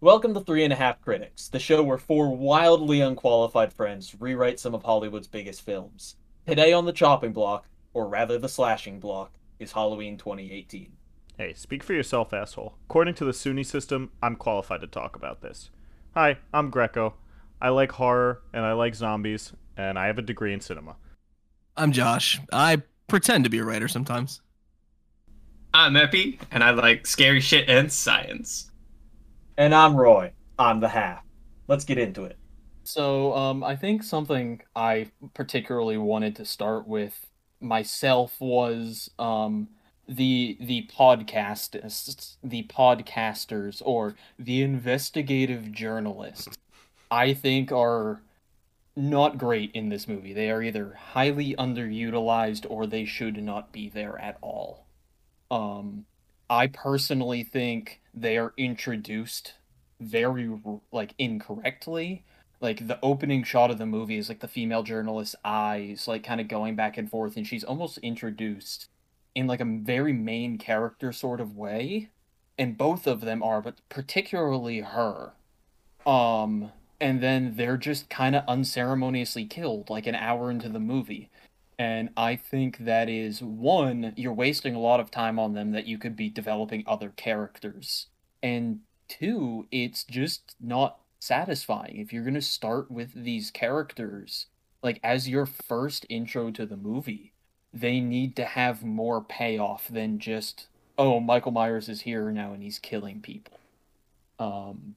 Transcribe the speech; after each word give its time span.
Welcome 0.00 0.32
to 0.34 0.40
Three 0.40 0.62
and 0.62 0.72
a 0.72 0.76
Half 0.76 1.00
Critics, 1.00 1.48
the 1.48 1.58
show 1.58 1.82
where 1.82 1.98
four 1.98 2.32
wildly 2.32 3.00
unqualified 3.00 3.72
friends 3.72 4.14
rewrite 4.20 4.60
some 4.60 4.72
of 4.72 4.84
Hollywood's 4.84 5.26
biggest 5.26 5.62
films. 5.62 6.14
Today 6.46 6.72
on 6.72 6.86
the 6.86 6.92
chopping 6.92 7.32
block, 7.32 7.66
or 7.94 8.06
rather 8.06 8.38
the 8.38 8.48
slashing 8.48 9.00
block, 9.00 9.32
is 9.58 9.72
Halloween 9.72 10.16
2018. 10.16 10.92
Hey, 11.36 11.52
speak 11.52 11.82
for 11.82 11.94
yourself, 11.94 12.32
asshole. 12.32 12.76
According 12.88 13.14
to 13.14 13.24
the 13.24 13.32
SUNY 13.32 13.66
system, 13.66 14.12
I'm 14.22 14.36
qualified 14.36 14.82
to 14.82 14.86
talk 14.86 15.16
about 15.16 15.42
this. 15.42 15.70
Hi, 16.14 16.38
I'm 16.54 16.70
Greco. 16.70 17.14
I 17.60 17.70
like 17.70 17.90
horror, 17.90 18.42
and 18.52 18.64
I 18.64 18.74
like 18.74 18.94
zombies, 18.94 19.52
and 19.76 19.98
I 19.98 20.06
have 20.06 20.18
a 20.18 20.22
degree 20.22 20.54
in 20.54 20.60
cinema. 20.60 20.94
I'm 21.76 21.90
Josh. 21.90 22.40
I 22.52 22.82
pretend 23.08 23.42
to 23.42 23.50
be 23.50 23.58
a 23.58 23.64
writer 23.64 23.88
sometimes. 23.88 24.42
I'm 25.74 25.96
Epi, 25.96 26.38
and 26.52 26.62
I 26.62 26.70
like 26.70 27.04
scary 27.04 27.40
shit 27.40 27.68
and 27.68 27.92
science. 27.92 28.67
And 29.58 29.74
I'm 29.74 29.96
Roy. 29.96 30.30
I'm 30.56 30.78
the 30.78 30.88
half. 30.88 31.24
Let's 31.66 31.84
get 31.84 31.98
into 31.98 32.22
it. 32.22 32.38
So, 32.84 33.34
um, 33.34 33.64
I 33.64 33.74
think 33.74 34.04
something 34.04 34.62
I 34.76 35.10
particularly 35.34 35.98
wanted 35.98 36.36
to 36.36 36.44
start 36.44 36.86
with 36.86 37.26
myself 37.60 38.36
was 38.38 39.10
um, 39.18 39.68
the 40.08 40.56
the 40.60 40.88
podcast 40.96 41.72
the 42.44 42.62
podcasters 42.68 43.82
or 43.84 44.14
the 44.38 44.62
investigative 44.62 45.72
journalists. 45.72 46.56
I 47.10 47.34
think 47.34 47.72
are 47.72 48.22
not 48.94 49.38
great 49.38 49.72
in 49.72 49.88
this 49.88 50.06
movie. 50.06 50.32
They 50.32 50.52
are 50.52 50.62
either 50.62 50.94
highly 50.94 51.56
underutilized 51.56 52.64
or 52.70 52.86
they 52.86 53.04
should 53.04 53.42
not 53.42 53.72
be 53.72 53.88
there 53.88 54.20
at 54.20 54.38
all. 54.40 54.86
Um, 55.50 56.04
I 56.48 56.68
personally 56.68 57.42
think 57.42 58.00
they 58.20 58.38
are 58.38 58.52
introduced 58.56 59.54
very 60.00 60.50
like 60.92 61.14
incorrectly. 61.18 62.24
Like 62.60 62.88
the 62.88 62.98
opening 63.02 63.44
shot 63.44 63.70
of 63.70 63.78
the 63.78 63.86
movie 63.86 64.18
is 64.18 64.28
like 64.28 64.40
the 64.40 64.48
female 64.48 64.82
journalist's 64.82 65.36
eyes, 65.44 66.08
like 66.08 66.24
kind 66.24 66.40
of 66.40 66.48
going 66.48 66.74
back 66.74 66.98
and 66.98 67.08
forth, 67.08 67.36
and 67.36 67.46
she's 67.46 67.64
almost 67.64 67.98
introduced 67.98 68.88
in 69.34 69.46
like 69.46 69.60
a 69.60 69.64
very 69.64 70.12
main 70.12 70.58
character 70.58 71.12
sort 71.12 71.40
of 71.40 71.56
way, 71.56 72.10
and 72.58 72.76
both 72.76 73.06
of 73.06 73.20
them 73.20 73.42
are, 73.42 73.62
but 73.62 73.76
particularly 73.88 74.80
her. 74.80 75.32
Um, 76.04 76.72
and 77.00 77.22
then 77.22 77.54
they're 77.56 77.76
just 77.76 78.10
kind 78.10 78.34
of 78.34 78.44
unceremoniously 78.48 79.44
killed 79.44 79.88
like 79.88 80.06
an 80.06 80.16
hour 80.16 80.50
into 80.50 80.68
the 80.68 80.80
movie. 80.80 81.30
And 81.78 82.10
I 82.16 82.34
think 82.34 82.78
that 82.78 83.08
is 83.08 83.40
one, 83.40 84.12
you're 84.16 84.32
wasting 84.32 84.74
a 84.74 84.80
lot 84.80 84.98
of 84.98 85.10
time 85.12 85.38
on 85.38 85.54
them 85.54 85.70
that 85.72 85.86
you 85.86 85.96
could 85.96 86.16
be 86.16 86.28
developing 86.28 86.82
other 86.86 87.10
characters. 87.10 88.06
And 88.42 88.80
two, 89.08 89.66
it's 89.70 90.02
just 90.02 90.56
not 90.60 90.98
satisfying. 91.20 91.98
If 91.98 92.12
you're 92.12 92.24
going 92.24 92.34
to 92.34 92.42
start 92.42 92.90
with 92.90 93.12
these 93.14 93.52
characters, 93.52 94.46
like 94.82 94.98
as 95.04 95.28
your 95.28 95.46
first 95.46 96.04
intro 96.08 96.50
to 96.50 96.66
the 96.66 96.76
movie, 96.76 97.32
they 97.72 98.00
need 98.00 98.34
to 98.36 98.44
have 98.44 98.82
more 98.82 99.22
payoff 99.22 99.86
than 99.88 100.18
just, 100.18 100.66
oh, 100.96 101.20
Michael 101.20 101.52
Myers 101.52 101.88
is 101.88 102.00
here 102.00 102.32
now 102.32 102.52
and 102.52 102.62
he's 102.62 102.78
killing 102.78 103.20
people. 103.20 103.58
Um, 104.40 104.96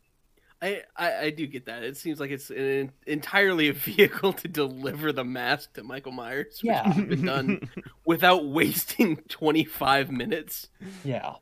I, 0.62 0.84
I, 0.96 1.18
I 1.18 1.30
do 1.32 1.48
get 1.48 1.66
that. 1.66 1.84
It 1.84 1.98
seems 1.98 2.20
like 2.20 2.30
it's 2.32 2.50
an, 2.52 2.92
entirely 3.08 3.70
a 3.70 3.74
vehicle 3.92 4.34
to 4.34 4.48
deliver 4.48 5.12
the 5.12 5.24
mask 5.24 5.74
to 5.74 5.84
Michael 5.84 6.12
Myers. 6.12 6.60
Which 6.62 6.66
Yeah. 6.66 6.84
can 6.94 7.08
be 7.10 7.16
done 7.16 7.70
without 8.06 8.46
wasting 8.46 9.18
25 9.30 10.12
minutes. 10.12 10.68
yeah. 11.04 11.34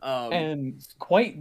Um, 0.00 0.32
And 0.32 0.86
quite 1.00 1.38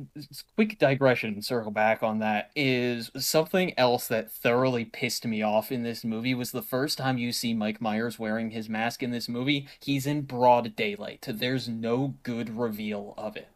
quick 0.56 0.80
digression, 0.80 1.40
circle 1.44 1.70
back 1.70 2.02
on 2.02 2.18
that 2.20 2.50
is 2.56 3.12
something 3.16 3.78
else 3.78 4.08
that 4.08 4.32
thoroughly 4.32 4.84
pissed 4.84 5.28
me 5.28 5.44
off 5.44 5.72
in 5.72 5.84
this 5.84 6.04
movie 6.04 6.34
was 6.34 6.52
the 6.52 6.64
first 6.64 6.98
time 6.98 7.20
you 7.20 7.32
see 7.32 7.54
Mike 7.54 7.80
Myers 7.80 8.18
wearing 8.18 8.50
his 8.50 8.68
mask 8.68 9.04
in 9.04 9.12
this 9.12 9.30
movie, 9.30 9.68
he's 9.80 10.08
in 10.08 10.22
broad 10.24 10.76
daylight. 10.76 11.24
There's 11.30 11.70
no 11.70 12.16
good 12.24 12.58
reveal 12.58 13.14
of 13.16 13.38
it. 13.38 13.48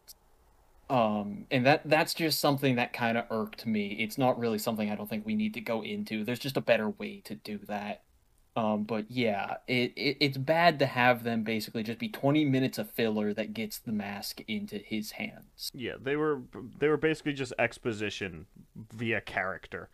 Um, 0.91 1.45
and 1.49 1.65
that 1.65 1.83
that's 1.85 2.13
just 2.13 2.39
something 2.39 2.75
that 2.75 2.91
kind 2.91 3.17
of 3.17 3.25
irked 3.31 3.65
me. 3.65 3.93
It's 3.99 4.17
not 4.17 4.37
really 4.37 4.57
something 4.57 4.91
I 4.91 4.95
don't 4.95 5.09
think 5.09 5.25
we 5.25 5.35
need 5.35 5.53
to 5.53 5.61
go 5.61 5.81
into. 5.83 6.25
There's 6.25 6.37
just 6.39 6.57
a 6.57 6.61
better 6.61 6.89
way 6.89 7.21
to 7.25 7.35
do 7.35 7.59
that. 7.69 8.03
Um, 8.57 8.83
but 8.83 9.09
yeah, 9.09 9.55
it, 9.69 9.93
it 9.95 10.17
it's 10.19 10.37
bad 10.37 10.79
to 10.79 10.85
have 10.85 11.23
them 11.23 11.43
basically 11.43 11.83
just 11.83 11.97
be 11.99 12.09
20 12.09 12.43
minutes 12.43 12.77
of 12.77 12.91
filler 12.91 13.33
that 13.33 13.53
gets 13.53 13.79
the 13.79 13.93
mask 13.93 14.41
into 14.49 14.77
his 14.77 15.11
hands. 15.11 15.71
Yeah, 15.73 15.93
they 16.01 16.17
were 16.17 16.41
they 16.79 16.89
were 16.89 16.97
basically 16.97 17.31
just 17.31 17.53
exposition 17.57 18.47
via 18.93 19.21
character. 19.21 19.89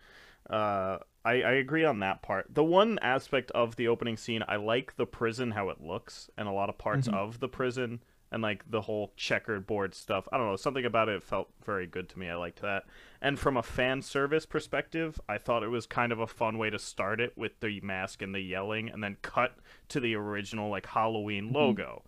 Uh, 0.49 0.97
I 1.23 1.33
I 1.43 1.51
agree 1.51 1.85
on 1.85 1.99
that 1.99 2.23
part. 2.23 2.47
The 2.49 2.63
one 2.63 2.97
aspect 3.03 3.51
of 3.51 3.75
the 3.75 3.87
opening 3.87 4.17
scene, 4.17 4.43
I 4.47 4.55
like 4.55 4.95
the 4.95 5.05
prison 5.05 5.51
how 5.51 5.69
it 5.69 5.79
looks, 5.79 6.31
and 6.35 6.47
a 6.47 6.51
lot 6.51 6.69
of 6.69 6.79
parts 6.79 7.07
Mhm. 7.07 7.13
of 7.13 7.39
the 7.39 7.47
prison, 7.49 8.01
and 8.31 8.41
like 8.43 8.69
the 8.69 8.81
whole 8.81 9.11
checkered 9.15 9.65
board 9.67 9.93
stuff. 9.95 10.27
I 10.31 10.37
don't 10.37 10.47
know, 10.47 10.55
something 10.55 10.85
about 10.85 11.09
it 11.09 11.23
felt 11.23 11.49
very 11.65 11.87
good 11.87 12.09
to 12.09 12.19
me. 12.19 12.29
I 12.29 12.35
liked 12.35 12.61
that. 12.61 12.83
And 13.21 13.39
from 13.39 13.57
a 13.57 13.63
fan 13.63 14.01
service 14.01 14.45
perspective, 14.45 15.19
I 15.29 15.37
thought 15.37 15.63
it 15.63 15.69
was 15.69 15.85
kind 15.85 16.11
of 16.11 16.19
a 16.19 16.27
fun 16.27 16.57
way 16.57 16.69
to 16.69 16.77
start 16.79 17.19
it 17.21 17.37
with 17.37 17.59
the 17.61 17.79
mask 17.81 18.21
and 18.21 18.35
the 18.35 18.39
yelling, 18.41 18.89
and 18.89 19.03
then 19.03 19.17
cut 19.21 19.55
to 19.89 19.99
the 19.99 20.15
original 20.15 20.69
like 20.69 20.85
Halloween 20.87 21.51
logo 21.51 22.03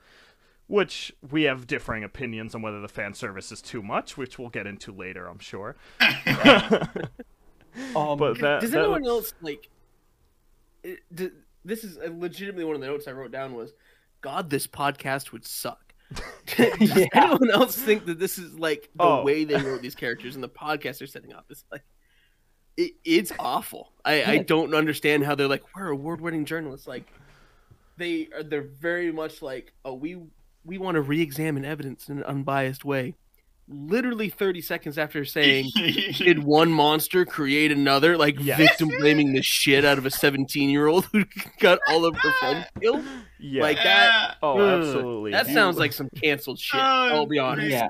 which 0.67 1.11
we 1.31 1.41
have 1.43 1.65
differing 1.65 2.03
opinions 2.03 2.53
on 2.53 2.61
whether 2.61 2.79
the 2.79 2.87
fan 2.87 3.11
service 3.11 3.51
is 3.51 3.59
too 3.59 3.81
much, 3.81 4.17
which 4.17 4.37
we'll 4.37 4.49
get 4.49 4.67
into 4.67 4.91
later, 4.91 5.25
I'm 5.25 5.39
sure. 5.39 5.75
Um, 7.95 8.17
but 8.17 8.39
that, 8.39 8.61
does 8.61 8.71
that 8.71 8.79
anyone 8.81 9.03
looks- 9.03 9.31
else 9.31 9.33
like? 9.41 9.69
it- 10.83 10.99
d- 11.13 11.29
this 11.63 11.83
is 11.83 11.97
uh, 11.97 12.09
legitimately 12.15 12.65
one 12.65 12.75
of 12.75 12.81
the 12.81 12.87
notes 12.87 13.07
I 13.07 13.11
wrote 13.11 13.31
down 13.31 13.53
was, 13.53 13.73
"God, 14.21 14.49
this 14.49 14.67
podcast 14.67 15.31
would 15.31 15.45
suck." 15.45 15.88
does 16.57 16.79
Yeah. 16.97 17.07
anyone 17.13 17.51
else 17.51 17.75
think 17.75 18.05
that 18.05 18.19
this 18.19 18.37
is 18.37 18.57
like 18.57 18.89
the 18.95 19.03
Oh. 19.03 19.23
way 19.23 19.43
they 19.43 19.55
wrote 19.61 19.81
these 19.81 19.95
characters 19.95 20.35
and 20.35 20.43
the 20.43 20.49
podcast 20.49 20.99
they're 20.99 21.07
setting 21.07 21.33
up? 21.33 21.45
It's 21.49 21.63
like, 21.71 21.83
it, 22.77 22.93
it's 23.03 23.31
awful. 23.37 23.91
I, 24.05 24.23
I 24.23 24.37
don't 24.39 24.73
understand 24.73 25.23
how 25.25 25.35
they're 25.35 25.47
like 25.47 25.63
we're 25.75 25.89
award-winning 25.89 26.45
journalists. 26.45 26.87
Like, 26.87 27.05
they 27.97 28.29
are 28.35 28.43
they're 28.43 28.61
very 28.79 29.11
much 29.11 29.41
like, 29.41 29.73
oh, 29.85 29.93
we 29.93 30.17
we 30.63 30.77
want 30.77 30.95
to 30.95 31.01
re-examine 31.01 31.65
evidence 31.65 32.09
in 32.09 32.17
an 32.19 32.23
unbiased 32.23 32.85
way. 32.85 33.15
Literally 33.71 34.29
30 34.29 34.61
seconds 34.61 34.97
after 34.97 35.23
saying 35.23 35.69
did 36.17 36.43
one 36.43 36.71
monster 36.71 37.23
create 37.23 37.71
another, 37.71 38.17
like 38.17 38.35
Yes. 38.39 38.57
victim 38.57 38.89
blaming 38.99 39.33
the 39.33 39.43
shit 39.43 39.85
out 39.85 39.99
of 39.99 40.07
a 40.07 40.11
17 40.11 40.69
year 40.71 40.87
old 40.87 41.05
who 41.13 41.23
got 41.59 41.77
all 41.87 42.03
of 42.05 42.15
her 42.15 42.31
friends 42.39 42.65
killed? 42.81 43.05
yeah. 43.39 43.61
Like 43.61 43.77
that. 43.77 44.37
oh, 44.41 44.57
Ugh, 44.57 44.79
absolutely. 44.83 45.31
That 45.31 45.47
You- 45.47 45.53
sounds 45.53 45.77
like 45.77 45.93
some 45.93 46.09
canceled 46.21 46.59
shit. 46.59 46.79
Oh, 46.81 46.83
I'll 46.83 47.25
be 47.27 47.37
honest. 47.37 47.69
yeah, 47.69 47.89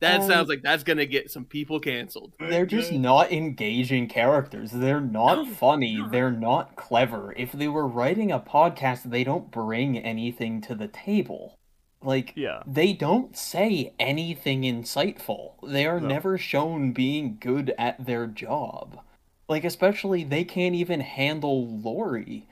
That 0.00 0.20
Um, 0.20 0.26
sounds 0.28 0.48
like 0.50 0.60
that's 0.62 0.82
gonna 0.84 1.06
get 1.06 1.30
some 1.30 1.46
people 1.46 1.80
canceled. 1.80 2.34
they're 2.38 2.66
just 2.66 2.92
not 2.92 3.32
engaging 3.32 4.08
characters. 4.08 4.72
They're 4.72 5.00
not 5.00 5.46
No, 5.46 5.54
funny. 5.54 5.96
no. 5.96 6.08
They're 6.10 6.30
not 6.30 6.76
clever. 6.76 7.32
If 7.36 7.52
they 7.52 7.68
were 7.68 7.86
writing 7.88 8.30
a 8.30 8.40
podcast, 8.40 9.04
they 9.04 9.24
don't 9.24 9.50
bring 9.50 9.96
anything 9.96 10.60
to 10.62 10.74
the 10.74 10.88
table. 10.88 11.58
Like, 12.02 12.32
Yeah. 12.36 12.62
they 12.66 12.92
don't 12.92 13.36
say 13.36 13.92
anything 13.98 14.62
insightful. 14.62 15.52
They 15.62 15.86
are 15.86 16.00
No. 16.00 16.08
never 16.08 16.36
shown 16.38 16.92
being 16.92 17.36
good 17.40 17.74
at 17.78 18.04
their 18.06 18.26
job. 18.26 19.00
Like, 19.48 19.64
especially, 19.64 20.24
they 20.24 20.44
can't 20.44 20.74
even 20.74 21.00
handle 21.00 21.66
Laurie, 21.66 22.46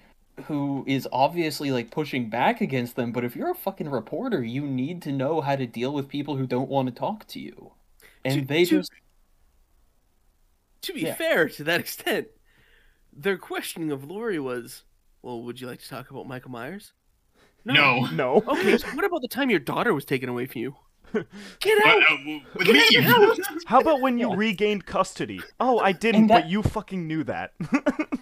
who 0.45 0.85
is 0.87 1.09
obviously, 1.13 1.71
like, 1.71 1.91
pushing 1.91 2.29
back 2.31 2.61
against 2.61 2.97
them. 2.97 3.13
But 3.13 3.25
if 3.25 3.35
you're 3.35 3.51
a 3.51 3.55
fucking 3.55 3.89
reporter, 3.91 4.43
you 4.45 4.67
need 4.67 5.03
to 5.03 5.13
know 5.13 5.41
how 5.41 5.57
to 5.57 5.67
deal 5.67 5.93
with 5.93 6.09
people 6.09 6.37
who 6.37 6.47
don't 6.47 6.69
want 6.71 6.89
to 6.89 6.95
talk 6.95 7.27
to 7.29 7.41
you. 7.41 7.73
And 8.25 8.41
To- 8.43 8.47
they 8.47 8.65
to- 8.65 8.71
just. 8.79 8.93
To 10.83 10.93
be 10.95 11.03
Yeah. 11.03 11.15
fair 11.15 11.49
to 11.49 11.65
that 11.65 11.81
extent, 11.81 12.29
their 13.13 13.37
questioning 13.39 13.91
of 13.91 14.05
Laurie 14.05 14.39
was, 14.41 14.85
Well, 15.23 15.43
would 15.43 15.61
you 15.61 15.67
like 15.67 15.81
to 15.81 15.89
talk 15.89 16.11
about 16.11 16.27
Michael 16.27 16.51
Myers? 16.51 16.93
No. 17.65 18.07
No. 18.07 18.43
Okay, 18.49 18.79
so 18.79 18.89
what 18.89 19.05
about 19.05 19.23
the 19.23 19.29
time 19.29 19.51
your 19.51 19.61
daughter 19.61 19.93
was 19.95 20.05
taken 20.05 20.29
away 20.29 20.47
from 20.47 20.61
you? 20.63 20.77
Get 21.13 21.27
But, 21.83 21.87
out! 21.87 22.03
uh, 22.03 22.17
w- 22.19 22.41
leave. 22.57 23.05
How 23.67 23.81
about 23.81 24.01
when 24.01 24.17
you 24.19 24.29
Yeah. 24.31 24.37
regained 24.37 24.87
custody? 24.87 25.41
Oh, 25.59 25.79
I 25.81 25.91
didn't, 25.93 26.29
that- 26.29 26.43
but 26.43 26.51
you 26.51 26.63
fucking 26.63 27.07
knew 27.07 27.25
that. 27.25 27.53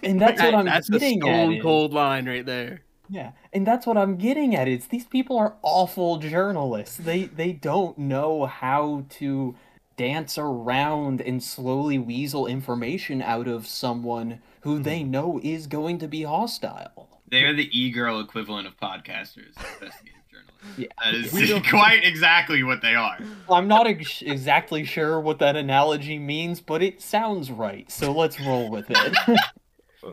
And 0.03 0.19
that's 0.19 0.41
what 0.41 0.51
That- 0.51 0.55
I'm 0.55 0.65
that's 0.65 0.89
a 0.89 0.93
getting 0.93 1.19
at. 1.19 1.23
stone 1.23 1.53
is- 1.53 1.61
cold 1.61 1.93
line 1.93 2.27
right 2.27 2.45
there. 2.45 2.81
Yeah, 3.11 3.31
and 3.53 3.65
that's 3.65 3.87
what 3.87 3.97
I'm 3.97 4.17
getting 4.17 4.55
at. 4.55 4.67
It's 4.67 4.85
these 4.87 5.05
people 5.05 5.35
are 5.37 5.55
awful 5.63 6.17
journalists. 6.17 6.95
They 6.97 7.23
they 7.25 7.53
don't 7.53 7.97
know 7.97 8.45
how 8.45 9.05
to 9.17 9.55
dance 9.97 10.37
around 10.37 11.19
and 11.19 11.41
slowly 11.43 11.97
weasel 11.97 12.45
information 12.45 13.21
out 13.23 13.47
of 13.47 13.65
someone 13.65 14.41
who 14.61 14.77
they 14.79 15.01
know 15.03 15.39
is 15.43 15.65
going 15.65 15.97
to 15.99 16.07
be 16.07 16.21
hostile. 16.23 17.18
They're 17.29 17.53
the 17.53 17.69
e-girl 17.77 18.19
equivalent 18.19 18.67
of 18.67 18.77
podcasters, 18.77 19.55
investigative 19.57 20.21
journalists. 20.31 20.77
Yeah. 20.77 20.87
That 21.03 21.13
is 21.15 21.33
We 21.33 21.45
don't- 21.47 21.65
quite 21.69 22.03
exactly 22.03 22.63
what 22.63 22.81
they 22.81 22.95
are. 22.95 23.17
I'm 23.49 23.67
not 23.67 23.87
ex- 23.87 24.21
exactly 24.21 24.83
sure 24.85 25.19
what 25.19 25.39
that 25.39 25.55
analogy 25.55 26.17
means, 26.19 26.59
but 26.61 26.81
it 26.81 27.01
sounds 27.01 27.51
right. 27.51 27.89
So 27.91 28.11
let's 28.11 28.39
roll 28.39 28.69
with 28.69 28.85
it. 28.89 29.17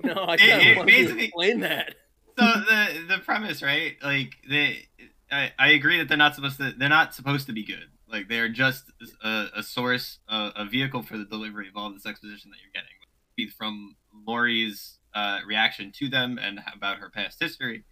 No, 0.02 0.24
I 0.26 0.36
can't 0.36 0.62
it 0.62 0.70
of 0.72 0.76
want 0.78 0.88
you 0.90 0.96
to 0.96 1.02
basically- 1.04 1.24
explain 1.26 1.60
that. 1.60 1.94
So 2.38 2.44
the 2.44 3.04
the 3.08 3.18
premise, 3.18 3.62
right? 3.62 3.94
Like 4.02 4.34
they, 4.46 4.88
I, 5.30 5.52
I 5.58 5.68
agree 5.70 5.98
that 5.98 6.08
they're 6.08 6.18
not 6.18 6.34
supposed 6.34 6.58
to. 6.58 6.72
They're 6.76 6.88
not 6.88 7.14
supposed 7.14 7.46
to 7.46 7.52
be 7.52 7.64
good. 7.64 7.86
Like 8.08 8.28
they're 8.28 8.48
just 8.48 8.84
a, 9.22 9.46
a 9.56 9.62
source, 9.62 10.18
a, 10.28 10.50
a 10.56 10.64
vehicle 10.66 11.02
for 11.02 11.16
the 11.16 11.24
delivery 11.24 11.68
of 11.68 11.76
all 11.76 11.90
this 11.92 12.04
exposition 12.04 12.50
that 12.50 12.58
you're 12.60 12.72
getting, 12.74 12.96
be 13.36 13.46
from 13.48 13.94
Laurie's 14.26 14.95
uh, 15.16 15.38
reaction 15.46 15.90
to 15.90 16.08
them 16.08 16.38
and 16.38 16.60
about 16.74 16.98
her 16.98 17.08
past 17.08 17.40
history. 17.40 17.84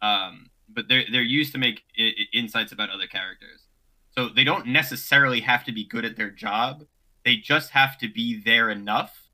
Um, 0.00 0.50
but 0.68 0.88
they're 0.88 1.04
they're 1.10 1.22
used 1.22 1.52
to 1.52 1.58
make 1.58 1.82
I- 1.98 2.14
insights 2.32 2.72
about 2.72 2.88
other 2.88 3.06
characters. 3.06 3.66
So 4.12 4.28
they 4.28 4.44
don't 4.44 4.68
necessarily 4.68 5.40
have 5.40 5.64
to 5.64 5.72
be 5.72 5.84
good 5.84 6.04
at 6.04 6.16
their 6.16 6.30
job. 6.30 6.84
They 7.24 7.36
just 7.36 7.70
have 7.70 7.98
to 7.98 8.08
be 8.08 8.40
there 8.40 8.70
enough 8.70 9.28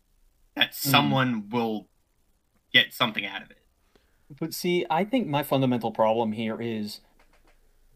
that 0.57 0.75
someone 0.75 1.49
will 1.51 1.89
get 2.73 2.93
something 2.93 3.27
out 3.27 3.43
of 3.43 3.51
it. 3.51 3.59
But 4.39 4.55
see, 4.55 4.87
I 4.89 5.05
think 5.05 5.27
my 5.27 5.43
fundamental 5.43 5.91
problem 5.91 6.33
here 6.33 6.61
is 6.61 7.01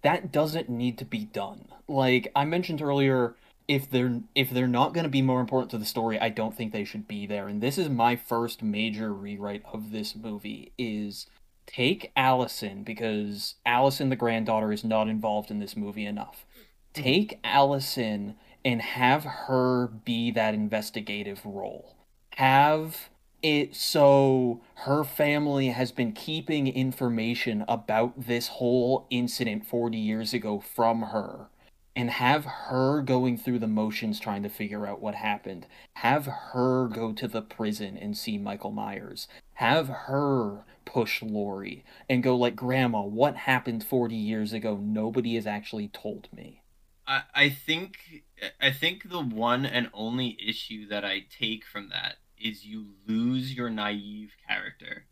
that 0.03 0.33
doesn't 0.33 0.69
need 0.69 0.99
to 0.99 1.05
be 1.05 1.25
done. 1.25 1.69
Like 1.89 2.31
I 2.35 2.45
mentioned 2.45 2.83
earlier, 2.83 3.35
if 3.73 3.91
they're 3.91 4.21
if 4.35 4.51
they're 4.51 4.69
not 4.69 4.93
going 4.93 5.05
to 5.05 5.11
be 5.11 5.23
more 5.23 5.41
important 5.41 5.71
to 5.71 5.79
the 5.79 5.87
story, 5.87 6.21
I 6.21 6.29
don't 6.29 6.55
think 6.55 6.73
they 6.73 6.85
should 6.85 7.09
be 7.09 7.27
there. 7.27 7.49
And 7.49 7.63
this 7.63 7.79
is 7.79 7.89
my 7.89 8.17
first 8.17 8.63
major 8.63 9.15
rewrite 9.15 9.63
of 9.73 9.93
this 9.93 10.15
movie 10.15 10.73
is 10.77 11.27
take 11.67 12.13
Allison 12.15 12.83
because 12.83 13.55
Allison 13.65 14.11
the 14.11 14.17
granddaughter 14.17 14.73
is 14.73 14.85
not 14.85 15.09
involved 15.09 15.51
in 15.51 15.59
this 15.59 15.75
movie 15.75 16.05
enough. 16.05 16.45
Mm-hmm. 16.53 17.03
Take 17.03 17.41
Allison 17.43 18.37
and 18.63 18.83
have 18.83 19.25
her 19.25 19.87
be 19.87 20.31
that 20.33 20.53
investigative 20.53 21.41
role. 21.47 21.97
Have 22.35 23.09
it 23.43 23.75
so 23.75 24.61
her 24.75 25.03
family 25.03 25.69
has 25.69 25.93
been 25.93 26.13
keeping 26.13 26.69
information 26.69 27.65
about 27.67 28.27
this 28.27 28.49
whole 28.49 29.07
incident 29.09 29.67
40 29.67 29.97
years 29.97 30.35
ago 30.35 30.61
from 30.61 31.05
her 31.05 31.49
and 31.95 32.11
have 32.11 32.45
her 32.45 33.03
going 33.03 33.37
through 33.37 33.59
the 33.59 33.67
motions 33.67 34.19
trying 34.19 34.43
to 34.43 34.49
figure 34.49 34.87
out 34.87 35.01
what 35.01 35.15
happened. 35.15 35.67
Have 35.97 36.27
her 36.27 36.89
go 36.89 37.13
to 37.13 37.29
the 37.29 37.43
prison 37.43 37.97
and 37.97 38.17
see 38.17 38.39
michael 38.39 38.71
myers. 38.73 39.29
Have 39.55 39.89
her 39.89 40.65
push 40.85 41.23
laurie 41.23 41.85
and 42.09 42.23
go 42.23 42.37
like 42.37 42.57
grandma 42.57 43.03
what 43.03 43.37
happened 43.37 43.85
40 43.85 44.15
years 44.17 44.53
ago? 44.53 44.77
Nobody 44.77 45.35
has 45.35 45.47
actually 45.47 45.89
told 45.89 46.29
me. 46.33 46.63
I, 47.07 47.23
I 47.35 47.49
think 47.51 48.23
I 48.61 48.71
think 48.73 49.11
the 49.11 49.23
one 49.23 49.67
and 49.67 49.91
only 49.93 50.37
issue 50.45 50.87
that 50.89 51.05
I 51.05 51.25
take 51.31 51.65
from 51.65 51.89
that 51.91 52.17
is 52.39 52.65
you 52.65 52.95
lose 53.07 53.55
your 53.55 53.71
naive 53.71 54.35
character, 54.49 55.07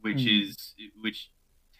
which 0.00 0.18
Mhm. 0.18 0.42
is 0.42 0.74
which 1.00 1.30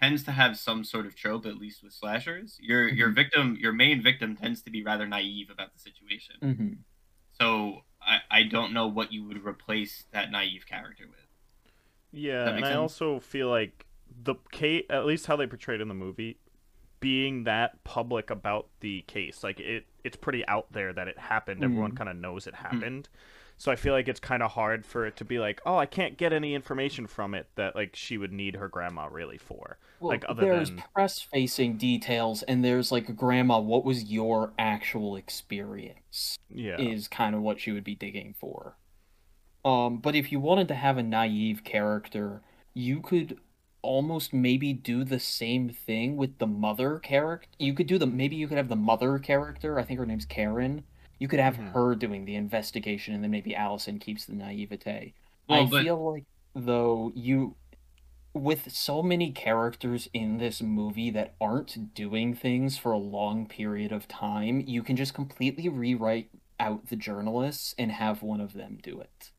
tends 0.00 0.22
to 0.24 0.32
have 0.32 0.56
some 0.58 0.84
sort 0.84 1.06
of 1.06 1.14
trope, 1.14 1.46
at 1.46 1.56
least 1.56 1.82
with 1.82 1.92
slashers. 1.92 2.58
Your 2.60 2.86
your 2.88 3.10
Mhm. 3.10 3.14
victim, 3.14 3.56
your 3.60 3.72
main 3.72 4.02
victim, 4.02 4.36
tends 4.36 4.62
to 4.62 4.70
be 4.70 4.82
rather 4.82 5.06
naive 5.06 5.50
about 5.50 5.72
the 5.72 5.78
situation. 5.78 6.36
mm-hmm. 6.42 6.72
So 7.32 7.82
I, 8.00 8.20
I 8.30 8.42
don't 8.44 8.72
know 8.72 8.86
what 8.86 9.12
you 9.12 9.24
would 9.24 9.44
replace 9.44 10.04
that 10.12 10.30
naive 10.30 10.66
character 10.66 11.06
with. 11.08 11.26
Yeah, 12.12 12.46
and 12.48 12.56
make 12.56 12.64
I 12.64 12.74
also 12.74 13.20
feel 13.20 13.48
like 13.48 13.84
the 14.22 14.36
Kate, 14.52 14.86
at 14.90 15.04
least 15.06 15.26
how 15.26 15.36
they 15.36 15.46
portrayed 15.46 15.80
in 15.80 15.88
the 15.88 15.94
movie, 15.94 16.38
being 17.00 17.44
that 17.44 17.82
public 17.84 18.30
about 18.30 18.68
the 18.80 19.02
case, 19.02 19.44
like 19.44 19.60
it, 19.60 19.86
it's 20.04 20.16
pretty 20.16 20.46
out 20.48 20.72
there 20.72 20.92
that 20.92 21.08
it 21.08 21.18
happened. 21.18 21.62
Everyone 21.62 21.92
Mm. 21.92 21.96
kind 21.96 22.10
of 22.10 22.16
knows 22.16 22.46
it 22.46 22.54
happened. 22.54 23.08
So 23.58 23.72
I 23.72 23.76
feel 23.76 23.94
like 23.94 24.06
it's 24.08 24.20
kind 24.20 24.42
of 24.42 24.52
hard 24.52 24.84
for 24.84 25.06
it 25.06 25.16
to 25.16 25.24
be 25.24 25.38
like, 25.38 25.60
oh, 25.64 25.76
I 25.76 25.86
can't 25.86 26.18
get 26.18 26.32
any 26.32 26.54
information 26.54 27.06
from 27.06 27.34
it 27.34 27.48
that 27.56 27.74
like 27.74 27.96
she 27.96 28.18
would 28.18 28.32
need 28.32 28.56
her 28.56 28.68
grandma 28.68 29.06
really 29.10 29.38
for. 29.38 29.78
Well, 29.98 30.10
Like, 30.10 30.24
other 30.28 30.42
there's 30.42 30.68
than- 30.70 30.82
press 30.94 31.20
facing 31.22 31.78
details 31.78 32.42
and 32.42 32.62
there's 32.64 32.92
like 32.92 33.16
grandma 33.16 33.58
what 33.58 33.84
was 33.84 34.04
your 34.04 34.52
actual 34.58 35.16
experience? 35.16 36.36
Yeah, 36.50 36.78
is 36.78 37.08
kind 37.08 37.34
of 37.34 37.40
what 37.42 37.60
she 37.60 37.72
would 37.72 37.84
be 37.84 37.94
digging 37.94 38.34
for. 38.38 38.76
Um 39.64 39.98
but 39.98 40.14
if 40.14 40.30
you 40.30 40.38
wanted 40.40 40.68
to 40.68 40.74
have 40.74 40.98
a 40.98 41.02
naive 41.02 41.64
character 41.64 42.42
you 42.74 43.00
could 43.00 43.38
almost 43.82 44.34
maybe 44.34 44.72
do 44.72 45.02
the 45.04 45.18
same 45.18 45.68
thing 45.70 46.16
with 46.16 46.38
the 46.38 46.46
mother 46.46 46.98
character 46.98 47.48
you 47.58 47.72
could 47.72 47.86
do 47.86 47.98
the 47.98 48.06
maybe 48.06 48.36
you 48.36 48.48
could 48.48 48.56
have 48.58 48.68
the 48.68 48.76
mother 48.76 49.18
character 49.18 49.78
i 49.78 49.84
think 49.84 49.98
her 49.98 50.04
name's 50.06 50.24
karen 50.24 50.82
you 51.18 51.28
could 51.28 51.40
have 51.40 51.56
her 51.72 51.94
doing 51.94 52.24
the 52.24 52.34
investigation 52.34 53.14
and 53.14 53.22
then 53.24 53.30
maybe 53.30 53.54
allison 53.54 53.98
keeps 53.98 54.26
the 54.26 54.34
naivete 54.34 55.14
Well, 55.48 55.64
I 55.64 55.66
but 55.66 55.86
feel 55.86 56.12
like 56.12 56.24
though 56.54 57.12
you 57.14 57.56
with 58.34 58.70
so 58.72 59.02
many 59.02 59.32
characters 59.32 60.08
in 60.12 60.38
this 60.38 60.62
movie 60.62 61.10
that 61.10 61.36
aren't 61.40 61.94
doing 61.94 62.34
things 62.34 62.78
for 62.78 62.92
a 62.92 62.98
long 62.98 63.48
period 63.48 63.92
of 63.92 64.08
time, 64.08 64.60
you 64.60 64.82
can 64.82 64.96
just 64.96 65.14
completely 65.14 65.68
rewrite 65.68 66.30
out 66.60 66.86
the 66.88 66.96
journalists 66.96 67.74
and 67.78 67.92
have 67.92 68.22
one 68.22 68.40
of 68.40 68.52
them 68.52 68.78
do 68.82 69.00
it. 69.00 69.32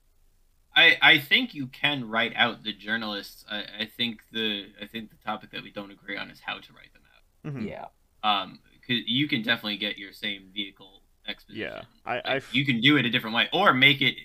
I, 0.76 0.98
I 1.02 1.20
think 1.20 1.54
you 1.54 1.68
can 1.68 2.08
write 2.08 2.34
out 2.36 2.64
the 2.64 2.74
journalists. 2.74 3.44
I, 3.50 3.64
I 3.80 3.86
think 3.86 4.22
the 4.32 4.74
I 4.82 4.86
think 4.86 5.10
the 5.10 5.18
topic 5.18 5.52
that 5.52 5.64
we 5.64 5.72
don't 5.72 5.92
agree 5.92 6.18
on 6.18 6.30
is 6.30 6.40
how 6.42 6.60
to 6.60 6.74
write 6.74 6.94
them 6.94 7.04
out. 7.16 7.24
Mhm. 7.44 7.68
Yeah. 7.68 7.90
um 8.24 8.60
'cause 8.88 9.02
you 9.06 9.28
can 9.28 9.42
definitely 9.44 9.78
get 9.78 9.98
your 9.98 10.14
same 10.14 10.52
vehicle 10.54 11.04
exposition 11.28 11.62
Yeah, 11.72 11.82
I, 12.06 12.16
Like, 12.16 12.26
I 12.26 12.36
f- 12.38 12.54
you 12.56 12.66
can 12.66 12.82
do 12.82 12.98
it 12.98 13.06
a 13.06 13.10
different 13.10 13.36
way 13.36 13.50
or 13.54 13.74
make 13.74 14.02
it 14.02 14.16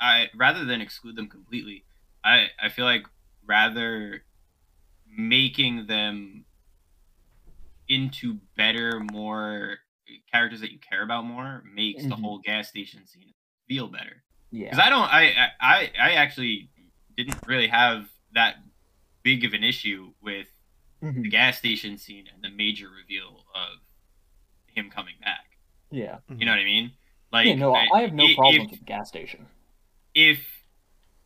I, 0.00 0.22
I 0.22 0.26
rather 0.36 0.64
than 0.64 0.80
exclude 0.80 1.16
them 1.16 1.28
completely 1.28 1.84
i 2.24 2.46
i 2.62 2.68
feel 2.68 2.84
like 2.84 3.04
rather 3.46 4.24
making 5.06 5.86
them 5.86 6.44
into 7.88 8.38
better 8.56 9.00
more 9.12 9.78
characters 10.32 10.60
that 10.60 10.70
you 10.72 10.78
care 10.78 11.02
about 11.02 11.24
more 11.24 11.62
makes 11.74 12.04
the 12.04 12.14
Mhm. 12.14 12.20
whole 12.20 12.38
gas 12.38 12.68
station 12.68 13.06
scene 13.06 13.34
feel 13.66 13.88
better 13.88 14.22
Yeah. 14.50 14.70
because 14.70 14.78
I 14.78 14.90
don't, 14.90 15.02
I, 15.12 15.50
I, 15.60 15.92
I 16.00 16.10
actually 16.12 16.70
didn't 17.16 17.38
really 17.46 17.68
have 17.68 18.08
that 18.32 18.56
big 19.22 19.44
of 19.44 19.52
an 19.54 19.64
issue 19.64 20.12
with 20.20 20.48
Mhm. 21.02 21.22
the 21.22 21.28
gas 21.28 21.58
station 21.58 21.96
scene 21.98 22.26
and 22.32 22.42
the 22.42 22.50
major 22.50 22.88
reveal 22.90 23.44
of 23.54 23.78
him 24.66 24.90
coming 24.90 25.16
back. 25.20 25.47
Yeah. 25.90 26.18
You 26.28 26.44
know 26.46 26.52
what 26.52 26.60
I 26.60 26.64
mean? 26.64 26.92
Like, 27.32 27.46
yeah, 27.46 27.54
no, 27.54 27.74
I 27.74 28.00
have 28.02 28.12
no 28.12 28.24
i- 28.24 28.34
problem 28.34 28.62
if, 28.62 28.70
with 28.70 28.78
the 28.80 28.84
gas 28.84 29.08
station. 29.08 29.46
if 30.14 30.40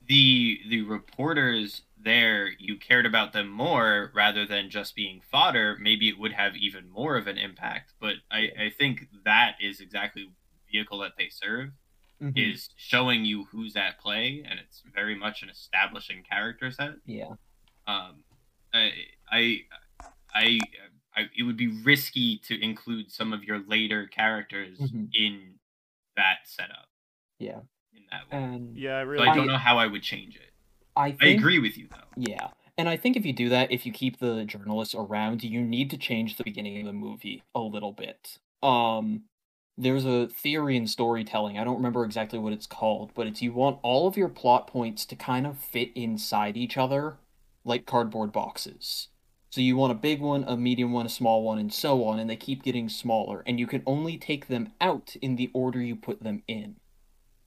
the 0.08 0.58
the 0.68 0.82
reporters 0.82 1.82
there 2.04 2.48
you 2.58 2.76
cared 2.76 3.06
about 3.06 3.32
them 3.32 3.48
more 3.48 4.10
rather 4.14 4.44
than 4.44 4.68
just 4.70 4.96
being 4.96 5.20
fodder, 5.30 5.76
maybe 5.80 6.08
it 6.08 6.18
would 6.18 6.32
have 6.32 6.56
even 6.56 6.88
more 6.90 7.16
of 7.16 7.28
an 7.28 7.38
impact. 7.38 7.92
But 8.00 8.14
I, 8.30 8.50
I 8.58 8.72
think 8.76 9.06
that 9.24 9.56
is 9.60 9.80
exactly 9.80 10.24
the 10.24 10.72
vehicle 10.72 10.98
that 11.00 11.12
they 11.16 11.28
serve. 11.28 11.70
Mhm. 12.20 12.38
is 12.38 12.68
showing 12.76 13.24
you 13.24 13.44
who's 13.46 13.74
at 13.74 13.98
play, 13.98 14.44
and 14.48 14.60
it's 14.60 14.82
very 14.94 15.16
much 15.16 15.42
an 15.42 15.48
establishing 15.50 16.22
character 16.22 16.70
set. 16.70 16.94
Yeah. 17.04 17.30
Um, 17.88 18.22
I, 18.72 18.92
I, 19.28 19.60
I, 20.32 20.60
I, 21.16 21.22
it 21.36 21.42
would 21.42 21.56
be 21.56 21.68
risky 21.82 22.38
to 22.46 22.62
include 22.62 23.10
some 23.12 23.32
of 23.32 23.44
your 23.44 23.58
later 23.66 24.06
characters 24.06 24.78
Mhm. 24.78 25.08
in 25.14 25.54
that 26.16 26.38
setup. 26.44 26.88
Yeah. 27.38 27.60
In 27.94 28.02
that 28.10 28.30
way, 28.30 28.42
And 28.44 28.76
yeah, 28.76 28.98
I 28.98 29.02
so 29.02 29.06
really. 29.08 29.28
I 29.28 29.34
don't 29.34 29.46
know 29.46 29.56
how 29.58 29.78
I 29.78 29.86
would 29.86 30.02
change 30.02 30.36
it. 30.36 30.52
I 30.96 31.16
I 31.20 31.26
agree 31.28 31.58
with 31.58 31.76
you 31.78 31.88
though. 31.90 32.08
Yeah. 32.16 32.48
And 32.78 32.88
I 32.88 32.96
think 32.96 33.16
if 33.16 33.24
you 33.26 33.32
do 33.32 33.48
that, 33.50 33.70
if 33.70 33.84
you 33.84 33.92
keep 33.92 34.18
the 34.18 34.44
journalists 34.44 34.94
around, 34.94 35.42
you 35.44 35.60
need 35.62 35.90
to 35.90 35.98
change 35.98 36.36
the 36.36 36.44
beginning 36.44 36.78
of 36.80 36.86
the 36.86 36.92
movie 36.92 37.42
a 37.54 37.60
little 37.60 37.92
bit. 37.92 38.38
Um 38.62 39.24
there's 39.78 40.04
a 40.04 40.28
theory 40.28 40.76
in 40.76 40.86
storytelling. 40.86 41.58
I 41.58 41.64
don't 41.64 41.76
remember 41.76 42.04
exactly 42.04 42.38
what 42.38 42.52
it's 42.52 42.66
called, 42.66 43.12
but 43.14 43.26
it's 43.26 43.40
you 43.40 43.52
want 43.52 43.78
all 43.82 44.06
of 44.06 44.18
your 44.18 44.28
plot 44.28 44.66
points 44.66 45.06
to 45.06 45.16
kind 45.16 45.46
of 45.46 45.58
fit 45.58 45.90
inside 45.94 46.56
each 46.58 46.76
other 46.76 47.16
like 47.64 47.86
cardboard 47.86 48.32
boxes. 48.32 49.08
So 49.52 49.60
you 49.60 49.76
want 49.76 49.92
a 49.92 49.96
big 49.96 50.22
one, 50.22 50.44
a 50.48 50.56
medium 50.56 50.92
one, 50.92 51.04
a 51.04 51.10
small 51.10 51.42
one, 51.42 51.58
and 51.58 51.70
so 51.70 52.06
on, 52.06 52.18
and 52.18 52.30
they 52.30 52.36
keep 52.36 52.62
getting 52.62 52.88
smaller, 52.88 53.42
and 53.46 53.60
you 53.60 53.66
can 53.66 53.82
only 53.84 54.16
take 54.16 54.48
them 54.48 54.72
out 54.80 55.14
in 55.20 55.36
the 55.36 55.50
order 55.52 55.78
you 55.78 55.94
put 55.94 56.22
them 56.22 56.42
in. 56.48 56.76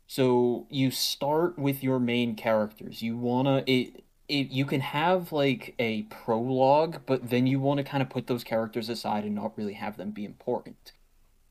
So 0.05 0.67
you 0.69 0.91
start 0.91 1.57
with 1.57 1.83
your 1.83 1.97
main 1.97 2.35
characters. 2.35 3.01
You 3.01 3.17
wanna 3.17 3.63
it, 3.65 4.03
it 4.27 4.51
you 4.51 4.65
can 4.65 4.81
have 4.81 5.31
like 5.31 5.73
a 5.79 6.03
prologue, 6.03 7.01
but 7.07 7.31
then 7.31 7.47
you 7.47 7.59
want 7.59 7.79
to 7.79 7.83
kind 7.83 8.03
of 8.03 8.09
put 8.11 8.27
those 8.27 8.43
characters 8.43 8.87
aside 8.87 9.23
and 9.23 9.33
not 9.33 9.57
really 9.57 9.73
have 9.73 9.97
them 9.97 10.11
be 10.11 10.25
important. 10.25 10.91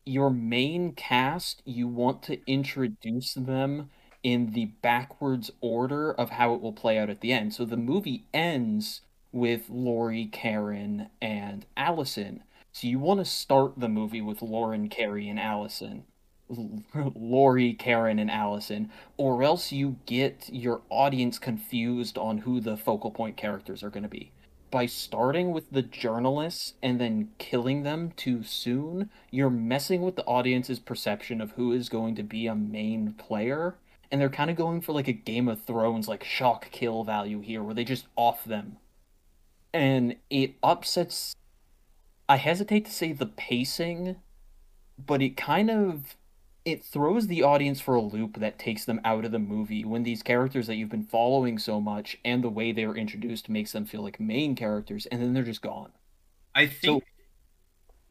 Your 0.06 0.30
main 0.30 0.92
cast, 0.92 1.62
you 1.64 1.88
want 1.88 2.22
to 2.24 2.38
introduce 2.48 3.34
them 3.34 3.90
in 4.22 4.52
the 4.52 4.66
backwards 4.66 5.50
order 5.60 6.12
of 6.12 6.30
how 6.30 6.54
it 6.54 6.60
will 6.60 6.72
play 6.72 6.96
out 6.96 7.10
at 7.10 7.22
the 7.22 7.32
end. 7.32 7.54
So 7.54 7.64
the 7.64 7.76
movie 7.76 8.26
ends 8.32 9.00
with 9.34 9.68
Laurie, 9.68 10.26
Karen, 10.26 11.08
and 11.20 11.66
Allison. 11.76 12.44
So 12.70 12.86
you 12.86 13.00
want 13.00 13.18
to 13.18 13.24
start 13.24 13.72
the 13.76 13.88
movie 13.88 14.20
with 14.20 14.42
Lauren, 14.42 14.88
Carrie, 14.88 15.28
and 15.28 15.40
Allison. 15.40 16.04
Laurie, 16.94 17.72
Karen, 17.72 18.20
and 18.20 18.30
Allison, 18.30 18.90
or 19.16 19.42
else 19.42 19.72
you 19.72 19.96
get 20.06 20.48
your 20.52 20.82
audience 20.88 21.40
confused 21.40 22.16
on 22.16 22.38
who 22.38 22.60
the 22.60 22.76
focal 22.76 23.10
point 23.10 23.36
characters 23.36 23.82
are 23.82 23.90
going 23.90 24.04
to 24.04 24.08
be. 24.08 24.30
By 24.70 24.86
starting 24.86 25.50
with 25.50 25.70
the 25.70 25.82
journalists 25.82 26.74
and 26.80 27.00
then 27.00 27.30
killing 27.38 27.82
them 27.82 28.12
too 28.16 28.44
soon, 28.44 29.10
you're 29.32 29.50
messing 29.50 30.02
with 30.02 30.14
the 30.14 30.24
audience's 30.26 30.78
perception 30.78 31.40
of 31.40 31.52
who 31.52 31.72
is 31.72 31.88
going 31.88 32.14
to 32.16 32.22
be 32.22 32.46
a 32.46 32.54
main 32.54 33.14
player. 33.14 33.76
And 34.12 34.20
they're 34.20 34.28
kind 34.28 34.50
of 34.50 34.56
going 34.56 34.80
for 34.80 34.92
like 34.92 35.08
a 35.08 35.12
Game 35.12 35.48
of 35.48 35.62
Thrones, 35.62 36.06
like 36.06 36.22
shock 36.22 36.70
kill 36.70 37.02
value 37.02 37.40
here, 37.40 37.64
where 37.64 37.74
they 37.74 37.84
just 37.84 38.06
off 38.16 38.44
them. 38.44 38.76
And 39.74 40.16
it 40.30 40.54
upsets. 40.62 41.36
I 42.26 42.36
hesitate 42.36 42.86
to 42.86 42.92
say 42.92 43.12
the 43.12 43.26
pacing, 43.26 44.16
but 44.96 45.20
it 45.20 45.36
kind 45.36 45.70
of 45.70 46.16
it 46.64 46.82
throws 46.82 47.26
the 47.26 47.42
audience 47.42 47.80
for 47.80 47.94
a 47.94 48.00
loop 48.00 48.38
that 48.38 48.58
takes 48.58 48.86
them 48.86 49.00
out 49.04 49.24
of 49.26 49.32
the 49.32 49.38
movie 49.38 49.84
when 49.84 50.02
these 50.02 50.22
characters 50.22 50.66
that 50.66 50.76
you've 50.76 50.88
been 50.88 51.04
following 51.04 51.58
so 51.58 51.78
much 51.80 52.16
and 52.24 52.42
the 52.42 52.48
way 52.48 52.72
they 52.72 52.84
are 52.84 52.96
introduced 52.96 53.50
makes 53.50 53.72
them 53.72 53.84
feel 53.84 54.02
like 54.02 54.18
main 54.18 54.54
characters 54.54 55.04
and 55.06 55.20
then 55.20 55.34
they're 55.34 55.42
just 55.42 55.60
gone. 55.60 55.92
I 56.54 56.66
think 56.66 57.04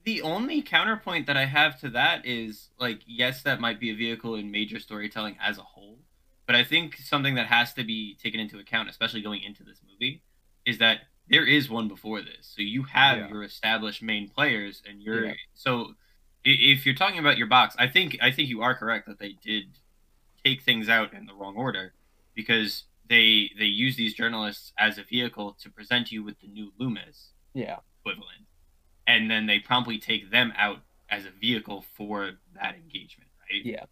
the 0.03 0.22
only 0.22 0.62
counterpoint 0.62 1.25
that 1.27 1.38
I 1.38 1.46
have 1.46 1.79
to 1.79 1.89
that 1.91 2.25
is 2.25 2.70
like, 2.79 3.00
yes, 3.08 3.41
that 3.43 3.60
might 3.60 3.79
be 3.79 3.89
a 3.89 3.96
vehicle 3.96 4.36
in 4.36 4.51
major 4.51 4.79
storytelling 4.79 5.38
as 5.41 5.58
a 5.58 5.62
whole, 5.62 5.98
but 6.46 6.55
I 6.55 6.63
think 6.63 6.98
something 6.98 7.36
that 7.36 7.48
has 7.48 7.74
to 7.74 7.84
be 7.84 8.15
taken 8.22 8.39
into 8.39 8.60
account, 8.60 8.89
especially 8.89 9.22
going 9.22 9.41
into 9.41 9.63
this 9.63 9.79
movie, 9.89 10.22
is 10.65 10.77
that 10.77 11.00
there 11.30 11.46
is 11.46 11.70
one 11.70 11.88
before 11.88 12.22
this. 12.22 12.48
So 12.56 12.62
you 12.62 12.84
have 12.84 13.18
Yeah. 13.18 13.30
your 13.30 13.44
established 13.44 14.01
main 14.01 14.30
players, 14.30 14.82
and 14.88 15.01
you're 15.01 15.25
Yeah. 15.27 15.34
so 15.53 15.96
if 16.44 16.86
you're 16.86 16.96
talking 16.96 17.20
about 17.20 17.38
your 17.38 17.48
box, 17.48 17.75
I 17.80 17.88
think 17.88 18.18
I 18.22 18.32
think 18.32 18.50
you 18.50 18.62
are 18.62 18.75
correct 18.75 19.08
that 19.08 19.20
they 19.20 19.34
did 19.34 19.77
take 20.44 20.62
things 20.62 20.89
out 20.89 21.13
in 21.13 21.25
the 21.25 21.34
wrong 21.34 21.56
order 21.56 21.94
because 22.36 22.84
they 23.08 23.51
they 23.58 23.65
use 23.65 23.96
these 23.96 24.13
journalists 24.13 24.74
as 24.77 24.98
a 24.98 25.03
vehicle 25.03 25.53
to 25.62 25.70
present 25.70 26.12
you 26.12 26.24
with 26.24 26.39
the 26.39 26.48
new 26.48 26.74
Loomis 26.77 27.32
Yeah. 27.53 27.80
equivalent, 28.00 28.46
and 29.08 29.30
then 29.32 29.46
they 29.46 29.60
promptly 29.60 30.00
take 30.00 30.30
them 30.32 30.51
out 30.58 30.84
as 31.10 31.25
a 31.25 31.32
vehicle 31.32 31.82
for 31.96 32.39
that 32.56 32.75
engagement, 32.75 33.30
right? 33.50 33.63
Yeah. 33.65 33.86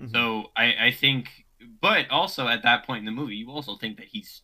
Mhm. 0.00 0.12
So 0.12 0.52
I, 0.56 0.86
I 0.86 0.90
think, 0.92 1.44
but 1.80 2.08
also 2.08 2.48
at 2.48 2.62
that 2.62 2.86
point 2.86 3.00
in 3.00 3.04
the 3.04 3.10
movie, 3.12 3.36
you 3.36 3.50
also 3.50 3.76
think 3.76 3.96
that 3.98 4.06
he's 4.06 4.42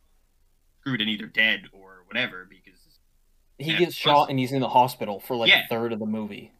screwed 0.80 1.00
and 1.00 1.10
either 1.10 1.26
dead 1.26 1.64
or 1.72 2.02
whatever 2.06 2.46
because 2.48 2.80
He 3.58 3.72
gets 3.72 3.80
plus- 4.00 4.14
shot 4.14 4.30
and 4.30 4.38
he's 4.38 4.52
in 4.52 4.60
the 4.60 4.68
hospital 4.68 5.20
for 5.20 5.36
like 5.36 5.50
Yeah. 5.50 5.64
a 5.64 5.68
third 5.68 5.92
of 5.92 5.98
the 5.98 6.06
movie. 6.06 6.52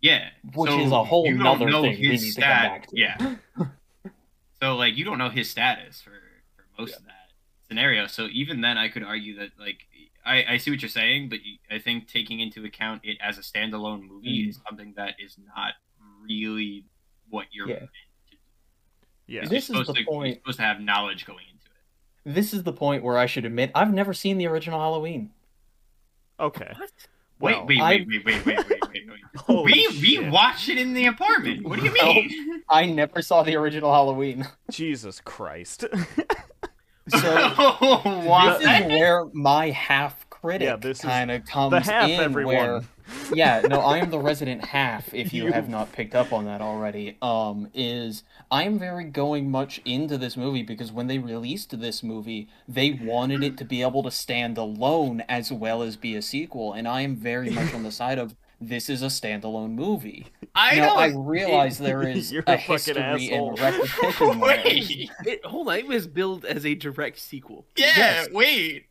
yeah, 0.00 0.30
Which 0.54 0.70
so 0.70 0.80
is 0.80 0.92
a 0.92 1.04
whole 1.04 1.26
you 1.26 1.34
don't 1.34 1.42
nother 1.44 1.70
know 1.70 1.82
thing 1.82 1.98
we 2.00 2.08
his 2.08 2.22
need 2.22 2.28
to 2.28 2.32
stat- 2.32 2.62
come 2.62 2.72
back 2.72 2.86
to. 2.88 2.98
Yeah. 2.98 3.36
so 4.62 4.76
like 4.76 4.96
you 4.96 5.04
don't 5.04 5.18
know 5.18 5.28
his 5.30 5.50
status 5.50 6.00
for 6.00 6.10
for 6.56 6.64
most 6.78 6.96
of 6.96 7.04
that 7.04 7.30
scenario. 7.68 8.06
So 8.06 8.28
even 8.32 8.60
then, 8.60 8.78
I 8.78 8.88
could 8.88 9.02
argue 9.02 9.36
that 9.38 9.50
like 9.58 9.86
I 10.24 10.44
I 10.54 10.56
see 10.58 10.70
what 10.70 10.80
you're 10.82 10.88
saying, 10.88 11.28
but 11.28 11.44
you- 11.44 11.58
I 11.70 11.78
think 11.78 12.08
taking 12.08 12.40
into 12.40 12.64
account 12.64 13.02
it 13.04 13.18
as 13.20 13.38
a 13.38 13.42
standalone 13.42 14.02
movie 14.08 14.44
Mm. 14.46 14.48
is 14.50 14.60
something 14.66 14.94
that 14.96 15.16
is 15.18 15.36
not 15.56 15.74
really 16.22 16.84
what 17.28 17.46
you're. 17.52 17.68
Yeah. 17.68 17.74
meant 17.80 17.90
to 17.90 18.30
do. 18.30 18.36
yeah. 19.26 19.40
You're 19.42 19.48
This 19.50 19.62
is 19.64 19.66
supposed 19.66 19.88
the 19.90 19.94
to, 19.94 20.00
You're 20.00 20.06
point- 20.06 20.36
supposed 20.38 20.58
to 20.58 20.62
have 20.64 20.80
knowledge 20.80 21.26
going 21.26 21.44
into 21.46 21.54
it. 21.54 21.55
This 22.28 22.52
is 22.52 22.64
the 22.64 22.72
point 22.72 23.04
where 23.04 23.16
I 23.16 23.26
should 23.26 23.44
admit 23.44 23.70
I've 23.74 23.92
never 23.94 24.12
seen 24.12 24.36
the 24.36 24.48
original 24.48 24.80
Halloween. 24.80 25.30
Okay. 26.40 26.72
What? 26.76 26.90
Well, 27.38 27.66
wait, 27.66 27.78
wait, 27.80 28.06
wait, 28.08 28.24
wait, 28.24 28.24
wait, 28.24 28.46
wait, 28.46 28.68
wait, 28.68 28.80
wait, 28.92 29.08
wait. 29.08 29.20
holy 29.36 29.72
we 29.72 30.18
we 30.18 30.28
watched 30.28 30.68
it 30.68 30.76
in 30.78 30.92
the 30.92 31.06
apartment. 31.06 31.64
What 31.68 31.78
do 31.78 31.84
you 31.84 31.92
No. 32.02 32.14
mean? 32.14 32.62
I 32.68 32.86
never 32.86 33.22
saw 33.22 33.42
the 33.44 33.54
original 33.56 33.92
Halloween. 33.92 34.46
Jesus 34.70 35.20
Christ. 35.20 35.84
So 37.08 37.18
what? 38.24 38.58
this 38.58 38.80
is 38.80 38.86
where 38.88 39.26
my 39.32 39.70
half 39.70 40.25
critic 40.40 40.66
Yeah, 40.66 40.76
this 40.76 41.00
kind 41.00 41.30
of 41.30 41.44
comes 41.46 41.70
the 41.72 41.80
half, 41.80 42.08
in 42.08 42.20
everyone. 42.20 42.54
where 42.56 42.80
yeah, 43.34 43.60
no, 43.68 43.80
I 43.80 43.98
am 43.98 44.10
the 44.10 44.18
resident 44.18 44.64
half. 44.64 45.14
If 45.14 45.32
you, 45.32 45.44
You- 45.46 45.52
have 45.52 45.68
not 45.68 45.92
picked 45.92 46.14
up 46.14 46.32
on 46.32 46.44
that 46.46 46.60
already, 46.60 47.16
um, 47.22 47.68
is 47.72 48.24
I 48.50 48.64
am 48.64 48.78
very 48.78 49.04
going 49.04 49.50
much 49.50 49.80
into 49.84 50.18
this 50.18 50.36
movie 50.36 50.62
because 50.62 50.90
when 50.90 51.06
they 51.06 51.18
released 51.18 51.78
this 51.80 52.02
movie, 52.02 52.48
they 52.66 52.90
wanted 52.90 53.42
it 53.44 53.56
to 53.58 53.64
be 53.64 53.82
able 53.82 54.02
to 54.02 54.10
stand 54.10 54.58
alone 54.58 55.22
as 55.28 55.52
well 55.52 55.82
as 55.82 55.96
be 55.96 56.16
a 56.16 56.22
sequel, 56.22 56.72
and 56.72 56.88
I 56.88 57.02
am 57.02 57.14
very 57.16 57.50
much 57.50 57.72
on 57.74 57.82
the 57.84 57.92
side 57.92 58.18
of 58.18 58.34
this 58.60 58.88
is 58.88 59.02
a 59.02 59.06
standalone 59.06 59.72
movie. 59.72 60.26
I 60.54 60.76
now, 60.76 60.96
I 60.96 61.10
don't. 61.10 61.24
realize 61.26 61.78
there 61.78 62.02
is 62.08 62.32
You're 62.32 62.44
a, 62.46 62.52
a 62.54 62.56
history 62.56 62.96
asshole. 62.96 63.50
and 63.50 63.60
repetition. 63.60 64.40
Wait. 64.40 65.10
It, 65.24 65.44
hold 65.44 65.68
on, 65.68 65.76
it 65.78 65.86
was 65.86 66.06
billed 66.06 66.44
as 66.44 66.64
a 66.64 66.74
direct 66.74 67.18
sequel. 67.18 67.66
Yeah. 67.76 67.92
Yes. 67.96 68.28
Wait. 68.32 68.86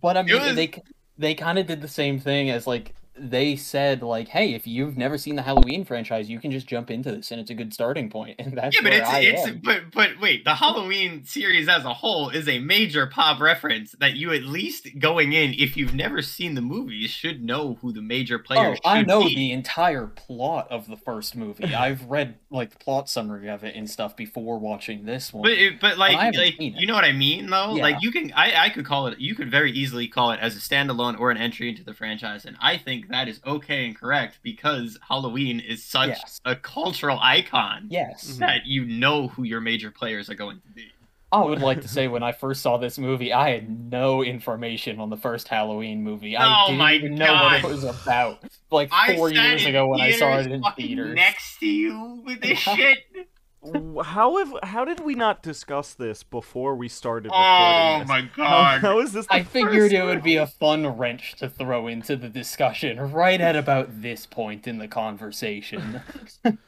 But 0.00 0.16
I 0.16 0.22
mean, 0.22 0.40
was- 0.40 0.54
they 0.54 0.72
they 1.18 1.34
kind 1.34 1.58
of 1.58 1.66
did 1.66 1.80
the 1.80 1.88
same 1.88 2.18
thing 2.20 2.50
as 2.50 2.66
like 2.66 2.94
they 3.16 3.54
said 3.54 4.02
like, 4.02 4.28
hey, 4.28 4.54
if 4.54 4.66
you've 4.66 4.96
never 4.96 5.16
seen 5.16 5.36
the 5.36 5.42
Halloween 5.42 5.84
franchise, 5.84 6.28
you 6.28 6.40
can 6.40 6.50
just 6.50 6.66
jump 6.66 6.90
into 6.90 7.12
this, 7.12 7.30
and 7.30 7.40
it's 7.40 7.50
a 7.50 7.54
good 7.54 7.72
starting 7.72 8.10
point. 8.10 8.36
And 8.44 8.58
that's 8.58 8.76
yeah, 8.76 8.82
but 8.82 8.92
it's 8.92 9.08
I 9.08 9.20
it's 9.20 9.46
am. 9.46 9.60
but 9.64 9.90
but 9.92 10.20
wait, 10.20 10.44
the 10.44 10.54
Halloween 10.56 11.24
series 11.24 11.66
as 11.66 11.84
a 11.84 11.94
whole 11.94 12.28
is 12.28 12.46
a 12.46 12.58
major 12.58 13.06
pop 13.06 13.40
reference 13.40 13.92
that 14.00 14.16
you 14.16 14.32
at 14.32 14.42
least 14.42 14.98
going 14.98 15.32
in, 15.32 15.54
if 15.54 15.76
you've 15.76 15.94
never 15.94 16.20
seen 16.20 16.54
the 16.54 16.60
movies, 16.60 17.10
should 17.10 17.42
know 17.42 17.78
who 17.80 17.92
the 17.92 18.02
major 18.02 18.38
players. 18.38 18.78
Oh. 18.84 18.90
I 18.90 19.02
know 19.02 19.24
be. 19.24 19.34
the 19.34 19.52
entire 19.52 20.06
plot 20.06 20.66
of 20.70 20.88
the 20.88 20.96
first 20.96 21.36
movie. 21.36 21.74
I've 21.74 22.04
read 22.04 22.36
like 22.50 22.70
the 22.70 22.76
plot 22.76 23.08
summary 23.08 23.48
of 23.48 23.64
it 23.64 23.74
and 23.76 23.88
stuff 23.88 24.14
before 24.14 24.58
watching 24.58 25.06
this 25.06 25.32
one. 25.32 25.44
But 25.44 25.52
it, 25.52 25.80
but 25.80 25.96
like 25.96 26.34
like 26.34 26.60
you 26.60 26.86
know 26.86 26.94
what 26.94 27.04
I 27.04 27.12
mean 27.12 27.48
though. 27.48 27.76
Yeah. 27.76 27.82
Like 27.82 27.96
you 28.02 28.10
can 28.10 28.32
I 28.32 28.64
I 28.64 28.68
could 28.68 28.84
call 28.84 29.06
it 29.06 29.18
you 29.18 29.34
could 29.34 29.50
very 29.50 29.72
easily 29.72 30.06
call 30.06 30.32
it 30.32 30.40
as 30.40 30.54
a 30.56 30.60
standalone 30.60 31.18
or 31.18 31.30
an 31.30 31.38
entry 31.38 31.68
into 31.68 31.84
the 31.84 31.94
franchise, 31.94 32.44
and 32.44 32.56
I 32.60 32.76
think 32.76 33.03
that 33.10 33.28
is 33.28 33.40
okay 33.46 33.86
and 33.86 33.96
correct 33.96 34.38
because 34.42 34.98
Halloween 35.08 35.60
is 35.60 35.82
such 35.82 36.08
Yes. 36.10 36.40
a 36.44 36.54
cultural 36.56 37.18
icon 37.20 37.86
yes, 37.90 38.26
mm-hmm. 38.30 38.40
that 38.40 38.66
you 38.66 38.84
know 38.84 39.28
who 39.28 39.42
your 39.44 39.60
major 39.60 39.90
players 39.90 40.28
are 40.30 40.34
going 40.34 40.60
to 40.60 40.68
be. 40.74 40.88
I 41.32 41.44
would 41.44 41.60
like 41.60 41.80
to 41.80 41.88
say 41.88 42.06
when 42.06 42.22
I 42.22 42.30
first 42.30 42.62
saw 42.62 42.76
this 42.76 42.96
movie, 42.96 43.32
I 43.32 43.50
had 43.50 43.68
no 43.90 44.22
information 44.22 45.00
on 45.00 45.10
the 45.10 45.16
first 45.16 45.48
Halloween 45.48 46.04
movie. 46.04 46.36
I 46.36 46.44
Oh 46.46 46.66
didn't 46.68 46.78
my 46.78 46.92
even 46.94 47.14
know 47.16 47.32
what 47.34 47.64
it 47.64 47.64
was 47.64 47.82
about. 47.82 48.38
Like 48.70 48.90
four 49.16 49.30
years 49.30 49.66
ago 49.66 49.88
when 49.88 50.00
I 50.00 50.12
saw 50.12 50.28
theaters 50.36 50.46
it 50.46 50.52
in 50.52 50.62
fucking 50.62 50.86
theaters. 50.86 51.14
next 51.16 51.58
to 51.58 51.66
you 51.66 52.22
with 52.24 52.40
this 52.40 52.58
shit. 52.60 52.98
How 54.04 54.36
have 54.38 54.54
how 54.62 54.84
did 54.84 55.00
we 55.00 55.14
not 55.14 55.42
discuss 55.42 55.94
this 55.94 56.22
before 56.22 56.74
we 56.76 56.88
started 56.88 57.30
oh 57.32 57.38
recording 57.38 57.94
Oh 57.94 57.98
this? 58.00 58.08
my 58.08 58.20
How, 58.44 58.50
god. 58.50 58.80
how 58.80 59.00
is 59.00 59.12
this? 59.12 59.26
the 59.26 59.34
I 59.34 59.42
figured 59.42 59.74
first 59.82 59.92
it 59.94 60.04
would 60.04 60.22
be 60.22 60.36
a 60.36 60.46
fun 60.46 60.86
wrench 60.96 61.34
to 61.36 61.48
throw 61.48 61.86
into 61.86 62.16
the 62.16 62.28
discussion 62.28 62.98
right 63.12 63.40
at 63.40 63.56
about 63.56 64.02
this 64.02 64.26
point 64.26 64.66
in 64.66 64.78
the 64.78 64.88
conversation. 64.88 66.00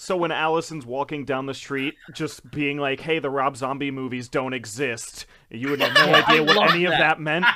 So 0.00 0.16
when 0.16 0.30
Allison's 0.30 0.86
walking 0.86 1.24
down 1.24 1.46
the 1.46 1.54
street, 1.54 1.94
just 2.14 2.48
being 2.52 2.78
like, 2.78 3.00
"Hey, 3.00 3.18
the 3.18 3.30
Rob 3.30 3.56
Zombie 3.56 3.90
movies 3.90 4.28
don't 4.28 4.52
exist," 4.52 5.26
you 5.50 5.70
would 5.70 5.80
have 5.80 5.92
no 5.92 6.14
idea 6.24 6.44
what 6.44 6.54
love 6.54 6.70
any 6.70 6.84
of 6.84 6.92
that. 6.92 6.98
that 7.00 7.20
meant. 7.20 7.44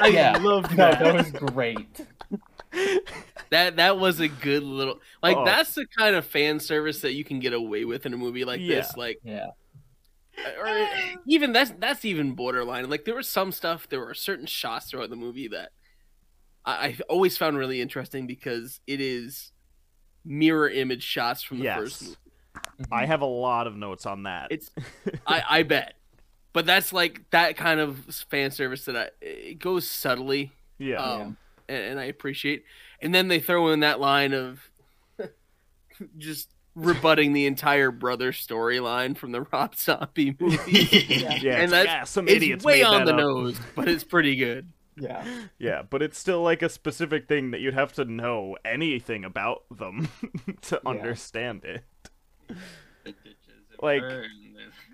I 0.00 0.08
Yeah. 0.10 0.38
loved 0.38 0.70
no, 0.70 0.76
that. 0.78 1.00
that 1.00 1.14
was 1.14 1.30
great. 1.30 2.00
That 3.50 3.76
that 3.76 3.98
was 3.98 4.20
a 4.20 4.28
good 4.28 4.62
little 4.62 5.00
like 5.22 5.36
Oh. 5.36 5.44
that's 5.44 5.74
the 5.74 5.86
kind 5.86 6.16
of 6.16 6.24
fan 6.26 6.58
service 6.60 7.00
that 7.02 7.12
you 7.14 7.24
can 7.24 7.38
get 7.40 7.52
away 7.52 7.84
with 7.84 8.04
in 8.06 8.12
a 8.14 8.16
movie 8.16 8.44
like 8.44 8.60
this. 8.60 8.96
Like 8.96 9.20
Yeah. 9.22 9.48
or 10.58 10.88
even 11.26 11.52
that's 11.52 11.72
that's 11.78 12.04
even 12.04 12.32
borderline. 12.32 12.88
Like 12.90 13.04
there 13.04 13.14
was 13.14 13.28
some 13.28 13.52
stuff, 13.52 13.88
there 13.88 14.00
were 14.00 14.14
certain 14.14 14.46
shots 14.46 14.90
throughout 14.90 15.10
the 15.10 15.16
movie 15.16 15.48
that 15.48 15.70
I, 16.64 16.72
I 16.72 16.96
always 17.08 17.36
found 17.36 17.56
really 17.58 17.80
interesting 17.80 18.26
because 18.26 18.80
it 18.86 19.00
is 19.00 19.52
mirror 20.24 20.68
image 20.68 21.02
shots 21.02 21.42
from 21.42 21.58
the 21.60 21.66
first 21.66 22.02
movie. 22.02 22.16
I 22.90 23.04
have 23.06 23.20
a 23.20 23.26
lot 23.26 23.66
of 23.66 23.76
notes 23.76 24.06
on 24.06 24.24
that. 24.24 24.48
It's 24.50 24.70
I, 25.26 25.42
I 25.48 25.62
bet. 25.62 25.94
But 26.52 26.66
that's 26.66 26.92
like 26.92 27.28
that 27.30 27.56
kind 27.56 27.78
of 27.80 27.98
fan 28.30 28.50
service 28.50 28.84
that 28.86 28.96
I 28.96 29.08
it 29.20 29.58
goes 29.58 29.88
subtly 29.88 30.52
yeah, 30.78 30.96
um, 30.96 31.36
and, 31.68 31.78
and 31.82 32.00
I 32.00 32.04
appreciate. 32.04 32.64
And 33.00 33.14
then 33.14 33.28
they 33.28 33.40
throw 33.40 33.70
in 33.70 33.80
that 33.80 34.00
line 34.00 34.32
of 34.32 34.70
just 36.18 36.50
rebutting 36.74 37.32
the 37.32 37.46
entire 37.46 37.90
brother 37.90 38.32
storyline 38.32 39.16
from 39.16 39.32
the 39.32 39.42
Rob 39.52 39.74
Zombie 39.76 40.36
movie. 40.40 40.72
Yeah. 40.72 41.36
yeah, 41.40 41.56
and 41.60 41.72
that's- 41.72 41.86
yeah, 41.86 42.04
some 42.04 42.26
it's 42.28 42.36
idiots 42.36 42.64
way 42.64 42.78
made 42.78 42.84
on 42.84 43.04
that 43.04 43.06
the 43.06 43.12
up. 43.12 43.18
nose, 43.20 43.58
but 43.76 43.88
it's 43.88 44.04
pretty 44.04 44.36
good. 44.36 44.70
Yeah. 44.96 45.24
Yeah, 45.58 45.82
but 45.82 46.02
it's 46.02 46.18
still 46.18 46.42
like 46.42 46.62
a 46.62 46.68
specific 46.68 47.26
thing 47.26 47.50
that 47.50 47.60
you'd 47.60 47.74
have 47.74 47.92
to 47.94 48.04
know 48.04 48.56
anything 48.64 49.24
about 49.24 49.64
them 49.70 50.08
to 50.62 50.80
Yeah. 50.84 50.90
understand 50.90 51.64
it. 51.64 51.84
The 52.48 52.54
ditches 53.04 53.36
Like- 53.80 54.00
burn. 54.02 54.26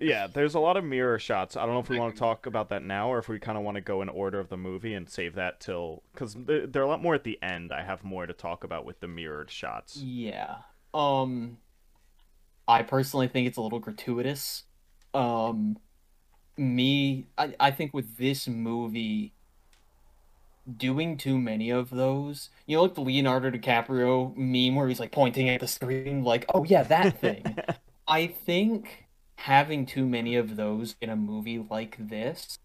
Yeah, 0.01 0.25
there's 0.27 0.55
a 0.55 0.59
lot 0.59 0.77
of 0.77 0.83
mirror 0.83 1.19
shots. 1.19 1.55
I 1.55 1.65
don't 1.65 1.75
know 1.75 1.79
if 1.79 1.89
we 1.89 1.99
want 1.99 2.15
to 2.15 2.19
talk 2.19 2.47
about 2.47 2.69
that 2.69 2.83
now 2.83 3.09
or 3.09 3.19
if 3.19 3.29
we 3.29 3.37
kind 3.37 3.57
of 3.57 3.63
want 3.63 3.75
to 3.75 3.81
go 3.81 4.01
in 4.01 4.09
order 4.09 4.39
of 4.39 4.49
the 4.49 4.57
movie 4.57 4.95
and 4.95 5.07
save 5.07 5.35
that 5.35 5.59
till 5.59 6.01
because 6.11 6.35
they're 6.35 6.81
a 6.81 6.87
lot 6.87 7.01
more 7.01 7.13
at 7.13 7.23
the 7.23 7.37
end. 7.43 7.71
I 7.71 7.83
have 7.83 8.03
more 8.03 8.25
to 8.25 8.33
talk 8.33 8.63
about 8.63 8.83
with 8.83 8.99
the 8.99 9.07
mirrored 9.07 9.51
shots. 9.51 9.97
Yeah. 9.97 10.57
Um 10.93 11.59
I 12.67 12.81
personally 12.81 13.27
think 13.27 13.47
it's 13.47 13.57
a 13.57 13.61
little 13.61 13.79
gratuitous. 13.79 14.63
Um 15.13 15.77
me 16.57 17.27
I, 17.37 17.53
I 17.59 17.71
think 17.71 17.93
with 17.93 18.17
this 18.17 18.47
movie 18.47 19.33
doing 20.77 21.15
too 21.15 21.37
many 21.37 21.69
of 21.69 21.91
those, 21.91 22.49
you 22.65 22.75
know 22.75 22.83
like 22.83 22.95
the 22.95 23.01
Leonardo 23.01 23.51
DiCaprio 23.51 24.35
meme 24.35 24.75
where 24.75 24.87
he's 24.87 24.99
like 24.99 25.11
pointing 25.11 25.47
at 25.49 25.59
the 25.59 25.67
screen 25.67 26.23
like, 26.23 26.45
"Oh 26.53 26.63
yeah, 26.63 26.83
that 26.83 27.19
thing." 27.19 27.57
I 28.07 28.27
think 28.27 29.05
having 29.41 29.85
too 29.85 30.05
many 30.07 30.35
of 30.35 30.55
those 30.55 30.95
in 31.01 31.09
a 31.09 31.15
movie 31.15 31.65
like 31.69 31.95
this 31.99 32.57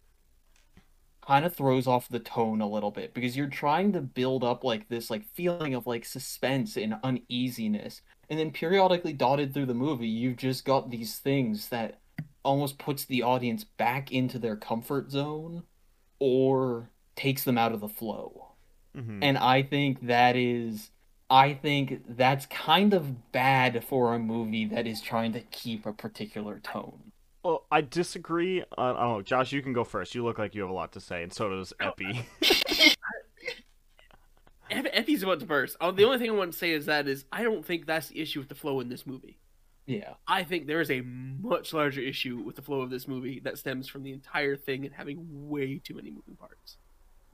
kind 1.26 1.44
of 1.44 1.54
throws 1.54 1.86
off 1.88 2.08
the 2.08 2.20
tone 2.20 2.60
a 2.60 2.68
little 2.68 2.90
bit 2.92 3.12
because 3.12 3.36
you're 3.36 3.48
trying 3.48 3.92
to 3.92 4.00
build 4.00 4.44
up 4.44 4.62
like 4.62 4.88
this 4.88 5.10
like 5.10 5.24
feeling 5.34 5.74
of 5.74 5.86
like 5.86 6.04
suspense 6.04 6.76
and 6.76 6.94
uneasiness 7.02 8.00
and 8.30 8.38
then 8.38 8.50
periodically 8.52 9.12
dotted 9.12 9.52
through 9.52 9.66
the 9.66 9.74
movie 9.74 10.06
you've 10.06 10.36
just 10.36 10.64
got 10.64 10.90
these 10.90 11.16
things 11.18 11.68
that 11.70 11.98
almost 12.44 12.78
puts 12.78 13.04
the 13.06 13.22
audience 13.22 13.64
back 13.64 14.12
into 14.12 14.38
their 14.38 14.54
comfort 14.56 15.10
zone 15.10 15.64
or 16.20 16.90
takes 17.16 17.42
them 17.42 17.58
out 17.58 17.72
of 17.72 17.80
the 17.80 17.88
flow 17.88 18.52
Mhm. 18.96 19.18
and 19.22 19.36
i 19.38 19.62
think 19.62 20.06
that 20.06 20.36
is 20.36 20.90
i 21.30 21.52
think 21.54 22.02
that's 22.16 22.46
kind 22.46 22.94
of 22.94 23.32
bad 23.32 23.84
for 23.84 24.14
a 24.14 24.18
movie 24.18 24.64
that 24.64 24.86
is 24.86 25.00
trying 25.00 25.32
to 25.32 25.40
keep 25.50 25.84
a 25.86 25.92
particular 25.92 26.58
tone 26.60 27.12
Well, 27.42 27.64
I 27.70 27.80
disagree. 27.80 28.62
Uh, 28.62 28.64
I 28.76 28.86
don't 29.02 29.12
know, 29.18 29.22
Josh. 29.22 29.52
You 29.52 29.62
can 29.62 29.72
go 29.72 29.84
first. 29.84 30.16
You 30.16 30.24
look 30.24 30.36
like 30.38 30.54
you 30.56 30.62
have 30.62 30.70
a 30.70 30.74
lot 30.74 30.90
to 30.94 31.00
say, 31.00 31.22
and 31.22 31.32
so 31.32 31.48
does 31.48 31.72
Epi. 31.78 32.26
Eff- 34.70 34.86
Effie's 34.92 35.22
about 35.22 35.38
to 35.40 35.46
burst. 35.46 35.76
Oh, 35.80 35.92
the 35.92 36.04
only 36.04 36.18
thing 36.18 36.28
I 36.28 36.32
want 36.34 36.52
to 36.52 36.58
say 36.58 36.72
is 36.72 36.86
that 36.86 37.06
is 37.06 37.24
I 37.30 37.44
don't 37.44 37.64
think 37.64 37.86
that's 37.86 38.08
the 38.08 38.20
issue 38.20 38.40
with 38.40 38.48
the 38.48 38.56
flow 38.56 38.80
in 38.80 38.88
this 38.88 39.06
movie. 39.06 39.38
yeah 39.86 40.14
I 40.26 40.42
think 40.42 40.66
there 40.66 40.80
is 40.80 40.90
a 40.90 41.02
much 41.02 41.72
larger 41.72 42.00
issue 42.00 42.38
with 42.44 42.56
the 42.56 42.62
flow 42.62 42.80
of 42.80 42.90
this 42.90 43.06
movie 43.06 43.38
that 43.44 43.58
stems 43.58 43.86
from 43.88 44.02
the 44.02 44.12
entire 44.12 44.56
thing 44.56 44.84
and 44.84 44.92
having 44.92 45.24
way 45.48 45.78
too 45.78 45.94
many 45.94 46.10
moving 46.10 46.34
parts. 46.36 46.78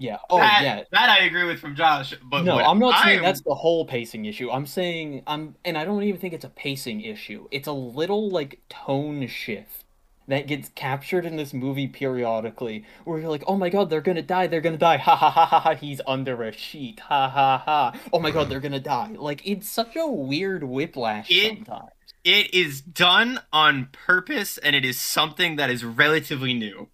Yeah 0.02 0.18
oh 0.30 0.38
that, 0.38 0.62
yeah 0.62 0.82
that 0.90 1.08
I 1.08 1.24
agree 1.24 1.44
with 1.44 1.58
from 1.60 1.74
Josh. 1.76 2.14
But 2.24 2.42
no, 2.44 2.58
I'm 2.58 2.78
not 2.78 3.02
saying 3.04 3.18
I'm- 3.20 3.24
that's 3.24 3.42
the 3.42 3.54
whole 3.54 3.84
pacing 3.86 4.24
issue. 4.26 4.50
I'm 4.50 4.66
saying 4.66 5.22
I'm 5.26 5.56
and 5.64 5.78
I 5.78 5.84
don't 5.84 6.02
even 6.02 6.20
think 6.20 6.34
it's 6.34 6.44
a 6.44 6.50
pacing 6.50 7.00
issue. 7.02 7.46
It's 7.50 7.68
a 7.68 7.72
little 7.72 8.28
like 8.30 8.60
tone 8.68 9.26
shift 9.28 9.84
that 10.28 10.46
gets 10.46 10.68
captured 10.76 11.26
in 11.26 11.36
this 11.36 11.52
movie 11.52 11.88
periodically 11.88 12.84
where 13.04 13.18
you're 13.18 13.28
like, 13.28 13.42
"Oh 13.46 13.56
my 13.56 13.68
god, 13.68 13.90
they're 13.90 14.00
going 14.00 14.16
to 14.16 14.22
die. 14.22 14.46
They're 14.46 14.60
going 14.60 14.74
to 14.74 14.78
die. 14.78 14.96
Ha 14.98 15.16
ha 15.16 15.30
ha 15.30 15.44
ha 15.44 15.60
ha. 15.60 15.74
He's 15.74 16.00
under 16.06 16.42
a 16.42 16.52
sheet. 16.52 17.00
Ha 17.00 17.28
ha 17.28 17.58
ha. 17.58 18.00
Oh 18.12 18.20
my 18.20 18.30
god, 18.30 18.48
they're 18.48 18.60
going 18.60 18.72
to 18.72 18.80
die." 18.80 19.14
Like 19.18 19.42
it's 19.44 19.68
such 19.68 19.96
a 19.96 20.06
weird 20.06 20.62
whiplash 20.64 21.30
It- 21.30 21.56
sometimes. 21.56 21.90
it 22.24 22.54
is 22.54 22.80
done 22.80 23.40
on 23.52 23.88
purpose 23.92 24.56
and 24.58 24.76
it 24.76 24.84
is 24.84 25.00
something 25.00 25.56
that 25.56 25.70
is 25.70 25.84
relatively 25.84 26.54
new 26.54 26.88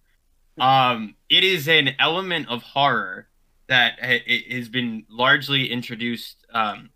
um 0.61 1.15
it 1.29 1.43
is 1.43 1.67
an 1.67 1.89
element 1.99 2.47
of 2.49 2.61
horror 2.63 3.27
that 3.67 3.93
ha- 4.01 4.43
has 4.51 4.67
been 4.69 5.05
largely 5.09 5.71
introduced 5.71 6.45
um 6.53 6.89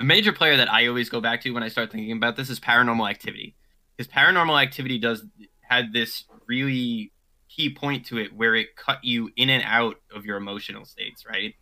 a 0.00 0.04
major 0.04 0.32
player 0.32 0.56
that 0.56 0.70
i 0.72 0.86
always 0.86 1.08
go 1.08 1.20
back 1.20 1.40
to 1.40 1.50
when 1.50 1.62
i 1.62 1.68
start 1.68 1.90
thinking 1.90 2.12
about 2.16 2.36
this 2.36 2.50
is 2.50 2.60
paranormal 2.60 3.08
activity. 3.08 3.54
Because 3.96 4.12
paranormal 4.12 4.62
activity 4.62 4.98
does 4.98 5.24
had 5.62 5.92
this 5.92 6.24
really 6.46 7.12
key 7.48 7.74
point 7.74 8.06
to 8.06 8.18
it 8.18 8.32
where 8.32 8.54
it 8.54 8.76
cut 8.76 9.02
you 9.02 9.30
in 9.36 9.50
and 9.50 9.62
out 9.64 9.96
of 10.14 10.24
your 10.24 10.36
emotional 10.36 10.84
states 10.84 11.24
right? 11.26 11.54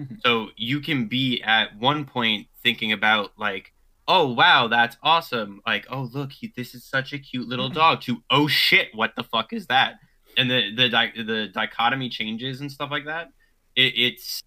Mhm. 0.00 0.20
so 0.24 0.48
you 0.56 0.80
can 0.80 1.06
be 1.06 1.40
at 1.42 1.76
one 1.78 2.04
point 2.04 2.48
thinking 2.62 2.90
about 2.92 3.30
like 3.38 3.72
oh 4.08 4.32
wow 4.32 4.66
that's 4.66 4.96
awesome. 5.02 5.60
Like 5.66 5.86
oh 5.90 6.02
look 6.12 6.32
he, 6.32 6.52
this 6.56 6.74
is 6.74 6.84
such 6.84 7.12
a 7.12 7.18
cute 7.18 7.48
little 7.48 7.68
dog 7.68 8.00
to 8.02 8.22
oh 8.30 8.48
shit 8.48 8.88
what 8.94 9.14
the 9.16 9.22
fuck 9.22 9.52
is 9.52 9.66
that 9.68 9.94
and 10.36 10.50
the 10.50 10.74
the 10.74 10.88
di- 10.88 11.12
the 11.16 11.48
dichotomy 11.52 12.08
changes 12.08 12.60
and 12.60 12.70
stuff 12.70 12.90
like 12.90 13.04
that 13.06 13.28
it, 13.76 13.92
it's 13.96 14.40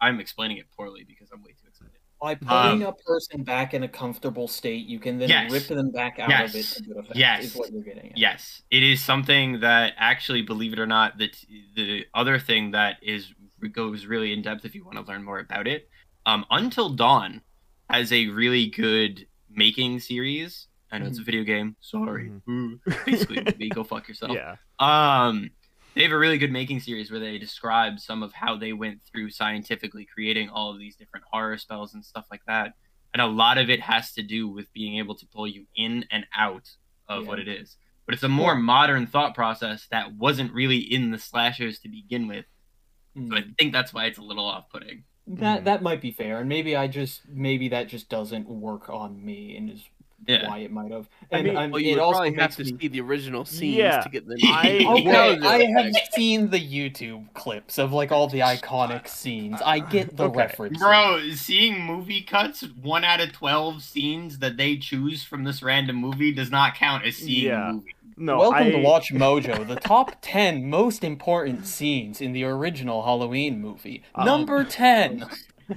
i'm 0.00 0.20
explaining 0.20 0.56
it 0.58 0.66
poorly 0.76 1.04
because 1.04 1.28
i'm 1.32 1.42
way 1.42 1.50
too 1.52 1.66
excited 1.68 1.92
By 2.20 2.34
putting 2.34 2.82
Um, 2.82 2.88
a 2.88 2.92
person 2.92 3.42
back 3.44 3.72
in 3.72 3.82
a 3.82 3.88
comfortable 3.88 4.46
state, 4.48 4.84
you 4.86 4.98
can 4.98 5.18
then 5.18 5.28
Yes. 5.30 5.50
rip 5.52 5.66
them 5.68 5.90
back 5.90 6.18
out 6.18 6.28
Yes. 6.28 6.54
of 6.54 6.60
it 6.60 6.66
to 6.76 6.82
good 6.82 6.96
effect. 6.98 7.16
Yes. 7.16 7.44
Is 7.46 7.54
what 7.56 7.72
you're 7.72 7.82
getting 7.82 8.10
at. 8.12 8.18
yes 8.18 8.62
it 8.70 8.82
is 8.82 9.02
something 9.02 9.60
that 9.60 9.94
actually 9.96 10.42
believe 10.42 10.72
it 10.72 10.78
or 10.78 10.86
not 10.86 11.16
that 11.18 11.32
the 11.76 12.04
other 12.14 12.38
thing 12.38 12.72
that 12.72 12.96
is 13.02 13.32
goes 13.72 14.06
really 14.06 14.32
in 14.32 14.42
depth 14.42 14.64
if 14.64 14.74
you 14.74 14.84
want 14.84 14.96
to 14.98 15.04
learn 15.10 15.22
more 15.22 15.38
about 15.38 15.66
it 15.66 15.88
um 16.26 16.44
until 16.50 16.88
dawn 16.90 17.40
has 17.90 18.12
a 18.12 18.26
really 18.28 18.66
good 18.70 19.26
making 19.50 19.98
series 20.00 20.66
i 20.92 20.98
know 20.98 21.06
it's 21.06 21.18
a 21.18 21.22
video 21.22 21.42
game 21.44 21.76
sorry 21.80 22.30
Ooh. 22.48 22.80
basically 23.06 23.42
maybe 23.42 23.68
go 23.68 23.84
fuck 23.84 24.06
yourself 24.08 24.32
yeah. 24.32 24.56
Um, 24.78 25.50
they 25.94 26.02
have 26.04 26.12
a 26.12 26.18
really 26.18 26.38
good 26.38 26.52
making 26.52 26.80
series 26.80 27.10
where 27.10 27.18
they 27.20 27.36
describe 27.38 27.98
some 27.98 28.22
of 28.22 28.32
how 28.32 28.56
they 28.56 28.72
went 28.72 29.00
through 29.10 29.30
scientifically 29.30 30.06
creating 30.06 30.48
all 30.48 30.70
of 30.72 30.78
these 30.78 30.94
different 30.96 31.26
horror 31.30 31.58
spells 31.58 31.94
and 31.94 32.04
stuff 32.04 32.26
like 32.30 32.42
that. 32.46 32.74
And 33.12 33.20
a 33.20 33.26
lot 33.26 33.58
of 33.58 33.68
it 33.68 33.80
has 33.80 34.12
to 34.12 34.22
do 34.22 34.48
with 34.48 34.72
being 34.72 34.98
able 34.98 35.16
to 35.16 35.26
pull 35.26 35.48
you 35.48 35.66
in 35.76 36.04
and 36.12 36.26
out 36.34 36.68
of 37.08 37.24
Yeah. 37.24 37.28
what 37.28 37.38
it 37.40 37.48
is. 37.48 37.76
But 38.06 38.14
it's 38.14 38.22
a 38.22 38.28
more 38.28 38.54
modern 38.54 39.08
thought 39.08 39.34
process 39.34 39.88
that 39.90 40.14
wasn't 40.14 40.52
really 40.52 40.78
in 40.78 41.10
the 41.10 41.18
slashers 41.18 41.80
to 41.80 41.88
begin 41.88 42.28
with. 42.28 42.46
So 43.16 43.34
I 43.34 43.40
Mm. 43.40 43.58
think 43.58 43.72
that's 43.72 43.92
why 43.92 44.04
it's 44.06 44.18
a 44.18 44.22
little 44.22 44.46
off-putting. 44.46 45.02
That 45.26 45.62
Mhm. 45.62 45.64
that 45.64 45.82
might 45.82 46.00
be 46.00 46.12
fair, 46.12 46.38
and 46.38 46.48
maybe 46.48 46.76
I 46.76 46.86
just 46.86 47.26
maybe 47.28 47.68
that 47.68 47.88
just 47.88 48.08
doesn't 48.08 48.48
work 48.48 48.88
on 48.88 49.24
me, 49.24 49.56
and 49.56 49.68
is 49.70 49.84
Yeah. 50.26 50.48
why 50.48 50.58
it 50.58 50.70
might 50.70 50.92
have. 50.92 51.08
I 51.32 51.38
And 51.38 51.46
mean- 51.46 51.56
I'm- 51.56 51.70
Well, 51.70 51.80
you 51.80 51.92
it 51.92 51.94
would 51.94 52.02
also 52.02 52.20
probably 52.20 52.34
have 52.40 52.54
to 52.56 52.64
me- 52.64 52.78
see 52.80 52.88
the 52.88 53.00
original 53.00 53.44
scenes 53.44 53.76
Yeah. 53.76 54.00
to 54.00 54.08
get 54.08 54.26
the. 54.26 54.38
I- 54.44 54.84
Okay, 54.88 55.38
I 55.46 55.64
have 55.82 55.92
seen 56.12 56.50
the 56.50 56.58
YouTube 56.60 57.32
clips 57.34 57.78
of 57.78 57.92
like 57.92 58.12
all 58.12 58.28
the 58.28 58.40
iconic 58.40 59.08
scenes. 59.08 59.60
I 59.64 59.78
get 59.80 60.16
the 60.16 60.24
Okay. 60.24 60.36
reference. 60.38 60.78
Bro, 60.78 61.30
seeing 61.34 61.84
movie 61.84 62.22
cuts, 62.22 62.62
one 62.82 63.02
out 63.04 63.20
of 63.20 63.32
12 63.32 63.82
scenes 63.82 64.38
that 64.40 64.56
they 64.56 64.76
choose 64.76 65.24
from 65.24 65.44
this 65.44 65.62
random 65.62 65.96
movie 65.96 66.32
does 66.32 66.50
not 66.50 66.74
count 66.74 67.04
as 67.06 67.16
seeing 67.16 67.46
Yeah. 67.46 67.72
movie. 67.72 67.94
No, 68.16 68.36
Welcome 68.36 68.66
I, 68.66 68.70
to 68.72 68.78
Watch 68.82 69.12
Mojo, 69.14 69.66
the 69.66 69.76
top 69.76 70.16
10 70.20 70.68
most 70.68 71.02
important 71.02 71.66
scenes 71.66 72.20
in 72.20 72.32
the 72.32 72.44
original 72.44 73.02
Halloween 73.02 73.60
movie. 73.62 74.02
Um, 74.14 74.26
Number 74.26 74.62
10. 74.62 75.24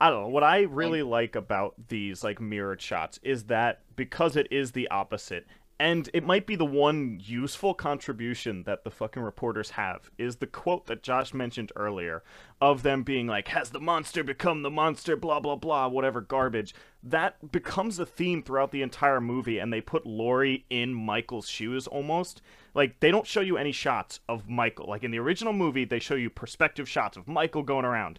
I 0.00 0.08
don't 0.08 0.22
know. 0.22 0.28
What 0.28 0.42
I 0.42 0.62
really 0.62 1.02
like 1.02 1.36
about 1.36 1.74
these 1.88 2.24
like 2.24 2.40
mirrored 2.40 2.80
shots 2.80 3.20
is 3.22 3.44
that 3.44 3.82
because 3.96 4.34
it 4.34 4.48
is 4.50 4.72
the 4.72 4.88
opposite, 4.88 5.46
and 5.78 6.08
it 6.14 6.24
might 6.24 6.46
be 6.46 6.56
the 6.56 6.64
one 6.64 7.20
useful 7.22 7.74
contribution 7.74 8.62
that 8.62 8.82
the 8.84 8.90
fucking 8.90 9.22
reporters 9.22 9.70
have 9.70 10.10
is 10.16 10.36
the 10.36 10.46
quote 10.46 10.86
that 10.86 11.02
Josh 11.02 11.34
mentioned 11.34 11.70
earlier 11.76 12.22
of 12.62 12.82
them 12.82 13.02
being 13.02 13.26
like, 13.26 13.48
"Has 13.48 13.70
the 13.70 13.80
monster 13.80 14.24
become 14.24 14.62
the 14.62 14.70
monster?" 14.70 15.16
Blah 15.16 15.40
blah 15.40 15.56
blah, 15.56 15.88
whatever 15.88 16.22
garbage. 16.22 16.74
That 17.02 17.52
becomes 17.52 17.98
a 17.98 18.06
theme 18.06 18.42
throughout 18.42 18.72
the 18.72 18.82
entire 18.82 19.20
movie, 19.20 19.58
and 19.58 19.70
they 19.70 19.82
put 19.82 20.06
Laurie 20.06 20.64
in 20.70 20.94
Michael's 20.94 21.48
shoes 21.48 21.86
almost. 21.86 22.40
Like 22.72 23.00
they 23.00 23.10
don't 23.10 23.26
show 23.26 23.42
you 23.42 23.58
any 23.58 23.72
shots 23.72 24.20
of 24.30 24.48
Michael. 24.48 24.86
Like 24.88 25.04
in 25.04 25.10
the 25.10 25.18
original 25.18 25.52
movie, 25.52 25.84
they 25.84 25.98
show 25.98 26.14
you 26.14 26.30
perspective 26.30 26.88
shots 26.88 27.18
of 27.18 27.28
Michael 27.28 27.62
going 27.62 27.84
around 27.84 28.18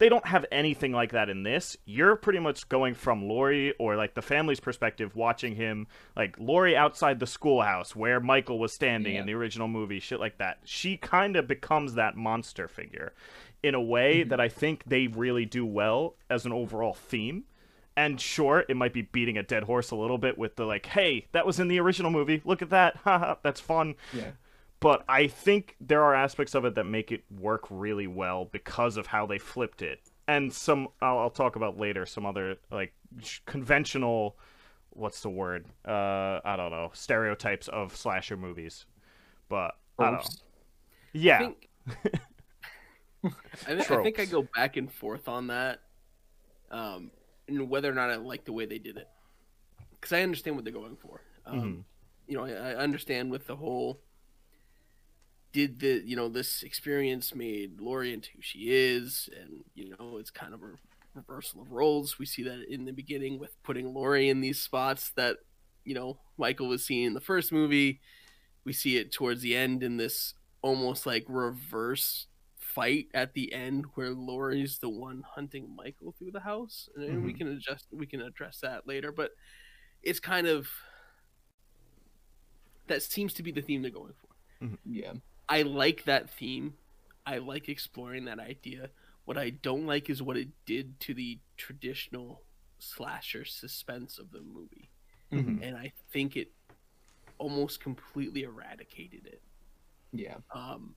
they 0.00 0.08
don't 0.08 0.26
have 0.26 0.46
anything 0.50 0.92
like 0.92 1.12
that 1.12 1.28
in 1.28 1.42
this. 1.42 1.76
You're 1.84 2.16
pretty 2.16 2.38
much 2.38 2.68
going 2.70 2.94
from 2.94 3.28
Laurie 3.28 3.74
or 3.78 3.96
like 3.96 4.14
the 4.14 4.22
family's 4.22 4.58
perspective, 4.58 5.14
watching 5.14 5.54
him 5.54 5.86
like 6.16 6.36
Laurie 6.40 6.74
outside 6.74 7.20
the 7.20 7.26
schoolhouse 7.26 7.94
where 7.94 8.18
Michael 8.18 8.58
was 8.58 8.72
standing 8.72 9.12
Yeah. 9.14 9.20
in 9.20 9.26
the 9.26 9.34
original 9.34 9.68
movie, 9.68 10.00
shit 10.00 10.18
like 10.18 10.38
that. 10.38 10.60
She 10.64 10.96
kind 10.96 11.36
of 11.36 11.46
becomes 11.46 11.94
that 11.94 12.16
monster 12.16 12.66
figure 12.66 13.12
in 13.62 13.74
a 13.74 13.80
way 13.80 14.20
mm-hmm. 14.20 14.30
that 14.30 14.40
I 14.40 14.48
think 14.48 14.84
they 14.86 15.06
really 15.06 15.44
do 15.44 15.66
well 15.66 16.14
as 16.30 16.46
an 16.46 16.52
overall 16.52 16.94
theme. 16.94 17.44
And 17.94 18.18
sure, 18.18 18.64
it 18.70 18.78
might 18.78 18.94
be 18.94 19.02
beating 19.02 19.36
a 19.36 19.42
dead 19.42 19.64
horse 19.64 19.90
a 19.90 19.96
little 19.96 20.16
bit 20.16 20.38
with 20.38 20.56
the 20.56 20.64
like, 20.64 20.86
hey, 20.86 21.26
that 21.32 21.44
was 21.44 21.60
in 21.60 21.68
the 21.68 21.78
original 21.78 22.10
movie. 22.10 22.40
Look 22.46 22.62
at 22.62 22.70
that. 22.70 22.96
Haha, 23.04 23.34
that's 23.42 23.60
fun 23.60 23.96
Yeah. 24.14 24.30
But 24.80 25.04
I 25.08 25.26
think 25.26 25.76
there 25.80 26.02
are 26.02 26.14
aspects 26.14 26.54
of 26.54 26.64
it 26.64 26.74
that 26.74 26.84
make 26.84 27.12
it 27.12 27.24
work 27.30 27.66
really 27.70 28.06
well 28.06 28.46
because 28.46 28.96
of 28.96 29.06
how 29.06 29.26
they 29.26 29.38
flipped 29.38 29.82
it, 29.82 30.00
and 30.28 30.52
some 30.52 30.88
I'll, 31.02 31.18
I'll 31.18 31.30
talk 31.30 31.56
about 31.56 31.78
later. 31.78 32.06
Some 32.06 32.26
other 32.26 32.56
like 32.70 32.94
conventional, 33.46 34.36
what's 34.90 35.20
the 35.22 35.30
word? 35.30 35.66
Uh, 35.86 36.40
I 36.44 36.56
don't 36.56 36.70
know 36.70 36.90
stereotypes 36.94 37.68
of 37.68 37.94
slasher 37.96 38.36
movies, 38.36 38.86
but 39.48 39.76
I 39.98 40.10
don't 40.10 40.20
know. 40.20 40.30
Yeah, 41.12 41.38
I 41.40 41.44
think, 41.44 41.68
I, 43.66 43.74
thi- 43.76 43.86
I 43.94 43.96
think 43.96 44.18
I 44.18 44.24
go 44.24 44.42
back 44.42 44.76
and 44.76 44.90
forth 44.90 45.28
on 45.28 45.48
that, 45.48 45.80
um, 46.70 47.10
and 47.48 47.68
whether 47.68 47.90
or 47.90 47.94
not 47.94 48.10
I 48.10 48.16
like 48.16 48.44
the 48.44 48.52
way 48.52 48.66
they 48.66 48.78
did 48.78 48.96
it, 48.96 49.08
because 49.92 50.12
I 50.12 50.22
understand 50.22 50.56
what 50.56 50.64
they're 50.64 50.72
going 50.74 50.96
for. 50.96 51.20
Um, 51.46 51.56
Mhm. 51.56 51.84
you 52.26 52.36
know, 52.36 52.44
I, 52.44 52.72
I 52.72 52.74
understand 52.76 53.30
with 53.30 53.46
the 53.46 53.56
whole. 53.56 54.00
Did 55.52 55.80
the 55.80 56.02
you 56.04 56.14
know 56.16 56.28
this 56.28 56.62
experience 56.62 57.34
made 57.34 57.80
Laurie 57.80 58.12
into 58.12 58.30
who 58.34 58.40
she 58.40 58.70
is, 58.70 59.28
and 59.38 59.64
you 59.74 59.94
know 59.98 60.16
it's 60.18 60.30
kind 60.30 60.54
of 60.54 60.62
a 60.62 60.74
reversal 61.14 61.62
of 61.62 61.72
roles. 61.72 62.18
We 62.20 62.26
see 62.26 62.44
that 62.44 62.72
in 62.72 62.84
the 62.84 62.92
beginning 62.92 63.38
with 63.40 63.60
putting 63.64 63.92
Laurie 63.92 64.28
in 64.28 64.40
these 64.40 64.60
spots 64.60 65.10
that 65.16 65.38
you 65.84 65.94
know 65.94 66.18
Michael 66.38 66.68
was 66.68 66.84
seeing 66.84 67.04
in 67.06 67.14
the 67.14 67.20
first 67.20 67.50
movie. 67.50 68.00
We 68.64 68.72
see 68.72 68.96
it 68.96 69.10
towards 69.10 69.42
the 69.42 69.56
end 69.56 69.82
in 69.82 69.96
this 69.96 70.34
almost 70.62 71.04
like 71.06 71.24
reverse 71.28 72.26
fight 72.58 73.08
at 73.14 73.32
the 73.34 73.52
end 73.52 73.86
where 73.94 74.10
Laurie's 74.10 74.78
the 74.78 74.88
one 74.88 75.24
hunting 75.34 75.74
Michael 75.74 76.12
through 76.16 76.30
the 76.30 76.40
house, 76.40 76.88
and 76.94 77.24
we 77.24 77.32
Mhm. 77.32 77.38
can 77.38 77.48
adjust 77.48 77.86
we 77.90 78.06
can 78.06 78.20
address 78.20 78.60
that 78.60 78.86
later. 78.86 79.10
But 79.10 79.32
it's 80.02 80.20
kind 80.20 80.46
of 80.46 80.68
that 82.86 83.02
seems 83.02 83.34
to 83.34 83.42
be 83.42 83.50
the 83.50 83.62
theme 83.62 83.82
they're 83.82 83.90
going 83.90 84.14
for. 84.14 84.28
Yeah. 84.84 85.14
I 85.50 85.62
like 85.62 86.04
that 86.04 86.30
theme. 86.30 86.74
I 87.26 87.38
like 87.38 87.68
exploring 87.68 88.24
that 88.26 88.38
idea. 88.38 88.90
What 89.24 89.36
I 89.36 89.50
don't 89.50 89.84
like 89.86 90.08
is 90.08 90.22
what 90.22 90.36
it 90.36 90.48
did 90.64 90.98
to 91.00 91.14
the 91.14 91.38
traditional 91.56 92.42
slasher 92.78 93.44
suspense 93.44 94.18
of 94.18 94.30
the 94.30 94.40
movie. 94.40 94.90
Mhm. 95.32 95.60
And 95.62 95.76
I 95.76 95.92
think 96.12 96.36
it 96.36 96.52
almost 97.38 97.80
completely 97.80 98.44
eradicated 98.44 99.26
it. 99.26 99.42
Yeah. 100.12 100.38
Um, 100.52 100.94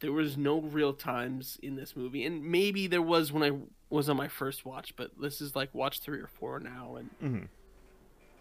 there 0.00 0.12
was 0.12 0.36
no 0.36 0.60
real 0.60 0.94
times 0.94 1.58
in 1.62 1.76
this 1.76 1.94
movie, 1.94 2.24
and 2.24 2.42
maybe 2.44 2.86
there 2.86 3.02
was 3.02 3.32
when 3.32 3.42
I 3.42 3.58
was 3.90 4.08
on 4.08 4.16
my 4.16 4.28
first 4.28 4.64
watch, 4.64 4.94
but 4.96 5.10
this 5.20 5.40
is 5.40 5.54
like 5.54 5.74
watch 5.74 6.00
three 6.00 6.20
or 6.20 6.26
four 6.26 6.58
now, 6.60 6.96
and 6.96 7.10
Mhm. 7.20 7.48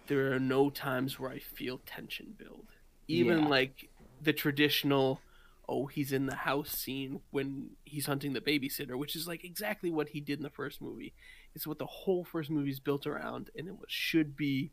there 0.08 0.34
are 0.34 0.40
no 0.40 0.70
times 0.70 1.20
where 1.20 1.30
I 1.32 1.40
feel 1.40 1.80
tension 1.80 2.34
build. 2.38 2.68
Even 3.08 3.40
Yeah. 3.40 3.48
like 3.48 3.90
the 4.22 4.34
traditional, 4.34 5.22
oh, 5.72 5.86
he's 5.86 6.12
in 6.12 6.26
the 6.26 6.36
house 6.36 6.72
scene 6.72 7.22
when 7.30 7.70
he's 7.86 8.08
hunting 8.08 8.34
the 8.34 8.42
babysitter, 8.42 8.96
which 8.98 9.16
is 9.16 9.28
like 9.28 9.44
exactly 9.46 9.92
what 9.92 10.10
he 10.10 10.20
did 10.20 10.40
in 10.40 10.44
the 10.44 10.50
first 10.50 10.82
movie. 10.82 11.14
It's 11.54 11.68
what 11.68 11.78
the 11.78 11.86
whole 11.86 12.24
first 12.26 12.50
movie 12.50 12.72
is 12.72 12.80
built 12.80 13.06
around, 13.06 13.52
and 13.56 13.68
it 13.68 13.74
was, 13.78 13.86
should 13.90 14.36
be 14.36 14.72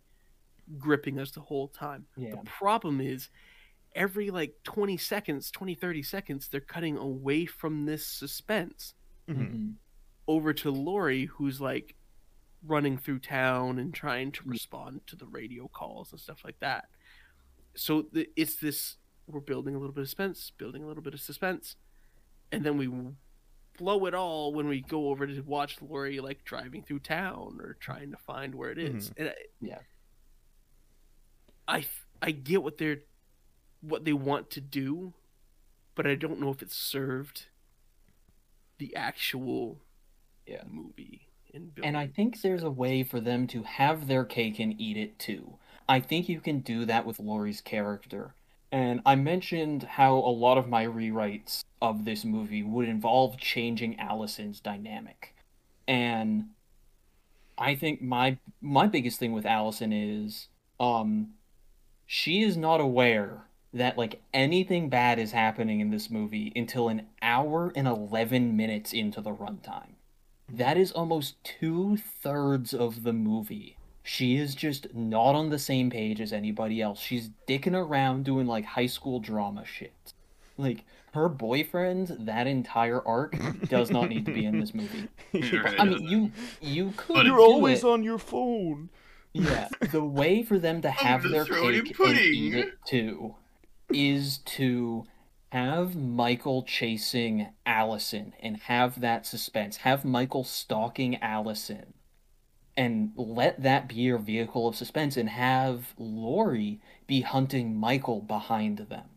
gripping 0.79 1.19
us 1.19 1.31
the 1.33 1.41
whole 1.41 1.69
time. 1.69 2.07
Yeah. 2.17 2.31
The 2.31 2.39
problem 2.45 3.01
is 3.01 3.29
every 3.95 4.31
like 4.31 4.55
20 4.65 4.97
seconds, 4.97 5.51
20, 5.51 5.75
30 5.75 6.03
seconds, 6.03 6.49
they're 6.49 6.61
cutting 6.61 6.97
away 6.97 7.45
from 7.47 7.85
this 7.87 8.07
suspense 8.07 8.95
Mhm. 9.29 9.37
Mhm. 9.39 9.75
over 10.29 10.53
to 10.55 10.71
Laurie, 10.71 11.27
who's 11.27 11.61
like 11.61 11.95
running 12.63 12.97
through 12.99 13.19
town 13.21 13.79
and 13.79 13.93
trying 13.95 14.33
to 14.33 14.43
respond 14.49 15.01
to 15.07 15.15
the 15.17 15.27
radio 15.27 15.69
calls 15.69 16.11
and 16.11 16.21
stuff 16.21 16.43
like 16.45 16.59
that. 16.61 16.89
So 17.75 18.03
the, 18.13 18.29
it's 18.35 18.57
this 18.57 18.97
we're 19.27 19.41
building 19.41 19.75
a 19.75 19.79
little 19.79 19.95
bit 19.95 20.03
of 20.03 20.09
suspense, 20.09 20.53
building 20.57 20.83
a 20.83 20.87
little 20.87 21.03
bit 21.03 21.15
of 21.15 21.21
suspense, 21.21 21.77
and 22.53 22.65
then 22.65 22.77
we 22.79 22.89
blow 23.79 24.07
it 24.07 24.15
all 24.15 24.53
when 24.53 24.69
we 24.69 24.81
go 24.81 25.09
over 25.09 25.27
to 25.27 25.41
watch 25.43 25.77
Laurie 25.83 26.21
like 26.21 26.45
driving 26.45 26.83
through 26.83 27.01
town 27.01 27.59
or 27.61 27.77
trying 27.81 28.11
to 28.11 28.17
find 28.17 28.55
where 28.55 28.71
it 28.71 28.79
is. 28.79 29.11
Mm-hmm. 29.11 29.21
And 29.21 29.29
I, 29.31 29.35
Yeah. 29.61 29.79
I 31.69 31.85
I 32.23 32.31
get 32.31 32.63
what 32.63 32.79
they're 32.79 33.03
what 33.81 34.05
they 34.05 34.13
want 34.13 34.51
to 34.51 34.61
do, 34.61 35.13
but 35.95 36.07
I 36.07 36.15
don't 36.15 36.41
know 36.41 36.51
if 36.51 36.63
it 36.63 36.73
served 36.73 37.47
the 38.79 38.95
actual 38.97 39.79
Yeah. 40.47 40.63
movie 40.67 41.29
and 41.53 41.73
And 41.83 41.97
I 41.97 42.07
think 42.07 42.41
there's 42.41 42.63
a 42.63 42.71
way 42.71 43.03
for 43.03 43.21
them 43.21 43.47
to 43.49 43.63
have 43.65 44.07
their 44.07 44.25
cake 44.25 44.59
and 44.59 44.79
eat 44.81 44.97
it 44.97 45.19
too. 45.19 45.59
I 45.89 46.01
think 46.01 46.29
you 46.29 46.41
can 46.41 46.61
do 46.61 46.85
that 46.87 47.07
with 47.07 47.19
Laurie's 47.19 47.61
character. 47.61 48.35
And 48.77 49.01
I 49.07 49.15
mentioned 49.15 49.85
how 49.85 50.17
a 50.17 50.29
lot 50.29 50.59
of 50.59 50.69
my 50.69 50.85
rewrites 50.85 51.65
of 51.81 52.05
this 52.05 52.27
movie 52.27 52.63
would 52.63 52.91
involve 52.91 53.39
changing 53.39 53.99
Allison's 53.99 54.61
dynamic. 54.61 55.35
And 55.89 56.49
I 57.57 57.75
think 57.75 58.03
my 58.03 58.37
my 58.61 58.87
biggest 58.87 59.19
thing 59.19 59.33
with 59.33 59.47
Allison 59.47 59.95
is 59.95 60.49
um 60.79 61.29
she 62.05 62.43
is 62.43 62.59
not 62.59 62.83
aware 62.83 63.45
that 63.73 63.97
like 63.97 64.21
anything 64.35 64.91
bad 64.91 65.19
is 65.19 65.33
happening 65.33 65.81
in 65.81 65.89
this 65.89 66.11
movie 66.11 66.53
until 66.55 66.91
an 66.91 67.07
hour 67.23 67.73
and 67.75 67.89
11 67.89 68.59
minutes 68.59 68.93
into 68.93 69.23
the 69.23 69.33
runtime. 69.33 69.95
That 70.53 70.77
is 70.77 70.93
almost 70.93 71.43
two 71.43 71.97
thirds 71.97 72.75
of 72.75 73.05
the 73.05 73.15
movie. 73.15 73.76
She 74.09 74.37
is 74.37 74.55
just 74.55 74.95
not 74.95 75.35
on 75.35 75.51
the 75.51 75.59
same 75.59 75.91
page 75.91 76.21
as 76.21 76.33
anybody 76.33 76.81
else. 76.81 77.01
She's 77.01 77.31
dicking 77.49 77.75
around 77.75 78.25
doing 78.25 78.47
like 78.47 78.65
high 78.65 78.87
school 78.87 79.19
drama 79.19 79.65
shit. 79.65 80.13
Like 80.57 80.85
her 81.13 81.29
boyfriend, 81.29 82.17
that 82.21 82.47
entire 82.47 83.05
arc 83.05 83.37
does 83.69 83.91
not 83.91 84.09
need 84.09 84.25
to 84.27 84.33
be 84.33 84.45
in 84.45 84.61
this 84.61 84.73
movie. 84.75 85.09
Right. 85.35 85.75
I 85.81 85.85
mean, 85.85 86.07
you 86.07 86.31
you 86.61 86.93
could. 86.97 87.27
You're 87.27 87.41
always 87.41 87.83
it. 87.83 87.89
on 87.89 88.05
your 88.05 88.19
phone. 88.19 88.91
Yeah, 89.33 89.69
the 89.91 90.05
way 90.05 90.45
for 90.45 90.61
them 90.61 90.83
to 90.83 90.91
have 90.91 91.25
their 91.25 91.45
cake 91.45 91.99
and 91.99 92.17
eat 92.17 92.55
it 92.55 92.75
too 92.87 93.35
is 93.93 94.39
to 94.39 95.05
have 95.51 95.97
Michael 95.97 96.63
chasing 96.63 97.49
Allison 97.67 98.35
and 98.39 98.59
have 98.59 99.01
that 99.01 99.27
suspense. 99.27 99.79
Have 99.79 100.05
Michael 100.05 100.45
stalking 100.45 101.17
Allison 101.17 101.95
and 102.77 103.13
let 103.17 103.63
that 103.63 103.89
be 103.89 103.97
your 103.97 104.19
vehicle 104.19 104.69
of 104.69 104.77
suspense 104.77 105.17
and 105.17 105.31
have 105.31 105.95
Laurie 105.99 106.81
be 107.07 107.23
hunting 107.23 107.75
Michael 107.75 108.21
behind 108.21 108.79
them. 108.79 109.09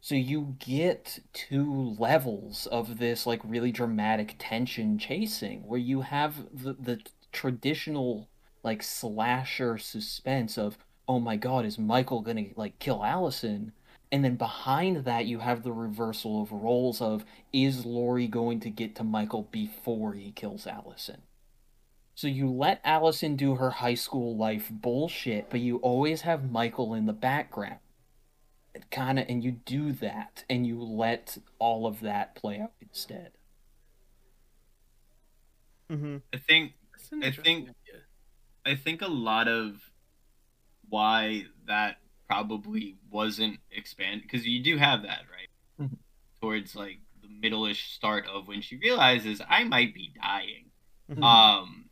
So 0.00 0.14
you 0.14 0.56
get 0.58 1.20
two 1.32 1.96
levels 1.98 2.66
of 2.66 2.98
this 2.98 3.26
like 3.26 3.40
really 3.42 3.72
dramatic 3.72 4.36
tension 4.38 4.98
chasing 4.98 5.66
where 5.66 5.80
you 5.80 6.02
have 6.02 6.46
the, 6.52 6.74
the 6.74 7.00
traditional 7.32 8.28
like 8.62 8.82
slasher 8.82 9.78
suspense 9.78 10.58
of 10.58 10.76
oh 11.08 11.20
my 11.20 11.36
god 11.36 11.64
is 11.64 11.78
Michael 11.78 12.20
going 12.20 12.36
to 12.36 12.50
like 12.54 12.78
kill 12.78 13.02
Allison 13.02 13.72
and 14.12 14.24
then 14.24 14.36
behind 14.36 15.04
that 15.06 15.26
you 15.26 15.38
have 15.38 15.62
the 15.62 15.72
reversal 15.72 16.42
of 16.42 16.52
roles 16.52 17.00
of 17.00 17.24
is 17.52 17.84
Laurie 17.84 18.28
going 18.28 18.60
to 18.60 18.70
get 18.70 18.94
to 18.96 19.04
Michael 19.04 19.48
before 19.50 20.12
he 20.12 20.30
kills 20.30 20.66
Allison. 20.66 21.22
So 22.14 22.28
you 22.28 22.48
let 22.50 22.80
Allison 22.84 23.34
do 23.36 23.56
her 23.56 23.70
high 23.70 23.94
school 23.94 24.36
life 24.36 24.68
bullshit, 24.70 25.50
but 25.50 25.60
you 25.60 25.78
always 25.78 26.20
have 26.22 26.50
Michael 26.50 26.94
in 26.94 27.06
the 27.06 27.12
background. 27.12 27.78
Kind 28.90 29.18
of, 29.18 29.26
and 29.28 29.42
you 29.42 29.52
do 29.52 29.92
that, 29.92 30.44
and 30.50 30.66
you 30.66 30.80
let 30.82 31.38
all 31.58 31.86
of 31.86 32.00
that 32.00 32.34
play 32.34 32.60
out 32.60 32.72
instead. 32.80 33.32
Mm-hmm. 35.90 36.16
I 36.32 36.36
think 36.38 36.72
I 37.22 37.30
think- 37.30 37.68
idea. 37.68 38.00
I 38.66 38.74
think 38.74 39.02
a 39.02 39.08
lot 39.08 39.46
of 39.46 39.76
why 40.88 41.44
that 41.66 41.98
probably 42.28 42.96
wasn't 43.10 43.58
expanded 43.70 44.22
because 44.22 44.46
you 44.46 44.62
do 44.62 44.78
have 44.78 45.02
that 45.02 45.20
right 45.30 45.48
Mhm. 45.88 45.98
towards 46.40 46.74
like 46.74 46.98
the 47.20 47.28
middle-ish 47.28 47.92
start 47.92 48.26
of 48.26 48.48
when 48.48 48.62
she 48.62 48.76
realizes 48.76 49.42
I 49.46 49.64
might 49.64 49.92
be 49.94 50.12
dying. 50.20 50.70
Mhm. 51.10 51.22
Um, 51.22 51.83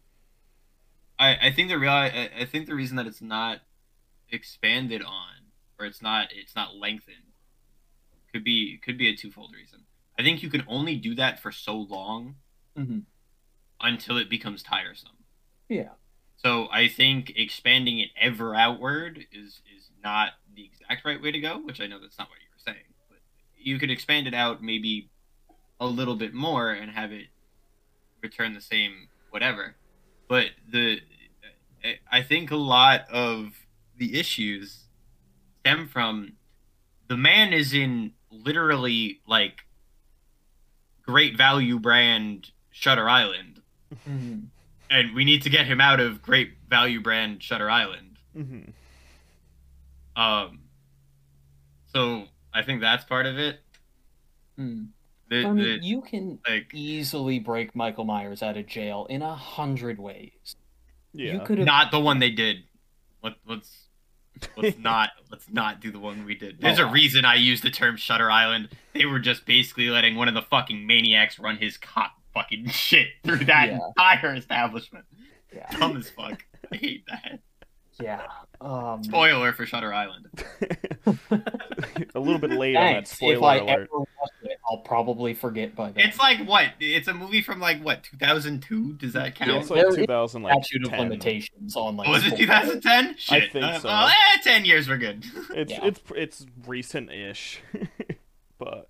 I 1.24 1.48
I 1.48 1.52
think 1.52 1.68
the 1.68 1.78
real 1.78 1.92
I, 1.92 2.30
I 2.40 2.44
think 2.44 2.66
the 2.66 2.74
reason 2.74 2.96
that 2.96 3.06
it's 3.06 3.22
not 3.22 3.60
expanded 4.30 5.02
on 5.02 5.34
or 5.78 5.86
it's 5.86 6.02
not 6.02 6.28
it's 6.34 6.54
not 6.56 6.74
lengthened 6.76 7.16
could 8.32 8.44
be 8.44 8.78
could 8.84 8.96
be 8.98 9.08
a 9.08 9.16
twofold 9.16 9.52
reason. 9.54 9.80
I 10.18 10.22
think 10.22 10.42
you 10.42 10.50
can 10.50 10.64
only 10.68 10.96
do 10.96 11.14
that 11.16 11.40
for 11.40 11.52
so 11.52 11.76
long 11.76 12.36
Mm-hmm. 12.78 13.00
until 13.82 14.16
it 14.16 14.30
becomes 14.30 14.62
tiresome. 14.62 15.18
Yeah. 15.68 15.90
So 16.36 16.68
I 16.72 16.88
think 16.88 17.34
expanding 17.36 17.98
it 17.98 18.08
ever 18.18 18.54
outward 18.54 19.26
is 19.30 19.60
is 19.76 19.90
not 20.02 20.30
the 20.56 20.64
exact 20.64 21.04
right 21.04 21.20
way 21.22 21.32
to 21.32 21.38
go, 21.40 21.58
which 21.58 21.80
I 21.82 21.86
know 21.86 22.00
that's 22.00 22.18
not 22.18 22.28
what 22.30 22.38
you 22.40 22.46
were 22.50 22.72
saying. 22.72 22.86
But 23.10 23.18
you 23.58 23.78
could 23.78 23.90
expand 23.90 24.26
it 24.26 24.32
out 24.34 24.62
maybe 24.62 25.10
a 25.78 25.86
little 25.86 26.16
bit 26.16 26.32
more 26.32 26.70
and 26.70 26.90
have 26.90 27.12
it 27.12 27.26
return 28.22 28.54
the 28.54 28.60
same 28.62 29.08
whatever. 29.30 29.76
But 30.28 30.46
the 30.70 31.00
I- 32.10 32.22
think 32.22 32.50
a 32.50 32.56
lot 32.56 33.06
of 33.10 33.52
the 33.96 34.18
issues 34.18 34.84
stem 35.60 35.88
from 35.88 36.32
the 37.08 37.16
man 37.16 37.52
is 37.52 37.72
in 37.72 38.12
literally 38.30 39.20
like 39.26 39.60
great 41.02 41.36
value 41.36 41.78
brand 41.78 42.50
Shutter 42.70 43.08
Island 43.08 43.60
Mm-hmm. 44.08 44.38
and 44.88 45.14
we 45.14 45.24
need 45.24 45.42
to 45.42 45.50
get 45.50 45.66
him 45.66 45.78
out 45.80 46.00
of 46.00 46.22
great 46.22 46.52
value 46.70 47.00
brand 47.02 47.42
Shutter 47.42 47.68
Island. 47.68 48.16
Mm-hmm. 48.36 48.70
Um, 50.20 50.60
so 51.92 52.24
I 52.54 52.62
think 52.62 52.80
that's 52.80 53.04
part 53.04 53.26
of 53.26 53.38
it. 53.38 53.60
Mm. 54.58 54.88
The, 55.28 55.46
I 55.46 55.50
mean, 55.52 55.56
the, 55.80 55.86
you 55.86 56.00
can 56.02 56.38
like 56.48 56.70
easily 56.74 57.38
break 57.38 57.74
Michael 57.76 58.04
Myers 58.04 58.42
out 58.42 58.56
of 58.56 58.66
jail 58.66 59.06
in 59.10 59.20
a 59.22 59.34
hundred 59.34 59.98
ways. 59.98 60.56
Yeah. 61.14 61.32
You 61.34 61.40
could 61.40 61.58
have 61.58 61.66
not 61.66 61.90
the 61.90 62.00
one 62.00 62.18
they 62.18 62.30
did. 62.30 62.64
Let, 63.22 63.34
let's 63.46 63.86
Let's 64.56 64.78
not 64.78 65.10
let's 65.30 65.48
not 65.50 65.80
do 65.80 65.92
the 65.92 65.98
one 66.00 66.24
we 66.24 66.34
did. 66.34 66.60
There's 66.60 66.80
Oh. 66.80 66.88
a 66.88 66.90
reason 66.90 67.24
I 67.24 67.34
used 67.36 67.62
the 67.62 67.70
term 67.70 67.96
Shutter 67.96 68.30
Island. 68.30 68.70
They 68.94 69.04
were 69.04 69.18
just 69.20 69.44
basically 69.46 69.88
letting 69.90 70.16
one 70.16 70.26
of 70.28 70.34
the 70.34 70.42
fucking 70.42 70.86
maniacs 70.86 71.38
run 71.38 71.58
his 71.58 71.76
cop 71.76 72.12
fucking 72.34 72.68
shit 72.70 73.08
through 73.24 73.44
that 73.44 73.68
Yeah. 73.68 73.78
entire 73.88 74.34
establishment. 74.34 75.04
Yeah. 75.54 75.70
Dumb 75.78 75.96
as 75.96 76.08
fuck. 76.10 76.42
I 76.72 76.76
hate 76.76 77.04
that. 77.08 77.40
Yeah. 78.00 78.22
Um, 78.60 79.02
Spoiler 79.04 79.52
for 79.52 79.66
Shutter 79.66 79.92
Island. 79.92 80.26
a 82.14 82.20
little 82.20 82.38
bit 82.38 82.50
late 82.52 82.76
on 82.76 82.82
that 82.84 82.92
thanks. 82.94 83.10
spoiler 83.10 83.36
if 83.36 83.42
I 83.42 83.56
alert. 83.56 83.68
ever 83.70 83.98
watch 83.98 84.30
it, 84.44 84.58
I'll 84.68 84.78
probably 84.78 85.34
forget 85.34 85.74
by 85.74 85.90
then. 85.92 86.08
It's 86.08 86.18
like 86.18 86.46
what? 86.46 86.66
It's 86.80 87.08
a 87.08 87.14
movie 87.14 87.42
from 87.42 87.60
like 87.60 87.82
what? 87.82 88.02
2002? 88.04 88.94
Does 88.94 89.12
that 89.14 89.38
Yeah, 89.40 89.46
count? 89.46 89.50
it's 89.62 89.70
like 89.70 89.80
There 89.80 89.88
is 89.90 89.96
2000, 89.96 90.42
like 90.42 90.64
statute 90.64 90.84
of 90.84 90.90
10. 90.90 91.00
limitations 91.00 91.76
on 91.76 91.96
like. 91.96 92.08
was 92.08 92.24
it 92.26 92.36
2010? 92.36 93.16
Shit. 93.18 93.52
think 93.52 93.64
Uh, 93.64 93.78
so. 93.80 93.88
Well, 93.88 94.08
eh, 94.08 94.40
10 94.42 94.64
years 94.64 94.88
we're 94.88 94.96
good. 94.98 95.24
It's 95.54 95.72
Yeah. 95.72 95.84
it's 95.84 96.00
it's 96.16 96.46
recent-ish, 96.66 97.60
but 98.58 98.88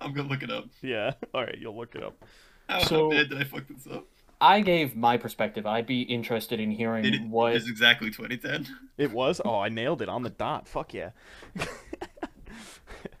I'm 0.00 0.12
gonna 0.14 0.28
look 0.28 0.42
it 0.42 0.50
up. 0.50 0.66
yeah. 0.80 1.12
All 1.34 1.42
right, 1.44 1.58
you'll 1.58 1.76
look 1.76 1.94
it 1.96 2.02
up. 2.04 2.24
How 2.68 2.80
So- 2.84 3.10
bad 3.10 3.28
did 3.30 3.40
I 3.40 3.44
fuck 3.44 3.64
this 3.68 3.86
up? 3.92 4.06
I 4.40 4.60
gave 4.60 4.94
my 4.94 5.16
perspective. 5.16 5.66
I'd 5.66 5.86
be 5.86 6.02
interested 6.02 6.60
in 6.60 6.70
hearing 6.70 7.04
It 7.04 7.22
what. 7.22 7.54
is 7.56 7.68
exactly 7.68 8.10
2010. 8.10 8.66
It 8.96 9.10
was. 9.12 9.40
Oh, 9.44 9.58
I 9.58 9.68
nailed 9.68 10.00
it 10.02 10.08
on 10.08 10.22
the 10.22 10.30
dot. 10.30 10.68
Fuck 10.68 10.94
yeah. 10.94 11.10
Good 11.56 11.66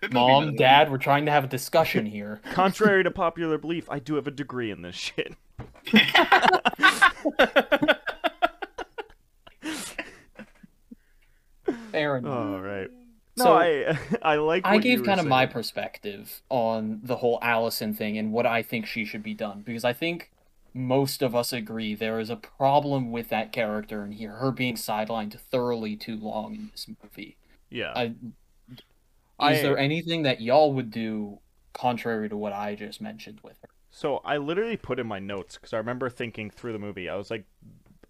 by 0.00 0.08
the 0.08 0.14
Mom. 0.14 0.54
Dad, 0.56 0.90
we're 0.90 0.98
trying 0.98 1.26
to 1.26 1.32
have 1.32 1.44
a 1.44 1.48
discussion 1.48 2.06
here. 2.10 2.40
Contrary 2.52 3.02
to 3.04 3.10
popular 3.10 3.58
belief, 3.58 3.90
I 3.90 3.98
do 3.98 4.14
have 4.14 4.26
a 4.26 4.30
degree 4.32 4.70
in 4.70 4.82
this 4.82 4.94
shit. 4.94 5.34
Aaron, 11.92 12.26
All 12.26 12.60
right. 12.60 12.88
No, 13.36 13.44
So- 13.44 13.52
I 13.54 13.98
I 14.22 14.36
like. 14.36 14.64
I 14.66 14.74
what 14.76 14.84
you 14.84 14.90
gave 14.90 15.00
were 15.00 15.06
kind 15.06 15.20
of 15.20 15.26
my 15.26 15.46
perspective 15.46 16.42
on 16.48 17.00
the 17.02 17.16
whole 17.16 17.38
Allison 17.42 17.94
thing 17.94 18.18
and 18.18 18.32
what 18.32 18.46
I 18.46 18.62
think 18.62 18.86
she 18.86 19.04
should 19.04 19.22
be 19.22 19.34
done 19.34 19.62
because 19.64 19.84
I 19.84 19.92
think 19.92 20.30
most 20.74 21.22
of 21.22 21.34
us 21.34 21.52
agree 21.52 21.94
there 21.94 22.20
is 22.20 22.30
a 22.30 22.36
problem 22.36 23.10
with 23.10 23.28
that 23.30 23.52
character 23.52 24.02
and 24.02 24.14
here 24.14 24.32
her 24.32 24.50
being 24.50 24.74
sidelined 24.74 25.38
thoroughly 25.38 25.96
too 25.96 26.16
long 26.16 26.54
in 26.54 26.68
this 26.72 26.86
movie. 27.02 27.36
Yeah. 27.70 27.92
I, 27.94 28.04
is 28.04 29.58
I- 29.58 29.62
there 29.62 29.78
anything 29.78 30.22
that 30.22 30.40
y'all 30.40 30.72
would 30.72 30.90
do 30.90 31.38
contrary 31.72 32.28
to 32.28 32.36
what 32.36 32.52
I 32.52 32.74
just 32.74 33.00
mentioned 33.00 33.40
with 33.42 33.56
her? 33.62 33.68
So 33.90 34.18
I 34.24 34.36
literally 34.36 34.76
put 34.76 34.98
in 34.98 35.06
my 35.06 35.18
notes 35.18 35.56
because 35.56 35.72
I 35.72 35.78
remember 35.78 36.10
thinking 36.10 36.50
through 36.50 36.72
the 36.72 36.78
movie. 36.78 37.08
I 37.08 37.16
was 37.16 37.30
like, 37.30 37.44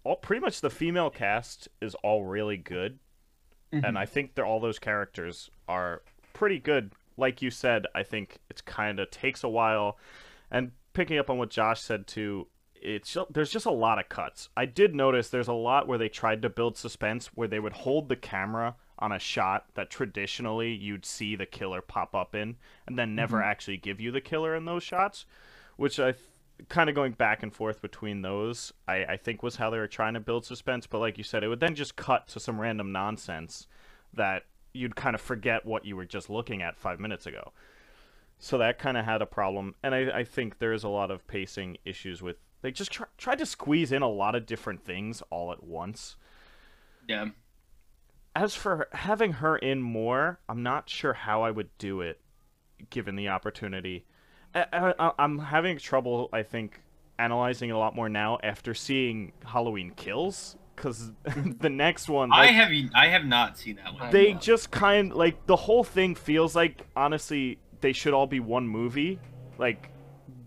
all 0.03 0.17
pretty 0.17 0.41
much 0.41 0.61
the 0.61 0.69
female 0.69 1.09
cast 1.09 1.67
is 1.81 1.95
all 1.95 2.25
really 2.25 2.57
good, 2.57 2.99
and 3.71 3.83
mm-hmm. 3.83 3.97
I 3.97 4.05
think 4.05 4.35
that 4.35 4.43
all 4.43 4.59
those 4.59 4.79
characters 4.79 5.49
are 5.67 6.01
pretty 6.33 6.59
good. 6.59 6.91
Like 7.17 7.41
you 7.41 7.49
said, 7.49 7.85
I 7.95 8.03
think 8.03 8.39
it's 8.49 8.61
kind 8.61 8.99
of 8.99 9.09
takes 9.09 9.43
a 9.43 9.49
while, 9.49 9.97
and 10.51 10.71
picking 10.99 11.17
up 11.17 11.29
on 11.29 11.37
what 11.37 11.49
Josh 11.49 11.81
said 11.81 12.07
too. 12.07 12.47
It's 12.81 13.17
there's 13.29 13.51
just 13.51 13.65
a 13.65 13.71
lot 13.71 13.99
of 13.99 14.07
cuts. 14.09 14.49
I 14.55 14.65
did 14.65 14.95
notice 14.95 15.29
there's 15.29 15.49
a 15.49 15.53
lot 15.53 15.87
where 15.87 15.97
they 15.97 16.09
tried 16.09 16.41
to 16.43 16.49
build 16.49 16.77
suspense, 16.77 17.27
where 17.35 17.47
they 17.47 17.59
would 17.59 17.73
hold 17.73 18.07
the 18.07 18.15
camera 18.15 18.75
on 18.99 19.11
a 19.11 19.19
shot 19.19 19.65
that 19.75 19.89
traditionally 19.89 20.71
you'd 20.71 21.05
see 21.05 21.35
the 21.35 21.45
killer 21.45 21.81
pop 21.81 22.15
up 22.15 22.35
in, 22.35 22.55
and 22.87 22.97
then 22.97 23.15
never 23.15 23.37
mm-hmm. 23.37 23.49
actually 23.49 23.77
give 23.77 23.99
you 23.99 24.11
the 24.11 24.21
killer 24.21 24.55
in 24.55 24.65
those 24.65 24.83
shots 24.83 25.25
which 25.79 25.97
I 25.97 26.13
kind 26.67 26.89
of 26.89 26.95
going 26.95 27.13
back 27.13 27.41
and 27.41 27.53
forth 27.53 27.81
between 27.81 28.21
those, 28.21 28.73
I, 28.85 29.05
I 29.05 29.17
think 29.17 29.41
was 29.41 29.55
how 29.55 29.69
they 29.69 29.77
were 29.77 29.87
trying 29.87 30.13
to 30.15 30.19
build 30.19 30.45
suspense. 30.45 30.85
But 30.85 30.99
like 30.99 31.17
you 31.17 31.23
said, 31.23 31.41
it 31.41 31.47
would 31.47 31.61
then 31.61 31.73
just 31.73 31.95
cut 31.95 32.27
to 32.27 32.39
some 32.39 32.59
random 32.59 32.91
nonsense 32.91 33.65
that 34.13 34.43
you'd 34.73 34.97
kind 34.97 35.15
of 35.15 35.21
forget 35.21 35.65
what 35.65 35.85
you 35.85 35.95
were 35.95 36.05
just 36.05 36.29
looking 36.29 36.61
at 36.61 36.77
five 36.77 36.99
minutes 36.99 37.25
ago. 37.25 37.53
So 38.39 38.57
that 38.57 38.79
kind 38.79 38.97
of 38.97 39.03
had 39.03 39.21
a 39.21 39.25
problem, 39.25 39.75
and 39.83 39.93
I, 39.93 40.19
I 40.19 40.23
think 40.23 40.59
there 40.59 40.71
is 40.71 40.85
a 40.85 40.89
lot 40.89 41.11
of 41.11 41.27
pacing 41.27 41.77
issues 41.83 42.21
with. 42.21 42.37
They 42.61 42.71
just 42.71 42.91
try, 42.91 43.05
tried 43.17 43.39
to 43.39 43.45
squeeze 43.45 43.91
in 43.91 44.01
a 44.01 44.09
lot 44.09 44.33
of 44.33 44.45
different 44.45 44.83
things 44.83 45.21
all 45.29 45.51
at 45.51 45.61
once. 45.63 46.15
Yeah. 47.07 47.27
As 48.35 48.55
for 48.55 48.87
having 48.93 49.33
her 49.33 49.57
in 49.57 49.81
more, 49.81 50.39
I'm 50.47 50.63
not 50.63 50.89
sure 50.89 51.13
how 51.13 51.43
I 51.43 51.51
would 51.51 51.69
do 51.77 51.99
it, 51.99 52.21
given 52.89 53.17
the 53.17 53.27
opportunity. 53.27 54.05
I, 54.55 54.93
I, 54.97 55.11
I'm 55.19 55.39
having 55.39 55.77
trouble, 55.77 56.29
I 56.31 56.43
think, 56.43 56.81
analyzing 57.17 57.69
it 57.69 57.73
a 57.73 57.77
lot 57.77 57.95
more 57.95 58.07
now 58.07 58.39
after 58.41 58.73
seeing 58.73 59.33
Halloween 59.45 59.91
Kills, 59.91 60.55
because 60.75 61.11
the 61.59 61.69
next 61.69 62.07
one, 62.07 62.31
I 62.31 62.47
have 62.47 62.71
I 62.95 63.07
have 63.07 63.25
not 63.25 63.57
seen 63.57 63.75
that 63.75 63.93
one. 63.93 64.11
they 64.11 64.33
just 64.33 64.71
kind 64.71 65.13
like 65.13 65.45
the 65.45 65.57
whole 65.57 65.83
thing 65.83 66.15
feels 66.15 66.55
like 66.55 66.85
honestly 66.95 67.59
they 67.81 67.93
should 67.93 68.13
all 68.13 68.27
be 68.27 68.39
one 68.39 68.67
movie, 68.67 69.19
like 69.57 69.89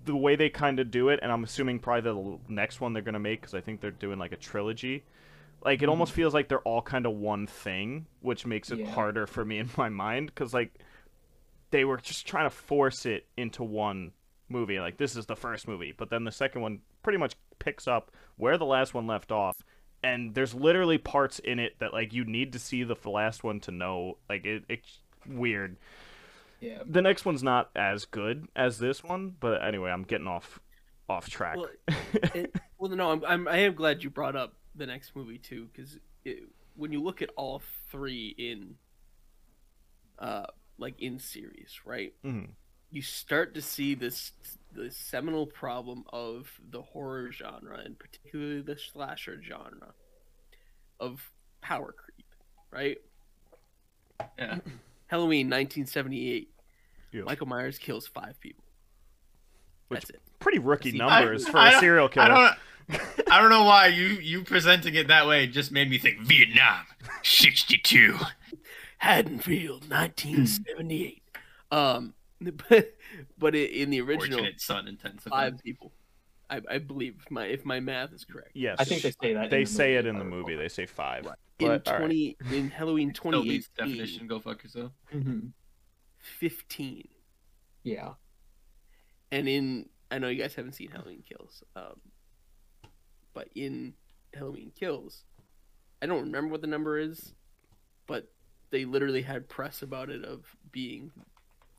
the 0.05 0.17
way 0.17 0.37
they 0.37 0.49
kind 0.49 0.81
of 0.81 0.91
do 0.91 1.09
it, 1.09 1.21
and 1.23 1.31
I'm 1.31 1.45
assuming 1.45 1.79
probably 1.79 2.39
the 2.49 2.53
next 2.53 2.81
one 2.81 2.93
they're 2.93 3.03
gonna 3.03 3.19
make 3.19 3.41
because 3.41 3.55
I 3.55 3.61
think 3.61 3.81
they're 3.81 3.91
doing 3.91 4.19
like 4.19 4.33
a 4.33 4.37
trilogy. 4.37 5.05
Like 5.65 5.79
it 5.79 5.83
mm-hmm. 5.83 5.91
almost 5.91 6.13
feels 6.13 6.35
like 6.35 6.49
they're 6.49 6.61
all 6.61 6.83
kind 6.83 7.07
of 7.07 7.13
one 7.13 7.47
thing, 7.47 8.07
which 8.21 8.47
makes 8.47 8.71
it 8.71 8.81
Yeah. 8.81 8.91
harder 8.91 9.27
for 9.27 9.45
me 9.45 9.59
in 9.59 9.71
my 9.77 9.89
mind 9.89 10.27
because 10.27 10.53
like 10.53 10.73
they 11.71 11.85
were 11.85 11.97
just 11.97 12.27
trying 12.27 12.47
to 12.47 12.55
force 12.55 13.07
it 13.07 13.27
into 13.37 13.63
one 13.63 14.13
movie. 14.49 14.79
Like 14.81 14.97
this 14.97 15.17
is 15.17 15.27
the 15.27 15.37
first 15.37 15.69
movie, 15.69 15.93
but 15.97 16.11
then 16.11 16.25
the 16.25 16.33
second 16.33 16.63
one 16.63 16.81
pretty 17.03 17.19
much 17.19 17.35
picks 17.59 17.87
up 17.87 18.11
where 18.37 18.59
the 18.59 18.67
last 18.67 18.95
one 18.95 19.07
left 19.07 19.33
off. 19.33 19.57
And 20.05 20.35
there's 20.35 20.53
literally 20.53 20.99
parts 20.99 21.39
in 21.39 21.61
it 21.61 21.79
that 21.79 21.93
like 21.93 22.13
you 22.13 22.25
need 22.25 22.53
to 22.55 22.59
see 22.59 22.83
the 22.83 22.97
last 23.09 23.45
one 23.45 23.61
to 23.61 23.71
know. 23.71 24.19
Like 24.29 24.45
it, 24.45 24.65
it's 24.69 24.99
weird. 25.27 25.77
Yeah. 26.63 26.79
The 26.87 27.03
next 27.03 27.25
one's 27.25 27.43
not 27.43 27.71
as 27.75 28.05
good 28.05 28.47
as 28.55 28.79
this 28.79 29.03
one, 29.03 29.35
but 29.41 29.65
anyway, 29.65 29.91
I'm 29.91 30.05
getting 30.05 30.29
off 30.29 30.61
off 31.09 31.29
track. 31.29 31.57
Well, 31.57 31.69
it, 32.35 32.55
well, 32.79 32.91
no, 32.93 33.11
I'm, 33.11 33.25
I'm 33.27 33.49
I 33.49 33.59
am 33.59 33.75
glad 33.75 34.05
you 34.05 34.11
brought 34.11 34.37
up 34.37 34.55
the 34.77 34.87
next 34.87 35.17
movie 35.17 35.39
too, 35.39 35.69
because 35.73 35.99
when 36.77 36.93
you 36.93 37.03
look 37.03 37.21
at 37.21 37.31
all 37.37 37.61
three 37.91 38.33
in, 38.39 38.77
uh, 40.21 40.47
like 40.79 41.01
in 41.01 41.19
series, 41.19 41.81
right? 41.85 42.15
Mhm. 42.25 42.51
You 42.91 43.03
start 43.03 43.55
to 43.55 43.63
see 43.63 43.95
this 43.97 44.33
the 44.73 44.91
seminal 44.93 45.47
problem 45.47 46.05
of 46.13 46.61
the 46.71 46.83
horror 46.83 47.33
genre, 47.33 47.79
and 47.79 47.99
particularly 47.99 48.63
the 48.63 48.79
slasher 48.79 49.43
genre, 49.43 49.95
of 51.01 51.33
power 51.61 51.93
creep, 51.93 52.27
right? 52.71 52.99
Yeah. 54.39 54.61
Halloween 55.13 55.49
1978. 55.49 56.49
Yeah. 57.13 57.23
Michael 57.25 57.47
Myers 57.47 57.77
kills 57.77 58.07
five 58.07 58.41
people. 58.41 58.65
Which- 59.89 60.01
That's 60.01 60.11
it. 60.11 60.21
Pretty 60.39 60.59
rookie 60.59 60.93
numbers 60.93 61.45
I- 61.47 61.51
for 61.51 61.59
I 61.59 61.73
a 61.77 61.81
serial 61.81 62.09
killer. 62.09 62.33
I 62.33 62.57
don't. 62.89 62.99
I 63.31 63.41
don't 63.41 63.51
know 63.51 63.63
why 63.65 63.89
you 63.89 64.07
you 64.07 64.43
presenting 64.43 64.95
it 64.95 65.09
that 65.09 65.27
way 65.29 65.47
just 65.47 65.71
made 65.71 65.89
me 65.91 65.99
think 65.99 66.19
Vietnam, 66.21 66.85
'62. 67.23 68.17
Haddonfield, 68.99 69.89
1978. 69.91 71.23
um, 71.71 72.15
but 72.41 72.95
but 73.39 73.55
i- 73.55 73.59
in 73.59 73.91
the 73.91 74.01
original, 74.01 74.39
Fortunate 74.39 74.61
son 74.61 74.89
intensified. 74.89 75.53
five 75.53 75.63
people. 75.63 75.93
I, 76.53 76.61
I 76.75 76.79
believe 76.79 77.15
if 77.21 77.31
my 77.31 77.47
if 77.47 77.65
my 77.65 77.81
math 77.81 78.13
is 78.13 78.25
correct. 78.25 78.51
Yes, 78.55 78.77
I 78.79 78.85
think 78.85 79.03
they 79.03 79.11
say 79.23 79.33
that. 79.35 79.51
they 79.51 79.65
the 79.65 79.71
say 79.71 79.95
movie, 79.95 79.97
it 79.97 80.07
in 80.07 80.19
the 80.19 80.25
movie. 80.25 80.55
They 80.55 80.69
say 80.69 80.87
five. 80.87 81.25
In 81.59 81.69
But, 81.69 81.89
all 81.89 81.93
right. 81.95 81.99
twenty 82.01 82.37
in 82.53 82.71
Halloween 82.71 83.13
Toby's 83.15 83.69
2018, 83.69 83.75
definition. 83.77 84.27
Go 84.27 84.39
fuck 84.41 84.63
yourself. 84.63 84.93
Mhm. 85.15 85.53
15, 86.39 87.09
Yeah. 87.85 88.13
and 89.33 89.49
in 89.49 89.89
I 90.11 90.19
know 90.19 90.29
you 90.29 90.41
guys 90.41 90.55
haven't 90.55 90.73
seen 90.75 90.91
Halloween 90.91 91.23
Kills, 91.29 91.65
um, 91.75 92.01
but 93.35 93.49
in 93.55 93.95
Halloween 94.35 94.73
Kills, 94.79 95.25
I 96.03 96.07
don't 96.07 96.21
remember 96.25 96.53
what 96.53 96.61
the 96.61 96.67
number 96.67 96.99
is, 96.99 97.33
but 98.07 98.31
they 98.71 98.85
literally 98.85 99.23
had 99.23 99.49
press 99.49 99.81
about 99.83 100.11
it 100.11 100.23
of 100.25 100.55
being 100.71 101.11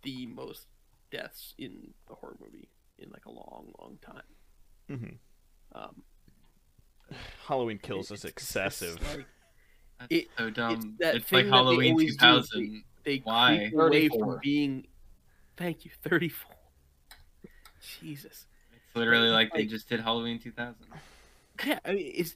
the 0.02 0.26
most 0.26 0.68
deaths 1.12 1.54
in 1.58 1.94
a 2.10 2.16
horror 2.16 2.36
movie 2.44 2.70
in 2.98 3.10
like 3.12 3.26
a 3.26 3.32
long, 3.32 3.72
long 3.80 3.98
time. 4.02 4.24
Mhm. 4.90 5.18
Um, 5.74 6.04
Halloween 7.48 7.78
kills 7.80 8.08
it's- 8.08 8.20
is 8.20 8.26
it's 8.26 8.32
excessive. 8.32 9.02
like 9.16 9.28
It- 10.10 10.30
so 10.38 10.50
dumb. 10.50 10.98
It's, 11.00 11.26
thing 11.30 11.38
like 11.38 11.46
they 11.46 11.50
Halloween 11.50 12.02
is 12.02 12.12
2000. 12.18 12.84
they 13.04 13.18
Why? 13.20 13.58
creep 13.58 13.74
away 13.74 13.90
34. 14.10 14.34
from 14.34 14.40
being. 14.42 14.88
Thank 15.56 15.86
you, 15.86 15.92
thirty-four. 16.02 16.56
Jesus. 18.00 18.48
It's 18.74 18.96
literally 18.96 19.30
like 19.30 19.54
they 19.54 19.66
just 19.66 19.88
did 19.90 20.00
Halloween 20.00 20.40
2000. 20.40 20.76
Yeah, 21.66 21.80
I 21.86 21.94
mean, 21.94 22.12
it's 22.16 22.36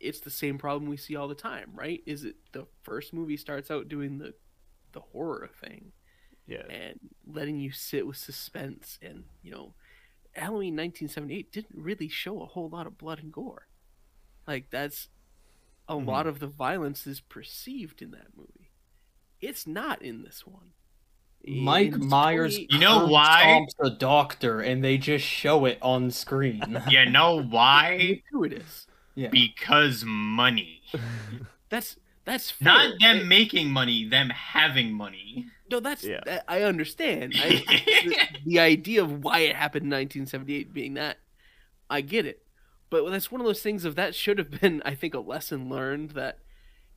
it's 0.00 0.20
the 0.20 0.30
same 0.30 0.58
problem 0.58 0.90
we 0.90 0.96
see 0.96 1.16
all 1.16 1.28
the 1.28 1.34
time, 1.34 1.70
right? 1.74 2.02
Is 2.06 2.24
it 2.24 2.36
the 2.52 2.66
first 2.82 3.12
movie 3.14 3.36
starts 3.36 3.70
out 3.70 3.88
doing 3.88 4.18
the 4.18 4.34
the 4.92 5.00
horror 5.00 5.48
thing 5.60 5.92
Yeah. 6.46 6.66
and 6.68 6.98
letting 7.26 7.58
you 7.60 7.70
sit 7.70 8.06
with 8.06 8.16
suspense, 8.16 8.98
and 9.02 9.24
you 9.42 9.52
know, 9.52 9.74
Halloween 10.36 10.74
1978 10.74 11.52
didn't 11.52 11.82
really 11.82 12.08
show 12.08 12.42
a 12.42 12.46
whole 12.46 12.68
lot 12.68 12.86
of 12.86 12.98
blood 12.98 13.20
and 13.22 13.32
gore. 13.32 13.66
Like 14.46 14.70
that's 14.70 15.08
a 15.88 15.96
hmm. 15.96 16.06
lot 16.06 16.26
of 16.26 16.38
the 16.40 16.46
violence 16.46 17.06
is 17.06 17.20
perceived 17.20 18.02
in 18.02 18.10
that 18.12 18.36
movie. 18.36 18.70
It's 19.40 19.66
not 19.66 20.02
in 20.02 20.22
this 20.22 20.46
one. 20.46 20.72
Mike 21.46 21.92
In 21.94 22.08
Myers 22.08 22.58
You 22.58 22.78
know 22.78 23.06
why? 23.06 23.66
The 23.78 23.90
doctor, 23.90 24.60
and 24.60 24.82
they 24.82 24.98
just 24.98 25.24
show 25.24 25.64
it 25.64 25.78
on 25.80 26.10
screen. 26.10 26.82
You 26.88 27.06
know 27.06 27.42
why? 27.42 28.22
gratuitous. 28.30 28.86
yeah. 29.14 29.28
Because 29.28 30.04
money. 30.04 30.82
That's 31.68 31.96
that's 32.24 32.50
fair. 32.50 32.66
Not 32.66 33.00
them 33.00 33.18
It- 33.18 33.26
making 33.26 33.70
money, 33.70 34.08
them 34.08 34.30
having 34.30 34.92
money. 34.92 35.46
No, 35.70 35.80
that's 35.80 36.04
Yeah. 36.04 36.20
that- 36.26 36.44
I 36.48 36.62
understand. 36.62 37.34
I, 37.36 37.48
the, 38.04 38.16
the 38.44 38.58
idea 38.60 39.02
of 39.02 39.22
why 39.24 39.40
it 39.40 39.56
happened 39.56 39.84
in 39.84 39.90
1978 39.90 40.72
being 40.72 40.94
that, 40.94 41.18
I 41.90 42.00
get 42.00 42.26
it. 42.26 42.42
But 42.90 43.08
that's 43.10 43.32
one 43.32 43.40
of 43.40 43.46
those 43.46 43.62
things 43.62 43.84
of 43.84 43.96
that 43.96 44.14
should 44.14 44.38
have 44.38 44.50
been, 44.60 44.80
I 44.84 44.94
think, 44.94 45.14
a 45.14 45.18
lesson 45.20 45.68
learned 45.68 46.10
that, 46.12 46.38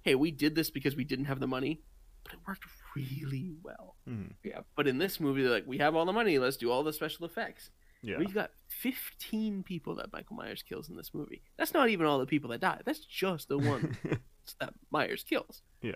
hey, 0.02 0.16
we 0.16 0.30
did 0.32 0.56
this 0.56 0.70
because 0.70 0.96
we 0.96 1.04
didn't 1.04 1.26
have 1.26 1.40
the 1.40 1.48
money, 1.48 1.82
but 2.24 2.34
it 2.34 2.40
worked 2.48 2.64
really 2.96 3.56
well. 3.64 3.96
Mhm. 4.08 4.34
Yeah. 4.44 4.62
But 4.76 4.88
in 4.88 4.98
this 5.00 5.20
movie, 5.20 5.42
they're 5.42 5.52
like, 5.52 5.68
we 5.68 5.80
have 5.80 5.96
all 5.96 6.06
the 6.06 6.14
money, 6.14 6.38
let's 6.38 6.58
do 6.58 6.70
all 6.72 6.84
the 6.84 6.94
special 6.94 7.26
effects. 7.26 7.72
Yeah. 8.02 8.18
We've 8.18 8.34
got 8.34 8.52
15 8.70 9.64
people 9.64 9.96
that 9.96 10.14
Michael 10.14 10.36
Myers 10.38 10.64
kills 10.64 10.90
in 10.90 10.96
this 10.96 11.14
movie. 11.14 11.42
That's 11.58 11.74
not 11.74 11.90
even 11.90 12.06
all 12.06 12.20
the 12.20 12.26
people 12.26 12.50
that 12.52 12.62
die. 12.62 12.80
That's 12.86 13.00
just 13.00 13.50
the 13.50 13.58
one 13.58 13.98
that 14.60 14.74
Myers 14.92 15.24
kills. 15.24 15.62
Yeah. 15.82 15.94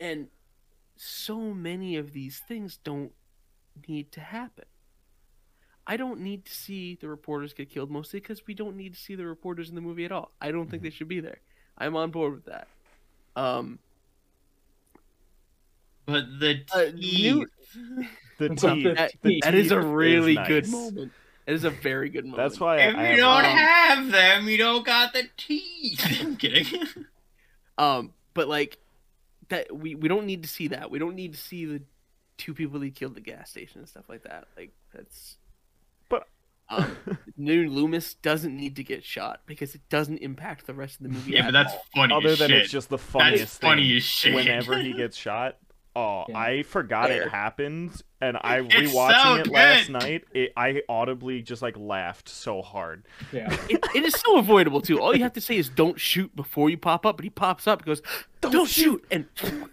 And 0.00 0.28
so 0.96 1.38
many 1.38 1.96
of 1.96 2.12
these 2.12 2.40
things 2.46 2.78
don't 2.84 3.12
need 3.88 4.12
to 4.12 4.20
happen. 4.20 4.64
I 5.86 5.96
don't 5.96 6.20
need 6.20 6.46
to 6.46 6.54
see 6.54 6.94
the 6.98 7.08
reporters 7.08 7.52
get 7.52 7.68
killed 7.70 7.90
mostly 7.90 8.20
because 8.20 8.46
we 8.46 8.54
don't 8.54 8.76
need 8.76 8.94
to 8.94 9.00
see 9.00 9.14
the 9.16 9.26
reporters 9.26 9.68
in 9.68 9.74
the 9.74 9.80
movie 9.82 10.04
at 10.04 10.12
all. 10.12 10.30
I 10.40 10.50
don't 10.50 10.70
think 10.70 10.82
they 10.82 10.90
should 10.90 11.08
be 11.08 11.20
there. 11.20 11.40
I'm 11.76 11.94
on 11.96 12.10
board 12.10 12.32
with 12.34 12.44
that. 12.46 12.68
Um, 13.36 13.78
But 16.06 16.24
the 16.38 16.62
uh, 16.72 16.84
teeth. 16.92 16.94
new- 17.20 17.46
the 18.38 18.48
What's 18.48 18.64
up, 18.64 18.74
teeth. 18.76 18.84
the 18.84 18.94
that, 18.94 19.12
the 19.22 19.40
that 19.42 19.54
is 19.54 19.72
a 19.72 19.76
teeth 19.76 19.84
really 19.84 20.34
nice. 20.34 20.48
good 20.48 20.68
moment. 20.68 21.12
It 21.46 21.52
is 21.54 21.64
a 21.64 21.70
very 21.70 22.08
good 22.08 22.24
moment. 22.24 22.38
That's 22.38 22.58
why 22.60 22.76
I, 22.76 22.80
if 22.88 22.96
I 22.96 23.10
you 23.10 23.16
don't 23.18 23.44
um, 23.44 23.56
have 23.56 24.10
them, 24.10 24.48
you 24.48 24.56
don't 24.56 24.86
got 24.86 25.12
the 25.12 25.24
teeth. 25.36 26.00
I'm 26.22 26.36
kidding. 26.36 26.66
Um, 27.76 28.12
but 28.34 28.46
like 28.46 28.78
that, 29.48 29.74
we 29.76 29.94
we 29.94 30.08
don't 30.08 30.26
need 30.26 30.42
to 30.42 30.48
see 30.48 30.68
that. 30.68 30.90
We 30.90 30.98
don't 30.98 31.14
need 31.14 31.32
to 31.34 31.38
see 31.38 31.64
the 31.66 31.82
two 32.38 32.54
people 32.54 32.80
he 32.80 32.90
killed 32.90 33.12
at 33.12 33.24
the 33.24 33.30
gas 33.30 33.50
station 33.50 33.80
and 33.80 33.88
stuff 33.88 34.04
like 34.08 34.22
that. 34.24 34.48
Like 34.56 34.72
that's. 34.94 35.36
But- 36.08 36.28
um, 36.70 36.96
new 37.36 37.68
Loomis 37.68 38.14
doesn't 38.14 38.56
need 38.56 38.76
to 38.76 38.82
get 38.84 39.04
shot 39.04 39.40
because 39.46 39.74
it 39.74 39.82
doesn't 39.90 40.18
impact 40.18 40.66
the 40.66 40.72
rest 40.74 40.96
of 40.96 41.02
the 41.02 41.08
movie. 41.10 41.32
yeah, 41.32 41.44
but 41.44 41.50
that's 41.52 41.74
all. 41.74 41.84
funny 41.94 42.14
other 42.14 42.28
as 42.30 42.38
than 42.38 42.48
shit. 42.48 42.62
it's 42.62 42.70
just 42.70 42.88
the 42.88 42.96
funniest 42.98 43.60
that's 43.60 43.70
funny 43.70 43.86
thing 43.88 43.96
as 43.98 44.02
shit. 44.02 44.34
whenever 44.34 44.78
he 44.78 44.92
gets 44.94 45.16
shot. 45.16 45.56
Oh, 45.96 46.24
Yeah. 46.28 46.38
I 46.38 46.62
forgot 46.64 47.08
Fair. 47.08 47.22
it 47.22 47.30
happened, 47.30 48.02
and 48.20 48.36
I 48.40 48.58
It's 48.60 48.92
rewatching 48.92 49.22
so 49.22 49.34
it 49.36 49.46
last 49.48 49.90
night. 49.90 50.24
It, 50.34 50.52
I 50.56 50.82
audibly 50.88 51.40
just 51.42 51.62
like 51.62 51.76
laughed 51.76 52.28
so 52.28 52.62
hard. 52.62 53.06
yeah. 53.32 53.52
It, 53.68 53.84
it 53.94 54.04
is 54.04 54.14
so 54.14 54.38
avoidable 54.38 54.80
too. 54.80 55.00
All 55.00 55.14
you 55.16 55.22
have 55.22 55.34
to 55.34 55.40
say 55.40 55.56
is 55.56 55.68
"Don't 55.68 56.00
shoot" 56.00 56.34
before 56.34 56.68
you 56.70 56.76
pop 56.76 57.06
up, 57.06 57.16
but 57.16 57.24
he 57.24 57.30
pops 57.30 57.66
up, 57.68 57.80
and 57.80 57.86
goes 57.86 58.02
"Don't, 58.40 58.68
shoot. 58.68 59.04
and 59.10 59.26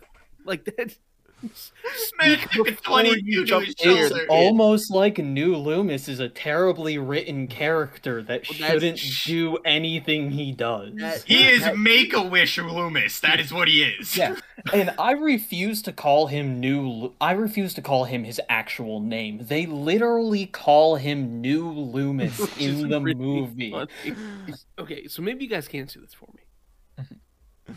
like 0.46 0.66
that. 0.66 0.96
Man, 2.20 2.38
Speak 2.38 2.50
took 2.52 2.68
a 2.68 2.72
before 2.72 3.02
22 3.02 3.22
you 3.26 3.46
jump 3.46 3.66
his 3.66 3.74
scared. 3.78 4.12
It's 4.12 4.26
almost 4.30 4.92
like 4.92 5.18
New 5.18 5.56
Loomis 5.56 6.08
is 6.08 6.20
a 6.20 6.30
terribly 6.30 6.98
written 7.00 7.48
character 7.48 8.22
that 8.24 8.44
Well, 8.48 8.70
shouldn't 8.70 9.02
do 9.26 9.58
anything 9.66 10.32
he 10.32 10.52
does. 10.52 10.94
That- 10.98 11.24
He 11.24 11.48
is 11.48 11.62
that- 11.62 11.78
Make 11.78 12.14
a 12.14 12.22
Wish 12.22 12.58
Loomis. 12.60 13.20
That 13.22 13.40
is 13.40 13.52
what 13.52 13.68
he 13.68 13.82
is. 13.84 14.16
Yeah, 14.16 14.36
and 14.72 14.94
I 15.00 15.12
refuse 15.14 15.82
to 15.84 15.92
call 15.92 16.28
him 16.28 16.60
New. 16.60 17.14
I 17.20 17.32
refuse 17.32 17.74
to 17.74 17.82
call 17.82 18.04
him 18.06 18.24
his 18.24 18.40
actual 18.48 19.00
name. 19.00 19.40
They 19.42 19.66
literally 19.66 20.46
call 20.46 20.98
him 20.98 21.42
New 21.42 21.68
Loomis 21.72 22.40
in 22.60 22.88
the 22.90 23.02
really 23.02 23.16
movie. 23.20 23.72
funny. 23.72 23.90
Okay, 24.80 25.08
so 25.08 25.22
maybe 25.22 25.44
you 25.46 25.50
guys 25.50 25.68
can 25.68 25.80
answer 25.82 26.00
this 26.00 26.14
for 26.14 26.28
me. 26.36 27.76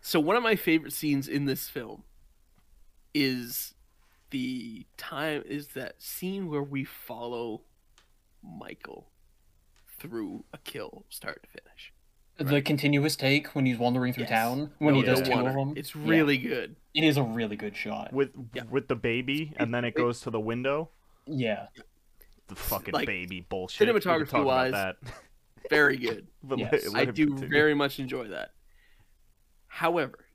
so 0.00 0.20
one 0.20 0.36
of 0.36 0.42
my 0.42 0.54
favorite 0.56 0.92
scenes 0.92 1.26
in 1.28 1.46
this 1.46 1.68
film 1.68 2.02
is 3.14 3.74
the 4.30 4.84
time 4.96 5.42
is 5.46 5.68
that 5.68 6.02
scene 6.02 6.50
where 6.50 6.62
we 6.62 6.84
follow 6.84 7.62
Michael 8.42 9.08
through 9.98 10.44
a 10.52 10.58
kill 10.58 11.04
start 11.08 11.42
to 11.44 11.48
finish. 11.48 11.92
The 12.36 12.60
continuous 12.60 13.14
take 13.14 13.54
when 13.54 13.64
he's 13.64 13.78
wandering 13.78 14.12
through 14.12 14.24
Yes. 14.24 14.30
town 14.30 14.72
when 14.78 14.94
No, 14.94 15.00
he 15.00 15.06
does 15.06 15.22
two 15.22 15.30
one- 15.30 15.46
of 15.46 15.54
them. 15.54 15.74
It's 15.76 15.94
Yeah. 15.94 16.02
really 16.04 16.36
good. 16.36 16.74
It 16.92 17.04
is 17.04 17.16
a 17.16 17.22
really 17.22 17.54
good 17.56 17.76
shot. 17.76 18.12
with 18.12 18.32
Yeah. 18.52 18.64
with 18.64 18.88
the 18.88 18.96
baby, 18.96 19.52
and 19.56 19.72
then 19.72 19.84
it 19.84 19.94
goes 19.94 20.20
to 20.22 20.30
the 20.30 20.40
window. 20.40 20.90
Yeah, 21.26 21.68
The 22.48 22.56
fucking 22.56 22.92
Like, 22.92 23.06
baby 23.06 23.40
bullshit. 23.40 23.86
We 23.88 23.94
could 23.94 24.02
talk 24.02 24.20
about 24.20 24.28
cinematography-wise, 24.28 24.72
that. 24.72 24.96
Very 25.70 25.96
good. 25.96 26.26
Yes. 26.58 26.72
let- 26.72 26.92
let 26.92 27.08
I 27.08 27.10
do 27.12 27.26
continue. 27.28 27.48
very 27.48 27.72
much 27.74 27.98
enjoy 27.98 28.28
that. 28.28 28.52
However, 29.68 30.26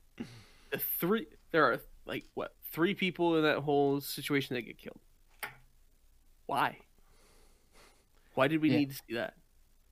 the 0.70 0.78
three 0.78 1.26
there 1.52 1.64
are 1.70 1.80
like 2.06 2.24
what 2.34 2.54
three 2.70 2.94
people 2.94 3.36
in 3.36 3.42
that 3.42 3.58
whole 3.58 4.00
situation 4.00 4.54
that 4.54 4.62
get 4.62 4.78
killed. 4.78 4.98
Why? 6.46 6.78
Why 8.34 8.48
did 8.48 8.60
we 8.62 8.70
Yeah. 8.70 8.76
need 8.78 8.90
to 8.90 8.96
see 8.96 9.14
that? 9.14 9.34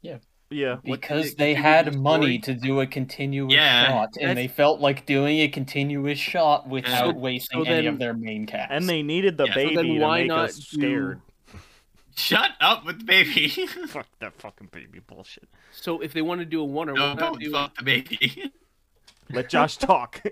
Yeah, 0.03 0.19
Yeah. 0.51 0.77
because 0.85 1.35
they 1.35 1.55
had 1.55 1.87
the 1.87 1.99
money 1.99 2.41
story? 2.41 2.57
to 2.57 2.67
do 2.67 2.81
a 2.81 2.87
continuous 2.87 3.53
Yeah, 3.53 3.87
shot, 3.87 4.09
that's- 4.15 4.29
and 4.31 4.39
they 4.39 4.49
felt 4.49 4.81
like 4.81 5.07
doing 5.07 5.41
a 5.41 5.49
continuous 5.49 6.19
shot 6.19 6.69
without 6.69 7.15
So- 7.15 7.19
wasting 7.19 7.65
so 7.65 7.71
any 7.71 7.87
of 7.87 7.99
their 7.99 8.15
main 8.15 8.47
cast. 8.47 8.71
and 8.73 8.89
they 8.89 9.03
needed 9.03 9.37
the 9.37 9.47
Yeah, 9.47 9.55
so 9.55 9.61
baby 9.61 9.75
then 9.77 9.85
to 9.87 9.99
why 9.99 10.19
make 10.21 10.29
not 10.29 10.39
us 10.51 10.57
do- 10.59 10.79
scared. 10.79 11.21
Shut 12.17 12.51
up 12.61 12.85
with 12.85 12.99
the 13.01 13.05
baby. 13.05 13.49
Fuck 13.89 14.09
that 14.19 14.35
fucking 14.41 14.69
baby 14.73 14.99
bullshit. 15.01 15.49
So 15.73 16.01
if 16.01 16.13
they 16.13 16.23
want 16.23 16.41
to 16.41 16.45
do 16.45 16.61
a 16.61 16.65
one 16.65 16.89
or 16.89 16.95
no, 16.95 17.15
don't 17.15 17.39
do 17.41 17.53
fuck 17.53 17.77
the 17.77 17.85
baby. 17.85 18.51
Let 19.31 19.49
Josh 19.51 19.77
talk. 19.77 20.23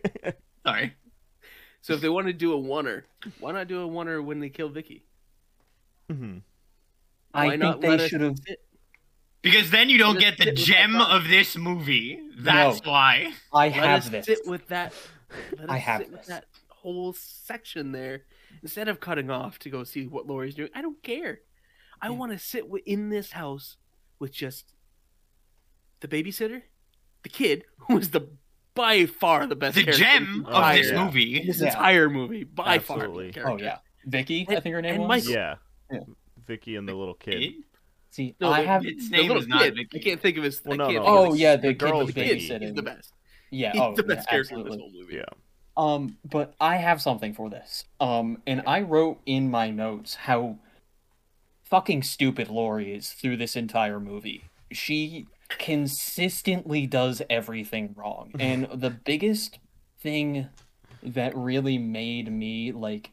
Sorry. 0.64 0.94
So 1.86 1.94
if 1.94 2.00
they 2.00 2.08
want 2.08 2.26
to 2.26 2.32
do 2.32 2.52
a 2.52 2.56
oneer, 2.60 3.04
why 3.38 3.52
not 3.52 3.68
do 3.68 3.80
a 3.84 3.88
oneer 3.88 4.20
when 4.24 4.40
they 4.40 4.48
kill 4.48 4.68
Vicky? 4.68 5.04
Mhm. 6.10 6.42
I 7.32 7.46
Why 7.46 7.58
think 7.58 7.80
they 7.80 8.08
should 8.08 8.20
have. 8.22 8.36
Because 9.42 9.70
then 9.70 9.88
you 9.88 9.96
don't 9.98 10.18
get 10.18 10.36
the 10.36 10.44
sit 10.44 10.54
with 10.54 10.56
that 10.58 10.64
gem 10.64 10.96
of 11.00 11.28
this 11.28 11.56
movie. 11.56 12.20
That's 12.38 12.84
No. 12.84 12.90
why. 12.90 13.32
I 13.52 13.66
Let 13.68 13.72
have 13.74 13.98
us 14.00 14.08
this. 14.08 14.26
sit 14.26 14.38
with 14.46 14.66
that. 14.68 14.92
Let 15.52 15.60
us 15.60 15.66
I 15.68 15.76
have 15.78 16.00
sit 16.00 16.10
with 16.10 16.20
this. 16.20 16.26
that 16.28 16.46
whole 16.68 17.12
section 17.12 17.92
there 17.92 18.24
instead 18.62 18.88
of 18.88 18.98
cutting 18.98 19.30
off 19.30 19.60
to 19.60 19.70
go 19.70 19.84
see 19.84 20.08
what 20.08 20.26
Laurie's 20.26 20.56
doing. 20.56 20.70
I 20.74 20.82
don't 20.82 21.00
care. 21.04 21.40
I 22.02 22.06
Yeah. 22.08 22.14
want 22.14 22.32
to 22.32 22.38
sit 22.40 22.62
wi- 22.62 22.82
in 22.84 23.10
this 23.10 23.30
house 23.32 23.76
with 24.18 24.32
just 24.32 24.74
the 26.00 26.08
babysitter, 26.08 26.62
the 27.22 27.28
kid, 27.28 27.64
who 27.86 27.98
is 27.98 28.10
the 28.10 28.28
by 28.76 29.06
far 29.06 29.46
the 29.46 29.56
best 29.56 29.74
The 29.74 29.82
gem 29.84 30.46
of 30.46 30.74
this 30.74 30.90
yeah. 30.90 31.04
movie. 31.04 31.44
this 31.46 31.60
Yeah. 31.60 31.68
entire 31.68 32.08
movie 32.08 32.44
by 32.44 32.78
far. 32.78 32.98
Absolutely. 32.98 33.26
the 33.28 33.32
character. 33.32 33.52
Oh 33.52 33.66
yeah, 33.66 33.78
Vicky. 34.06 34.46
I 34.48 34.60
think 34.60 34.74
her 34.74 34.82
name 34.82 34.98
was. 35.00 35.08
Michael. 35.08 35.32
Yeah. 35.32 35.54
Yeah. 35.90 36.00
Vicky 36.46 36.76
and 36.76 36.88
the 36.88 36.94
little 36.94 37.14
kid. 37.14 37.54
See, 38.10 38.34
No, 38.40 38.50
I 38.50 38.62
have. 38.62 38.86
Its 38.86 39.10
name 39.10 39.32
is 39.32 39.48
not 39.48 39.62
kid. 39.62 39.74
Vicky. 39.74 39.98
I 39.98 40.02
can't 40.02 40.20
think 40.20 40.36
of 40.38 40.44
his. 40.44 40.62
Well, 40.64 40.76
no, 40.78 40.90
no, 40.90 41.02
Oh 41.04 41.30
his- 41.32 41.40
yeah, 41.40 41.56
the 41.56 41.62
the 41.62 41.68
kid 41.74 41.78
girl's 41.78 42.06
with 42.06 42.14
the 42.14 42.20
the 42.22 42.28
kid. 42.38 42.62
He's 42.62 42.74
the 42.74 42.82
best. 42.82 43.12
Yeah. 43.50 43.72
He's 43.72 43.80
oh, 43.80 43.94
the 43.96 44.02
best 44.04 44.26
yeah, 44.26 44.30
character 44.30 44.54
in 44.54 44.60
absolutely. 44.60 44.70
this 44.70 44.80
whole 44.92 45.02
movie. 45.02 45.16
Yeah. 45.16 45.24
Um, 45.76 46.16
but 46.24 46.54
I 46.60 46.76
have 46.76 47.02
something 47.02 47.34
for 47.34 47.50
this. 47.50 47.84
Um, 48.00 48.38
and 48.46 48.62
I 48.66 48.80
wrote 48.80 49.20
in 49.26 49.50
my 49.50 49.70
notes 49.70 50.14
how 50.14 50.58
fucking 51.64 52.02
stupid 52.02 52.48
Laurie 52.48 52.94
is 52.94 53.10
through 53.10 53.36
this 53.36 53.56
entire 53.56 54.00
movie. 54.00 54.44
She 54.72 55.26
consistently 55.48 56.86
does 56.86 57.22
everything 57.28 57.94
wrong. 57.96 58.32
And 58.40 58.68
the 58.72 58.90
biggest 58.90 59.58
thing 60.00 60.48
that 61.02 61.36
really 61.36 61.78
made 61.78 62.30
me 62.30 62.72
like 62.72 63.10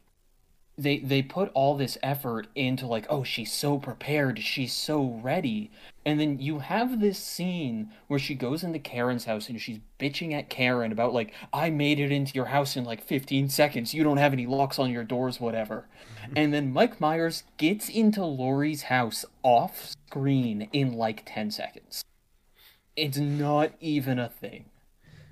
they 0.76 0.98
they 0.98 1.22
put 1.22 1.50
all 1.54 1.76
this 1.76 1.96
effort 2.02 2.48
into 2.54 2.86
like 2.86 3.06
oh 3.08 3.22
she's 3.22 3.52
so 3.52 3.78
prepared 3.78 4.38
she's 4.38 4.72
so 4.72 5.20
ready. 5.22 5.70
And 6.06 6.20
then 6.20 6.38
you 6.38 6.58
have 6.58 7.00
this 7.00 7.18
scene 7.18 7.90
where 8.08 8.18
she 8.18 8.34
goes 8.34 8.62
into 8.62 8.78
Karen's 8.78 9.24
house 9.24 9.48
and 9.48 9.60
she's 9.60 9.80
bitching 9.98 10.32
at 10.32 10.50
Karen 10.50 10.92
about 10.92 11.14
like 11.14 11.32
I 11.52 11.70
made 11.70 12.00
it 12.00 12.12
into 12.12 12.34
your 12.34 12.46
house 12.46 12.76
in 12.76 12.84
like 12.84 13.02
15 13.02 13.48
seconds. 13.48 13.94
You 13.94 14.04
don't 14.04 14.18
have 14.18 14.32
any 14.32 14.46
locks 14.46 14.78
on 14.78 14.90
your 14.90 15.04
doors 15.04 15.40
whatever. 15.40 15.86
Mm-hmm. 16.22 16.32
And 16.36 16.54
then 16.54 16.72
Mike 16.72 17.00
Myers 17.00 17.44
gets 17.56 17.88
into 17.88 18.24
Laurie's 18.24 18.84
house 18.84 19.24
off 19.42 19.94
screen 20.08 20.68
in 20.72 20.92
like 20.92 21.22
10 21.26 21.50
seconds 21.50 22.04
it's 22.96 23.18
not 23.18 23.72
even 23.80 24.18
a 24.18 24.28
thing. 24.28 24.66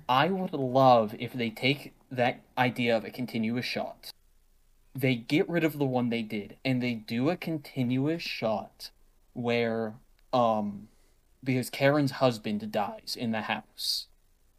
I 0.07 0.29
would 0.29 0.53
love 0.53 1.15
if 1.17 1.33
they 1.33 1.49
take 1.49 1.93
that 2.11 2.41
idea 2.57 2.95
of 2.95 3.05
a 3.05 3.11
continuous 3.11 3.65
shot. 3.65 4.11
They 4.93 5.15
get 5.15 5.49
rid 5.49 5.63
of 5.63 5.79
the 5.79 5.85
one 5.85 6.09
they 6.09 6.21
did 6.21 6.57
and 6.63 6.81
they 6.81 6.93
do 6.93 7.29
a 7.29 7.37
continuous 7.37 8.21
shot 8.21 8.91
where 9.33 9.95
um 10.31 10.87
because 11.43 11.69
Karen's 11.69 12.11
husband 12.11 12.71
dies 12.71 13.17
in 13.19 13.31
the 13.31 13.41
house. 13.41 14.07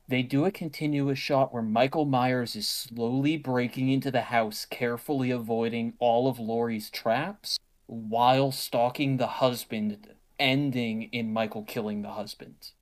They 0.06 0.22
do 0.22 0.44
a 0.44 0.50
continuous 0.50 1.18
shot 1.18 1.52
where 1.52 1.62
Michael 1.62 2.04
Myers 2.04 2.56
is 2.56 2.68
slowly 2.68 3.38
breaking 3.38 3.88
into 3.88 4.10
the 4.10 4.22
house, 4.22 4.66
carefully 4.66 5.30
avoiding 5.30 5.94
all 5.98 6.28
of 6.28 6.38
Laurie's 6.38 6.90
traps 6.90 7.58
while 7.86 8.52
stalking 8.52 9.16
the 9.16 9.26
husband, 9.26 10.08
ending 10.38 11.04
in 11.04 11.32
Michael 11.32 11.62
killing 11.62 12.02
the 12.02 12.10
husband. 12.10 12.72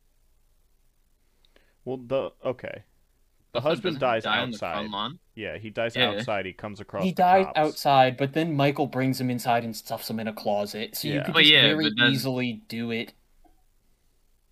Well, 1.85 1.97
the 1.99 2.31
okay. 2.45 2.85
The 3.53 3.59
Also, 3.59 3.69
husband 3.69 3.99
doesn't 4.01 4.09
dies 4.09 4.23
die 4.25 4.39
outside. 4.39 5.11
Yeah, 5.35 5.59
he 5.59 5.69
dies 5.71 5.95
Yeah. 5.95 6.11
outside. 6.13 6.47
He 6.47 6.55
comes 6.55 6.81
across. 6.81 7.05
He 7.05 7.11
the 7.11 7.17
died 7.17 7.45
cops. 7.47 7.59
outside, 7.59 8.17
but 8.17 8.33
then 8.33 8.55
Michael 8.57 8.87
brings 8.87 9.21
him 9.21 9.29
inside 9.31 9.63
and 9.65 9.77
stuffs 9.77 10.09
him 10.09 10.19
in 10.21 10.27
a 10.27 10.33
closet. 10.33 10.97
So 10.97 11.09
you 11.09 11.15
Yeah. 11.17 11.25
could 11.25 11.35
just 11.35 11.51
yeah, 11.51 11.63
very 11.63 11.91
but 11.95 12.09
easily 12.09 12.63
do 12.69 12.91
it 12.91 13.13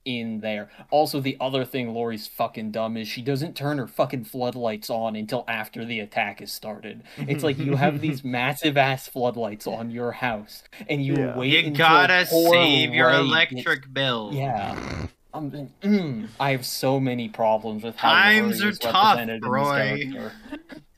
in 0.05 0.41
there. 0.41 0.71
Also, 0.91 1.21
the 1.21 1.37
other 1.41 1.65
thing 1.65 1.93
Laurie's 1.95 2.27
fucking 2.27 2.73
dumb 2.73 2.97
is 2.99 3.07
she 3.09 3.23
doesn't 3.23 3.55
turn 3.57 3.79
her 3.79 3.87
fucking 3.87 4.25
floodlights 4.25 4.91
on 4.91 5.15
until 5.17 5.45
after 5.49 5.85
the 5.85 6.01
attack 6.01 6.41
is 6.43 6.51
started. 6.53 7.03
It's 7.19 7.45
like 7.45 7.59
you 7.59 7.77
have 7.77 8.01
these 8.03 8.25
massive 8.25 8.77
ass 8.77 9.09
floodlights 9.09 9.67
on 9.67 9.91
your 9.91 10.13
house, 10.13 10.63
and 10.91 11.05
you 11.05 11.17
Yeah. 11.17 11.37
wait 11.39 11.53
You 11.53 11.59
until 11.69 11.87
gotta 11.87 12.27
save 12.27 12.95
your 12.95 13.09
Ray 13.09 13.13
gets- 13.17 13.29
electric 13.29 13.93
bill. 13.95 14.31
Yeah. 14.35 15.07
Um, 15.33 15.51
mm, 15.83 16.29
I 16.41 16.51
have 16.51 16.67
so 16.67 16.99
many 16.99 17.29
problems 17.29 17.85
with 17.85 17.97
how 17.97 18.11
Times 18.11 18.59
Laurie 18.59 18.67
are 18.67 18.71
is 18.71 18.79
tough, 18.79 19.17
represented 19.17 19.45
in 19.45 19.49
Roy. 19.51 19.97
this 19.97 20.13
character. 20.13 20.33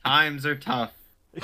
Times 0.05 0.45
are 0.45 0.55
tough. 0.55 0.91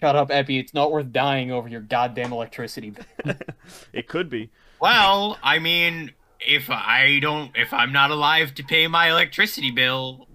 Shut 0.00 0.16
up, 0.16 0.30
Epi. 0.30 0.58
It's 0.58 0.74
not 0.74 0.90
worth 0.90 1.12
dying 1.12 1.50
over 1.50 1.68
your 1.68 1.80
goddamn 1.80 2.32
electricity 2.32 2.90
bill. 2.90 3.34
It 3.92 4.08
could 4.08 4.28
be. 4.28 4.50
Well, 4.80 5.38
I 5.42 5.58
mean, 5.60 6.12
if 6.40 6.68
I 6.68 7.20
don't, 7.20 7.56
if 7.56 7.72
I'm 7.72 7.92
not 7.92 8.10
alive 8.10 8.54
to 8.56 8.64
pay 8.64 8.86
my 8.88 9.10
electricity 9.10 9.70
bill, 9.70 10.28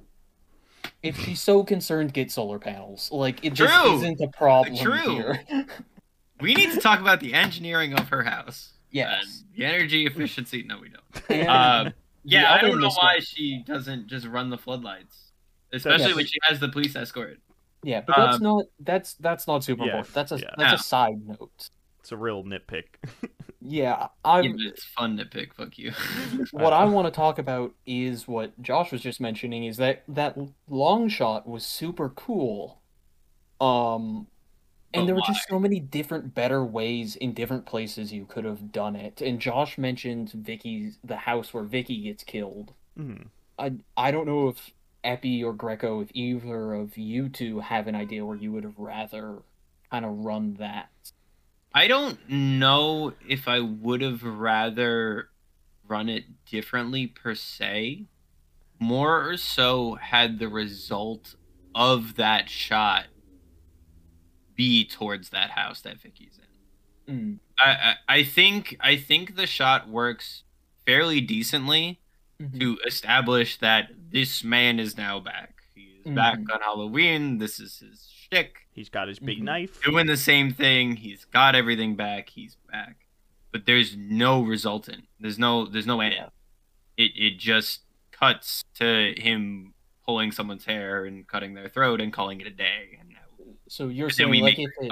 If 1.03 1.20
she's 1.20 1.41
so 1.41 1.64
concerned, 1.64 2.14
get 2.14 2.32
solar 2.32 2.57
panels. 2.57 3.12
Like, 3.12 3.43
it 3.45 3.55
True. 3.55 3.68
just 3.68 3.93
isn't 4.03 4.22
a 4.22 4.28
problem 4.30 4.78
True. 4.78 4.97
here. 5.14 5.45
we 6.41 6.55
need 6.55 6.72
to 6.72 6.80
talk 6.80 6.99
about 6.99 7.20
the 7.20 7.34
engineering 7.34 7.93
of 7.93 8.10
her 8.10 8.24
house. 8.24 8.74
Yes. 8.91 9.43
And 9.47 9.57
the 9.57 9.65
energy 9.65 10.05
efficiency. 10.05 10.63
No, 10.63 10.79
we 10.79 10.89
don't. 10.89 11.47
Uh, 11.49 11.91
yeah, 12.23 12.53
I 12.53 12.59
don't 12.61 12.79
know 12.79 12.87
mistake- 12.87 13.01
why 13.03 13.19
she 13.19 13.63
doesn't 13.65 14.07
just 14.07 14.27
run 14.27 14.49
the 14.49 14.57
floodlights, 14.57 15.31
especially 15.71 16.07
Yes. 16.07 16.15
when 16.15 16.25
she 16.25 16.37
has 16.43 16.59
the 16.59 16.67
police 16.69 16.95
escort. 16.95 17.39
yeah, 17.83 18.01
but 18.05 18.15
that's 18.17 18.35
um, 18.37 18.43
not 18.43 18.65
that's 18.79 19.13
that's 19.15 19.47
not 19.47 19.63
super 19.63 19.83
Yeah, 19.85 19.89
important. 19.99 20.13
That's 20.13 20.31
a 20.33 20.37
yeah. 20.39 20.49
that's 20.57 20.71
No. 20.71 20.75
a 20.75 20.77
side 20.79 21.25
note. 21.25 21.69
It's 22.01 22.11
a 22.11 22.17
real 22.17 22.43
nitpick. 22.43 22.85
Yeah, 23.61 24.07
I'm 24.23 24.45
Yeah, 24.57 24.69
it's 24.69 24.85
fun 24.85 25.17
to 25.17 25.25
pick. 25.25 25.53
Fuck 25.53 25.77
you. 25.77 25.91
what 26.51 26.71
I 26.71 26.85
want 26.85 27.07
to 27.07 27.11
talk 27.11 27.39
about 27.39 27.73
is 27.85 28.25
what 28.25 28.59
Josh 28.61 28.93
was 28.93 29.01
just 29.01 29.19
mentioning 29.19 29.65
is 29.65 29.75
that 29.77 30.03
that 30.07 30.37
long 30.69 31.09
shot 31.09 31.45
was 31.47 31.65
super 31.65 32.07
cool. 32.09 32.79
Um 33.59 34.27
and 34.93 35.01
But 35.01 35.05
there 35.05 35.15
were 35.15 35.21
just 35.21 35.47
so 35.47 35.59
many 35.59 35.79
different 35.79 36.33
better 36.33 36.63
ways 36.65 37.15
in 37.15 37.33
different 37.33 37.65
places 37.65 38.11
you 38.11 38.25
could 38.25 38.45
have 38.45 38.71
done 38.71 38.95
it. 38.95 39.21
And 39.21 39.39
Josh 39.39 39.77
mentioned 39.77 40.31
Vicky's 40.31 40.97
the 41.03 41.17
house 41.17 41.53
where 41.53 41.63
Vicky 41.63 42.01
gets 42.01 42.23
killed. 42.23 42.73
Mhm. 42.97 43.27
I 43.57 43.73
I 43.95 44.11
don't 44.11 44.25
know 44.25 44.47
if 44.49 44.71
Epi 45.03 45.43
or 45.43 45.53
Greco, 45.53 46.01
if 46.01 46.09
either 46.13 46.73
of 46.73 46.97
you 46.97 47.29
two 47.29 47.59
have 47.59 47.87
an 47.87 47.95
idea 47.95 48.25
where 48.25 48.35
you 48.37 48.51
would 48.51 48.63
have 48.63 48.77
rather 48.79 49.43
kind 49.91 50.05
of 50.05 50.11
run 50.19 50.55
that. 50.55 50.89
I 51.73 51.87
don't 51.87 52.27
know 52.29 53.13
if 53.27 53.47
I 53.47 53.59
would 53.59 54.01
have 54.01 54.23
rather 54.23 55.29
run 55.87 56.09
it 56.09 56.45
differently 56.45 57.05
per 57.07 57.35
se. 57.35 58.05
More 58.79 59.27
or 59.29 59.37
so 59.37 59.95
had 59.95 60.39
the 60.39 60.49
result 60.49 61.35
of 61.75 62.15
that 62.15 62.49
shot 62.49 63.05
be 64.60 64.84
towards 64.84 65.30
that 65.30 65.51
house 65.51 65.80
that 65.82 66.01
Vicky's 66.01 66.38
in. 67.07 67.16
Mm, 67.16 67.39
I, 67.57 67.70
I 67.72 68.18
I 68.18 68.24
think 68.24 68.76
I 68.82 68.97
think 68.97 69.38
the 69.38 69.47
shot 69.47 69.88
works 69.88 70.43
fairly 70.86 71.22
decently 71.22 72.01
mhm. 72.41 72.60
to 72.60 72.78
establish 72.86 73.57
that 73.60 73.88
this 74.12 74.43
man 74.43 74.78
is 74.78 74.97
now 74.97 75.18
back. 75.22 75.53
He 75.74 76.01
is 76.03 76.14
back 76.14 76.39
on 76.53 76.60
Halloween. 76.60 77.38
This 77.38 77.57
is 77.62 77.80
his 77.80 78.10
shtick 78.14 78.68
He's 78.74 78.89
got 78.89 79.07
his 79.07 79.20
big 79.20 79.39
Mhm. 79.39 79.43
knife. 79.43 79.82
doing 79.82 80.07
the 80.07 80.18
same 80.18 80.53
thing. 80.53 80.97
He's 80.97 81.24
got 81.24 81.55
everything 81.55 81.95
back. 81.95 82.30
He's 82.30 82.57
back, 82.70 83.07
but 83.53 83.66
there's 83.66 83.95
no 83.95 84.41
resultant. 84.43 85.05
There's 85.22 85.39
no 85.39 85.66
there's 85.66 85.88
no 85.88 86.01
end. 86.01 86.16
Yeah. 86.16 86.30
It 86.97 87.12
it 87.16 87.38
just 87.39 87.84
cuts 88.12 88.66
to 88.76 89.14
him 89.18 89.74
pulling 90.05 90.34
someone's 90.34 90.66
hair 90.66 91.05
and 91.05 91.26
cutting 91.28 91.53
their 91.53 91.70
throat 91.70 92.01
and 92.01 92.12
calling 92.12 92.41
it 92.41 92.47
a 92.47 92.51
day. 92.51 92.97
And 92.99 93.16
So 93.70 93.88
you're 93.88 94.09
saying 94.09 94.30
like 94.41 94.57
make 94.57 94.67
if 94.67 94.72
it 94.82 94.91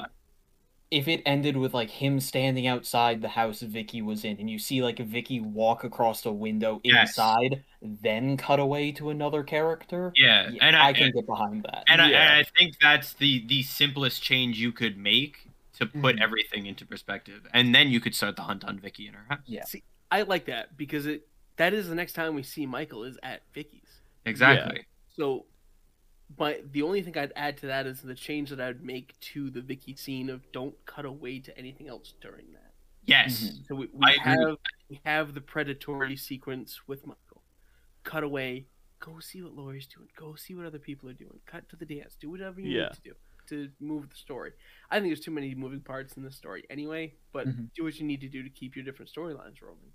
if 0.90 1.08
it 1.10 1.22
ended 1.26 1.58
with 1.58 1.74
like 1.74 1.90
him 1.90 2.20
standing 2.22 2.66
outside 2.66 3.22
the 3.22 3.28
house 3.28 3.60
Vicky 3.62 4.02
was 4.02 4.24
in, 4.24 4.38
and 4.40 4.50
you 4.50 4.58
see 4.58 4.82
like 4.82 5.00
Vicky 5.00 5.40
walk 5.42 5.84
across 5.84 6.26
a 6.26 6.32
window 6.32 6.80
Yes. 6.84 7.10
inside, 7.10 7.64
then 7.82 8.38
cut 8.38 8.60
away 8.60 8.94
to 8.94 9.10
another 9.10 9.44
character. 9.44 10.14
yeah, 10.16 10.50
Yeah, 10.50 10.60
and 10.66 10.76
I, 10.78 10.88
I, 10.90 10.94
can 10.94 11.04
and, 11.06 11.14
get 11.14 11.26
behind 11.26 11.64
that. 11.64 11.84
and 11.90 12.02
I, 12.02 12.06
and 12.08 12.34
I 12.40 12.44
think 12.58 12.76
that's 12.80 13.14
the 13.14 13.46
the 13.48 13.64
simplest 13.64 14.24
change 14.24 14.58
you 14.60 14.72
could 14.72 14.98
make 14.98 15.50
to 15.74 15.86
put 15.88 16.16
Mhm. 16.16 16.22
everything 16.24 16.66
into 16.68 16.86
perspective, 16.86 17.46
and 17.54 17.76
then 17.76 17.90
you 17.90 18.00
could 18.00 18.16
start 18.16 18.36
the 18.38 18.44
hunt 18.44 18.64
on 18.64 18.80
Vicky 18.80 19.08
in 19.08 19.14
her 19.14 19.26
house. 19.30 19.40
Yeah. 19.46 19.66
See, 19.66 19.84
I 20.10 20.22
like 20.22 20.46
that 20.46 20.78
because 20.78 21.06
it 21.06 21.28
that 21.58 21.74
is 21.74 21.90
the 21.90 21.96
next 21.96 22.14
time 22.14 22.34
we 22.34 22.44
see 22.44 22.66
Michael 22.66 23.04
is 23.04 23.18
at 23.24 23.42
Vicky's. 23.54 24.02
Exactly. 24.26 24.86
So, 25.16 25.48
but 26.30 26.72
the 26.74 26.82
only 26.82 27.02
thing 27.02 27.18
I'd 27.18 27.34
add 27.36 27.58
to 27.58 27.68
that 27.68 27.86
is 27.88 28.02
the 28.02 28.16
change 28.16 28.50
that 28.50 28.60
I'd 28.62 28.84
make 28.84 29.20
to 29.22 29.50
the 29.50 29.62
Vicky 29.62 29.96
scene 29.96 30.30
of 30.30 30.52
don't 30.52 30.76
cut 30.86 31.06
away 31.06 31.40
to 31.40 31.58
anything 31.58 31.88
else 31.88 32.14
during 32.22 32.52
that. 32.54 32.74
Yes. 33.06 33.52
Mhm. 33.52 33.66
So 33.68 33.76
we, 33.76 33.88
we 33.94 34.14
agree 34.16 34.20
have 34.24 34.40
with 34.52 34.60
we 34.90 35.02
have 35.06 35.34
the 35.34 35.42
predatory 35.42 36.18
sequence 36.18 36.88
with 36.88 37.06
Michael. 37.06 37.44
Cut 38.04 38.24
away. 38.24 38.68
Go 39.00 39.20
see 39.20 39.42
what 39.42 39.54
Laurie's 39.54 39.88
doing. 39.88 40.10
Go 40.18 40.36
see 40.36 40.56
what 40.56 40.66
other 40.66 40.80
people 40.80 41.10
are 41.10 41.14
doing. 41.14 41.40
Cut 41.46 41.70
to 41.70 41.76
the 41.76 41.86
dance. 41.86 42.16
Do 42.20 42.30
whatever 42.30 42.60
you 42.62 42.70
Yeah. 42.70 42.84
need 42.84 42.94
to 42.94 43.02
do 43.02 43.16
to 43.48 43.72
move 43.80 44.10
the 44.10 44.16
story. 44.16 44.54
I 44.92 45.00
think 45.00 45.10
there's 45.10 45.22
too 45.22 45.32
many 45.32 45.56
moving 45.56 45.82
parts 45.82 46.18
in 46.18 46.24
the 46.24 46.32
story 46.32 46.66
anyway, 46.70 47.18
but 47.32 47.48
Mhm. 47.48 47.72
do 47.76 47.84
what 47.86 47.96
you 48.00 48.06
need 48.06 48.22
to 48.22 48.30
do 48.30 48.44
to 48.44 48.50
keep 48.50 48.76
your 48.76 48.84
different 48.86 49.12
storylines 49.12 49.62
rolling. 49.62 49.94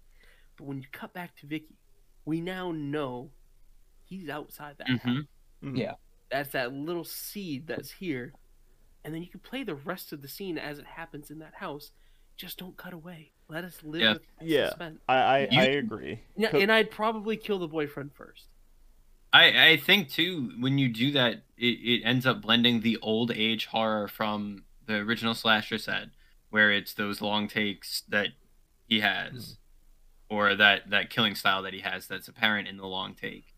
But 0.56 0.64
when 0.66 0.80
you 0.80 0.88
cut 0.92 1.12
back 1.14 1.36
to 1.36 1.46
Vicky, 1.46 1.78
we 2.24 2.40
now 2.40 2.72
know 2.72 3.34
he's 4.04 4.28
outside 4.30 4.78
that 4.78 4.96
house. 4.98 5.00
Mhm. 5.06 5.28
Mhm. 5.62 5.78
Yeah. 5.78 5.96
That's 6.32 6.50
that 6.50 6.72
little 6.72 7.04
seed 7.04 7.66
that's 7.66 7.90
here. 7.90 8.32
And 9.04 9.14
then 9.14 9.22
you 9.22 9.28
can 9.28 9.40
play 9.40 9.64
the 9.64 9.74
rest 9.74 10.12
of 10.12 10.22
the 10.22 10.28
scene 10.28 10.58
as 10.58 10.78
it 10.78 10.86
happens 10.86 11.30
in 11.30 11.38
that 11.40 11.54
house. 11.54 11.90
Just 12.36 12.58
don't 12.58 12.76
cut 12.76 12.94
away. 12.94 13.32
Let 13.48 13.64
us 13.64 13.78
live 13.82 14.00
Yeah. 14.00 14.14
Yeah. 14.40 14.68
suspense. 14.70 15.00
I 15.08 15.14
I, 15.16 15.38
You- 15.50 15.60
I 15.60 15.64
agree. 15.64 16.20
Yeah, 16.36 16.56
and 16.56 16.72
I'd 16.72 16.90
probably 16.90 17.36
kill 17.36 17.58
the 17.58 17.68
boyfriend 17.68 18.12
first. 18.14 18.46
I, 19.32 19.70
I 19.70 19.76
think 19.76 20.10
too 20.10 20.52
when 20.58 20.78
you 20.78 20.88
do 20.88 21.10
that 21.12 21.42
it, 21.56 21.64
it 21.64 22.02
ends 22.04 22.26
up 22.26 22.42
blending 22.42 22.80
the 22.80 22.98
old 23.00 23.30
age 23.30 23.66
horror 23.66 24.06
from 24.08 24.64
the 24.86 24.96
original 24.96 25.34
slasher 25.34 25.78
set 25.78 26.08
where 26.50 26.70
it's 26.70 26.92
those 26.92 27.22
long 27.22 27.48
takes 27.48 28.02
that 28.08 28.28
he 28.86 29.00
has 29.00 29.32
mm-hmm. 29.32 30.36
or 30.36 30.54
that 30.54 30.90
that 30.90 31.08
killing 31.08 31.34
style 31.34 31.62
that 31.62 31.72
he 31.72 31.80
has 31.80 32.06
that's 32.06 32.28
apparent 32.28 32.68
in 32.68 32.76
the 32.76 32.86
long 32.86 33.14
take 33.14 33.51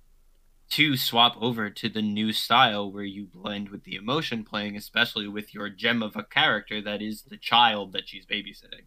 to 0.71 0.97
swap 0.97 1.37
over 1.41 1.71
to 1.71 1.89
the 1.89 2.03
new 2.03 2.33
style 2.33 2.91
where 2.91 3.05
you 3.05 3.27
blend 3.27 3.69
with 3.69 3.85
the 3.85 3.95
emotion 3.97 4.45
playing 4.45 4.77
especially 4.77 5.29
with 5.29 5.55
your 5.55 5.69
gem 5.69 6.03
of 6.03 6.17
a 6.17 6.25
character 6.25 6.81
that 6.81 7.01
is 7.03 7.23
the 7.23 7.37
child 7.37 7.93
that 7.93 8.09
she's 8.09 8.27
babysitting. 8.27 8.87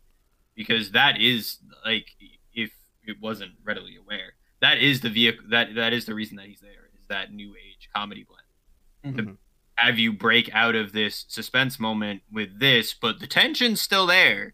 Because 0.55 0.91
that 0.91 1.21
is 1.21 1.57
like 1.85 2.07
if 2.53 2.71
it 3.05 3.17
wasn't 3.21 3.51
readily 3.63 3.95
aware 3.95 4.33
that 4.59 4.79
is 4.79 5.01
the 5.01 5.09
vehicle 5.09 5.45
that 5.51 5.75
that 5.75 5.93
is 5.93 6.05
the 6.05 6.15
reason 6.15 6.35
that 6.37 6.47
he's 6.47 6.59
there 6.61 6.89
is 6.99 7.07
that 7.09 7.31
new 7.31 7.53
age 7.55 7.89
comedy 7.95 8.25
blend. 8.27 9.15
Mhm. 9.17 9.25
to 9.25 9.37
have 9.75 9.99
you 9.99 10.11
break 10.11 10.49
out 10.53 10.73
of 10.75 10.91
this 10.91 11.25
suspense 11.27 11.79
moment 11.79 12.23
with 12.31 12.59
this 12.59 12.93
but 12.95 13.19
the 13.19 13.27
tension's 13.27 13.79
still 13.79 14.07
there. 14.07 14.53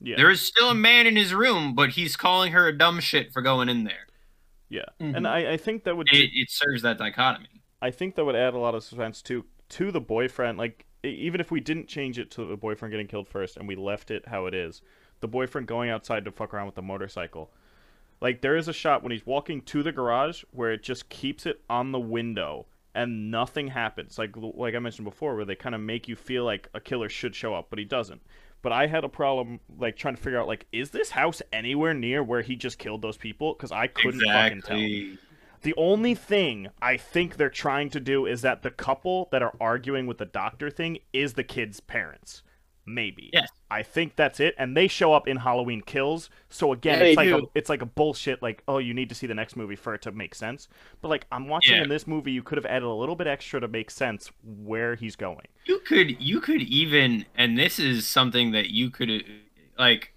Yeah. 0.00 0.16
there 0.16 0.30
is 0.30 0.42
still 0.42 0.70
a 0.70 0.74
man 0.74 1.06
in 1.06 1.14
his 1.16 1.32
room 1.32 1.74
but 1.74 1.90
he's 1.90 2.16
calling 2.16 2.52
her 2.52 2.66
a 2.66 2.76
dumb 2.76 2.98
shit 3.00 3.32
for 3.32 3.40
going 3.40 3.68
in 3.68 3.84
there 3.84 4.08
yeah. 4.74 4.84
Mhm. 5.00 5.16
And 5.16 5.28
I, 5.28 5.52
I 5.52 5.56
think 5.56 5.84
that 5.84 5.96
would 5.96 6.08
it, 6.12 6.30
it 6.34 6.48
serves 6.50 6.82
that 6.82 6.98
dichotomy 6.98 7.48
I 7.80 7.90
think 7.90 8.14
that 8.14 8.24
would 8.24 8.36
add 8.36 8.54
a 8.54 8.58
lot 8.58 8.74
of 8.74 8.82
suspense 8.82 9.22
to 9.22 9.44
to 9.70 9.90
the 9.92 10.00
boyfriend. 10.00 10.58
Like 10.58 10.86
e- 11.04 11.08
even 11.08 11.40
if 11.40 11.50
we 11.50 11.60
didn't 11.60 11.86
change 11.86 12.18
it 12.18 12.30
to 12.32 12.44
the 12.44 12.56
boyfriend 12.56 12.90
getting 12.92 13.06
killed 13.06 13.28
first 13.28 13.56
and 13.56 13.68
we 13.68 13.76
left 13.76 14.10
it 14.10 14.26
how 14.28 14.46
it 14.46 14.54
is, 14.54 14.82
the 15.20 15.28
boyfriend 15.28 15.66
going 15.66 15.90
outside 15.90 16.24
to 16.24 16.32
fuck 16.32 16.52
around 16.52 16.66
with 16.66 16.74
the 16.74 16.82
motorcycle. 16.82 17.50
Like 18.20 18.40
there 18.40 18.56
is 18.56 18.68
a 18.68 18.72
shot 18.72 19.02
when 19.02 19.12
he's 19.12 19.26
walking 19.26 19.60
to 19.62 19.82
the 19.82 19.92
garage 19.92 20.44
where 20.50 20.72
it 20.72 20.82
just 20.82 21.08
keeps 21.08 21.46
it 21.46 21.60
on 21.68 21.92
the 21.92 22.00
window 22.00 22.66
and 22.94 23.30
nothing 23.30 23.68
happens. 23.68 24.18
Like 24.18 24.30
like 24.36 24.74
I 24.74 24.78
mentioned 24.78 25.04
before, 25.04 25.36
where 25.36 25.44
they 25.44 25.56
kind 25.56 25.74
of 25.74 25.80
make 25.80 26.08
you 26.08 26.16
feel 26.16 26.44
like 26.44 26.68
a 26.74 26.80
killer 26.80 27.08
should 27.08 27.34
show 27.34 27.54
up, 27.54 27.66
but 27.70 27.78
he 27.78 27.84
doesn't. 27.84 28.22
But 28.64 28.72
I 28.72 28.86
had 28.86 29.04
a 29.04 29.10
problem 29.10 29.60
like 29.78 29.94
trying 29.94 30.16
to 30.16 30.22
figure 30.22 30.40
out 30.40 30.48
like 30.48 30.66
is 30.72 30.90
this 30.90 31.10
house 31.10 31.42
anywhere 31.52 31.92
near 31.92 32.22
where 32.22 32.40
he 32.40 32.56
just 32.56 32.78
killed 32.78 33.02
those 33.02 33.18
people? 33.18 33.52
Because 33.52 33.70
I 33.70 33.88
couldn't 33.88 34.22
fucking 34.22 34.62
tell. 34.62 34.78
The 35.62 35.74
only 35.76 36.14
thing 36.14 36.68
I 36.80 36.96
think 36.96 37.36
they're 37.36 37.50
trying 37.50 37.90
to 37.90 38.00
do 38.00 38.24
is 38.24 38.40
that 38.40 38.62
the 38.62 38.70
couple 38.70 39.28
that 39.32 39.42
are 39.42 39.52
arguing 39.60 40.06
with 40.06 40.16
the 40.16 40.24
doctor 40.24 40.70
thing 40.70 40.98
is 41.12 41.34
the 41.34 41.44
kid's 41.44 41.80
parents. 41.80 42.42
Maybe. 42.86 43.28
Yes. 43.34 43.50
I 43.74 43.82
think 43.82 44.16
that's 44.16 44.40
it, 44.40 44.54
and 44.58 44.76
they 44.76 44.88
show 44.88 45.12
up 45.14 45.28
in 45.28 45.38
Halloween 45.38 45.82
Kills. 45.82 46.30
So 46.50 46.72
again, 46.72 46.98
Yeah, 46.98 47.02
it's 47.02 47.16
they 47.16 47.16
like 47.16 47.30
a, 47.30 47.40
it's 47.54 47.68
like 47.68 47.82
a 47.82 47.86
bullshit. 47.86 48.42
Like, 48.42 48.62
oh, 48.68 48.78
you 48.78 48.94
need 48.94 49.08
to 49.10 49.14
see 49.14 49.26
the 49.26 49.34
next 49.34 49.56
movie 49.56 49.76
for 49.76 49.94
it 49.94 50.02
to 50.02 50.12
make 50.12 50.34
sense. 50.34 50.68
But 51.02 51.08
like, 51.08 51.26
I'm 51.32 51.48
watching 51.48 51.78
Yeah. 51.78 51.82
in 51.82 51.88
this 51.88 52.06
movie, 52.06 52.32
you 52.32 52.42
could 52.42 52.58
have 52.58 52.66
added 52.66 52.86
a 52.86 52.92
little 52.92 53.16
bit 53.16 53.26
extra 53.26 53.60
to 53.60 53.68
make 53.68 53.90
sense 53.90 54.30
where 54.42 54.94
he's 54.94 55.16
going. 55.16 55.46
You 55.64 55.80
could 55.80 56.20
you 56.20 56.40
could 56.40 56.60
even 56.62 57.24
and 57.34 57.56
this 57.58 57.78
is 57.78 58.06
something 58.06 58.52
that 58.52 58.70
you 58.70 58.90
could 58.90 59.24
like 59.78 60.12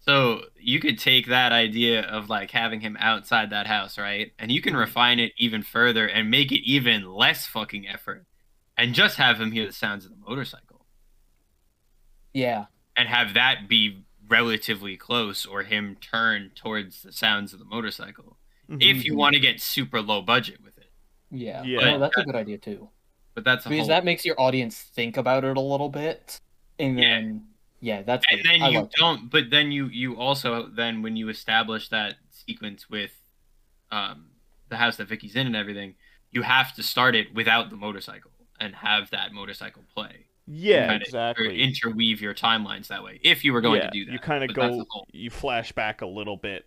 so 0.00 0.42
you 0.58 0.78
could 0.80 0.98
take 0.98 1.26
that 1.28 1.52
idea 1.52 2.02
of 2.02 2.28
like 2.28 2.50
having 2.50 2.80
him 2.80 2.96
outside 3.00 3.50
that 3.50 3.66
house, 3.66 3.98
right? 3.98 4.32
And 4.38 4.50
you 4.52 4.60
can 4.60 4.76
refine 4.76 5.18
it 5.18 5.32
even 5.38 5.62
further 5.62 6.06
and 6.06 6.30
make 6.30 6.52
it 6.52 6.64
even 6.68 7.04
less 7.12 7.46
fucking 7.46 7.88
effort 7.88 8.26
and 8.76 8.94
just 8.94 9.16
have 9.16 9.40
him 9.40 9.52
hear 9.52 9.66
the 9.66 9.72
sounds 9.72 10.04
of 10.04 10.12
the 10.12 10.16
motorcycle 10.18 10.86
Yeah. 12.34 12.66
And 12.96 13.08
have 13.08 13.34
that 13.34 13.68
be 13.68 14.04
relatively 14.28 14.96
close 14.96 15.44
or 15.44 15.62
him 15.62 15.96
turn 16.00 16.50
towards 16.54 17.02
the 17.02 17.12
sounds 17.12 17.52
of 17.52 17.58
the 17.58 17.64
motorcycle. 17.64 18.36
If 18.80 19.04
you 19.04 19.16
want 19.16 19.34
to 19.34 19.40
get 19.40 19.60
super 19.60 20.00
low 20.00 20.22
budget 20.22 20.62
with 20.64 20.78
it. 20.78 20.90
Yeah. 21.30 21.62
Yeah. 21.62 21.92
No, 21.92 21.98
that's 21.98 22.16
a 22.16 22.22
good 22.22 22.34
idea 22.34 22.56
too. 22.56 22.88
But 23.34 23.44
that's 23.44 23.64
Because 23.64 23.80
whole 23.80 23.88
that 23.88 24.04
makes 24.04 24.24
your 24.24 24.40
audience 24.40 24.78
think 24.78 25.16
about 25.18 25.44
it 25.44 25.56
a 25.56 25.60
little 25.60 25.90
bit. 25.90 26.40
And 26.78 26.98
then 26.98 27.46
yeah, 27.80 28.02
that's 28.02 28.24
and 28.30 28.40
good. 28.40 28.50
then 28.50 28.62
I 28.62 28.68
you 28.70 28.88
don't 28.96 29.30
but 29.30 29.50
then 29.50 29.72
you 29.72 29.86
you 29.86 30.16
also 30.16 30.68
then 30.68 31.02
when 31.02 31.16
you 31.16 31.28
establish 31.28 31.88
that 31.88 32.14
sequence 32.30 32.88
with 32.88 33.12
um 33.90 34.26
the 34.68 34.76
house 34.76 34.96
that 34.96 35.08
Vicky's 35.08 35.36
in 35.36 35.46
and 35.46 35.56
everything 35.56 35.94
you 36.30 36.42
have 36.42 36.74
to 36.76 36.82
start 36.82 37.14
it 37.14 37.34
without 37.34 37.70
the 37.70 37.76
motorcycle 37.76 38.30
and 38.58 38.74
have 38.76 39.10
that 39.10 39.32
motorcycle 39.32 39.82
play 39.94 40.26
Yeah, 40.46 40.88
Kinda- 40.88 41.04
exactly. 41.06 41.62
interweave 41.62 42.20
your 42.20 42.34
timelines 42.34 42.88
that 42.88 43.02
way 43.04 43.20
if 43.22 43.44
you 43.44 43.52
were 43.52 43.60
going 43.60 43.80
yeah, 43.80 43.86
to 43.86 43.92
do 43.92 44.04
that 44.06 44.12
you 44.12 44.18
kind 44.18 44.42
of 44.42 44.52
go, 44.54 44.84
you 45.12 45.30
flash 45.30 45.70
back 45.72 46.02
a 46.02 46.06
little 46.06 46.36
bit 46.36 46.66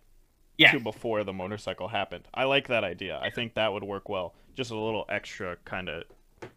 yeah 0.56 0.72
to 0.72 0.80
before 0.80 1.22
the 1.24 1.32
motorcycle 1.34 1.88
happened. 1.88 2.26
I 2.32 2.44
like 2.44 2.68
that 2.68 2.84
idea. 2.84 3.18
I 3.22 3.28
think 3.30 3.54
that 3.54 3.72
would 3.72 3.84
work 3.84 4.08
well. 4.08 4.34
Just 4.54 4.70
a 4.70 4.76
little 4.78 5.04
extra 5.10 5.56
kind 5.66 5.90
of 5.90 6.04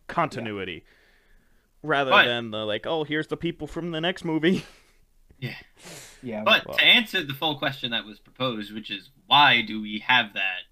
continuity, 0.07 0.85
rather 1.83 2.11
But- 2.11 2.25
than 2.25 2.51
the 2.51 2.65
like, 2.65 2.87
oh, 2.87 3.03
here's 3.03 3.27
the 3.27 3.37
people 3.37 3.67
from 3.67 3.91
the 3.91 4.01
next 4.01 4.23
movie. 4.25 4.63
Yeah. 5.41 5.55
Yeah. 6.21 6.43
But 6.43 6.67
Well- 6.67 6.77
to 6.77 6.83
answer 6.83 7.23
the 7.23 7.33
full 7.33 7.57
question 7.57 7.91
that 7.91 8.03
was 8.05 8.19
proposed 8.19 8.73
which 8.73 8.91
is 8.91 9.09
why 9.27 9.61
do 9.61 9.81
we 9.81 9.99
have 9.99 10.33
that 10.33 10.63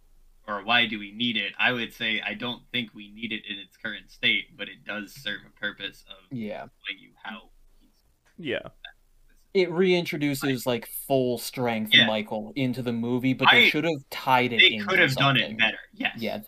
or 0.48 0.64
why 0.64 0.86
do 0.86 0.98
we 1.00 1.12
need 1.12 1.36
it 1.38 1.54
i 1.60 1.72
would 1.72 1.94
say 1.94 2.22
i 2.26 2.34
don't 2.34 2.62
think 2.72 2.94
we 2.94 3.10
need 3.12 3.32
it 3.32 3.44
in 3.50 3.58
its 3.60 3.76
current 3.78 4.10
state 4.10 4.46
but 4.58 4.68
it 4.70 4.84
does 4.86 5.14
serve 5.14 5.40
a 5.46 5.60
purpose 5.60 6.04
of 6.10 6.38
yeah. 6.38 6.58
telling 6.60 7.00
you 7.00 7.10
how 7.24 7.50
he's 7.80 7.90
yeah, 8.38 8.60
It 9.54 9.70
reintroduces 9.70 10.66
like 10.66 10.88
full 11.08 11.38
strength 11.38 11.92
Yeah. 11.94 12.06
Michael 12.06 12.54
into 12.56 12.82
the 12.84 12.94
movie, 12.94 13.34
but 13.34 13.48
they 13.52 13.70
should 13.70 13.84
have 13.84 14.08
tied 14.12 14.54
it 14.54 14.60
they 14.60 14.74
into 14.76 14.86
could 14.88 15.00
have 15.00 15.16
done 15.16 15.38
it 15.38 15.58
better 15.58 15.80
yes 15.94 16.14
Yeah. 16.20 16.42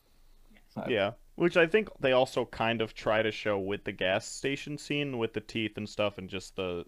yeah. 0.87 1.11
Which 1.35 1.55
I 1.57 1.65
think 1.67 1.87
they 2.01 2.11
also 2.11 2.43
kind 2.45 2.81
of 2.81 2.93
try 2.93 3.21
to 3.21 3.31
show 3.31 3.57
with 3.57 3.85
the 3.85 3.93
gas 3.93 4.27
station 4.27 4.77
scene 4.77 5.17
with 5.17 5.31
the 5.33 5.39
teeth 5.39 5.77
and 5.77 5.87
stuff, 5.87 6.17
and 6.17 6.29
just 6.29 6.55
the 6.57 6.83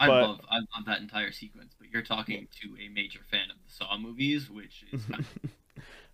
I 0.00 0.08
But- 0.08 0.22
love 0.22 0.40
I 0.50 0.56
love 0.56 0.84
that 0.86 1.00
entire 1.00 1.30
sequence, 1.32 1.72
but 1.78 1.88
you're 1.88 2.02
talking 2.02 2.48
to 2.62 2.76
a 2.84 2.88
major 2.88 3.20
fan 3.30 3.50
of 3.50 3.56
the 3.64 3.70
Saw 3.72 3.96
movies, 3.96 4.50
which 4.50 4.84
is 4.92 5.04
kind 5.10 5.20
of- 5.20 5.50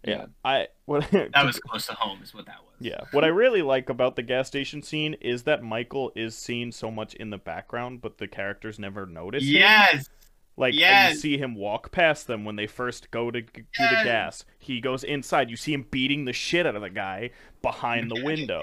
yeah. 0.06 0.26
I 0.44 0.68
what 0.86 1.10
that 1.12 1.44
was 1.44 1.58
close 1.60 1.86
to 1.86 1.94
home, 1.94 2.20
is 2.22 2.34
what 2.34 2.46
that 2.46 2.56
was. 2.62 2.74
Yeah. 2.80 3.00
What 3.12 3.24
I 3.24 3.28
really 3.28 3.62
like 3.62 3.88
about 3.88 4.16
the 4.16 4.22
gas 4.22 4.46
station 4.48 4.82
scene 4.82 5.14
is 5.14 5.44
that 5.44 5.62
Michael 5.62 6.12
is 6.14 6.36
seen 6.36 6.72
so 6.72 6.90
much 6.90 7.14
in 7.14 7.30
the 7.30 7.38
background, 7.38 8.00
but 8.02 8.18
the 8.18 8.26
characters 8.28 8.78
never 8.78 9.06
notice 9.06 9.42
him. 9.44 9.52
Yes. 9.54 10.08
Like 10.56 10.74
you 10.74 11.16
see 11.16 11.36
him 11.36 11.56
walk 11.56 11.90
past 11.90 12.26
them 12.28 12.44
when 12.44 12.54
they 12.56 12.66
first 12.68 13.10
go 13.10 13.30
to 13.30 13.40
g- 13.42 13.48
do 13.54 13.62
the 13.90 14.04
gas. 14.04 14.44
He 14.58 14.80
goes 14.80 15.02
inside. 15.02 15.50
You 15.50 15.56
see 15.56 15.72
him 15.72 15.86
beating 15.90 16.26
the 16.26 16.32
shit 16.32 16.64
out 16.66 16.76
of 16.76 16.82
the 16.82 16.90
guy 16.90 17.30
behind 17.62 18.08
the 18.10 18.22
window. 18.24 18.60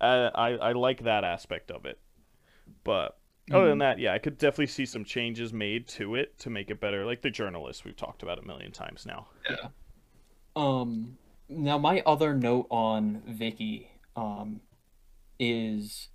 Uh, 0.00 0.30
I 0.34 0.50
I 0.50 0.72
like 0.72 1.04
that 1.04 1.24
aspect 1.24 1.70
of 1.70 1.86
it. 1.86 1.98
But 2.84 3.16
other 3.50 3.60
Mm-hmm. 3.60 3.68
than 3.70 3.78
that, 3.78 3.98
yeah, 3.98 4.12
I 4.12 4.18
could 4.18 4.36
definitely 4.38 4.66
see 4.66 4.84
some 4.84 5.04
changes 5.04 5.52
made 5.52 5.86
to 5.88 6.16
it 6.16 6.38
to 6.40 6.50
make 6.50 6.68
it 6.70 6.80
better. 6.80 7.06
Like 7.06 7.22
the 7.22 7.30
journalist 7.30 7.84
we've 7.84 7.96
talked 7.96 8.22
about 8.22 8.38
a 8.38 8.42
million 8.46 8.72
times 8.72 9.06
now. 9.06 9.28
Um. 10.56 11.18
Now, 11.48 11.78
my 11.78 12.02
other 12.04 12.34
note 12.34 12.66
on 12.70 13.22
Vicky, 13.28 13.88
um, 14.16 14.60
is, 15.38 16.08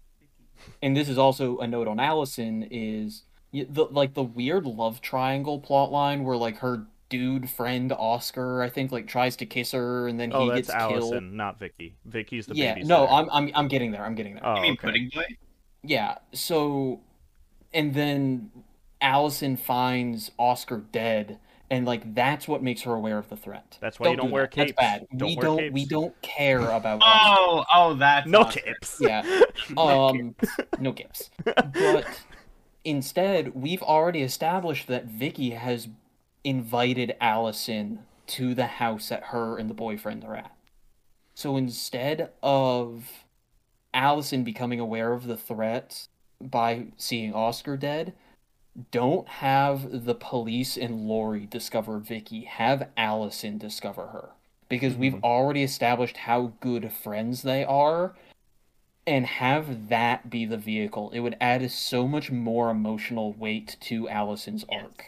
and 0.81 0.95
this 0.97 1.07
is 1.09 1.17
also 1.17 1.59
a 1.59 1.67
note 1.67 1.87
on 1.87 1.99
Allison 2.01 2.67
is 2.69 3.23
the 3.53 3.85
like 3.85 4.13
the 4.13 4.23
weird 4.23 4.65
love 4.65 5.01
triangle 5.01 5.59
plot 5.59 5.91
line 5.91 6.23
where 6.23 6.37
like 6.37 6.57
her 6.59 6.87
dude 7.09 7.49
friend 7.49 7.93
Oscar, 7.93 8.61
I 8.61 8.69
think, 8.69 8.91
like 8.91 9.07
tries 9.07 9.35
to 9.37 9.45
kiss 9.45 9.71
her 9.71 10.07
and 10.07 10.19
then 10.19 10.31
he 10.31 10.35
Oh, 10.37 10.49
that's 10.51 10.67
gets 10.67 10.69
Allison, 10.69 11.09
killed. 11.11 11.33
not 11.33 11.59
Vicky. 11.59 11.97
Vicky's 12.05 12.47
the 12.47 12.55
Yeah. 12.55 12.75
babysitter. 12.75 12.85
No, 12.85 13.07
I'm 13.07 13.29
I'm 13.31 13.51
I'm 13.55 13.67
getting 13.67 13.91
there. 13.91 14.03
I'm 14.05 14.15
getting 14.15 14.35
there. 14.35 14.45
Oh, 14.45 14.55
You 14.55 14.61
mean 14.61 14.73
okay. 14.73 14.87
Pudding 14.87 15.09
Boy? 15.13 15.25
Yeah, 15.83 16.17
so 16.33 17.01
and 17.73 17.93
then 17.93 18.51
Allison 19.01 19.57
finds 19.57 20.31
Oscar 20.37 20.79
dead 20.91 21.39
and 21.71 21.85
like 21.85 22.13
that's 22.13 22.47
what 22.49 22.61
makes 22.61 22.81
her 22.81 22.93
aware 22.93 23.17
of 23.17 23.29
the 23.29 23.37
threat. 23.37 23.77
That's 23.79 23.99
why 23.99 24.09
you 24.09 24.17
don't 24.17 24.27
do 24.27 24.33
wear 24.33 24.43
that. 24.43 24.55
That's 24.55 24.71
bad. 24.73 25.07
Don't 25.15 25.29
we 25.29 25.35
wear 25.37 25.45
don't 25.45 25.73
we 25.73 25.85
don't 25.85 26.21
care 26.21 26.59
about 26.59 27.01
Oscar. 27.01 27.35
Oh, 27.39 27.65
oh, 27.73 27.93
that's 27.95 28.27
No 28.27 28.41
Oscar. 28.41 28.59
capes. 28.59 28.97
Yeah. 28.99 29.41
Um 29.77 30.35
no 30.79 30.91
gifts. 30.91 31.29
But 31.45 32.05
instead, 32.83 33.55
we've 33.55 33.81
already 33.81 34.21
established 34.21 34.87
that 34.87 35.05
Vicky 35.05 35.51
has 35.51 35.87
invited 36.43 37.15
Allison 37.21 37.99
to 38.27 38.53
the 38.53 38.67
house 38.67 39.09
that 39.09 39.25
her 39.25 39.57
and 39.57 39.69
the 39.69 39.73
boyfriend 39.73 40.25
are 40.25 40.35
at. 40.35 40.51
So 41.35 41.55
instead 41.55 42.31
of 42.43 43.25
Allison 43.93 44.43
becoming 44.43 44.79
aware 44.79 45.13
of 45.13 45.25
the 45.25 45.37
threat 45.37 46.07
by 46.41 46.87
seeing 46.97 47.33
Oscar 47.33 47.77
dead, 47.77 48.13
don't 48.91 49.27
have 49.27 50.05
the 50.05 50.15
police 50.15 50.77
and 50.77 51.07
Laurie 51.07 51.45
discover 51.45 51.99
Vicky. 51.99 52.45
Have 52.45 52.89
Allison 52.95 53.57
discover 53.57 54.07
her. 54.07 54.29
Because 54.69 54.95
we've 54.95 55.13
mm-hmm. 55.13 55.25
already 55.25 55.63
established 55.63 56.17
how 56.17 56.53
good 56.61 56.91
friends 56.93 57.41
they 57.41 57.63
are 57.65 58.15
and 59.05 59.25
have 59.25 59.89
that 59.89 60.29
be 60.29 60.45
the 60.45 60.57
vehicle. 60.57 61.11
It 61.11 61.19
would 61.19 61.35
add 61.41 61.69
so 61.71 62.07
much 62.07 62.31
more 62.31 62.69
emotional 62.69 63.33
weight 63.33 63.75
to 63.81 64.07
Allison's 64.07 64.63
Yes. 64.69 64.81
arc. 64.81 65.05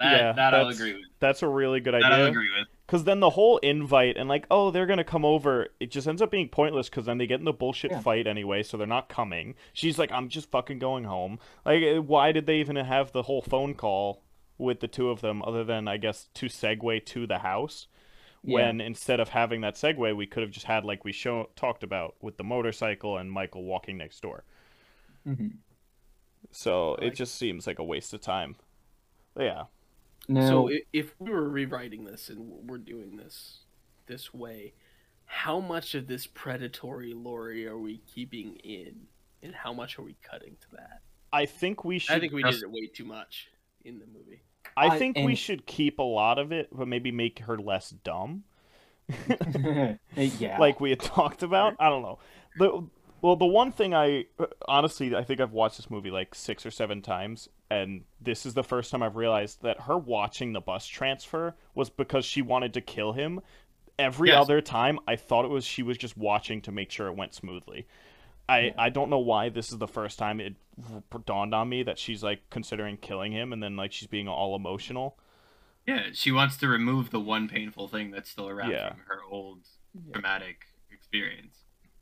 That, 0.00 0.12
Yeah, 0.12 0.32
that 0.32 0.54
I'll 0.54 0.64
that's- 0.64 0.76
agree 0.80 0.94
with. 0.94 1.04
That's 1.20 1.42
a 1.42 1.48
really 1.48 1.80
good 1.80 1.94
That 1.94 2.04
I'll 2.04 2.12
idea. 2.12 2.26
agree 2.28 2.48
with. 2.58 2.68
Because 2.90 3.04
then 3.04 3.20
the 3.20 3.30
whole 3.30 3.58
invite 3.58 4.16
and 4.16 4.28
like, 4.28 4.46
oh, 4.50 4.72
they're 4.72 4.84
gonna 4.86 5.04
come 5.04 5.24
over, 5.24 5.68
it 5.78 5.92
just 5.92 6.08
ends 6.08 6.20
up 6.20 6.32
being 6.32 6.48
pointless. 6.48 6.90
Because 6.90 7.06
then 7.06 7.18
they 7.18 7.26
get 7.28 7.38
in 7.38 7.44
the 7.44 7.52
bullshit 7.52 7.92
Yeah. 7.92 8.00
fight 8.00 8.26
anyway, 8.26 8.64
so 8.64 8.76
they're 8.76 8.84
not 8.84 9.08
coming. 9.08 9.54
She's 9.72 9.96
like, 9.96 10.10
I'm 10.10 10.28
just 10.28 10.50
fucking 10.50 10.80
going 10.80 11.04
home. 11.04 11.38
Like, 11.64 11.84
eh, 11.84 11.98
why 11.98 12.32
did 12.32 12.46
they 12.46 12.56
even 12.56 12.74
have 12.74 13.12
the 13.12 13.22
whole 13.22 13.42
phone 13.42 13.74
call 13.74 14.24
with 14.58 14.80
the 14.80 14.88
two 14.88 15.08
of 15.08 15.20
them, 15.20 15.40
other 15.44 15.62
than 15.62 15.86
I 15.86 15.98
guess 15.98 16.30
to 16.34 16.46
segue 16.46 17.06
to 17.06 17.26
the 17.28 17.38
house? 17.38 17.86
Yeah. 18.42 18.54
When 18.54 18.80
instead 18.80 19.20
of 19.20 19.28
having 19.28 19.60
that 19.60 19.76
segue, 19.76 20.16
we 20.16 20.26
could 20.26 20.42
have 20.42 20.50
just 20.50 20.66
had 20.66 20.84
like 20.84 21.04
we 21.04 21.12
show 21.12 21.48
talked 21.54 21.84
about 21.84 22.16
with 22.20 22.38
the 22.38 22.44
motorcycle 22.44 23.18
and 23.18 23.30
Michael 23.30 23.62
walking 23.62 23.98
next 23.98 24.20
door. 24.20 24.42
Mhm. 25.24 25.58
So 26.50 26.96
Right. 26.96 27.04
it 27.04 27.14
just 27.14 27.36
seems 27.36 27.68
like 27.68 27.78
a 27.78 27.84
waste 27.84 28.12
of 28.14 28.20
time. 28.20 28.56
But 29.34 29.44
yeah. 29.44 29.64
Now, 30.30 30.46
So 30.48 30.70
i- 30.70 30.82
if 30.92 31.14
we 31.20 31.30
were 31.30 31.48
rewriting 31.48 32.04
this 32.04 32.28
and 32.28 32.68
we're 32.68 32.78
doing 32.78 33.16
this 33.16 33.64
this 34.06 34.32
way, 34.32 34.74
how 35.26 35.58
much 35.60 35.94
of 35.94 36.06
this 36.06 36.26
predatory 36.26 37.12
Laurie 37.14 37.66
are 37.66 37.78
we 37.78 37.98
keeping 37.98 38.56
in, 38.56 39.06
and 39.42 39.54
how 39.54 39.72
much 39.72 39.98
are 39.98 40.02
we 40.02 40.14
cutting 40.22 40.56
to 40.60 40.70
that? 40.76 41.02
I 41.32 41.46
think 41.46 41.84
we 41.84 41.98
should 41.98 42.16
I 42.16 42.20
think 42.20 42.32
we 42.32 42.42
just- 42.42 42.60
did 42.60 42.66
it 42.66 42.72
way 42.72 42.86
too 42.86 43.04
much 43.04 43.50
in 43.84 43.98
the 43.98 44.06
movie. 44.06 44.42
I 44.76 44.86
I- 44.86 44.98
think 44.98 45.16
we 45.18 45.34
should 45.34 45.66
keep 45.66 45.98
a 45.98 46.02
lot 46.04 46.38
of 46.38 46.52
it, 46.52 46.68
but 46.72 46.86
maybe 46.86 47.10
make 47.10 47.40
her 47.40 47.58
less 47.58 47.90
dumb, 47.90 48.44
uh, 49.28 49.94
yeah, 50.16 50.58
like 50.58 50.80
we 50.80 50.90
had 50.90 51.00
talked 51.00 51.42
about. 51.42 51.74
I 51.80 51.88
don't 51.88 52.02
know. 52.02 52.18
The 52.58 52.88
well, 53.22 53.36
the 53.36 53.46
one 53.46 53.72
thing 53.72 53.94
I 53.94 54.26
honestly, 54.68 55.14
I 55.14 55.24
think 55.24 55.40
I've 55.40 55.52
watched 55.52 55.76
this 55.76 55.90
movie 55.90 56.10
like 56.10 56.34
six 56.34 56.64
or 56.66 56.70
seven 56.70 57.02
times, 57.02 57.48
and 57.70 58.04
this 58.20 58.46
is 58.46 58.54
the 58.54 58.64
first 58.64 58.90
time 58.90 59.02
I've 59.02 59.16
realized 59.16 59.62
that 59.62 59.82
her 59.82 59.96
watching 59.98 60.52
the 60.52 60.60
bus 60.60 60.86
transfer 60.86 61.54
was 61.74 61.90
because 61.90 62.24
she 62.24 62.42
wanted 62.42 62.74
to 62.74 62.80
kill 62.80 63.12
him. 63.12 63.40
Every 63.98 64.28
Yes. 64.28 64.40
other 64.42 64.60
time, 64.60 64.98
I 65.06 65.16
thought 65.16 65.44
it 65.44 65.50
was 65.50 65.64
she 65.64 65.82
was 65.82 65.98
just 65.98 66.16
watching 66.16 66.60
to 66.62 66.72
make 66.72 66.90
sure 66.90 67.06
it 67.08 67.16
went 67.16 67.34
smoothly. 67.34 67.86
I, 68.48 68.74
I 68.76 68.88
don't 68.88 69.10
know 69.10 69.18
why 69.18 69.48
this 69.48 69.70
is 69.70 69.78
the 69.78 69.86
first 69.86 70.18
time 70.18 70.40
it 70.40 70.56
dawned 71.24 71.54
on 71.54 71.68
me 71.68 71.84
that 71.84 71.98
she's 72.00 72.22
like 72.22 72.40
considering 72.50 72.96
killing 72.96 73.30
him 73.30 73.52
and 73.52 73.62
then 73.62 73.76
like 73.76 73.92
she's 73.92 74.08
being 74.08 74.26
all 74.26 74.56
emotional 74.56 75.16
Yeah, 75.86 76.06
she 76.14 76.32
wants 76.32 76.56
to 76.56 76.66
remove 76.68 77.10
the 77.10 77.20
one 77.20 77.48
painful 77.48 77.86
thing 77.86 78.10
that's 78.10 78.28
still 78.28 78.48
around 78.48 78.72
Yeah. 78.72 78.88
from 78.88 79.00
her 79.06 79.22
old 79.30 79.60
traumatic 80.12 80.64
experience. 80.90 81.59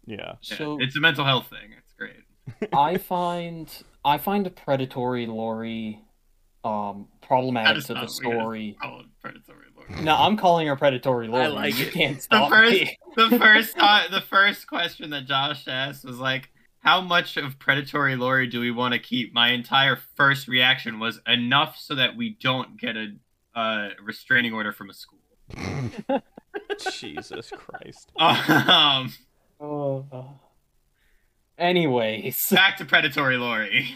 Yeah. 0.09 0.34
Yeah, 0.42 0.56
So 0.56 0.78
it's 0.80 0.96
a 0.96 1.00
mental 1.00 1.24
health 1.24 1.48
thing. 1.48 1.70
It's 1.78 1.92
great. 1.94 2.72
I 2.72 2.96
find 2.98 3.70
I 4.04 4.18
find 4.18 4.46
a 4.46 4.50
predatory 4.50 5.26
Laurie 5.26 6.00
um 6.64 7.09
problematic 7.20 7.84
to 7.84 7.94
the 7.94 8.06
story. 8.06 8.76
Oh, 8.82 9.02
predatory 9.22 9.66
lord. 9.76 10.02
No, 10.02 10.14
I'm 10.16 10.36
calling 10.36 10.66
her 10.66 10.76
predatory 10.76 11.28
Laurie. 11.28 11.44
I 11.44 11.48
like 11.48 11.78
you 11.78 11.86
it. 11.86 11.92
can't 11.92 12.16
The 12.30 12.46
first, 12.48 12.72
me. 12.72 12.98
the 13.16 13.30
first, 13.38 13.76
uh, 13.78 14.09
the 14.11 14.20
first 14.22 14.66
question 14.66 15.11
that 15.11 15.26
Josh 15.26 15.68
asked 15.68 16.04
was 16.04 16.18
like, 16.18 16.50
"How 16.80 17.00
much 17.00 17.36
of 17.36 17.59
predatory 17.59 18.16
Laurie 18.16 18.46
do 18.48 18.61
we 18.61 18.70
want 18.70 18.94
to 18.94 18.98
keep?" 19.00 19.32
My 19.34 19.50
entire 19.50 19.96
first 20.16 20.48
reaction 20.48 20.98
was 20.98 21.20
enough 21.26 21.76
so 21.78 21.94
that 21.94 22.16
we 22.16 22.36
don't 22.40 22.78
get 22.78 22.96
a 22.96 23.09
uh, 23.54 23.88
restraining 24.02 24.52
order 24.52 24.72
from 24.72 24.90
a 24.90 24.94
school. 24.94 25.20
Jesus 26.92 27.50
Christ. 27.50 28.11
Um, 28.16 29.12
Oh, 29.61 30.06
uh. 30.12 30.22
Anyways, 31.59 32.50
back 32.50 32.76
to 32.76 32.84
predatory 32.84 33.36
Laurie. 33.36 33.94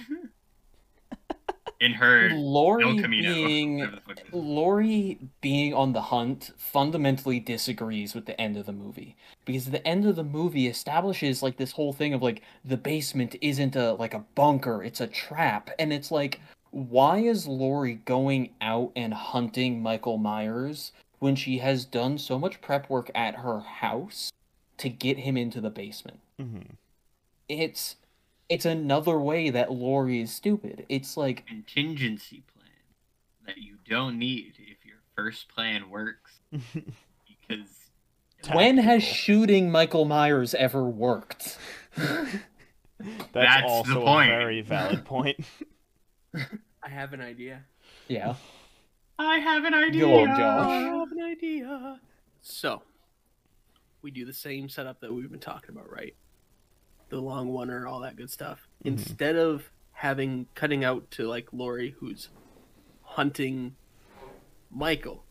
In 1.81 1.95
her 1.95 2.31
Laurie 2.31 3.01
Camino. 3.01 3.35
being 3.35 3.79
whatever 3.79 3.97
the 3.97 4.03
fuck 4.03 4.21
it 4.21 4.27
is. 4.29 4.35
Laurie 4.35 5.19
being 5.41 5.75
on 5.75 5.93
the 5.93 6.01
hunt 6.01 6.53
fundamentally 6.57 7.41
disagrees 7.41 8.15
with 8.15 8.27
the 8.27 8.41
end 8.41 8.57
of 8.57 8.67
the 8.67 8.73
movie 8.73 9.17
because 9.45 9.67
the 9.67 9.85
end 9.87 10.07
of 10.07 10.15
the 10.15 10.23
movie 10.23 10.69
establishes 10.69 11.43
like 11.43 11.57
this 11.57 11.73
whole 11.73 11.93
thing 11.93 12.15
of 12.15 12.23
like 12.23 12.43
the 12.65 12.77
basement 12.77 13.35
isn't 13.41 13.75
a 13.75 13.95
like 13.95 14.15
a 14.15 14.25
bunker, 14.37 14.83
it's 14.85 15.01
a 15.01 15.09
trap, 15.09 15.71
and 15.79 15.93
it's 15.93 16.13
like 16.13 16.41
why 16.71 17.19
is 17.19 17.47
Laurie 17.49 18.01
going 18.05 18.51
out 18.61 18.93
and 18.97 19.13
hunting 19.13 19.83
Michael 19.83 20.19
Myers 20.19 20.93
when 21.19 21.37
she 21.37 21.59
has 21.59 21.85
done 21.85 22.17
so 22.17 22.39
much 22.39 22.61
prep 22.61 22.89
work 22.89 23.11
at 23.15 23.37
her 23.37 23.61
house 23.61 24.33
to 24.79 24.89
get 24.89 25.19
him 25.19 25.37
into 25.37 25.61
the 25.61 25.71
basement? 25.71 26.21
Mhm. 26.41 26.77
It's 27.49 27.97
it's 28.49 28.65
another 28.67 29.19
way 29.19 29.51
that 29.51 29.73
Laurie 29.73 30.21
is 30.21 30.33
stupid. 30.33 30.85
It's 30.89 31.17
like 31.17 31.47
contingency 31.47 32.43
plan 32.55 32.67
that 33.47 33.59
you 33.59 33.77
don't 33.89 34.19
need 34.19 34.55
if 34.59 34.85
your 34.85 34.99
first 35.17 35.49
plan 35.49 35.89
works 35.91 36.41
because 36.51 37.69
when 38.53 38.79
has 38.79 39.03
shooting 39.03 39.71
Michael 39.71 40.05
Myers 40.05 40.55
ever 40.55 40.85
worked? 40.85 41.59
That's, 41.97 42.39
That's 43.33 43.63
the 43.63 43.69
also 43.69 44.03
a 44.03 44.05
point. 44.05 44.29
very 44.31 44.61
valid 44.63 45.05
point. 45.07 45.45
I 46.35 46.89
have 46.89 47.13
an 47.13 47.21
idea. 47.21 47.63
Yeah. 48.09 48.35
I 49.19 49.39
have 49.39 49.65
an 49.65 49.75
idea. 49.75 50.01
Go 50.03 50.21
on, 50.23 50.29
I 50.31 50.75
have 50.81 51.13
an 51.13 51.21
idea. 51.23 52.01
So, 52.43 52.83
we 54.03 54.11
do 54.11 54.25
the 54.25 54.33
same 54.33 54.69
setup 54.69 55.01
that 55.01 55.13
we've 55.13 55.31
been 55.31 55.41
talking 55.41 55.71
about, 55.71 55.91
right? 55.91 56.15
The 57.09 57.21
long 57.21 57.51
oneer, 57.51 57.89
all 57.89 58.01
that 58.01 58.17
good 58.17 58.31
stuff. 58.31 58.69
Mhm. 58.83 58.89
Instead 58.89 59.37
of 59.37 59.71
having 59.93 60.47
cutting 60.55 60.85
out 60.85 61.11
to 61.13 61.29
like 61.29 61.53
Laurie, 61.53 61.95
who's 61.99 62.29
hunting 63.03 63.77
Michael, 64.71 65.25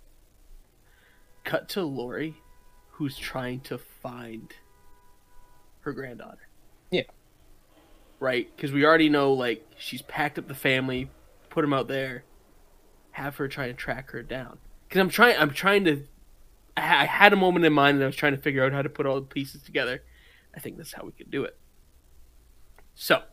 cut 1.43 1.67
to 1.69 1.83
Laurie, 1.83 2.35
who's 2.91 3.17
trying 3.17 3.59
to 3.61 3.77
find 3.77 4.53
her 5.81 5.91
granddaughter. 5.91 6.47
Yeah. 6.91 7.03
Right, 8.19 8.55
because 8.55 8.71
we 8.71 8.85
already 8.85 9.09
know 9.09 9.33
like 9.33 9.67
she's 9.77 10.03
packed 10.03 10.37
up 10.37 10.47
the 10.47 10.53
family, 10.53 11.09
put 11.49 11.61
them 11.61 11.73
out 11.73 11.87
there, 11.87 12.23
have 13.11 13.37
her 13.37 13.47
try 13.47 13.67
to 13.67 13.73
track 13.73 14.11
her 14.11 14.21
down. 14.21 14.59
Because 14.87 15.01
I'm 15.01 15.09
trying, 15.09 15.37
I'm 15.37 15.51
trying 15.51 15.85
to. 15.85 16.05
I 16.77 17.05
had 17.05 17.33
a 17.33 17.35
moment 17.35 17.65
in 17.65 17.73
mind 17.73 17.95
and 17.95 18.03
I 18.03 18.07
was 18.07 18.15
trying 18.15 18.35
to 18.35 18.41
figure 18.41 18.63
out 18.63 18.71
how 18.71 18.81
to 18.81 18.89
put 18.89 19.05
all 19.05 19.15
the 19.15 19.21
pieces 19.27 19.61
together. 19.61 20.03
I 20.55 20.59
think 20.59 20.77
that's 20.77 20.93
how 20.93 21.03
we 21.03 21.11
could 21.11 21.29
do 21.31 21.43
it. 21.43 21.57
So, 22.95 23.23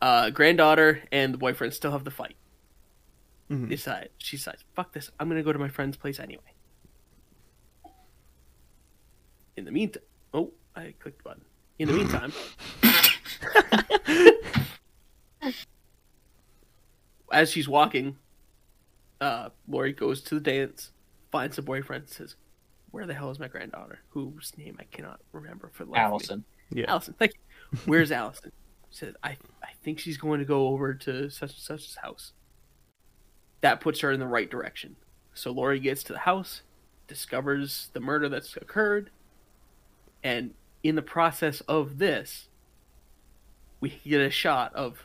uh, 0.00 0.30
granddaughter 0.30 1.02
and 1.12 1.34
the 1.34 1.38
boyfriend 1.38 1.74
still 1.74 1.92
have 1.92 2.04
the 2.04 2.10
fight. 2.10 2.36
Mhm. 3.50 3.68
Decide 3.68 4.10
she 4.18 4.36
decides, 4.36 4.64
fuck 4.74 4.92
this. 4.92 5.10
I'm 5.18 5.28
gonna 5.28 5.42
go 5.42 5.52
to 5.52 5.58
my 5.58 5.68
friend's 5.68 5.96
place 5.96 6.20
anyway. 6.20 6.54
In 9.56 9.64
the 9.64 9.72
meantime, 9.72 10.02
oh, 10.32 10.52
I 10.76 10.94
clicked 11.00 11.18
the 11.18 11.24
button. 11.24 11.44
In 11.78 11.88
the 11.88 11.94
meantime, 11.94 12.32
as 17.32 17.50
she's 17.50 17.68
walking, 17.68 18.16
uh, 19.20 19.50
Laurie 19.66 19.92
goes 19.92 20.20
to 20.22 20.34
the 20.34 20.40
dance, 20.40 20.92
finds 21.30 21.58
a 21.58 21.62
boyfriend, 21.62 22.04
and 22.04 22.10
says, 22.10 22.36
"Where 22.90 23.06
the 23.06 23.14
hell 23.14 23.30
is 23.30 23.38
my 23.38 23.48
granddaughter? 23.48 24.00
Whose 24.10 24.52
name 24.56 24.76
I 24.78 24.84
cannot 24.84 25.20
remember 25.32 25.70
for 25.72 25.84
the 25.84 25.90
life 25.90 26.00
of 26.00 26.06
me." 26.06 26.12
Allison. 26.12 26.44
Yeah. 26.72 26.84
Allison, 26.88 27.14
thank 27.18 27.34
you. 27.34 27.78
Where's 27.84 28.12
Allison? 28.12 28.52
Says, 28.90 29.14
I, 29.22 29.36
I 29.62 29.72
think 29.82 29.98
she's 29.98 30.16
going 30.16 30.40
to 30.40 30.44
go 30.44 30.68
over 30.68 30.94
to 30.94 31.30
such 31.30 31.50
and 31.50 31.58
such's 31.58 31.96
house. 32.02 32.32
That 33.60 33.80
puts 33.80 34.00
her 34.00 34.10
in 34.10 34.20
the 34.20 34.26
right 34.26 34.50
direction. 34.50 34.96
So 35.34 35.52
Laurie 35.52 35.78
gets 35.78 36.02
to 36.04 36.12
the 36.12 36.20
house, 36.20 36.62
discovers 37.06 37.90
the 37.92 38.00
murder 38.00 38.28
that's 38.28 38.56
occurred, 38.56 39.10
and 40.22 40.54
in 40.82 40.94
the 40.96 41.02
process 41.02 41.60
of 41.62 41.98
this, 41.98 42.48
we 43.80 44.00
get 44.04 44.20
a 44.20 44.30
shot 44.30 44.74
of 44.74 45.04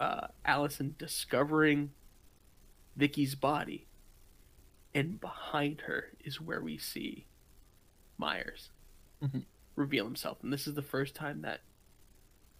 uh, 0.00 0.28
Allison 0.44 0.94
discovering 0.98 1.90
Vicky's 2.96 3.34
body, 3.34 3.86
and 4.94 5.20
behind 5.20 5.82
her 5.82 6.10
is 6.24 6.40
where 6.40 6.60
we 6.60 6.76
see 6.78 7.26
Myers 8.18 8.70
Mhm. 9.22 9.44
reveal 9.76 10.04
himself, 10.04 10.42
and 10.42 10.52
this 10.52 10.66
is 10.66 10.74
the 10.74 10.82
first 10.82 11.14
time 11.14 11.42
that 11.42 11.60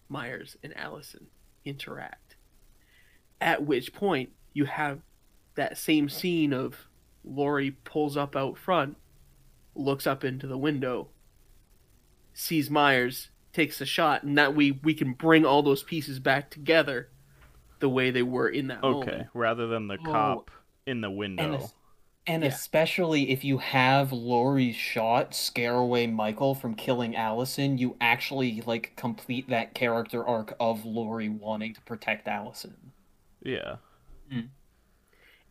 Myers 0.09 0.57
and 0.63 0.75
Allison 0.77 1.27
interact. 1.65 2.35
At 3.39 3.63
which 3.63 3.93
point 3.93 4.31
you 4.53 4.65
have 4.65 5.01
that 5.55 5.77
same 5.77 6.09
scene 6.09 6.53
of 6.53 6.87
Laurie 7.23 7.71
pulls 7.71 8.17
up 8.17 8.35
out 8.35 8.57
front, 8.57 8.97
looks 9.75 10.05
up 10.07 10.23
into 10.23 10.47
the 10.47 10.57
window, 10.57 11.09
sees 12.33 12.69
Myers, 12.69 13.29
takes 13.53 13.79
a 13.81 13.85
shot, 13.85 14.23
and 14.23 14.37
that 14.37 14.55
we 14.55 14.71
we 14.71 14.93
can 14.93 15.13
bring 15.13 15.45
all 15.45 15.61
those 15.61 15.83
pieces 15.83 16.19
back 16.19 16.49
together 16.49 17.09
the 17.79 17.89
way 17.89 18.09
they 18.11 18.23
were 18.23 18.49
in 18.49 18.67
that 18.67 18.83
Okay, 18.83 19.11
moment. 19.11 19.29
rather 19.33 19.67
than 19.67 19.87
the 19.87 19.97
Oh. 19.99 20.03
cop 20.03 20.51
in 20.85 21.01
the 21.01 21.11
window. 21.11 21.69
And, 22.25 22.43
Yeah. 22.43 22.49
especially 22.49 23.31
if 23.31 23.43
you 23.43 23.57
have 23.57 24.13
Laurie's 24.13 24.75
shot 24.77 25.35
scare 25.35 25.75
away 25.75 26.07
Michael 26.07 26.55
from 26.55 26.73
killing 26.75 27.15
Allison, 27.17 27.77
you 27.77 27.97
actually 27.99 28.61
like 28.61 28.95
complete 28.95 29.49
that 29.49 29.73
character 29.73 30.25
arc 30.25 30.55
of 30.59 30.85
Laurie 30.85 31.27
wanting 31.29 31.73
to 31.73 31.81
protect 31.81 32.27
Allison. 32.29 32.93
Yeah. 33.41 33.77
Mm. 34.31 34.49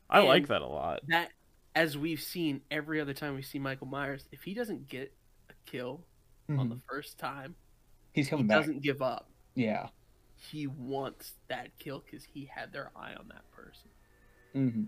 I 0.09 0.21
And- 0.21 0.29
like 0.29 0.47
that 0.49 0.63
a 0.63 0.67
lot. 0.67 1.01
That 1.09 1.33
as 1.75 1.97
we've 1.99 2.21
seen 2.23 2.63
every 2.71 3.01
other 3.01 3.15
time 3.15 3.35
we 3.35 3.43
see 3.43 3.59
Michael 3.59 3.87
Myers, 3.87 4.27
if 4.33 4.43
he 4.43 4.55
doesn't 4.55 4.89
get 4.89 5.13
a 5.51 5.55
kill 5.67 6.07
on 6.49 6.69
the 6.69 6.81
first 6.89 7.19
time, 7.19 7.55
He's 8.13 8.27
he 8.27 8.31
coming 8.31 8.47
back. 8.47 8.59
doesn't 8.61 8.81
give 8.83 9.01
up. 9.01 9.31
Yeah. 9.55 9.89
He 10.37 10.67
wants 10.67 11.35
that 11.49 11.79
kill 11.79 12.01
because 12.01 12.25
he 12.25 12.45
had 12.47 12.73
their 12.73 12.91
eye 12.97 13.15
on 13.15 13.29
that 13.29 13.51
person. 13.53 13.91
hmm 14.53 14.85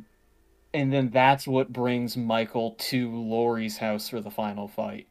And 0.74 0.92
then 0.92 1.08
that's 1.10 1.46
what 1.46 1.72
brings 1.72 2.16
Michael 2.16 2.72
to 2.72 3.10
Laurie's 3.14 3.78
house 3.78 4.08
for 4.08 4.20
the 4.20 4.30
final 4.30 4.68
fight. 4.68 5.06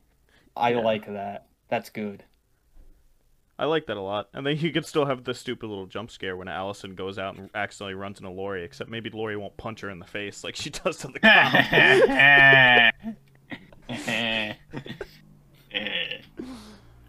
I 0.55 0.71
Yeah. 0.73 0.79
like 0.81 1.07
that. 1.07 1.47
That's 1.69 1.89
good. 1.89 2.25
I 3.57 3.65
like 3.65 3.85
that 3.85 3.97
a 3.97 4.01
lot. 4.01 4.29
And 4.33 4.45
then 4.45 4.57
you 4.57 4.71
could 4.71 4.85
still 4.85 5.05
have 5.05 5.23
the 5.23 5.33
stupid 5.33 5.67
little 5.67 5.85
jump 5.85 6.11
scare 6.11 6.35
when 6.35 6.47
Allison 6.47 6.95
goes 6.95 7.17
out 7.17 7.37
and 7.37 7.49
accidentally 7.55 7.93
runs 7.93 8.19
into 8.19 8.29
Laurie, 8.29 8.63
except 8.63 8.89
maybe 8.89 9.09
Laurie 9.09 9.37
won't 9.37 9.55
punch 9.57 9.81
her 9.81 9.89
in 9.89 9.99
the 9.99 10.05
face 10.05 10.43
like 10.43 10.55
she 10.55 10.69
does 10.83 10.97
to 10.97 11.07
the 11.07 11.19
cop. 11.21 11.53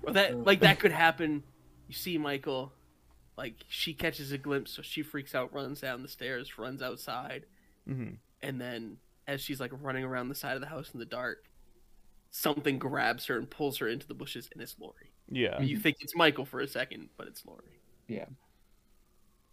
Or 0.03 0.13
that 0.13 0.45
like 0.45 0.61
that 0.61 0.79
could 0.79 0.93
happen. 0.93 1.43
You 1.89 1.95
see 1.95 2.19
Michael, 2.19 2.73
like 3.37 3.65
she 3.69 3.95
catches 3.95 4.33
a 4.33 4.39
glimpse, 4.39 4.71
so 4.73 4.83
she 4.83 5.03
freaks 5.03 5.35
out, 5.35 5.53
runs 5.53 5.81
down 5.81 6.03
the 6.03 6.09
stairs, 6.09 6.59
runs 6.59 6.83
outside, 6.83 7.47
Mhm. 7.89 8.19
And 8.45 8.61
then 8.61 8.99
as 9.27 9.41
she's 9.41 9.61
like 9.61 9.73
running 9.81 10.05
around 10.05 10.29
the 10.29 10.35
side 10.35 10.55
of 10.55 10.61
the 10.61 10.67
house 10.69 10.91
in 10.93 11.01
the 11.01 11.07
dark, 11.07 11.45
something 12.31 12.79
grabs 12.79 13.27
her 13.27 13.37
and 13.39 13.49
pulls 13.49 13.79
her 13.79 13.89
into 13.89 14.07
the 14.07 14.15
bushes, 14.15 14.49
and 14.53 14.63
it's 14.63 14.77
Laurie. 14.79 15.13
Yeah. 15.31 15.61
You 15.61 15.79
think 15.79 15.97
it's 16.01 16.15
Michael 16.17 16.45
for 16.45 16.61
a 16.61 16.69
second, 16.69 17.09
but 17.17 17.27
it's 17.27 17.47
Laurie. 17.47 17.81
Yeah. 18.09 18.27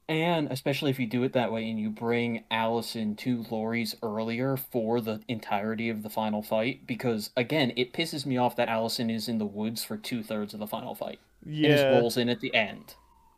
And 0.10 0.52
especially 0.52 0.90
if 0.92 1.00
you 1.00 1.08
do 1.08 1.24
it 1.24 1.32
that 1.34 1.54
way 1.54 1.70
and 1.70 1.80
you 1.80 1.90
bring 1.90 2.44
Allison 2.52 3.16
to 3.18 3.46
Laurie's 3.50 3.96
earlier 4.04 4.58
for 4.58 5.00
the 5.00 5.22
entirety 5.30 5.88
of 5.90 6.04
the 6.04 6.10
final 6.10 6.42
fight, 6.42 6.86
because 6.86 7.30
again, 7.38 7.72
it 7.78 7.94
pisses 7.94 8.26
me 8.26 8.36
off 8.36 8.58
that 8.58 8.68
Allison 8.68 9.10
is 9.10 9.30
in 9.30 9.38
the 9.38 9.46
woods 9.46 9.86
for 9.86 9.96
two 9.96 10.22
thirds 10.22 10.54
of 10.54 10.60
the 10.60 10.68
final 10.68 10.96
fight. 10.96 11.20
And 11.46 11.56
just 11.56 11.84
Yeah. 11.86 12.00
rolls 12.00 12.18
in 12.18 12.28
at 12.28 12.42
the 12.42 12.54
end. 12.54 12.96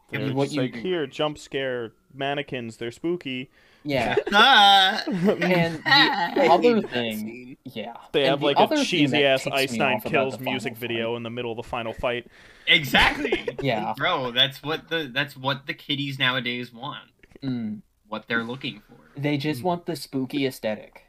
They're 0.09 0.33
what 0.33 0.51
you- 0.51 0.61
like 0.61 0.75
here, 0.75 1.05
jump 1.05 1.37
scare 1.37 1.93
mannequins. 2.13 2.77
They're 2.77 2.91
spooky. 2.91 3.51
Yeah. 3.83 4.15
Ah. 4.31 5.03
And 5.07 5.75
the 5.83 6.47
other 6.49 6.75
hated 6.75 6.89
thing, 6.89 7.57
yeah. 7.65 7.93
They 8.11 8.21
and 8.21 8.29
have 8.31 8.39
the 8.39 8.45
like 8.45 8.57
a 8.71 8.83
cheesy 8.83 9.25
ass 9.25 9.43
ticks 9.43 9.55
Ice 9.55 9.71
me 9.73 9.77
Nine 9.79 10.01
Kills 10.01 10.39
music 10.39 10.73
final 10.73 10.81
video 10.81 11.11
fight- 11.11 11.17
in 11.17 11.23
the 11.23 11.29
middle 11.29 11.51
of 11.51 11.57
the 11.57 11.63
final 11.63 11.93
fight. 11.93 12.27
exactly. 12.67 13.47
Yeah. 13.61 13.93
bro. 13.97 14.31
That's 14.31 14.61
what 14.63 14.89
the 14.89 15.09
that's 15.13 15.35
what 15.37 15.67
the 15.67 15.73
kiddies 15.73 16.19
nowadays 16.19 16.73
want. 16.73 17.09
Mm. 17.43 17.81
What 18.07 18.27
they're 18.27 18.43
looking 18.43 18.81
for. 18.87 18.95
They 19.19 19.37
just 19.37 19.63
want 19.63 19.85
the 19.85 19.95
spooky 19.95 20.45
aesthetic. 20.45 21.03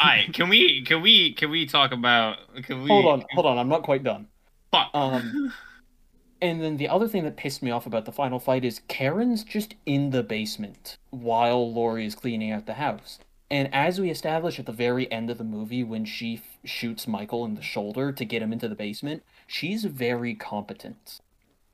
All 0.00 0.08
right, 0.08 0.32
can 0.32 0.48
we 0.48 0.82
can 0.84 1.00
we 1.02 1.32
can 1.34 1.50
we 1.50 1.66
talk 1.66 1.92
about? 1.92 2.38
Can 2.64 2.82
we 2.82 2.88
Hold 2.88 3.06
on, 3.06 3.24
hold 3.32 3.46
on. 3.46 3.58
I'm 3.58 3.68
not 3.68 3.82
quite 3.84 4.02
done. 4.02 4.26
Fuck. 4.72 4.90
Um, 4.94 5.52
And 6.40 6.60
then 6.62 6.76
the 6.76 6.88
other 6.88 7.08
thing 7.08 7.24
that 7.24 7.36
pissed 7.36 7.62
me 7.62 7.70
off 7.70 7.86
about 7.86 8.04
the 8.04 8.12
final 8.12 8.38
fight 8.38 8.64
is 8.64 8.80
Karen's 8.88 9.44
just 9.44 9.74
in 9.86 10.10
the 10.10 10.22
basement 10.22 10.96
while 11.10 11.72
Laurie 11.72 12.06
is 12.06 12.14
cleaning 12.14 12.50
out 12.52 12.66
the 12.66 12.74
house. 12.74 13.18
And 13.50 13.72
as 13.72 14.00
we 14.00 14.10
establish 14.10 14.58
at 14.58 14.66
the 14.66 14.72
very 14.72 15.10
end 15.12 15.30
of 15.30 15.38
the 15.38 15.44
movie, 15.44 15.84
when 15.84 16.04
she 16.04 16.36
f- 16.36 16.58
shoots 16.68 17.06
Michael 17.06 17.44
in 17.44 17.54
the 17.54 17.62
shoulder 17.62 18.10
to 18.12 18.24
get 18.24 18.42
him 18.42 18.52
into 18.52 18.68
the 18.68 18.74
basement, 18.74 19.22
she's 19.46 19.84
very 19.84 20.34
competent. 20.34 21.20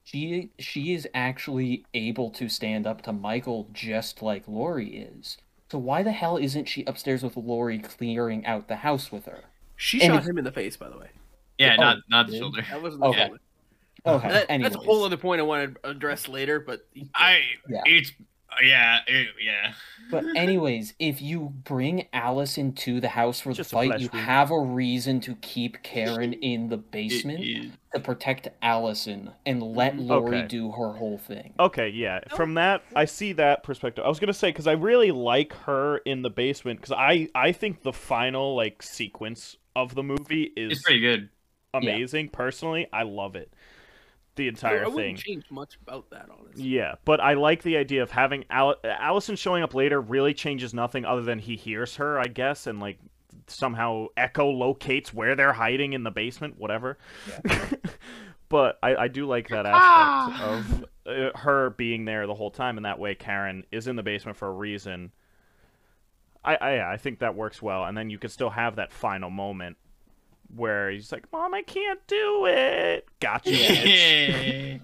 She 0.05 0.51
she 0.59 0.93
is 0.93 1.09
actually 1.15 1.85
able 1.95 2.31
to 2.31 2.49
stand 2.49 2.87
up 2.87 3.03
to 3.03 3.13
Michael 3.13 3.69
just 3.73 4.23
like 4.23 4.43
Laurie 4.49 4.97
is. 4.97 5.39
So 5.71 5.79
why 5.79 6.03
the 6.03 6.11
hell 6.13 6.37
isn't 6.37 6.67
she 6.69 6.85
upstairs 6.85 7.23
with 7.23 7.37
Laurie 7.37 7.79
clearing 7.79 8.45
out 8.45 8.67
the 8.69 8.77
house 8.77 9.13
with 9.13 9.27
her? 9.27 9.45
She 9.77 10.01
And 10.03 10.13
shot 10.13 10.23
if- 10.23 10.29
him 10.29 10.39
in 10.39 10.45
the 10.45 10.53
face, 10.53 10.77
by 10.77 10.89
the 10.89 10.99
way. 10.99 11.11
yeah, 11.59 11.77
Oh, 11.79 11.81
not 11.83 11.97
not 12.09 12.27
the 12.27 12.39
shoulder. 12.39 12.63
That 12.69 12.83
wasn't 12.83 13.05
Okay. 13.05 13.19
the 13.19 13.27
shoulder. 13.27 13.41
Okay, 14.07 14.29
That- 14.29 14.49
that's 14.49 14.77
a 14.77 14.79
whole 14.79 15.05
other 15.05 15.17
point 15.17 15.41
I 15.41 15.45
want 15.45 15.75
to 15.83 15.91
address 15.91 16.29
later, 16.29 16.61
but 16.61 16.87
I 17.15 17.41
Yeah. 17.69 17.83
it's 17.87 18.13
yeah 18.63 19.01
it, 19.07 19.29
yeah. 19.41 19.75
But 20.11 20.25
anyways, 20.37 20.95
if 20.99 21.23
you 21.23 21.53
bring 21.65 22.09
Alice 22.13 22.59
into 22.59 23.01
the 23.01 23.09
house 23.11 23.41
for 23.41 23.51
the 23.51 23.57
Just 23.57 23.73
a 23.73 23.77
fight, 23.77 24.01
you 24.01 24.09
wound. 24.13 24.25
have 24.27 24.51
a 24.51 24.59
reason 24.59 25.21
to 25.21 25.37
keep 25.37 25.83
Karen 25.83 26.33
in 26.43 26.69
the 26.69 26.77
basement 26.77 27.41
It 27.41 27.47
is- 27.67 27.71
to 27.95 28.01
protect 28.01 28.49
Allison 28.63 29.33
and 29.45 29.63
let 29.63 29.95
mm-hmm. 29.95 30.07
Laurie 30.11 30.39
Okay. 30.39 30.47
do 30.49 30.71
her 30.73 30.93
whole 30.95 31.19
thing. 31.19 31.55
Okay, 31.59 31.89
yeah. 31.89 32.21
From 32.37 32.55
that, 32.55 32.83
I 32.95 33.05
see 33.05 33.33
that 33.35 33.63
perspective. 33.65 34.05
I 34.05 34.09
was 34.09 34.19
gonna 34.21 34.33
say 34.33 34.49
because 34.51 34.67
I 34.67 34.73
really 34.73 35.11
like 35.11 35.53
her 35.65 35.99
in 35.99 36.23
the 36.23 36.31
basement 36.31 36.81
because 36.81 36.93
I 36.97 37.29
I 37.35 37.53
think 37.53 37.83
the 37.83 37.93
final 37.93 38.55
like 38.57 38.83
sequence 38.83 39.57
of 39.77 39.95
the 39.95 40.03
movie 40.03 40.53
is 40.57 40.73
It's 40.73 40.83
pretty 40.83 41.01
good. 41.01 41.29
amazing. 41.75 42.29
Personally, 42.31 42.87
I 42.93 43.03
love 43.05 43.37
it. 43.37 43.53
The 44.41 44.47
I, 44.47 44.49
entire 44.49 44.81
I 44.81 44.85
thing. 44.87 44.95
wouldn't 44.95 45.19
change 45.19 45.45
much 45.51 45.77
about 45.87 46.09
that, 46.11 46.31
honestly. 46.31 46.65
Yeah, 46.65 46.95
but 47.05 47.21
I 47.21 47.35
like 47.35 47.63
the 47.63 47.77
idea 47.77 48.03
of 48.03 48.11
having 48.11 48.47
Al- 48.49 48.77
Allison 48.83 49.37
showing 49.37 49.63
up 49.63 49.75
later 49.75 50.01
really 50.01 50.33
changes 50.33 50.73
nothing 50.73 51.05
other 51.05 51.21
than 51.21 51.39
he 51.39 51.57
hears 51.57 51.97
her, 51.97 52.19
I 52.19 52.25
guess, 52.25 52.67
and 52.67 52.81
like 52.81 52.99
somehow 53.49 54.07
Echo 54.17 54.49
locates 54.49 55.13
where 55.13 55.37
they're 55.37 55.53
hiding 55.53 55.93
in 55.93 56.05
the 56.05 56.11
basement, 56.11 56.59
whatever. 56.59 56.97
but 58.49 58.79
I, 58.83 58.97
I 58.97 59.09
do 59.09 59.27
like 59.27 59.49
that 59.49 59.67
aspect 59.67 60.43
of 60.43 60.85
uh, 61.07 61.39
her 61.39 61.71
being 61.71 62.07
there 62.07 62.27
the 62.27 62.35
whole 62.35 62.51
time, 62.51 62.79
and 62.79 62.87
that 62.87 62.99
way 62.99 63.15
Karen 63.15 63.65
is 63.71 63.89
in 63.89 63.97
the 63.97 64.03
basement 64.03 64.39
for 64.39 64.49
a 64.49 64.53
reason. 64.53 65.13
I, 66.43 66.57
I 66.57 66.93
I 66.95 66.97
think 66.97 67.19
that 67.19 67.35
works 67.35 67.61
well, 67.61 67.85
and 67.85 67.95
then 67.95 68.09
you 68.09 68.17
can 68.17 68.31
still 68.31 68.49
have 68.49 68.77
that 68.77 68.91
final 68.91 69.29
moment 69.29 69.77
where 70.55 70.91
he's 70.91 71.13
like, 71.13 71.31
"Mom, 71.33 71.55
I 71.55 71.63
can't 71.63 72.01
do 72.07 72.47
it." 72.47 73.07
Gotcha. 73.21 73.51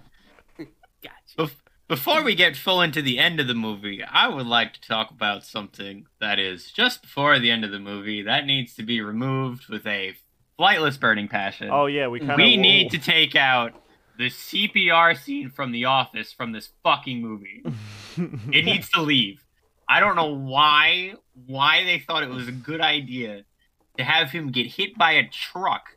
Gotcha. 1.02 1.36
Bef- 1.38 1.60
Before 1.88 2.22
we 2.22 2.34
get 2.34 2.56
full 2.56 2.80
into 2.82 3.02
the 3.02 3.18
end 3.18 3.40
of 3.40 3.46
the 3.46 3.54
movie, 3.54 4.02
I 4.02 4.28
would 4.28 4.46
like 4.46 4.72
to 4.74 4.80
talk 4.80 5.10
about 5.10 5.44
something 5.44 6.06
that 6.20 6.38
is 6.38 6.70
just 6.72 7.02
before 7.02 7.38
the 7.38 7.50
end 7.50 7.64
of 7.64 7.70
the 7.70 7.78
movie 7.78 8.22
that 8.22 8.46
needs 8.46 8.74
to 8.74 8.82
be 8.82 9.00
removed 9.00 9.68
with 9.68 9.86
a 9.86 10.14
flightless 10.58 10.98
burning 10.98 11.28
passion. 11.28 11.68
Oh 11.70 11.86
yeah, 11.86 12.08
we 12.08 12.18
kind 12.20 12.32
of 12.32 12.36
we 12.38 12.56
need 12.56 12.90
to 12.90 12.98
take 12.98 13.36
out 13.36 13.72
the 14.18 14.30
CPR 14.30 15.16
scene 15.16 15.50
from 15.50 15.72
The 15.72 15.84
Office 15.84 16.32
from 16.32 16.52
this 16.52 16.70
fucking 16.82 17.20
movie. 17.20 17.62
it 18.52 18.64
needs 18.64 18.88
to 18.90 19.02
leave. 19.02 19.44
I 19.88 20.00
don't 20.00 20.16
know 20.16 20.34
why 20.34 21.14
why 21.46 21.84
they 21.84 21.98
thought 21.98 22.22
it 22.22 22.30
was 22.30 22.48
a 22.48 22.52
good 22.52 22.80
idea 22.80 23.44
to 23.98 24.04
have 24.04 24.30
him 24.30 24.50
get 24.50 24.66
hit 24.66 24.96
by 24.96 25.12
a 25.12 25.28
truck 25.28 25.96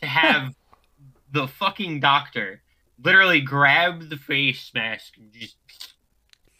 to 0.00 0.06
have 0.06 0.54
the 1.32 1.46
fucking 1.48 2.00
doctor 2.00 2.62
literally 3.02 3.40
grab 3.40 4.08
the 4.08 4.16
face 4.16 4.70
mask 4.74 5.14
and 5.18 5.32
just 5.32 5.56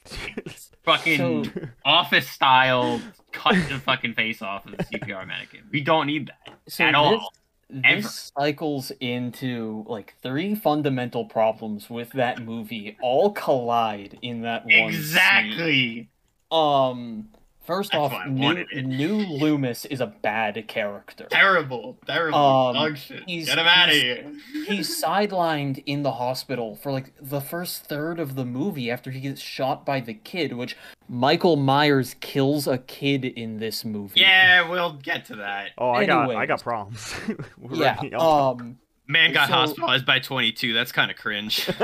fucking 0.85 1.45
So- 1.45 1.51
office 1.85 2.29
style 2.29 3.01
cut 3.33 3.55
the 3.69 3.79
fucking 3.79 4.15
face 4.15 4.41
off 4.43 4.67
of 4.67 4.73
the 4.77 4.85
CPR 4.85 5.27
mannequin. 5.27 5.63
We 5.71 5.81
don't 5.83 6.07
need 6.07 6.29
that 6.29 6.59
So 6.69 6.85
at 6.85 6.93
this, 6.93 6.97
all. 6.97 7.33
Ever. 7.85 8.01
this 8.01 8.33
cycles 8.35 8.91
into 9.01 9.85
like 9.87 10.15
three 10.23 10.55
fundamental 10.55 11.27
problems 11.27 11.91
with 11.91 12.11
that 12.13 12.41
movie 12.43 12.97
all 13.03 13.31
collide 13.33 14.19
in 14.23 14.41
that 14.43 14.63
one 14.65 14.71
scene. 14.73 14.89
Exactly. 14.89 16.09
Um, 16.51 17.29
first 17.69 17.93
That's 17.93 18.15
off, 18.15 18.27
new, 18.27 18.65
new 18.83 19.17
Loomis 19.19 19.85
is 19.85 20.01
a 20.01 20.07
bad 20.07 20.67
character. 20.69 21.27
Terrible. 21.31 21.99
Terrible. 22.07 22.39
Um, 22.39 22.75
Dog 22.75 22.97
shit. 22.97 23.25
he's- 23.27 23.45
Get 23.47 23.59
him 23.59 23.67
out 23.67 23.91
of 23.91 23.95
here. 23.95 24.33
He's 24.67 25.03
sidelined 25.05 25.83
in 25.85 26.03
the 26.03 26.13
hospital 26.13 26.75
for 26.77 26.91
like 26.91 27.13
the 27.21 27.43
first 27.43 27.85
third 27.85 28.19
of 28.19 28.37
the 28.37 28.47
movie 28.47 28.91
after 28.91 29.11
he 29.11 29.21
gets 29.21 29.43
shot 29.43 29.85
by 29.85 30.01
the 30.01 30.15
kid, 30.15 30.55
which 30.55 30.79
Michael 31.11 31.57
Myers 31.57 32.17
kills 32.21 32.67
a 32.67 32.79
kid 32.79 33.27
in 33.27 33.59
this 33.59 33.85
movie. 33.85 34.21
Yeah, 34.21 34.67
we'll 34.69 34.95
get 34.95 35.27
to 35.27 35.37
that. 35.37 35.73
Oh, 35.77 35.91
I 35.91 36.07
got 36.07 36.35
I 36.35 36.47
got 36.47 36.63
problems. 36.63 37.15
Yeah. 37.71 37.95
wrapping. 37.97 38.15
Um. 38.15 38.79
Man 39.07 39.33
got 39.35 39.49
So- 39.49 39.55
hospitalized 39.55 40.07
by 40.07 40.19
22. 40.21 40.73
That's 40.73 40.93
kind 40.93 41.11
of 41.11 41.17
cringe. 41.19 41.69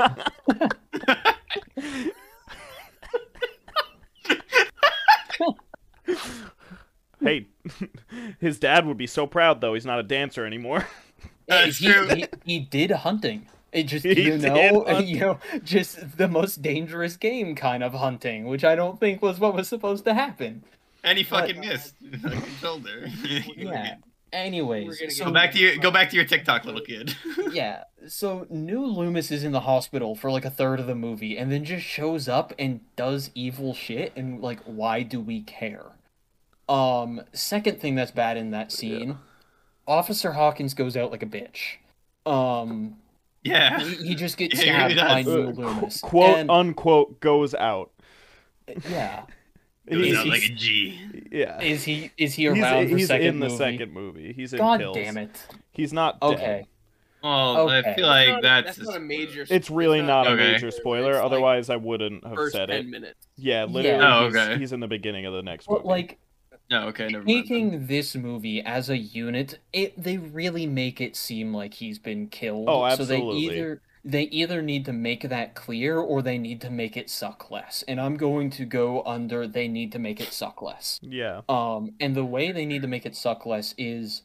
hey, 7.21 7.47
his 8.39 8.59
dad 8.59 8.85
would 8.85 8.97
be 8.97 9.07
so 9.07 9.25
proud 9.27 9.61
though. 9.61 9.73
He's 9.73 9.85
not 9.85 9.99
a 9.99 10.03
dancer 10.03 10.45
anymore. 10.45 10.87
That's 11.47 11.77
he. 11.77 11.91
He, 12.15 12.25
he 12.45 12.59
did 12.59 12.91
hunting. 12.91 13.47
It 13.71 13.83
just 13.83 14.05
He 14.05 14.21
you 14.21 14.37
know 14.37 14.99
you 14.99 15.19
know 15.19 15.39
just 15.63 16.17
the 16.17 16.27
most 16.27 16.61
dangerous 16.61 17.17
game 17.17 17.55
kind 17.55 17.83
of 17.83 17.93
hunting, 17.93 18.45
which 18.45 18.63
I 18.63 18.75
don't 18.75 18.99
think 18.99 19.21
was 19.21 19.39
what 19.39 19.53
was 19.53 19.67
supposed 19.67 20.05
to 20.05 20.13
happen. 20.13 20.63
and 21.03 21.17
he 21.17 21.23
But- 21.23 21.41
fucking 21.41 21.57
uh, 21.57 21.67
missed. 21.67 21.95
Fucking 22.21 22.41
shoulder. 22.61 23.07
Yeah. 23.55 23.95
We're 24.33 24.39
Anyways, 24.39 24.99
gonna 24.99 25.11
so 25.11 25.25
Go 25.25 25.31
back 25.31 25.53
to 25.53 25.59
your 25.59 25.77
go 25.77 25.91
back 25.91 26.09
to 26.09 26.15
your 26.17 26.25
TikTok, 26.25 26.65
little 26.65 26.81
kid. 26.81 27.15
yeah, 27.53 27.83
so 28.07 28.45
new 28.49 28.85
Loomis 28.85 29.31
is 29.31 29.45
in 29.45 29.53
the 29.53 29.61
hospital 29.61 30.13
for 30.13 30.29
like 30.29 30.43
a 30.43 30.49
third 30.49 30.79
of 30.81 30.87
the 30.87 30.95
movie, 30.95 31.37
and 31.37 31.49
then 31.51 31.63
just 31.63 31.85
shows 31.85 32.27
up 32.27 32.51
and 32.59 32.81
does 32.97 33.31
evil 33.33 33.73
shit, 33.73 34.11
and 34.17 34.41
like, 34.41 34.59
why 34.65 35.03
do 35.03 35.21
we 35.21 35.41
care? 35.41 35.85
Um, 36.67 37.21
second 37.33 37.79
thing 37.79 37.95
that's 37.95 38.11
bad 38.11 38.37
in 38.37 38.51
that 38.51 38.71
scene, 38.71 39.17
Officer 39.87 40.33
Hawkins 40.33 40.73
goes 40.73 40.97
out 40.97 41.11
like 41.11 41.23
a 41.23 41.27
bitch. 41.27 41.77
Um, 42.25 42.97
yeah. 43.43 43.79
he, 43.79 44.07
he 44.07 44.15
just 44.15 44.37
gets 44.37 44.55
Yeah, 44.65 44.87
stabbed 44.89 44.95
by 44.97 45.23
does. 45.23 45.25
new 45.35 45.47
Uh, 45.49 45.51
Loomis. 45.51 46.01
quote 46.01 46.37
and, 46.39 46.49
unquote 46.49 47.19
goes 47.19 47.53
out. 47.53 47.91
yeah, 48.89 49.25
It 49.85 49.97
was 49.97 50.07
He's- 50.07 50.17
out 50.17 50.27
like 50.27 50.43
a 50.43 50.49
G. 50.53 50.99
Yeah. 51.31 51.61
is 51.61 51.83
he 51.83 52.09
is 52.17 52.33
he 52.33 52.43
He's, 52.49 52.57
around 52.63 52.89
for 52.89 52.97
he's 52.97 53.07
second 53.07 53.27
in 53.27 53.39
the 53.39 53.45
movie? 53.47 53.57
second 53.57 53.93
movie. 53.93 54.33
He's 54.33 54.53
in 54.53 54.57
God 54.59 54.79
Pills. 54.79 54.95
damn 54.97 55.17
it. 55.17 55.47
He's 55.71 55.93
not 55.93 56.19
dead. 56.19 56.31
Okay. 56.33 56.65
Well, 57.21 57.69
I 57.69 57.81
feel 57.95 58.05
like 58.05 58.29
not, 58.29 58.41
that's, 58.43 58.77
that's 58.77 58.87
not 58.87 58.97
a 58.97 58.99
major. 58.99 59.45
It's 59.49 59.71
really 59.71 60.01
not, 60.03 60.27
a 60.27 60.31
Okay. 60.31 60.51
major 60.53 60.69
spoiler. 60.69 61.09
It's 61.11 61.17
like 61.17 61.25
Otherwise, 61.25 61.69
I 61.71 61.75
wouldn't 61.75 62.23
have 62.25 62.35
first 62.35 62.53
said 62.55 62.69
ten 62.69 62.81
it. 62.81 62.87
minutes. 62.87 63.27
Yeah, 63.35 63.65
literally. 63.65 64.03
Oh, 64.05 64.25
he's, 64.27 64.35
okay. 64.35 64.57
he's 64.59 64.71
in 64.73 64.79
the 64.79 64.87
beginning 64.87 65.25
of 65.25 65.33
the 65.33 65.41
next 65.41 65.65
But 65.65 65.77
movie. 65.79 65.87
like 65.87 66.19
No, 66.69 66.87
okay, 66.87 67.07
never 67.07 67.23
mind. 67.23 67.87
this 67.87 68.15
movie 68.15 68.61
as 68.61 68.89
a 68.89 68.97
unit, 68.97 69.59
it 69.71 70.01
they 70.01 70.17
really 70.17 70.65
make 70.65 70.99
it 70.99 71.15
seem 71.15 71.53
like 71.53 71.75
he's 71.75 71.99
been 71.99 72.27
killed. 72.27 72.67
Oh, 72.67 72.85
absolutely. 72.85 73.45
So 73.45 73.49
they 73.49 73.55
either 73.55 73.81
they 74.03 74.23
either 74.23 74.61
need 74.61 74.85
to 74.85 74.93
make 74.93 75.27
that 75.29 75.55
clear 75.55 75.97
or 75.97 76.21
they 76.21 76.37
need 76.37 76.61
to 76.61 76.69
make 76.69 76.95
it 76.95 77.09
suck 77.09 77.49
less. 77.49 77.83
And 77.87 77.99
I'm 77.99 78.17
going 78.17 78.51
to 78.51 78.65
go 78.65 79.03
under 79.03 79.47
they 79.47 79.67
need 79.67 79.91
to 79.93 79.99
make 79.99 80.19
it 80.19 80.31
suck 80.31 80.61
less. 80.61 80.99
yeah. 81.01 81.41
Um, 81.49 81.91
and 81.99 82.15
the 82.15 82.25
way 82.25 82.51
they 82.51 82.65
need 82.65 82.83
to 82.83 82.87
make 82.87 83.05
it 83.05 83.15
suck 83.15 83.45
less 83.45 83.73
is 83.77 84.21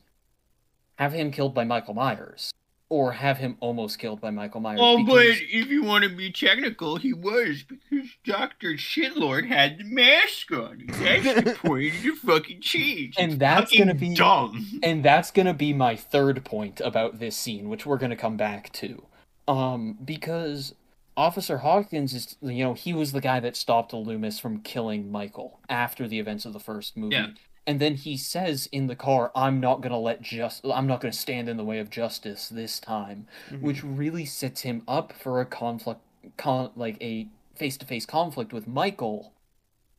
have 0.97 1.15
him 1.15 1.31
killed 1.31 1.55
by 1.55 1.65
Michael 1.65 1.95
Myers, 1.95 2.50
or 2.91 3.13
have 3.13 3.39
him 3.39 3.57
almost 3.61 3.99
killed 3.99 4.21
by 4.21 4.31
Michael 4.31 4.61
Myers. 4.61 4.81
Oh, 4.83 5.03
but 5.07 5.25
if 5.27 5.69
you 5.69 5.83
want 5.85 6.05
to 6.05 6.11
be 6.11 6.31
technical, 6.31 6.97
he 6.97 7.13
was 7.15 7.63
because 7.63 8.09
Doctor 8.27 8.73
Shitlord 8.73 9.47
had 9.47 9.79
the 9.79 9.85
mask 9.85 10.51
on. 10.53 10.85
That's 10.89 11.25
the 11.45 11.57
point 11.65 11.95
of 11.95 12.03
the 12.03 12.11
fucking 12.27 12.61
change. 12.61 13.15
And 13.17 13.33
It's 13.33 13.39
that's 13.39 13.75
gonna 13.79 13.95
be- 13.95 14.15
dumb. 14.15 14.81
and 14.83 15.03
that's 15.05 15.31
gonna 15.31 15.55
be 15.55 15.73
my 15.73 15.95
third 15.97 16.45
point 16.45 16.81
about 16.81 17.19
this 17.21 17.37
scene, 17.37 17.69
which 17.71 17.87
we're 17.87 17.97
gonna 17.97 18.17
come 18.17 18.37
back 18.37 18.73
to. 18.75 19.05
Um, 19.49 19.97
because 20.05 20.75
Officer 21.17 21.59
Hawkins 21.59 22.13
is, 22.15 22.37
you 22.43 22.65
know, 22.65 22.75
he 22.75 22.93
was 22.93 23.13
the 23.13 23.21
guy 23.21 23.41
that 23.41 23.57
stopped 23.57 23.93
Loomis 23.93 24.39
from 24.41 24.61
killing 24.63 25.11
Michael 25.13 25.61
after 25.69 26.09
the 26.09 26.19
events 26.19 26.45
of 26.45 26.53
the 26.53 26.61
first 26.61 26.97
movie. 26.97 27.15
Yeah. 27.15 27.29
And 27.67 27.79
then 27.79 27.95
he 27.95 28.17
says 28.17 28.69
in 28.73 28.87
the 28.87 28.97
car, 28.97 29.31
"I'm 29.35 29.61
not 29.61 29.81
gonna 29.81 29.99
let 29.99 30.23
just, 30.23 30.65
I'm 30.65 30.87
not 30.87 31.01
gonna 31.01 31.13
stand 31.13 31.49
in 31.49 31.57
the 31.57 31.65
way 31.65 31.79
of 31.79 31.91
justice 31.91 32.49
this 32.49 32.81
time," 32.81 33.27
Mhm. 33.51 33.61
which 33.61 33.85
really 33.85 34.25
sets 34.25 34.63
him 34.63 34.83
up 34.89 35.13
for 35.13 35.41
a 35.41 35.47
conflict, 35.47 36.01
con, 36.37 36.71
like 36.75 37.01
a 37.03 37.29
face-to-face 37.55 38.07
conflict 38.07 38.53
with 38.53 38.67
Michael, 38.67 39.33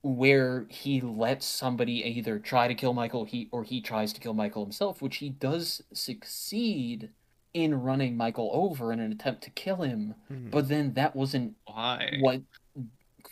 where 0.01 0.65
he 0.69 0.99
lets 0.99 1.45
somebody 1.45 2.03
either 2.03 2.39
try 2.39 2.67
to 2.67 2.73
kill 2.73 2.93
Michael, 2.93 3.25
he 3.25 3.47
or 3.51 3.63
he 3.63 3.79
tries 3.81 4.11
to 4.13 4.19
kill 4.19 4.33
Michael 4.33 4.63
himself, 4.65 5.01
which 5.01 5.17
he 5.17 5.29
does 5.29 5.83
succeed 5.93 7.09
in 7.53 7.75
running 7.83 8.17
Michael 8.17 8.49
over 8.53 8.91
in 8.91 8.99
an 8.99 9.11
attempt 9.11 9.43
to 9.43 9.49
kill 9.51 9.77
him. 9.83 10.15
Mhm. 10.31 10.49
But 10.49 10.69
then 10.69 10.93
that 10.93 11.15
wasn't 11.15 11.55
Why? 11.67 12.17
what 12.21 12.41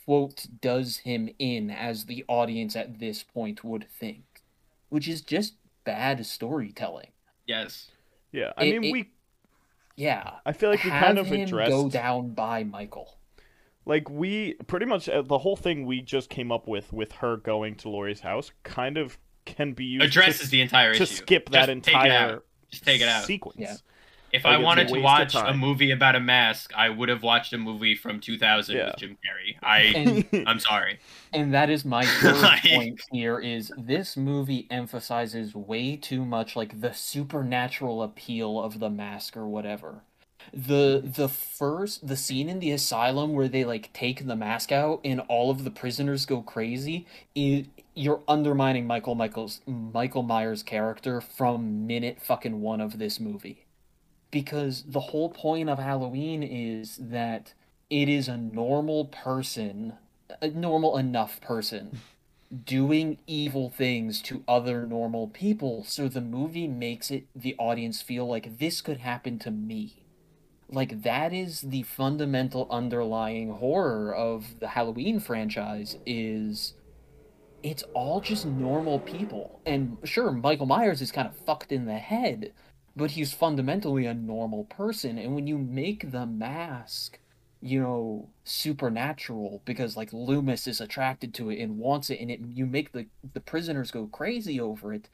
quote 0.10 0.48
does 0.60 0.98
him 0.98 1.30
in 1.38 1.70
as 1.70 2.06
the 2.06 2.26
audience 2.28 2.76
at 2.76 2.98
this 3.00 3.22
point 3.22 3.64
would 3.64 3.86
think, 3.88 4.24
which 4.90 5.08
is 5.08 5.22
just 5.22 5.54
bad 5.84 6.26
storytelling. 6.26 7.10
Yes. 7.46 7.92
yeah, 8.32 8.52
I 8.58 8.64
it- 8.66 8.72
mean 8.80 8.84
it- 8.86 8.92
we. 8.92 9.10
Yeah, 9.96 10.32
I 10.46 10.54
feel 10.54 10.70
like 10.72 10.84
we 10.84 10.90
kind 10.90 11.20
of 11.20 11.28
him 11.28 11.42
addressed 11.42 11.70
go 11.72 11.90
down 11.90 12.30
by 12.30 12.64
Michael. 12.64 13.18
like 13.86 14.10
we 14.10 14.54
pretty 14.66 14.86
much 14.88 15.08
uh, 15.10 15.22
the 15.22 15.38
whole 15.38 15.56
thing 15.58 15.86
we 15.86 16.02
just 16.02 16.30
came 16.32 16.52
up 16.52 16.68
with 16.68 16.92
with 16.94 17.12
her 17.14 17.38
going 17.38 17.76
to 17.76 17.90
Laurie's 17.90 18.22
house 18.22 18.52
kind 18.64 18.98
of 18.98 19.20
can 19.46 19.74
be 19.74 19.84
used 19.86 20.06
Addresses 20.06 20.46
to, 20.46 20.52
the 20.52 20.62
entire 20.62 20.96
to 20.96 21.04
issue. 21.04 21.14
skip 21.16 21.50
that 21.52 21.68
Just 21.68 21.84
take 21.84 21.94
it 21.94 21.98
out. 21.98 22.06
entire 22.06 22.44
Just 22.72 22.84
take 22.86 23.02
it 23.02 23.08
out. 23.10 23.26
sequence. 23.26 23.58
Yeah. 23.60 23.76
If 24.32 24.44
Like, 24.46 24.56
I 24.56 24.58
wanted 24.62 24.88
to 24.90 25.00
watch 25.00 25.36
a 25.36 25.54
movie 25.54 25.92
about 25.92 26.16
a 26.16 26.20
mask, 26.20 26.72
I 26.76 26.90
would 26.90 27.10
have 27.10 27.24
watched 27.24 27.54
a 27.54 27.58
movie 27.58 27.96
from 27.96 28.20
2000 28.20 28.76
Yeah. 28.76 28.86
with 28.88 28.98
Jim 28.98 29.18
Carrey. 29.26 29.58
I 29.64 29.80
And 30.34 30.48
I'm 30.48 30.60
sorry. 30.60 31.00
and 31.34 31.54
that 31.54 31.70
is 31.70 31.84
my 31.86 32.02
Like- 32.24 32.64
point 32.64 33.02
here 33.12 33.40
is 33.40 33.72
this 33.78 34.16
movie 34.18 34.68
emphasizes 34.70 35.56
way 35.56 35.96
too 35.96 36.26
much 36.26 36.56
like 36.56 36.82
the 36.82 36.94
supernatural 36.94 38.04
appeal 38.04 38.62
of 38.62 38.80
the 38.80 38.90
mask 38.90 39.36
or 39.38 39.48
whatever. 39.48 40.02
The 40.54 41.02
the 41.06 41.28
first 41.30 42.08
the 42.08 42.16
scene 42.16 42.50
in 42.50 42.60
the 42.60 42.72
asylum 42.72 43.34
where 43.34 43.48
they 43.48 43.66
like 43.66 43.92
take 43.94 44.26
the 44.26 44.36
mask 44.36 44.72
out 44.72 45.00
and 45.04 45.20
all 45.28 45.52
of 45.52 45.64
the 45.64 45.70
prisoners 45.70 46.26
go 46.26 46.42
crazy 46.42 47.06
is 47.36 47.68
you're 47.94 48.22
undermining 48.28 48.88
Michael 48.88 49.14
Michael's 49.16 49.62
Michael 49.68 50.24
Myers 50.24 50.64
character 50.64 51.20
from 51.22 51.86
minute 51.86 52.22
fucking 52.22 52.62
1 52.62 52.82
of 52.82 52.98
this 52.98 53.20
movie. 53.20 53.66
Because 54.32 54.84
the 54.88 55.00
whole 55.00 55.30
point 55.30 55.70
of 55.70 55.80
Halloween 55.80 56.44
is 56.44 56.98
that 56.98 57.54
it 57.90 58.08
is 58.08 58.28
a 58.28 58.38
normal 58.38 59.06
person 59.06 59.94
a 60.42 60.50
normal 60.50 60.98
enough 60.98 61.42
person 61.42 62.00
doing 62.66 63.20
evil 63.28 63.70
things 63.70 64.22
to 64.24 64.44
other 64.48 64.86
normal 64.86 65.28
people. 65.28 65.84
So 65.84 66.08
the 66.08 66.22
movie 66.22 66.68
makes 66.68 67.12
it 67.12 67.26
the 67.36 67.56
audience 67.58 68.02
feel 68.02 68.28
like 68.28 68.58
this 68.60 68.82
could 68.82 68.98
happen 68.98 69.40
to 69.40 69.52
me. 69.52 70.06
Like 70.68 71.04
that 71.04 71.34
is 71.34 71.62
the 71.62 71.84
fundamental 71.84 72.68
underlying 72.70 73.54
horror 73.54 74.14
of 74.14 74.60
the 74.60 74.68
halloween 74.70 75.20
franchise 75.20 75.98
is 76.06 76.74
it's 77.62 77.84
all 77.94 78.22
just 78.22 78.46
normal 78.46 79.00
people. 79.00 79.60
And 79.66 79.98
sure 80.04 80.32
michael 80.32 80.68
myers 80.68 81.02
is 81.02 81.12
kind 81.12 81.28
of 81.28 81.36
fucked 81.36 81.72
in 81.72 81.86
the 81.86 81.98
head 81.98 82.54
but 82.96 83.12
he's 83.12 83.34
fundamentally 83.34 84.06
a 84.06 84.14
normal 84.14 84.66
person 84.66 85.18
and 85.18 85.36
when 85.36 85.48
you 85.48 85.58
make 85.58 86.12
the 86.12 86.26
mask 86.26 87.20
you 87.62 87.80
know 87.80 88.30
supernatural 88.44 89.62
because 89.66 89.98
like 89.98 90.14
Loomis 90.14 90.68
is 90.68 90.80
attracted 90.80 91.34
to 91.36 91.50
it 91.50 91.60
and 91.60 91.78
wants 91.78 92.10
it 92.10 92.20
and 92.20 92.32
it 92.32 92.40
you 92.54 92.66
make 92.66 92.92
the 92.92 93.08
the 93.34 93.42
prisoners 93.42 93.92
go 93.92 94.08
crazy 94.08 94.60
over 94.60 94.94
it 94.94 95.10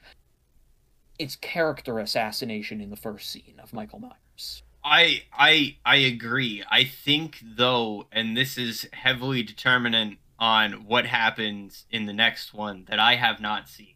it's 1.18 1.36
character 1.36 1.98
assassination 1.98 2.80
in 2.80 2.90
the 2.90 2.96
first 2.96 3.30
scene 3.30 3.60
of 3.62 3.72
Michael 3.72 3.98
Myers. 3.98 4.62
I 4.84 5.22
I 5.32 5.76
I 5.84 5.96
agree. 5.96 6.62
I 6.70 6.84
think 6.84 7.40
though, 7.42 8.06
and 8.12 8.36
this 8.36 8.56
is 8.58 8.88
heavily 8.92 9.42
determinant 9.42 10.18
on 10.38 10.86
what 10.86 11.06
happens 11.06 11.86
in 11.90 12.06
the 12.06 12.12
next 12.12 12.52
one 12.52 12.84
that 12.88 12.98
I 12.98 13.16
have 13.16 13.40
not 13.40 13.68
seen. 13.68 13.94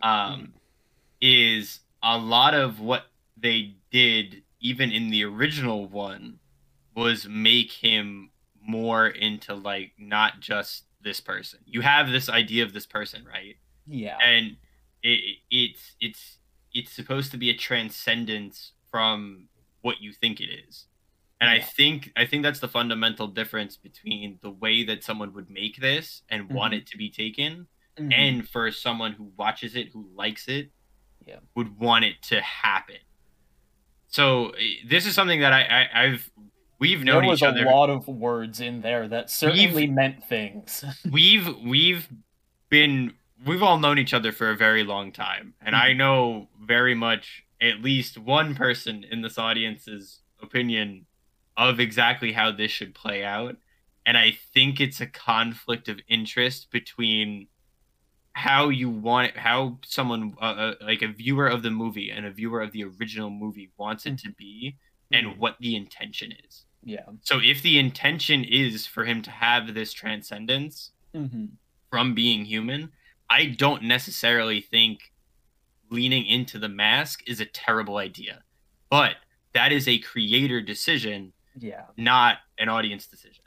Um, 0.00 0.54
is 1.20 1.80
a 2.04 2.16
lot 2.18 2.54
of 2.54 2.78
what 2.80 3.06
they 3.36 3.74
did 3.90 4.42
even 4.60 4.92
in 4.92 5.10
the 5.10 5.24
original 5.24 5.88
one 5.88 6.38
was 6.94 7.26
make 7.28 7.72
him 7.72 8.30
more 8.62 9.08
into 9.08 9.54
like 9.54 9.92
not 9.98 10.40
just 10.40 10.84
this 11.02 11.20
person. 11.20 11.58
You 11.66 11.80
have 11.80 12.10
this 12.10 12.28
idea 12.28 12.62
of 12.62 12.72
this 12.72 12.86
person, 12.86 13.24
right? 13.26 13.56
Yeah. 13.86 14.16
and 14.24 14.56
it, 15.02 15.36
it's 15.50 15.96
it's 16.00 16.38
it's 16.72 16.90
supposed 16.92 17.30
to 17.32 17.36
be 17.36 17.50
a 17.50 17.54
transcendence 17.54 18.72
from 18.90 19.48
what 19.82 20.00
you 20.00 20.12
think 20.12 20.40
it 20.40 20.48
is 20.66 20.86
and 21.40 21.50
i 21.50 21.60
think 21.60 22.10
i 22.16 22.24
think 22.24 22.42
that's 22.42 22.60
the 22.60 22.68
fundamental 22.68 23.26
difference 23.26 23.76
between 23.76 24.38
the 24.40 24.48
way 24.50 24.82
that 24.84 25.04
someone 25.04 25.34
would 25.34 25.50
make 25.50 25.76
this 25.76 26.22
and 26.30 26.48
want 26.50 26.72
Mhm. 26.72 26.78
it 26.78 26.86
to 26.86 26.96
be 26.96 27.10
taken 27.10 27.66
Mhm. 28.00 28.12
and 28.14 28.48
for 28.48 28.70
someone 28.70 29.12
who 29.12 29.30
watches 29.36 29.76
it 29.76 29.88
who 29.92 30.08
likes 30.14 30.48
it 30.48 30.70
Yeah. 31.26 31.36
would 31.54 31.78
want 31.78 32.04
it 32.04 32.22
to 32.24 32.40
happen 32.40 32.96
so 34.08 34.50
eh, 34.50 34.84
this 34.86 35.06
is 35.06 35.14
something 35.14 35.40
that 35.40 35.52
i, 35.52 35.62
I 35.62 36.04
i've 36.04 36.30
we've 36.78 37.04
there 37.04 37.22
was 37.22 37.42
each 37.42 37.48
a 37.48 37.64
lot 37.64 37.90
of 37.90 38.06
words 38.08 38.60
in 38.60 38.80
there 38.80 39.08
that 39.08 39.30
certainly 39.30 39.86
meant 39.86 40.24
things. 40.24 40.84
we've 41.10 41.48
we've 41.58 42.08
been 42.68 43.14
we've 43.46 43.62
all 43.62 43.78
known 43.78 43.98
each 43.98 44.14
other 44.14 44.32
for 44.32 44.50
a 44.50 44.56
very 44.56 44.84
long 44.84 45.12
time 45.12 45.54
and 45.60 45.74
i 45.74 45.92
know 45.92 46.48
very 46.62 46.94
much 46.94 47.44
at 47.60 47.80
least 47.80 48.18
one 48.18 48.54
person 48.54 49.04
in 49.10 49.22
this 49.22 49.38
audience's 49.38 50.20
opinion 50.42 51.06
of 51.56 51.78
exactly 51.80 52.32
how 52.32 52.50
this 52.50 52.70
should 52.70 52.94
play 52.94 53.24
out 53.24 53.56
and 54.04 54.18
i 54.18 54.30
think 54.52 54.80
it's 54.80 55.00
a 55.00 55.06
conflict 55.06 55.88
of 55.88 56.00
interest 56.08 56.70
between 56.70 57.46
how 58.34 58.68
you 58.68 58.90
want 58.90 59.28
it 59.28 59.36
how 59.36 59.78
someone 59.84 60.34
uh, 60.40 60.44
uh, 60.44 60.74
like 60.82 61.02
a 61.02 61.08
viewer 61.08 61.46
of 61.46 61.62
the 61.62 61.70
movie 61.70 62.10
and 62.10 62.26
a 62.26 62.30
viewer 62.30 62.60
of 62.60 62.72
the 62.72 62.84
original 62.84 63.30
movie 63.30 63.70
wants 63.78 64.06
it 64.06 64.18
to 64.18 64.30
be 64.32 64.76
and 65.12 65.38
what 65.38 65.56
the 65.60 65.76
intention 65.76 66.32
is 66.46 66.64
yeah. 66.82 67.06
so 67.22 67.38
if 67.42 67.62
the 67.62 67.78
intention 67.78 68.44
is 68.44 68.86
for 68.86 69.04
him 69.04 69.22
to 69.22 69.30
have 69.30 69.72
this 69.74 69.92
transcendence 69.92 70.90
hmm 71.14 71.46
from 71.94 72.12
being 72.12 72.44
human, 72.44 72.90
I 73.30 73.46
don't 73.46 73.84
necessarily 73.84 74.60
think 74.60 74.98
leaning 75.88 76.26
into 76.26 76.58
the 76.58 76.68
mask 76.68 77.22
is 77.24 77.38
a 77.38 77.46
terrible 77.46 77.98
idea. 77.98 78.42
But 78.90 79.14
that 79.52 79.70
is 79.70 79.86
a 79.86 79.98
creator 80.00 80.60
decision, 80.60 81.34
Yeah. 81.56 81.84
not 81.96 82.38
an 82.58 82.68
audience 82.68 83.06
decision. 83.06 83.44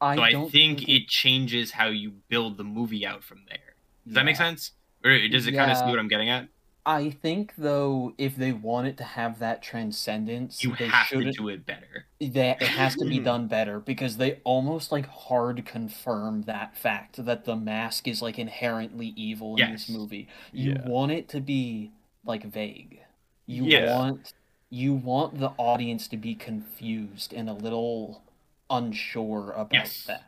I 0.00 0.16
so 0.16 0.22
I 0.22 0.32
don't 0.32 0.50
think 0.50 0.88
it 0.88 1.08
changes 1.08 1.72
how 1.72 1.88
you 1.88 2.12
build 2.30 2.56
the 2.56 2.64
movie 2.64 3.04
out 3.04 3.22
from 3.22 3.44
there. 3.50 3.69
Does 4.06 4.14
that 4.14 4.24
make 4.24 4.36
sense? 4.36 4.72
Or 5.04 5.16
does 5.28 5.46
it 5.46 5.52
kind 5.52 5.70
of 5.70 5.76
see 5.78 5.84
what 5.84 5.98
I'm 5.98 6.08
getting 6.08 6.28
at? 6.28 6.48
I 6.86 7.10
think 7.10 7.52
though, 7.58 8.14
if 8.16 8.36
they 8.36 8.52
want 8.52 8.86
it 8.88 8.96
to 8.98 9.04
have 9.04 9.38
that 9.40 9.62
transcendence, 9.62 10.64
You 10.64 10.74
they 10.76 10.88
have 10.88 11.08
to 11.10 11.16
shouldn't. 11.16 11.36
do 11.36 11.48
it 11.48 11.66
better. 11.66 12.06
that 12.20 12.60
it 12.62 12.68
has 12.68 12.96
to 12.96 13.04
be 13.06 13.18
Hmm. 13.18 13.24
done 13.24 13.46
better 13.48 13.80
because 13.80 14.16
they 14.16 14.40
almost 14.44 14.90
like 14.90 15.06
hard 15.06 15.64
confirm 15.66 16.42
that 16.42 16.76
fact 16.76 17.24
that 17.24 17.44
the 17.44 17.56
mask 17.56 18.08
is 18.08 18.20
like 18.22 18.38
inherently 18.38 19.12
evil 19.16 19.56
in 19.56 19.72
this 19.72 19.88
movie. 19.88 20.28
You 20.52 20.72
Yeah. 20.72 20.88
want 20.88 21.12
it 21.12 21.28
to 21.30 21.40
be 21.40 21.92
like 22.24 22.44
vague. 22.44 23.00
You 23.46 23.64
Yes. 23.66 23.90
want 23.90 24.32
you 24.72 24.94
want 24.94 25.38
the 25.38 25.48
audience 25.58 26.06
to 26.08 26.16
be 26.16 26.34
confused 26.34 27.32
and 27.32 27.48
a 27.48 27.52
little 27.52 28.22
unsure 28.70 29.50
about 29.52 29.72
Yes. 29.72 30.04
that. 30.04 30.24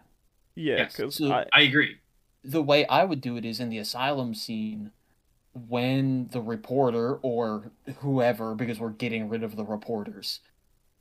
Yeah, 0.55 0.77
Yes. 0.79 0.97
because 0.97 1.17
So- 1.17 1.33
I, 1.33 1.47
I 1.53 1.61
agree. 1.63 1.97
The 2.45 2.63
way 2.63 2.87
I 2.87 3.05
would 3.05 3.21
do 3.21 3.37
it 3.37 3.45
is 3.45 3.61
in 3.61 3.69
the 3.69 3.79
asylum 3.79 4.35
scene 4.35 4.91
when 5.55 6.29
the 6.29 6.41
reporter 6.41 7.17
or 7.17 7.71
whoever 7.99 8.55
because 8.55 8.81
we're 8.81 8.91
getting 8.91 9.29
rid 9.29 9.43
of 9.43 9.57
the 9.57 9.65
reporters 9.65 10.41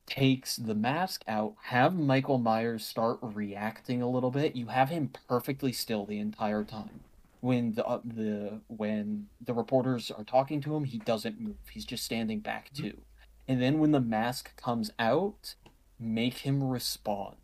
takes 0.06 0.58
the 0.58 0.76
mask 0.76 1.24
out, 1.28 1.56
have 1.64 1.96
Michael 1.96 2.38
Myers 2.38 2.86
start 2.86 3.20
reacting 3.22 4.02
a 4.02 4.10
little 4.10 4.32
bit. 4.32 4.56
You 4.56 4.68
have 4.68 4.90
him 4.90 5.12
perfectly 5.28 5.72
still 5.72 6.06
the 6.06 6.20
entire 6.20 6.64
time. 6.64 7.02
When 7.40 7.74
the 7.74 7.86
uh, 7.86 8.02
the 8.04 8.60
when 8.68 9.28
the 9.40 9.54
reporters 9.54 10.12
are 10.12 10.24
talking 10.24 10.62
to 10.62 10.76
him, 10.76 10.84
he 10.84 11.00
doesn't 11.00 11.40
move. 11.40 11.56
He's 11.72 11.86
just 11.86 12.04
standing 12.04 12.40
back 12.40 12.72
too. 12.74 12.98
And 13.48 13.62
then 13.62 13.80
when 13.80 13.92
the 13.92 14.00
mask 14.00 14.56
comes 14.58 14.92
out, 15.00 15.56
make 16.00 16.40
him 16.40 16.64
respond. 16.64 17.38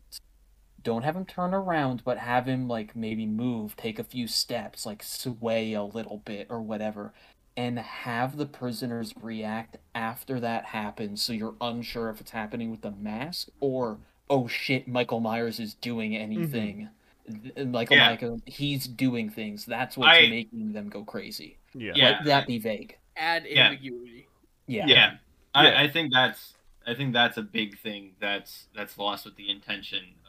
Don't 0.88 1.02
have 1.02 1.16
him 1.16 1.26
turn 1.26 1.52
around, 1.52 2.02
but 2.04 2.18
have 2.18 2.46
him 2.46 2.66
like 2.66 2.96
maybe 2.96 3.26
move, 3.26 3.76
take 3.76 3.98
a 3.98 4.04
few 4.04 4.26
steps, 4.26 4.86
like 4.86 5.02
sway 5.02 5.74
a 5.74 5.82
little 5.82 6.22
bit 6.24 6.46
or 6.48 6.62
whatever 6.62 7.12
and 7.56 7.76
have 7.80 8.36
the 8.36 8.46
prisoners 8.46 9.12
react 9.20 9.78
after 9.92 10.38
that 10.38 10.66
happens 10.66 11.20
so 11.20 11.32
you're 11.32 11.56
unsure 11.60 12.08
if 12.08 12.20
it's 12.20 12.30
happening 12.30 12.70
with 12.70 12.82
the 12.82 12.90
mask 12.92 13.48
or 13.58 13.98
oh 14.30 14.46
shit, 14.46 14.88
Michael 14.88 15.20
Myers 15.20 15.60
is 15.60 15.74
doing 15.74 16.12
mm-hmm. 16.12 16.22
anything. 16.22 16.88
Th- 17.26 17.66
Michael 17.66 17.96
Yeah. 17.96 18.16
Myers, 18.20 18.40
he's 18.46 18.86
doing 18.86 19.30
things. 19.30 19.64
That's 19.64 19.96
what's 19.96 20.16
I- 20.16 20.28
making 20.28 20.72
them 20.72 20.88
go 20.88 21.04
crazy. 21.04 21.58
Yeah. 21.74 21.92
Yeah. 21.94 22.10
Let 22.10 22.24
that 22.24 22.46
be 22.46 22.58
vague. 22.58 22.96
Add 23.16 23.46
ambiguity. 23.46 24.28
Yeah. 24.66 24.86
Yeah, 24.86 25.16
I, 25.54 25.68
Yeah. 25.68 25.80
I 25.82 25.88
think 25.88 26.12
that's 26.12 26.54
I 26.86 26.94
think 26.94 27.12
that's 27.12 27.36
a 27.36 27.42
big 27.42 27.78
thing 27.78 28.12
that's 28.20 28.66
that's 28.74 28.96
lost 28.96 29.24
with 29.24 29.36
the 29.36 29.50
intention 29.50 29.98
of 29.98 30.27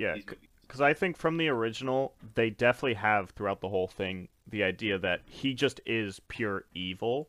Yeah. 0.00 0.16
Because 0.62 0.80
I 0.80 0.94
think 0.94 1.16
from 1.16 1.36
the 1.36 1.48
original, 1.48 2.14
they 2.34 2.48
definitely 2.48 2.94
have 2.94 3.30
throughout 3.30 3.60
the 3.60 3.68
whole 3.68 3.88
thing 3.88 4.28
the 4.48 4.64
idea 4.64 4.98
that 4.98 5.20
he 5.26 5.52
just 5.52 5.80
is 5.84 6.20
pure 6.28 6.64
evil, 6.74 7.28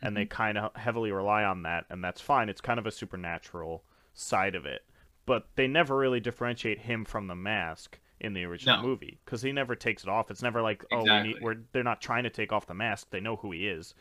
and 0.00 0.16
they 0.16 0.22
mm-hmm. 0.22 0.36
kind 0.36 0.58
of 0.58 0.74
heavily 0.76 1.10
rely 1.10 1.44
on 1.44 1.62
that, 1.62 1.86
and 1.90 2.04
that's 2.04 2.20
fine. 2.20 2.48
It's 2.48 2.60
kind 2.60 2.78
of 2.78 2.86
a 2.86 2.90
supernatural 2.90 3.84
side 4.12 4.54
of 4.54 4.64
it, 4.64 4.82
but 5.26 5.48
they 5.56 5.66
never 5.66 5.96
really 5.96 6.20
differentiate 6.20 6.78
him 6.78 7.04
from 7.04 7.26
the 7.26 7.34
mask 7.34 7.98
in 8.20 8.32
the 8.32 8.44
original 8.44 8.76
No. 8.76 8.82
movie 8.82 9.18
because 9.24 9.42
he 9.42 9.50
never 9.50 9.74
takes 9.74 10.04
it 10.04 10.08
off. 10.08 10.30
It's 10.30 10.42
never 10.42 10.62
like, 10.62 10.84
oh, 10.92 11.02
we 11.02 11.22
need, 11.22 11.36
we're 11.42 11.56
they're 11.72 11.82
not 11.82 12.00
trying 12.00 12.22
to 12.22 12.30
take 12.30 12.52
off 12.52 12.66
the 12.66 12.74
mask. 12.74 13.10
They 13.10 13.20
know 13.20 13.36
who 13.36 13.50
he 13.50 13.66
is. 13.66 13.94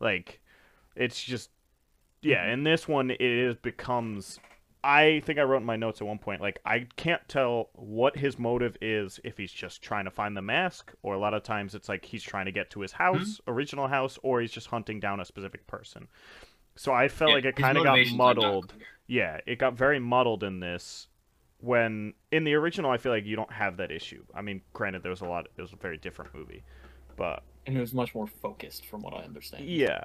Like, 0.00 0.40
it's 0.96 1.22
just 1.22 1.50
yeah. 2.20 2.42
Mm-hmm. 2.42 2.52
In 2.52 2.64
this 2.64 2.88
one, 2.88 3.10
it 3.10 3.20
is 3.20 3.54
becomes 3.54 4.40
I 4.82 5.20
think 5.24 5.38
I 5.38 5.42
wrote 5.42 5.58
in 5.58 5.64
my 5.64 5.76
notes 5.76 6.00
at 6.00 6.06
one 6.06 6.18
point, 6.18 6.40
like, 6.40 6.60
I 6.64 6.86
can't 6.96 7.20
tell 7.28 7.68
what 7.74 8.16
his 8.16 8.38
motive 8.38 8.76
is 8.80 9.20
if 9.24 9.36
he's 9.36 9.52
just 9.52 9.82
trying 9.82 10.04
to 10.06 10.10
find 10.10 10.36
the 10.36 10.42
mask, 10.42 10.92
or 11.02 11.14
a 11.14 11.18
lot 11.18 11.34
of 11.34 11.42
times 11.42 11.74
it's 11.74 11.88
like 11.88 12.04
he's 12.04 12.22
trying 12.22 12.46
to 12.46 12.52
get 12.52 12.70
to 12.70 12.80
his 12.80 12.92
mm-hmm. 12.92 13.18
house, 13.18 13.40
original 13.46 13.88
house, 13.88 14.18
or 14.22 14.40
he's 14.40 14.52
just 14.52 14.68
hunting 14.68 14.98
down 15.00 15.20
a 15.20 15.24
specific 15.24 15.66
person. 15.66 16.08
So 16.76 16.92
I 16.92 17.08
felt 17.08 17.30
Yeah, 17.30 17.34
like 17.36 17.44
it 17.44 17.56
kind 17.56 17.76
of 17.76 17.84
got 17.84 17.90
motivations 17.90 18.14
are 18.14 18.18
not 18.18 18.36
muddled. 18.36 18.74
Yeah, 19.06 19.40
it 19.46 19.58
got 19.58 19.74
very 19.74 19.98
muddled 19.98 20.44
in 20.44 20.60
this. 20.60 21.08
When 21.58 22.14
in 22.32 22.44
the 22.44 22.54
original, 22.54 22.90
I 22.90 22.96
feel 22.96 23.12
like 23.12 23.26
you 23.26 23.36
don't 23.36 23.52
have 23.52 23.76
that 23.78 23.90
issue. 23.90 24.24
I 24.34 24.40
mean, 24.40 24.62
granted, 24.72 25.02
there 25.02 25.10
was 25.10 25.20
a 25.20 25.26
lot. 25.26 25.46
It 25.58 25.60
was 25.60 25.72
a 25.74 25.76
very 25.76 25.98
different 25.98 26.34
movie, 26.34 26.64
but 27.16 27.42
And 27.66 27.76
it 27.76 27.80
was 27.80 27.92
much 27.92 28.14
more 28.14 28.26
focused, 28.26 28.86
from 28.86 29.02
what 29.02 29.12
I 29.12 29.24
understand. 29.24 29.66
yeah. 29.66 30.04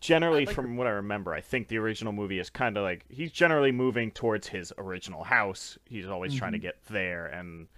Generally, 0.00 0.46
like 0.46 0.54
from 0.54 0.76
what 0.76 0.86
I 0.86 0.90
remember, 0.90 1.34
I 1.34 1.40
think 1.42 1.68
the 1.68 1.76
original 1.78 2.12
movie 2.12 2.38
is 2.38 2.48
kind 2.50 2.76
of 2.78 2.82
like 2.82 3.04
he's 3.10 3.30
generally 3.32 3.72
moving 3.72 4.10
towards 4.10 4.48
his 4.48 4.72
original 4.78 5.24
house. 5.24 5.78
He's 5.84 6.06
always 6.08 6.34
trying 6.34 6.52
to 6.52 6.58
Mm-hmm. 6.58 6.62
get 6.62 6.82
there, 6.88 7.26
and 7.26 7.68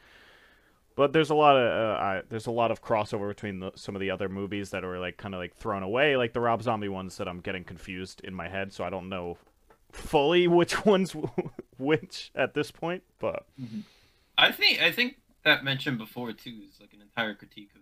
but 0.94 1.12
there's 1.12 1.30
a 1.30 1.34
lot 1.34 1.56
of 1.56 1.62
uh, 1.66 2.00
I, 2.00 2.22
there's 2.28 2.46
a 2.46 2.50
lot 2.50 2.70
of 2.70 2.82
crossover 2.82 3.28
between 3.28 3.60
the, 3.60 3.72
some 3.74 3.96
of 3.96 4.00
the 4.00 4.10
other 4.10 4.28
movies 4.28 4.70
that 4.70 4.84
are 4.84 4.98
like 4.98 5.16
kind 5.16 5.34
of 5.34 5.40
like 5.40 5.54
thrown 5.56 5.82
away, 5.82 6.16
like 6.16 6.32
the 6.34 6.40
Rob 6.40 6.62
Zombie 6.62 6.88
ones 6.88 7.16
that 7.16 7.26
I'm 7.28 7.40
getting 7.40 7.64
confused 7.64 8.20
in 8.22 8.34
my 8.34 8.48
head, 8.48 8.72
so 8.72 8.84
I 8.84 8.90
don't 8.90 9.08
know 9.08 9.38
fully 9.90 10.46
which 10.48 10.84
one's 10.84 11.14
which 11.78 12.30
at 12.34 12.54
this 12.54 12.70
point. 12.70 13.02
But 13.18 13.46
I 14.38 14.52
think 14.52 14.80
I 14.82 14.92
think 14.92 15.16
that 15.44 15.64
mentioned 15.64 15.98
before 15.98 16.32
too 16.32 16.60
is 16.68 16.78
like 16.80 16.92
an 16.92 17.00
entire 17.00 17.34
critique 17.34 17.70
of. 17.74 17.80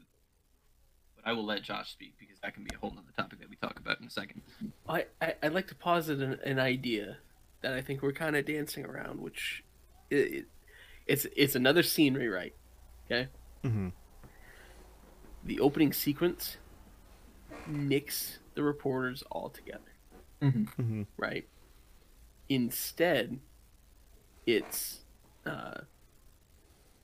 But 1.23 1.31
I 1.31 1.33
will 1.33 1.45
let 1.45 1.63
Josh 1.63 1.91
speak 1.93 2.15
because 2.19 2.39
that 2.43 2.55
can 2.55 2.65
be 2.65 2.71
a 2.75 2.79
whole 2.79 2.93
other 2.93 3.13
topic 3.17 3.41
that 3.41 3.51
we 3.51 3.57
talk 3.57 3.79
about 3.79 4.01
in 4.01 4.07
a 4.07 4.11
second. 4.11 4.43
I, 4.89 5.07
I 5.21 5.35
I'd 5.43 5.53
like 5.53 5.67
to 5.69 5.75
posit 5.75 6.21
an, 6.21 6.39
an 6.45 6.59
idea 6.59 7.19
that 7.63 7.75
I 7.75 7.81
think 7.83 8.03
we're 8.03 8.13
kind 8.13 8.37
of 8.37 8.47
dancing 8.47 8.85
around, 8.85 9.21
which 9.21 9.63
it, 10.11 10.17
it, 10.17 10.45
it's 11.07 11.27
it's 11.37 11.55
another 11.55 11.83
scene 11.83 12.15
rewrite. 12.15 12.55
Okay, 13.07 13.29
Mhm. 13.65 13.93
the 15.45 15.61
opening 15.61 15.93
sequence 15.93 16.57
nicks 17.67 18.39
the 18.55 18.63
reporters 18.63 19.23
all 19.31 19.51
together. 19.51 19.81
Mhm. 20.41 21.07
Right. 21.17 21.47
Instead, 22.49 23.39
it's 24.47 25.01
uh, 25.45 25.83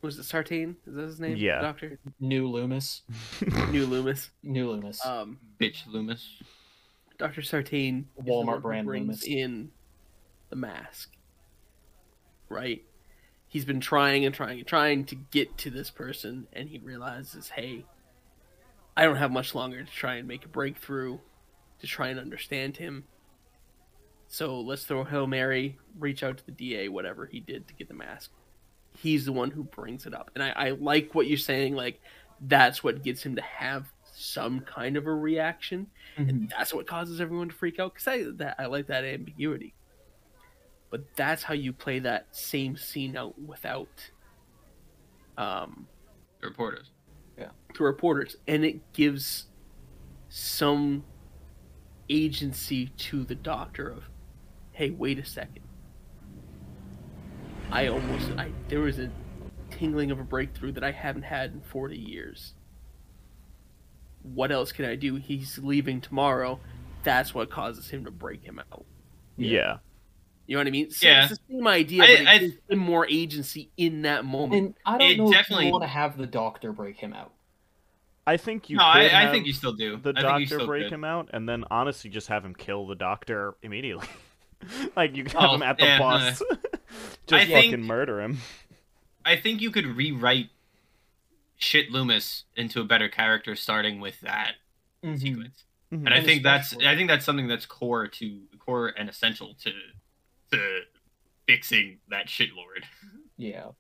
was 0.06 0.18
it 0.18 0.24
Sartain? 0.24 0.76
Is 0.86 0.94
that 0.94 1.02
his 1.02 1.20
name? 1.20 1.36
Yeah. 1.36 1.60
Doctor 1.60 1.98
New 2.20 2.48
Loomis. 2.48 3.02
New 3.70 3.86
Loomis. 3.86 4.30
New 4.42 4.70
Loomis. 4.70 5.04
Um, 5.04 5.38
Bitch 5.60 5.86
Loomis. 5.86 6.42
Dr. 7.18 7.42
Sartain 7.42 8.08
Walmart 8.22 8.62
brand 8.62 8.86
brings 8.86 9.06
Loomis. 9.06 9.24
in 9.26 9.70
the 10.50 10.56
mask. 10.56 11.12
Right? 12.48 12.84
He's 13.48 13.64
been 13.64 13.80
trying 13.80 14.24
and 14.24 14.34
trying 14.34 14.58
and 14.58 14.66
trying 14.66 15.04
to 15.06 15.14
get 15.14 15.56
to 15.58 15.70
this 15.70 15.90
person 15.90 16.46
and 16.52 16.68
he 16.68 16.78
realizes, 16.78 17.48
"Hey, 17.50 17.84
I 18.96 19.04
don't 19.04 19.16
have 19.16 19.30
much 19.30 19.54
longer 19.54 19.82
to 19.82 19.90
try 19.90 20.14
and 20.16 20.26
make 20.26 20.44
a 20.44 20.48
breakthrough 20.48 21.18
to 21.80 21.86
try 21.86 22.08
and 22.08 22.18
understand 22.18 22.78
him. 22.78 23.04
So 24.28 24.60
let's 24.60 24.84
throw 24.84 25.04
Hail 25.04 25.26
Mary, 25.26 25.78
reach 25.98 26.22
out 26.22 26.38
to 26.38 26.46
the 26.46 26.52
DA, 26.52 26.88
whatever 26.88 27.26
he 27.26 27.40
did 27.40 27.68
to 27.68 27.74
get 27.74 27.88
the 27.88 27.94
mask. 27.94 28.30
He's 28.96 29.24
the 29.26 29.32
one 29.32 29.50
who 29.50 29.64
brings 29.64 30.06
it 30.06 30.14
up. 30.14 30.30
And 30.34 30.42
I, 30.42 30.50
I 30.50 30.70
like 30.70 31.14
what 31.14 31.26
you're 31.26 31.38
saying, 31.38 31.74
like 31.74 32.00
that's 32.40 32.84
what 32.84 33.02
gets 33.02 33.22
him 33.22 33.36
to 33.36 33.42
have 33.42 33.86
some 34.18 34.60
kind 34.60 34.96
of 34.96 35.06
a 35.06 35.14
reaction 35.14 35.86
and 36.16 36.48
that's 36.48 36.72
what 36.72 36.86
causes 36.86 37.20
everyone 37.20 37.50
to 37.50 37.54
freak 37.54 37.78
out 37.78 37.92
because 37.92 38.08
I 38.08 38.24
that 38.36 38.56
I 38.58 38.66
like 38.66 38.86
that 38.86 39.04
ambiguity. 39.04 39.74
But 40.90 41.04
that's 41.16 41.42
how 41.42 41.52
you 41.52 41.72
play 41.74 41.98
that 41.98 42.28
same 42.30 42.76
scene 42.76 43.16
out 43.16 43.38
without 43.38 44.10
um 45.36 45.86
The 46.40 46.48
reporters. 46.48 46.90
Yeah. 47.38 47.50
To 47.74 47.84
reporters, 47.84 48.36
and 48.48 48.64
it 48.64 48.92
gives 48.94 49.46
some 50.30 51.04
agency 52.08 52.86
to 52.96 53.24
the 53.24 53.34
doctor 53.34 53.90
of, 53.90 54.04
hey, 54.72 54.90
wait 54.90 55.18
a 55.18 55.24
second. 55.24 55.65
I 57.70 57.88
almost 57.88 58.30
I 58.38 58.50
there 58.68 58.80
was 58.80 58.98
a 58.98 59.10
tingling 59.70 60.10
of 60.10 60.18
a 60.20 60.24
breakthrough 60.24 60.72
that 60.72 60.84
I 60.84 60.92
haven't 60.92 61.22
had 61.22 61.52
in 61.52 61.60
forty 61.60 61.98
years. 61.98 62.54
What 64.22 64.50
else 64.50 64.72
can 64.72 64.84
I 64.84 64.96
do? 64.96 65.16
He's 65.16 65.58
leaving 65.58 66.00
tomorrow. 66.00 66.58
That's 67.04 67.34
what 67.34 67.50
causes 67.50 67.88
him 67.90 68.04
to 68.04 68.10
break 68.10 68.42
him 68.42 68.58
out. 68.72 68.84
yeah. 69.36 69.78
You 70.48 70.54
know 70.54 70.60
what 70.60 70.68
I 70.68 70.70
mean? 70.70 70.90
So 70.92 71.08
Yeah. 71.08 71.24
It's 71.24 71.38
the 71.38 71.54
same 71.56 71.66
idea, 71.66 72.02
I- 72.04 72.06
but 72.06 72.20
it 72.20 72.26
I- 72.28 72.38
gives 72.38 72.54
him 72.68 72.78
more 72.78 73.04
agency 73.08 73.70
in 73.76 74.02
that 74.02 74.24
moment. 74.24 74.54
And 74.64 74.74
I 74.86 74.98
don't 74.98 75.10
It 75.10 75.18
know 75.18 75.32
definitely- 75.32 75.64
if 75.64 75.68
you 75.68 75.72
want 75.72 75.82
to 75.82 75.88
have 75.88 76.16
the 76.16 76.26
doctor 76.26 76.70
break 76.72 76.96
him 76.98 77.12
out. 77.12 77.32
I 78.28 78.36
think 78.36 78.70
you. 78.70 78.76
no, 78.76 78.82
could 78.92 79.10
I, 79.12 79.28
I 79.28 79.32
think 79.32 79.46
you 79.46 79.52
still 79.52 79.72
do. 79.72 79.96
the 79.96 80.10
I 80.10 80.12
think 80.12 80.16
you 80.16 80.22
doctor 80.22 80.46
still 80.46 80.66
break 80.66 80.84
could. 80.84 80.92
him 80.92 81.04
out 81.04 81.30
and 81.32 81.48
then 81.48 81.64
honestly 81.70 82.10
just 82.10 82.28
have 82.28 82.44
him 82.44 82.54
kill 82.54 82.86
the 82.86 82.94
doctor 82.96 83.54
immediately 83.62 84.06
like 84.96 85.16
you 85.16 85.24
can 85.24 85.40
have 85.40 85.50
Oh, 85.50 85.54
him 85.54 85.62
at 85.62 85.78
the 85.78 85.84
yeah, 85.84 85.98
bus 85.98 86.42
I 86.50 86.54
just 87.26 87.46
think- 87.46 87.50
fucking 87.50 87.82
murder 87.82 88.20
him 88.20 88.38
I 89.24 89.36
think 89.36 89.60
you 89.60 89.70
could 89.70 89.86
rewrite 89.86 90.50
shit 91.56 91.90
Loomis 91.90 92.44
into 92.54 92.80
a 92.80 92.84
better 92.84 93.08
character 93.08 93.56
starting 93.56 93.98
with 94.00 94.20
that 94.20 94.52
Mhm. 95.04 95.18
sequence. 95.20 95.64
Mhm. 95.92 96.04
And 96.06 96.14
I 96.14 96.20
think 96.20 96.42
that's 96.42 96.76
I 96.76 96.94
think 96.96 97.08
that's 97.08 97.24
something 97.24 97.48
that's 97.48 97.66
core 97.66 98.06
to 98.08 98.42
core 98.58 98.88
and 98.96 99.08
essential 99.08 99.54
to 99.62 99.72
to 100.52 100.80
fixing 101.46 101.98
that 102.08 102.28
shit 102.28 102.52
lord. 102.54 102.84
Yeah. 103.36 103.70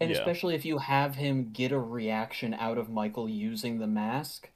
And 0.00 0.10
Yeah. 0.10 0.18
especially 0.18 0.54
if 0.54 0.64
you 0.64 0.78
have 0.78 1.14
him 1.16 1.52
get 1.52 1.72
a 1.72 1.78
reaction 1.78 2.52
out 2.54 2.76
of 2.78 2.88
Michael 2.90 3.28
using 3.28 3.78
the 3.78 3.86
mask, 3.86 4.50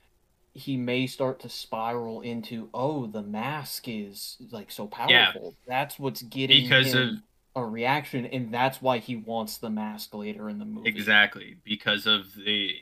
he 0.53 0.77
may 0.77 1.07
start 1.07 1.41
to 1.41 1.49
spiral 1.49 2.21
into, 2.23 2.69
oh, 2.75 3.07
the 3.07 3.23
mask 3.23 3.85
is 3.89 4.37
like 4.51 4.71
so 4.71 4.87
powerful 4.87 5.15
Yeah. 5.15 5.51
That's 5.67 5.99
what's 5.99 6.23
getting 6.23 6.63
Because 6.63 6.93
him 6.95 7.23
a 7.57 7.65
reaction, 7.65 8.27
and 8.27 8.53
that's 8.55 8.81
why 8.81 8.99
he 8.99 9.17
wants 9.17 9.59
the 9.59 9.71
mask 9.71 10.15
later 10.15 10.49
in 10.49 10.59
the 10.59 10.65
movie. 10.65 10.89
Exactly, 10.89 11.57
because 11.65 12.07
of 12.07 12.35
the 12.35 12.75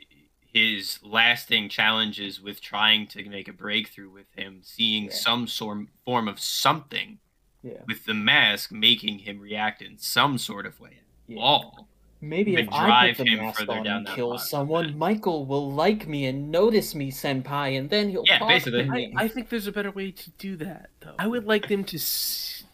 his 0.51 0.97
lasting 1.03 1.69
challenges 1.69 2.41
with 2.41 2.59
trying 2.59 3.05
to 3.05 3.23
make 3.29 3.47
a 3.47 3.53
breakthrough 3.53 4.09
with 4.09 4.25
him, 4.35 4.61
seeing 4.63 5.05
Yeah. 5.05 5.11
some 5.11 5.47
sort 5.47 5.87
form 6.03 6.27
of 6.27 6.39
something 6.39 7.19
Yeah. 7.61 7.83
with 7.85 8.05
the 8.05 8.15
mask 8.15 8.71
making 8.71 9.19
him 9.19 9.39
react 9.39 9.81
in 9.83 9.97
some 9.99 10.37
sort 10.39 10.65
of 10.65 10.79
way. 10.79 10.99
yeah. 11.27 11.39
All. 11.39 11.87
Maybe 12.21 12.55
to 12.55 12.63
if 12.63 12.69
I 12.71 13.13
put 13.13 13.23
the 13.25 13.31
him 13.31 13.39
mask 13.39 13.59
further 13.59 13.71
on 13.73 13.83
down 13.85 13.97
and 14.05 14.07
kill 14.07 14.31
path. 14.33 14.41
someone, 14.41 14.97
Michael 14.97 15.45
will 15.45 15.71
like 15.71 16.07
me 16.07 16.25
and 16.25 16.51
notice 16.51 16.93
me, 16.93 17.11
Senpai, 17.11 17.77
and 17.77 17.89
then 17.89 18.09
he'll 18.09 18.25
Yeah, 18.25 18.39
talk 18.39 18.49
basically. 18.49 18.83
to 18.83 18.89
I, 18.91 18.95
me. 18.95 19.13
I 19.15 19.27
think 19.29 19.49
there's 19.49 19.67
a 19.67 19.71
better 19.71 19.91
way 19.91 20.11
to 20.11 20.29
do 20.31 20.55
that 20.57 20.89
though. 20.99 21.15
I 21.17 21.27
would 21.27 21.45
like 21.45 21.69
them 21.69 21.83
to 21.85 21.99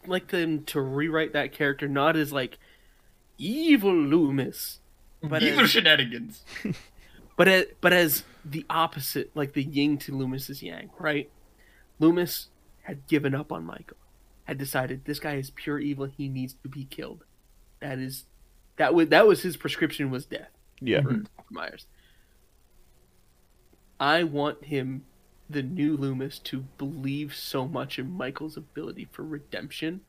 like 0.06 0.28
them 0.28 0.64
to 0.64 0.80
rewrite 0.80 1.32
that 1.34 1.52
character 1.52 1.86
not 1.88 2.16
as 2.16 2.32
like 2.32 2.58
evil 3.38 3.94
Loomis, 3.94 4.78
but 5.22 5.42
Evil 5.42 5.64
as, 5.64 5.70
shenanigans. 5.70 6.44
but 7.36 7.46
as, 7.48 7.66
but 7.80 7.92
as 7.92 8.24
the 8.44 8.64
opposite, 8.68 9.30
like 9.36 9.52
the 9.52 9.62
yin 9.62 9.98
to 9.98 10.12
Loomis's 10.12 10.62
yang, 10.62 10.90
right? 10.98 11.30
Loomis 11.98 12.48
had 12.82 13.06
given 13.06 13.34
up 13.34 13.50
on 13.52 13.64
Michael, 13.64 13.96
had 14.44 14.58
decided 14.58 15.04
this 15.04 15.18
guy 15.18 15.34
is 15.36 15.50
pure 15.50 15.78
evil. 15.78 16.06
He 16.06 16.28
needs 16.28 16.54
to 16.62 16.68
be 16.68 16.84
killed. 16.84 17.24
That 17.80 17.98
is, 17.98 18.24
that 18.76 18.94
was 18.94 19.08
that 19.08 19.26
was 19.26 19.42
his 19.42 19.56
prescription 19.56 20.10
was 20.10 20.26
death. 20.26 20.50
yeah. 20.80 21.00
Myers. 21.50 21.86
I 23.98 24.24
want 24.24 24.64
him, 24.64 25.04
the 25.48 25.62
new 25.62 25.96
Loomis, 25.96 26.38
to 26.40 26.64
believe 26.76 27.34
so 27.34 27.66
much 27.66 27.98
in 27.98 28.10
Michael's 28.10 28.56
ability 28.56 29.08
for 29.10 29.22
redemption 29.22 30.02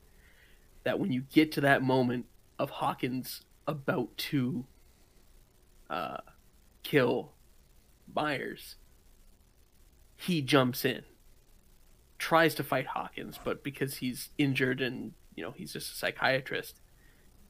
that 0.83 0.99
when 0.99 1.11
you 1.11 1.23
get 1.31 1.51
to 1.53 1.61
that 1.61 1.83
moment 1.83 2.25
of 2.59 2.69
Hawkins 2.69 3.41
about 3.67 4.17
to 4.17 4.65
uh, 5.89 6.17
kill 6.83 7.31
Myers, 8.13 8.75
he 10.15 10.41
jumps 10.41 10.83
in, 10.83 11.03
tries 12.17 12.55
to 12.55 12.63
fight 12.63 12.87
Hawkins, 12.87 13.39
but 13.43 13.63
because 13.63 13.97
he's 13.97 14.29
injured 14.37 14.81
and 14.81 15.13
you 15.35 15.43
know 15.43 15.51
he's 15.51 15.73
just 15.73 15.93
a 15.93 15.95
psychiatrist, 15.95 16.79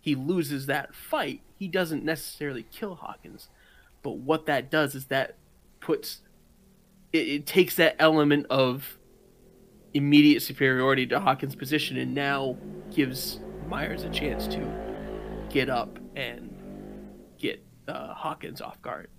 he 0.08 0.16
loses 0.16 0.68
that 0.68 0.96
fight. 0.96 1.42
He 1.60 1.68
doesn't 1.68 2.02
necessarily 2.02 2.66
kill 2.72 2.96
Hawkins, 2.96 3.50
but 4.04 4.12
what 4.12 4.46
that 4.46 4.72
does 4.72 4.96
is 4.96 5.08
that 5.08 5.36
puts 5.82 6.22
it, 7.12 7.28
it 7.28 7.46
takes 7.46 7.76
that 7.76 7.98
element 8.00 8.46
of 8.50 8.98
immediate 9.94 10.42
superiority 10.42 11.06
to 11.08 11.20
Hawkins' 11.20 11.58
position 11.58 11.98
and 11.98 12.16
now 12.16 12.56
gives 12.90 13.42
Myers 13.68 14.04
a 14.04 14.10
chance 14.10 14.48
to 14.48 15.46
get 15.50 15.70
up 15.70 16.00
and 16.16 16.56
get 17.38 17.62
uh, 17.90 18.14
Hawkins 18.14 18.62
off 18.62 18.82
guard. 18.82 19.10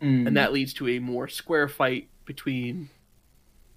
Mm. 0.00 0.26
And 0.26 0.36
that 0.38 0.54
leads 0.54 0.72
to 0.74 0.88
a 0.88 1.00
more 1.00 1.28
square 1.28 1.68
fight 1.68 2.08
between 2.24 2.88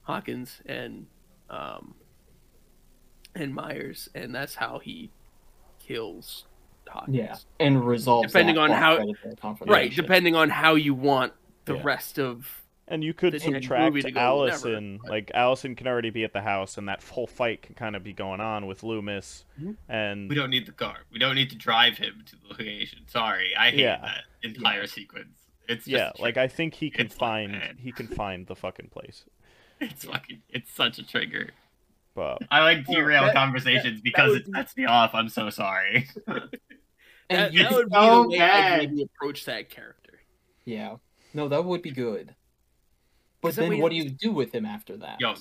Hawkins 0.03 0.61
and 0.66 1.07
um, 1.49 1.95
and 3.36 3.53
Myers, 3.53 4.07
and 4.16 4.34
that's 4.34 4.55
how 4.55 4.80
he 4.80 5.11
kills 5.78 6.45
Hawkins. 6.94 7.16
yeah, 7.18 7.36
and 7.60 7.86
resolves 7.86 8.28
Depending 8.32 8.56
that 8.56 8.62
on 8.62 8.70
how- 8.72 8.96
credit 8.98 9.16
to 9.22 9.56
the 9.60 9.66
Right, 9.66 9.94
depending 9.94 10.36
on 10.36 10.50
how 10.50 10.76
you 10.76 10.94
want 10.94 11.34
the 11.66 11.76
Yeah. 11.76 11.82
rest 11.84 12.20
of 12.20 12.60
And 12.88 13.02
you 13.04 13.14
could 13.14 13.34
the 13.34 13.38
next 13.38 13.70
movie 13.70 14.02
subtract 14.02 14.06
to 14.06 14.12
go, 14.12 14.20
Allison. 14.20 14.72
whatever, 14.74 14.98
but- 15.04 15.10
Like 15.12 15.32
Allison 15.34 15.76
can 15.76 15.88
already 15.88 16.10
be 16.10 16.24
at 16.26 16.34
the 16.34 16.41
house, 16.41 16.78
and 16.78 16.88
that 16.89 17.02
whole 17.04 17.28
fight 17.28 17.62
can 17.62 17.76
kind 17.76 17.96
of 17.96 18.04
be 18.04 18.12
going 18.14 18.41
on 18.41 18.66
with 18.68 18.84
Loomis. 18.84 19.46
Mhm. 19.60 19.78
And 19.88 20.30
We 20.30 20.36
don't 20.36 20.50
need 20.50 20.66
the 20.66 20.74
car. 20.74 20.98
We 21.12 21.18
don't 21.20 21.36
need 21.36 21.50
to 21.52 21.56
drive 21.56 21.98
him 21.98 22.24
to 22.26 22.36
the 22.36 22.48
location. 22.50 23.00
Sorry, 23.08 23.56
I 23.56 23.72
hate 23.72 23.80
Yeah. 23.80 24.00
that 24.02 24.24
entire 24.44 24.86
sequence. 24.88 25.48
It's 25.70 25.86
just 25.86 25.88
yeah, 25.88 26.12
like. 26.20 26.36
I 26.36 26.48
think 26.50 26.74
he 26.76 26.89
can 26.89 27.06
It's 27.06 27.16
find 27.16 27.54
bad. 27.54 27.78
he 27.80 27.94
can 27.94 28.08
find 28.08 28.48
the 28.48 28.56
fucking 28.56 28.89
place. 28.89 29.24
it's 29.80 30.04
fucking 30.04 30.41
it's 30.50 30.70
such 30.72 31.00
a 31.00 31.08
trigger. 31.08 31.52
But 32.16 32.39
I 32.52 32.62
like 32.64 32.86
Well, 32.88 32.98
derail 32.98 33.24
that- 33.24 33.34
conversations 33.34 34.00
that 34.00 34.04
because 34.04 34.32
would 34.32 34.41
it 34.41 34.48
sets 34.54 34.76
me 34.78 34.84
off. 34.86 35.16
I'm 35.16 35.30
so 35.30 35.50
sorry. 35.50 36.08
And 37.30 37.39
that, 37.39 37.53
you- 37.53 37.63
that 37.63 37.71
would 37.74 37.89
be 37.89 37.95
so 37.95 38.24
the 38.24 38.30
way 38.30 38.38
bad. 38.38 38.82
I'd 38.82 38.89
maybe 38.89 39.03
approach 39.03 39.45
that 39.45 39.69
character. 39.69 40.19
yeah, 40.65 40.95
no, 41.34 41.47
that 41.47 41.63
would 41.65 41.82
be 41.82 41.91
good. 41.91 42.36
But 43.41 43.55
then 43.55 43.80
what 43.80 43.89
do 43.89 43.95
you 43.97 44.09
do 44.09 44.32
with 44.32 44.53
him 44.53 44.65
after 44.65 44.95
that? 44.97 45.19
Yo, 45.19 45.34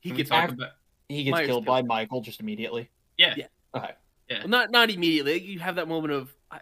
He 0.00 0.10
gets 0.10 0.30
talk 0.30 0.44
after- 0.44 0.54
about 0.54 0.70
he 1.08 1.22
gets 1.22 1.32
Myers 1.32 1.46
killed 1.46 1.64
kills 1.64 1.82
by. 1.82 1.86
Michael 1.86 2.20
just 2.20 2.40
immediately. 2.40 2.90
yeah. 3.16 3.34
Yeah. 3.36 3.46
Okay. 3.74 3.92
well, 4.30 4.48
not 4.48 4.70
not 4.72 4.90
immediately. 4.90 5.40
You 5.40 5.60
have 5.60 5.76
that 5.76 5.86
moment 5.86 6.12
of 6.12 6.34
I, 6.50 6.58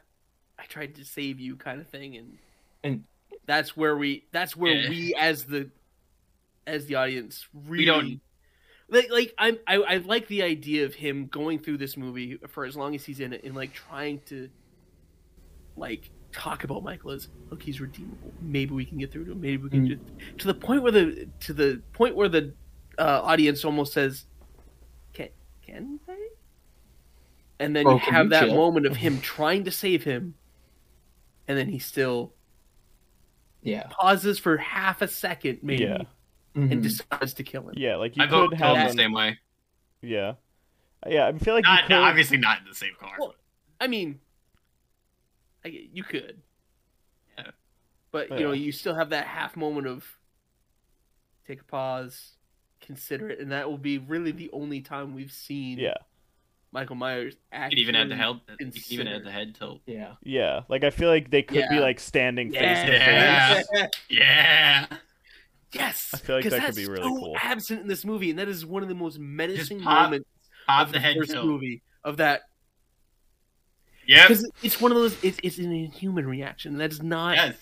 I 0.59 0.65
tried 0.65 0.95
to 0.97 1.05
save 1.05 1.41
you 1.41 1.57
kind 1.57 1.81
of 1.81 1.87
thing, 1.89 2.17
and 2.17 2.39
And- 2.83 3.05
that's 3.47 3.75
where 3.77 3.97
we 3.97 4.25
that's 4.33 4.55
where 4.57 4.75
Yeah. 4.75 4.89
we 4.91 5.15
as 5.15 5.45
the 5.45 5.71
as 6.67 6.87
the 6.87 6.95
audience 6.97 7.47
really 7.55 7.79
We 7.81 7.85
don't- 7.87 8.21
like 8.89 9.11
like 9.11 9.35
I'm 9.39 9.59
I, 9.67 9.77
I 9.77 9.97
like 9.99 10.27
the 10.29 10.43
idea 10.43 10.85
of 10.85 10.95
him 10.95 11.27
going 11.27 11.59
through 11.59 11.79
this 11.79 11.97
movie 11.97 12.39
for 12.49 12.65
as 12.65 12.77
long 12.77 12.95
as 12.95 13.05
he's 13.05 13.21
in 13.21 13.33
it 13.33 13.43
and 13.45 13.55
like 13.55 13.73
trying 13.73 14.21
to 14.27 14.51
like 15.77 16.11
talk 16.33 16.65
about 16.65 16.83
Michael 16.83 17.13
as 17.13 17.29
look 17.51 17.63
he's 17.63 17.81
redeemable. 17.81 18.35
Maybe 18.41 18.75
we 18.75 18.85
can 18.85 18.99
get 18.99 19.13
through 19.13 19.27
to 19.27 19.33
him. 19.33 19.41
Maybe 19.41 19.63
we 19.63 19.71
can 19.71 19.87
Mm. 19.87 20.01
to 20.39 20.47
the 20.47 20.55
point 20.55 20.83
where 20.83 20.93
the 20.93 21.31
to 21.41 21.53
the 21.53 21.83
point 21.93 22.15
where 22.17 22.29
the 22.29 22.55
uh, 22.99 23.21
audience 23.23 23.65
almost 23.65 23.93
says, 23.93 24.27
"Can 25.13 25.31
can 25.63 26.01
they?" 26.07 26.29
And 27.61 27.75
then 27.75 27.85
Bro, 27.85 27.95
you 27.95 27.99
have 27.99 28.25
you 28.27 28.31
that 28.31 28.47
chill? 28.47 28.55
moment 28.55 28.87
of 28.87 28.97
him 28.97 29.21
trying 29.23 29.65
to 29.65 29.71
save 29.71 30.05
him, 30.05 30.35
and 31.49 31.57
then 31.59 31.69
he 31.69 31.79
still 31.79 32.35
Yeah. 33.63 33.89
pauses 33.91 34.39
for 34.39 34.57
half 34.59 35.03
a 35.03 35.09
second, 35.09 35.61
maybe, 35.63 35.85
yeah, 35.85 36.03
and 36.55 36.71
Mhm. 36.71 36.83
decides 36.83 37.35
to 37.35 37.43
kill 37.43 37.69
him. 37.69 37.75
yeah, 37.77 37.97
like 37.97 38.17
you 38.17 38.23
I 38.23 38.27
could 38.27 38.51
totally 38.51 38.57
have 38.59 38.89
the 38.91 38.97
same 38.97 39.13
way. 39.13 39.39
yeah, 40.03 40.35
yeah. 41.07 41.27
I 41.27 41.39
feel 41.39 41.55
like 41.55 41.65
you 41.67 41.73
Not, 41.73 41.87
could, 41.87 41.97
obviously 41.97 42.37
not 42.39 42.61
in 42.61 42.65
the 42.67 42.75
same 42.75 42.95
car. 42.99 43.17
Well, 43.19 43.35
I 43.81 43.87
mean, 43.89 44.21
I, 45.65 45.69
you 45.93 46.05
could, 46.05 46.43
Yeah. 47.39 47.51
but 48.13 48.31
you 48.31 48.41
know, 48.41 48.53
you 48.53 48.71
still 48.73 48.95
have 48.95 49.11
that 49.11 49.27
half 49.27 49.57
moment 49.57 49.87
of 49.87 50.07
take 51.47 51.61
a 51.61 51.65
pause, 51.65 52.37
consider 52.81 53.31
it, 53.31 53.41
and 53.41 53.51
that 53.53 53.69
will 53.69 53.79
be 53.79 53.99
really 53.99 54.31
the 54.31 54.51
only 54.53 54.81
time 54.81 55.15
we've 55.15 55.33
seen 55.33 55.79
yeah, 55.79 55.95
Michael 56.71 56.97
Myers 56.97 57.35
you 57.35 57.39
actually. 57.53 57.71
can 57.77 57.79
even 57.83 57.95
add 57.97 58.09
the 58.11 58.17
head. 58.17 58.41
You 58.61 58.71
can 58.71 58.83
even 58.91 59.09
add 59.09 59.25
the 59.25 59.31
head 59.31 59.55
tilt. 59.55 59.81
Yeah. 59.87 60.15
yeah. 60.23 60.61
Like 60.69 60.85
I 60.85 60.91
feel 60.91 61.09
like 61.09 61.31
they 61.31 61.43
could 61.43 61.65
be 61.71 61.81
like 61.81 61.99
standing 62.01 62.53
face 62.53 62.83
to 62.85 62.93
Yeah. 62.93 63.63
face. 63.73 63.89
Yeah. 64.09 64.87
Yes, 65.75 66.11
I 66.15 66.19
feel 66.19 66.37
like 66.37 66.45
'cause 66.45 66.53
that 66.53 66.61
could 66.61 66.67
that's 66.69 66.77
be 66.77 66.87
really 66.87 67.03
so 67.03 67.09
cool. 67.09 67.37
Absent 67.41 67.81
in 67.83 67.89
this 67.89 68.05
movie, 68.05 68.31
and 68.31 68.39
that 68.39 68.49
is 68.49 68.65
one 68.65 68.83
of 68.83 68.89
the 68.89 68.95
most 68.95 69.19
menacing 69.19 69.81
pop- 69.81 70.05
moments 70.05 70.29
Pop 70.67 70.87
of 70.87 70.93
the 70.93 71.01
head 71.01 71.17
first 71.19 71.33
tilt. 71.33 71.47
movie 71.47 71.83
of 72.05 72.17
that 72.19 72.43
Yep. 74.07 74.29
because 74.29 74.51
it's 74.63 74.81
one 74.81 74.93
of 74.93 74.97
those. 74.99 75.17
It's, 75.25 75.39
it's 75.43 75.59
an 75.59 75.73
inhuman 75.73 76.27
reaction. 76.27 76.77
That 76.79 76.93
is 76.93 77.03
not. 77.03 77.37
Yes. 77.37 77.57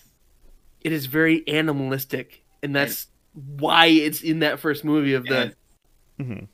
It 0.81 0.91
is 0.91 1.05
very 1.05 1.47
animalistic, 1.47 2.43
and 2.61 2.75
that's 2.75 3.07
why 3.33 3.85
it's 3.87 4.21
in 4.21 4.39
that 4.39 4.59
first 4.59 4.83
movie 4.83 5.13
of 5.13 5.25
yes. 5.25 5.53
the. 6.17 6.23
Mhm. 6.23 6.47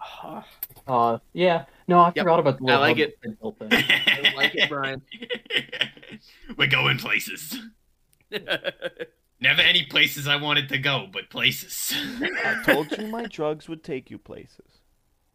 Ah, 0.00 0.46
Uh, 0.86 1.18
yeah. 1.32 1.64
No, 1.88 1.98
I 1.98 2.06
Yep. 2.06 2.16
forgot 2.24 2.38
about 2.40 2.58
the 2.58 2.72
I 2.72 2.76
like 2.76 2.98
it. 2.98 3.18
thing. 3.22 3.36
I 3.42 4.32
like 4.36 4.54
it, 4.54 4.68
Brian. 4.70 5.02
We're 6.56 6.68
going 6.68 6.98
places. 6.98 7.58
Never 9.40 9.62
any 9.62 9.84
places 9.84 10.28
I 10.28 10.36
wanted 10.36 10.68
to 10.68 10.78
go, 10.78 11.08
but 11.10 11.30
places. 11.30 11.94
I 12.44 12.62
told 12.64 12.92
you 12.92 13.06
my 13.06 13.24
drugs 13.24 13.68
would 13.68 13.82
take 13.82 14.10
you 14.10 14.18
places. 14.18 14.80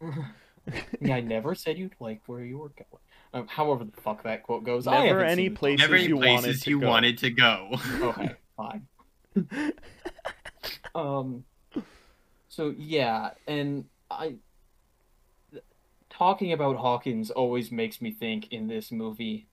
yeah, 1.00 1.16
I 1.16 1.20
never 1.20 1.54
said 1.54 1.76
you'd 1.76 1.96
like 1.98 2.20
where 2.26 2.40
you 2.40 2.58
were 2.58 2.68
going. 2.68 3.02
Um, 3.34 3.48
however 3.48 3.84
the 3.84 4.00
fuck 4.00 4.22
that 4.22 4.44
quote 4.44 4.64
goes. 4.64 4.86
Never 4.86 5.06
haven't 5.06 5.26
any 5.26 5.46
seen 5.46 5.56
places 5.56 5.80
Never 5.80 5.96
any 5.96 6.06
you 6.06 6.16
wanted 6.16 6.42
places 6.42 6.62
to 6.62 6.70
you 6.70 6.80
go. 6.80 6.88
wanted 6.88 7.18
to 7.18 7.30
go. 7.30 7.70
Okay, 8.00 8.34
fine. 8.56 8.86
um, 10.94 11.44
so 12.48 12.74
yeah, 12.78 13.30
and 13.46 13.86
I 14.10 14.36
talking 16.08 16.52
about 16.52 16.76
Hawkins 16.76 17.30
always 17.30 17.70
makes 17.70 18.00
me 18.00 18.10
think 18.12 18.52
in 18.52 18.68
this 18.68 18.90
movie 18.90 19.48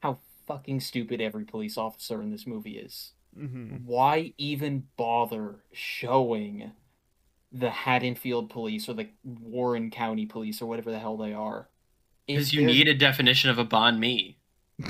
how 0.00 0.18
fucking 0.46 0.80
stupid 0.80 1.20
every 1.20 1.44
police 1.44 1.76
officer 1.76 2.22
in 2.22 2.30
this 2.30 2.46
movie 2.46 2.78
is. 2.78 3.12
Hmm 3.36 3.76
Why 3.84 4.32
even 4.38 4.84
bother 4.96 5.56
showing 5.72 6.72
the 7.52 7.70
Haddonfield 7.70 8.50
police 8.50 8.88
or 8.88 8.94
the 8.94 9.08
Warren 9.24 9.90
County 9.90 10.26
police 10.26 10.60
or 10.60 10.66
whatever 10.66 10.90
the 10.90 10.98
hell 10.98 11.16
they 11.16 11.32
are? 11.32 11.68
Because 12.26 12.52
you 12.52 12.60
they're- 12.60 12.68
need 12.70 12.88
a 12.88 12.94
definition 12.94 13.48
of 13.50 13.58
a 13.58 13.64
bond 13.64 13.98
me. 14.00 14.38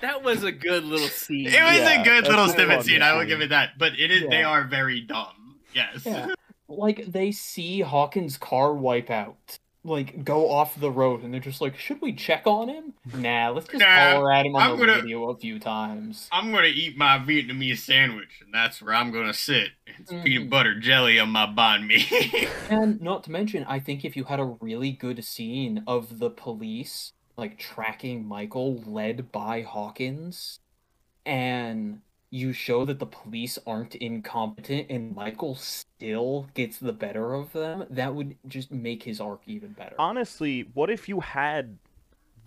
that 0.00 0.22
was 0.22 0.42
a 0.44 0.52
good 0.52 0.84
little 0.84 1.08
scene. 1.08 1.46
It 1.46 1.62
was 1.62 1.76
Yeah, 1.78 2.00
a 2.00 2.04
good 2.04 2.24
little 2.26 2.44
a 2.44 2.48
snippet 2.48 2.76
fun 2.76 2.84
scene. 2.84 3.02
I 3.02 3.14
will 3.16 3.24
give 3.26 3.40
it 3.40 3.50
that. 3.50 3.78
But 3.78 3.98
it 3.98 4.10
is. 4.10 4.28
They 4.28 4.42
are 4.42 4.64
very 4.64 5.00
dumb. 5.00 5.56
Yes. 5.74 6.02
Yeah. 6.04 6.28
like 6.68 7.06
they 7.06 7.30
see 7.32 7.80
Hawkins' 7.80 8.36
car 8.36 8.74
wipe 8.74 9.10
out, 9.10 9.58
like 9.88 10.24
go 10.24 10.50
off 10.50 10.78
the 10.78 10.90
road, 10.90 11.22
and 11.22 11.32
they're 11.32 11.40
just 11.40 11.60
like, 11.60 11.76
"Should 11.78 12.00
we 12.00 12.12
check 12.12 12.46
on 12.46 12.68
him? 12.68 12.94
Nah, 13.14 13.50
let's 13.50 13.66
just 13.68 13.80
Nah, 13.80 14.12
holler 14.12 14.32
at 14.32 14.46
him 14.46 14.54
on 14.54 14.62
I'm 14.62 14.78
the 14.78 14.86
gonna- 14.86 15.00
radio 15.00 15.30
a 15.30 15.36
few 15.36 15.58
times." 15.58 16.28
I'm 16.30 16.52
gonna 16.52 16.66
eat 16.68 16.96
my 16.96 17.18
Vietnamese 17.18 17.78
sandwich, 17.78 18.40
and 18.44 18.52
that's 18.54 18.80
where 18.80 18.94
I'm 18.94 19.10
gonna 19.10 19.34
sit. 19.34 19.70
It's 19.86 20.12
Mhm. 20.12 20.24
peanut 20.24 20.50
butter 20.50 20.78
jelly 20.78 21.18
on 21.18 21.30
my 21.30 21.46
banh 21.46 21.86
mi. 21.86 22.04
And 22.70 23.00
not 23.00 23.24
to 23.24 23.30
mention, 23.32 23.64
I 23.64 23.78
think 23.78 24.04
if 24.04 24.14
you 24.16 24.24
had 24.24 24.38
a 24.40 24.44
really 24.60 24.92
good 24.92 25.24
scene 25.24 25.82
of 25.86 26.18
the 26.18 26.28
police 26.30 27.12
like 27.36 27.56
tracking 27.58 28.26
Michael, 28.26 28.82
led 28.84 29.30
by 29.32 29.62
Hawkins, 29.62 30.58
and 31.24 32.00
you 32.30 32.52
show 32.52 32.84
that 32.84 32.98
the 32.98 33.06
police 33.06 33.58
aren't 33.66 33.94
incompetent 33.94 34.86
and 34.90 35.14
Michael 35.14 35.54
still 35.54 36.46
gets 36.54 36.78
the 36.78 36.92
better 36.92 37.32
of 37.34 37.52
them, 37.52 37.84
that 37.90 38.14
would 38.14 38.36
just 38.46 38.70
make 38.70 39.02
his 39.02 39.20
arc 39.20 39.40
even 39.46 39.72
better. 39.72 39.94
Honestly, 39.98 40.68
what 40.74 40.90
if 40.90 41.08
you 41.08 41.20
had 41.20 41.78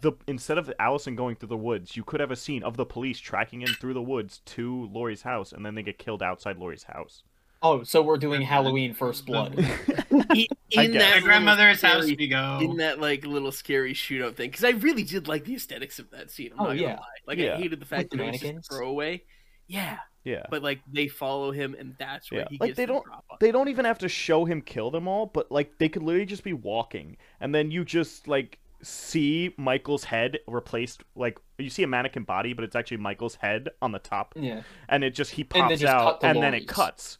the 0.01 0.13
instead 0.27 0.57
of 0.57 0.71
Allison 0.79 1.15
going 1.15 1.35
through 1.35 1.49
the 1.49 1.57
woods, 1.57 1.95
you 1.97 2.03
could 2.03 2.19
have 2.19 2.31
a 2.31 2.35
scene 2.35 2.63
of 2.63 2.77
the 2.77 2.85
police 2.85 3.19
tracking 3.19 3.61
him 3.61 3.69
through 3.79 3.93
the 3.93 4.01
woods 4.01 4.41
to 4.45 4.87
Laurie's 4.91 5.21
house, 5.23 5.51
and 5.51 5.65
then 5.65 5.75
they 5.75 5.83
get 5.83 5.97
killed 5.99 6.21
outside 6.23 6.57
Laurie's 6.57 6.83
house. 6.83 7.23
Oh, 7.63 7.83
so 7.83 8.01
we're 8.01 8.17
doing 8.17 8.41
Halloween 8.41 8.95
First 8.95 9.27
Blood. 9.27 9.53
in, 10.09 10.25
in 10.31 10.47
that 10.71 10.75
My 10.75 10.83
little 10.87 11.21
grandmother's 11.21 11.81
house 11.81 12.03
scary- 12.03 12.15
we 12.17 12.27
go. 12.27 12.57
in 12.61 12.77
that 12.77 12.99
like 12.99 13.23
little 13.25 13.51
scary 13.51 13.93
shootout 13.93 14.35
thing 14.35 14.49
because 14.49 14.63
I 14.63 14.71
really 14.71 15.03
did 15.03 15.27
like 15.27 15.45
the 15.45 15.53
aesthetics 15.55 15.99
of 15.99 16.09
that 16.11 16.31
scene. 16.31 16.51
I'm 16.53 16.59
Oh, 16.59 16.63
not 16.63 16.69
gonna 16.69 16.81
yeah. 16.81 16.93
lie. 16.95 17.05
Like 17.27 17.37
Yeah. 17.37 17.53
I 17.53 17.57
hated 17.57 17.79
the 17.79 17.85
fact 17.85 18.09
With 18.11 18.19
that 18.19 18.23
it 18.23 18.31
was 18.31 18.39
just 18.39 18.43
mannequins? 18.43 18.67
a 18.71 18.73
throwaway. 18.75 19.23
Yeah, 19.71 19.97
Yeah. 20.23 20.43
but 20.49 20.61
like 20.61 20.81
they 20.91 21.07
follow 21.07 21.51
him, 21.51 21.75
and 21.79 21.95
that's 21.97 22.29
where 22.31 22.41
Yeah, 22.41 22.47
he 22.49 22.57
like, 22.59 22.67
gets 22.69 22.77
they 22.77 22.85
the 22.85 22.93
don't- 22.93 23.05
drop 23.05 23.25
on. 23.29 23.37
they 23.39 23.51
don't 23.51 23.69
even 23.69 23.85
have 23.85 23.99
to 23.99 24.09
show 24.09 24.45
him 24.45 24.61
kill 24.61 24.91
them 24.91 25.07
all, 25.07 25.25
but 25.27 25.51
like 25.51 25.77
they 25.77 25.87
could 25.89 26.03
literally 26.03 26.25
just 26.25 26.43
be 26.43 26.53
walking, 26.53 27.17
and 27.39 27.55
then 27.55 27.71
you 27.71 27.85
just 27.85 28.27
like 28.27 28.59
see 28.83 29.53
Michael's 29.57 30.03
head 30.05 30.39
replaced. 30.47 31.03
Like 31.15 31.39
you 31.57 31.69
see 31.69 31.83
a 31.83 31.87
mannequin 31.87 32.23
body, 32.23 32.53
but 32.53 32.63
it's 32.65 32.75
actually 32.75 32.97
Michael's 32.97 33.35
head 33.35 33.69
on 33.81 33.91
the 33.91 33.99
top, 33.99 34.33
Yeah. 34.35 34.63
and 34.89 35.03
it 35.03 35.15
just 35.15 35.31
he 35.31 35.43
pops 35.43 35.79
just 35.79 35.85
out, 35.93 36.19
the 36.21 36.27
and 36.27 36.41
then 36.43 36.53
it 36.53 36.67
cuts. 36.67 37.17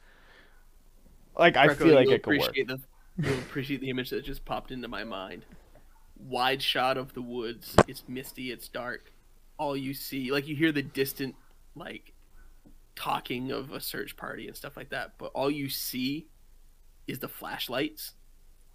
Like 1.37 1.55
I 1.55 1.67
Greco, 1.67 1.85
feel 1.85 1.95
like 1.95 2.09
it 2.09 2.23
could 2.23 2.39
work. 2.39 2.53
The, 2.53 2.79
you'll 3.17 3.39
appreciate 3.39 3.79
the 3.81 3.89
image 3.89 4.09
that 4.09 4.23
just 4.25 4.43
popped 4.45 4.71
into 4.71 4.87
my 4.87 5.03
mind. 5.03 5.45
Wide 6.17 6.61
shot 6.61 6.97
of 6.97 7.13
the 7.13 7.21
woods. 7.21 7.75
It's 7.87 8.03
misty. 8.07 8.51
It's 8.51 8.67
dark. 8.67 9.11
All 9.57 9.77
you 9.77 9.93
see, 9.93 10.31
like 10.31 10.47
you 10.47 10.55
hear 10.55 10.71
the 10.71 10.81
distant, 10.81 11.35
like 11.75 12.13
talking 13.01 13.49
of 13.51 13.71
a 13.71 13.79
search 13.79 14.15
party 14.15 14.47
and 14.47 14.55
stuff 14.55 14.77
like 14.77 14.89
that. 14.91 15.13
But 15.17 15.31
all 15.33 15.49
you 15.49 15.69
see 15.69 16.27
is 17.07 17.17
the 17.17 17.27
flashlights, 17.27 18.13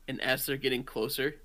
and 0.08 0.20
as 0.20 0.44
they're 0.44 0.56
getting 0.56 0.82
closer, 0.82 1.36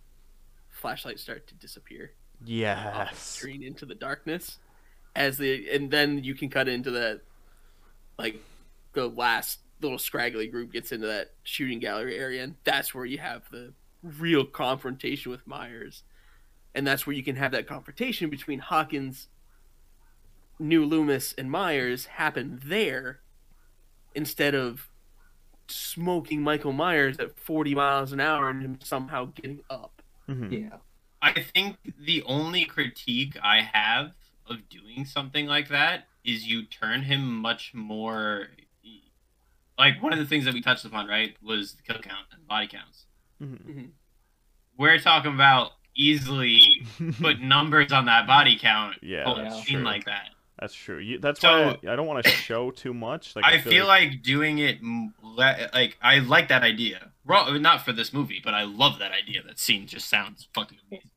flashlights 0.69 1.21
start 1.21 1.45
to 1.47 1.53
disappear 1.55 2.13
the 2.39 2.51
Yes. 2.51 3.19
screen 3.19 3.61
into 3.61 3.85
the 3.85 3.93
darkness. 3.93 4.57
As 5.15 5.37
they, 5.37 5.69
and 5.69 5.91
then 5.91 6.23
you 6.23 6.33
can 6.33 6.49
cut 6.49 6.67
into 6.67 6.89
that, 6.91 7.21
like 8.17 8.37
the 8.93 9.07
last 9.07 9.59
little 9.79 9.99
scraggly 9.99 10.47
group 10.47 10.71
gets 10.71 10.91
into 10.91 11.05
that 11.05 11.31
shooting 11.43 11.77
gallery 11.79 12.17
area, 12.17 12.43
and 12.43 12.55
that's 12.63 12.95
where 12.95 13.05
you 13.05 13.19
have 13.19 13.43
the 13.51 13.73
real 14.01 14.45
confrontation 14.45 15.31
with 15.31 15.45
Myers, 15.45 16.03
and 16.73 16.87
that's 16.87 17.05
where 17.05 17.15
you 17.15 17.23
can 17.23 17.35
have 17.35 17.51
that 17.51 17.67
confrontation 17.67 18.29
between 18.31 18.57
Hawkins, 18.59 19.27
New 20.61 20.85
Loomis, 20.85 21.33
and 21.37 21.49
Myers 21.51 22.05
happen 22.05 22.61
there, 22.63 23.19
instead 24.15 24.53
of 24.55 24.89
smoking 25.67 26.41
Michael 26.41 26.73
Myers 26.73 27.17
at 27.19 27.37
forty 27.39 27.73
miles 27.75 28.11
an 28.11 28.19
hour 28.19 28.49
and 28.49 28.61
him 28.61 28.79
somehow 28.83 29.25
getting 29.25 29.61
up. 29.69 30.01
Mhm. 30.29 30.51
Yeah. 30.69 30.77
I 31.21 31.41
think 31.41 31.77
the 31.99 32.23
only 32.23 32.65
critique 32.65 33.37
I 33.43 33.61
have 33.61 34.13
of 34.47 34.67
doing 34.69 35.05
something 35.05 35.45
like 35.45 35.69
that 35.69 36.07
is 36.23 36.47
you 36.47 36.63
turn 36.63 37.03
him 37.03 37.35
much 37.37 37.73
more 37.73 38.47
like 39.77 40.01
one 40.03 40.13
of 40.13 40.19
the 40.19 40.25
things 40.25 40.45
that 40.45 40.53
we 40.53 40.61
touched 40.61 40.85
upon, 40.85 41.07
right, 41.07 41.35
was 41.41 41.73
the 41.73 41.81
kill 41.83 41.99
count 42.01 42.27
and 42.31 42.45
body 42.47 42.67
counts. 42.67 43.05
Mhm. 43.41 43.91
We're 44.77 44.99
talking 44.99 45.33
about 45.33 45.71
easily 45.95 46.85
put 47.19 47.39
numbers 47.41 47.91
on 47.91 48.05
that 48.05 48.27
body 48.27 48.57
count. 48.59 48.97
Yeah, 49.01 49.23
on 49.25 49.39
a 49.39 49.43
that's 49.43 49.63
scene 49.65 49.77
true. 49.77 49.85
like 49.85 50.05
that. 50.05 50.29
That's 50.61 50.73
true. 50.75 50.99
You, 50.99 51.17
that's 51.19 51.41
So- 51.41 51.49
why 51.49 51.89
I, 51.89 51.93
I 51.93 51.95
don't 51.95 52.05
want 52.07 52.23
to 52.23 52.29
show 52.49 52.71
too 52.71 52.93
much. 52.93 53.35
Like 53.35 53.45
I 53.45 53.59
feel 53.59 53.87
like 53.87 54.21
doing 54.21 54.59
it 54.59 54.77
like 55.23 55.97
I 56.01 56.19
like 56.19 56.47
that 56.49 56.61
idea. 56.63 57.11
Well, 57.25 57.51
not 57.59 57.83
for 57.83 57.91
this 57.93 58.13
movie, 58.13 58.41
but 58.43 58.53
I 58.53 58.63
love 58.63 58.99
that 58.99 59.11
idea. 59.11 59.41
That 59.43 59.59
scene 59.59 59.87
just 59.87 60.07
sounds 60.07 60.47
fucking 60.53 60.77
amazing. 60.89 61.09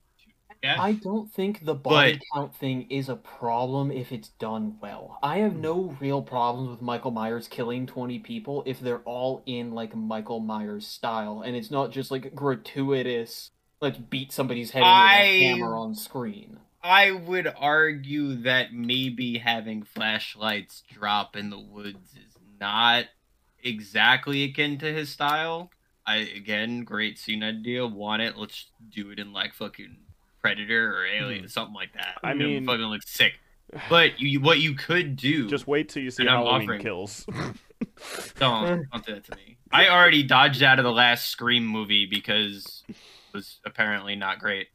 Yeah. 0.62 0.80
I 0.80 0.92
don't 0.92 1.30
think 1.30 1.66
the 1.66 1.74
body 1.74 2.14
But- 2.14 2.20
count 2.34 2.56
thing 2.56 2.86
is 2.88 3.10
a 3.10 3.16
problem 3.16 3.90
if 3.90 4.10
it's 4.12 4.28
done 4.30 4.78
well. 4.80 5.18
I 5.22 5.38
have 5.40 5.56
no 5.56 5.94
real 6.00 6.22
problems 6.22 6.70
with 6.70 6.80
Michael 6.80 7.10
Myers 7.10 7.46
killing 7.48 7.86
20 7.86 8.18
people 8.20 8.62
if 8.64 8.80
they're 8.80 9.00
all 9.00 9.42
in 9.44 9.72
like 9.72 9.94
Michael 9.94 10.40
Myers 10.40 10.86
style 10.86 11.42
and 11.44 11.54
it's 11.54 11.70
not 11.70 11.90
just 11.90 12.10
like 12.10 12.34
gratuitous 12.34 13.50
let's 13.82 13.98
beat 13.98 14.32
somebody's 14.32 14.70
head 14.70 14.80
in 14.82 14.86
with 14.88 14.90
a 14.90 15.48
hammer 15.58 15.76
on 15.76 15.94
screen. 15.94 16.58
I 16.84 17.12
would 17.12 17.50
argue 17.56 18.34
that 18.42 18.74
maybe 18.74 19.38
having 19.38 19.82
flashlights 19.82 20.82
drop 20.92 21.34
in 21.34 21.48
the 21.48 21.58
woods 21.58 22.12
is 22.14 22.34
not 22.60 23.06
exactly 23.62 24.44
akin 24.44 24.76
to 24.78 24.92
his 24.92 25.08
style. 25.08 25.70
I 26.06 26.16
again, 26.16 26.84
great 26.84 27.18
scene 27.18 27.42
idea. 27.42 27.86
Want 27.86 28.20
it? 28.20 28.36
Let's 28.36 28.66
do 28.90 29.10
it 29.10 29.18
in 29.18 29.32
like 29.32 29.54
fucking 29.54 29.96
Predator 30.42 30.94
or 30.98 31.06
Alien, 31.06 31.48
something 31.48 31.74
like 31.74 31.94
that. 31.94 32.18
I 32.22 32.32
You 32.34 32.38
know, 32.38 32.46
mean- 32.48 32.66
fucking 32.66 32.84
looks 32.84 33.10
sick. 33.10 33.32
But 33.88 34.20
you, 34.20 34.40
what 34.40 34.60
you 34.60 34.74
could 34.74 35.16
do, 35.16 35.48
just 35.48 35.66
wait 35.66 35.88
till 35.88 36.02
you 36.02 36.10
see 36.10 36.22
And 36.24 36.30
I'm 36.30 36.44
Halloween 36.44 36.62
offering- 36.62 36.82
kills. 36.82 37.26
don't 38.38 38.84
don't 38.92 39.06
do 39.06 39.14
that 39.14 39.24
to 39.24 39.36
me. 39.36 39.56
I 39.72 39.88
already 39.88 40.22
dodged 40.22 40.62
out 40.62 40.78
of 40.78 40.84
the 40.84 40.92
last 40.92 41.28
Scream 41.28 41.66
movie 41.66 42.06
because 42.06 42.84
it 42.88 42.94
was 43.32 43.58
apparently 43.64 44.14
not 44.16 44.38
great. 44.38 44.68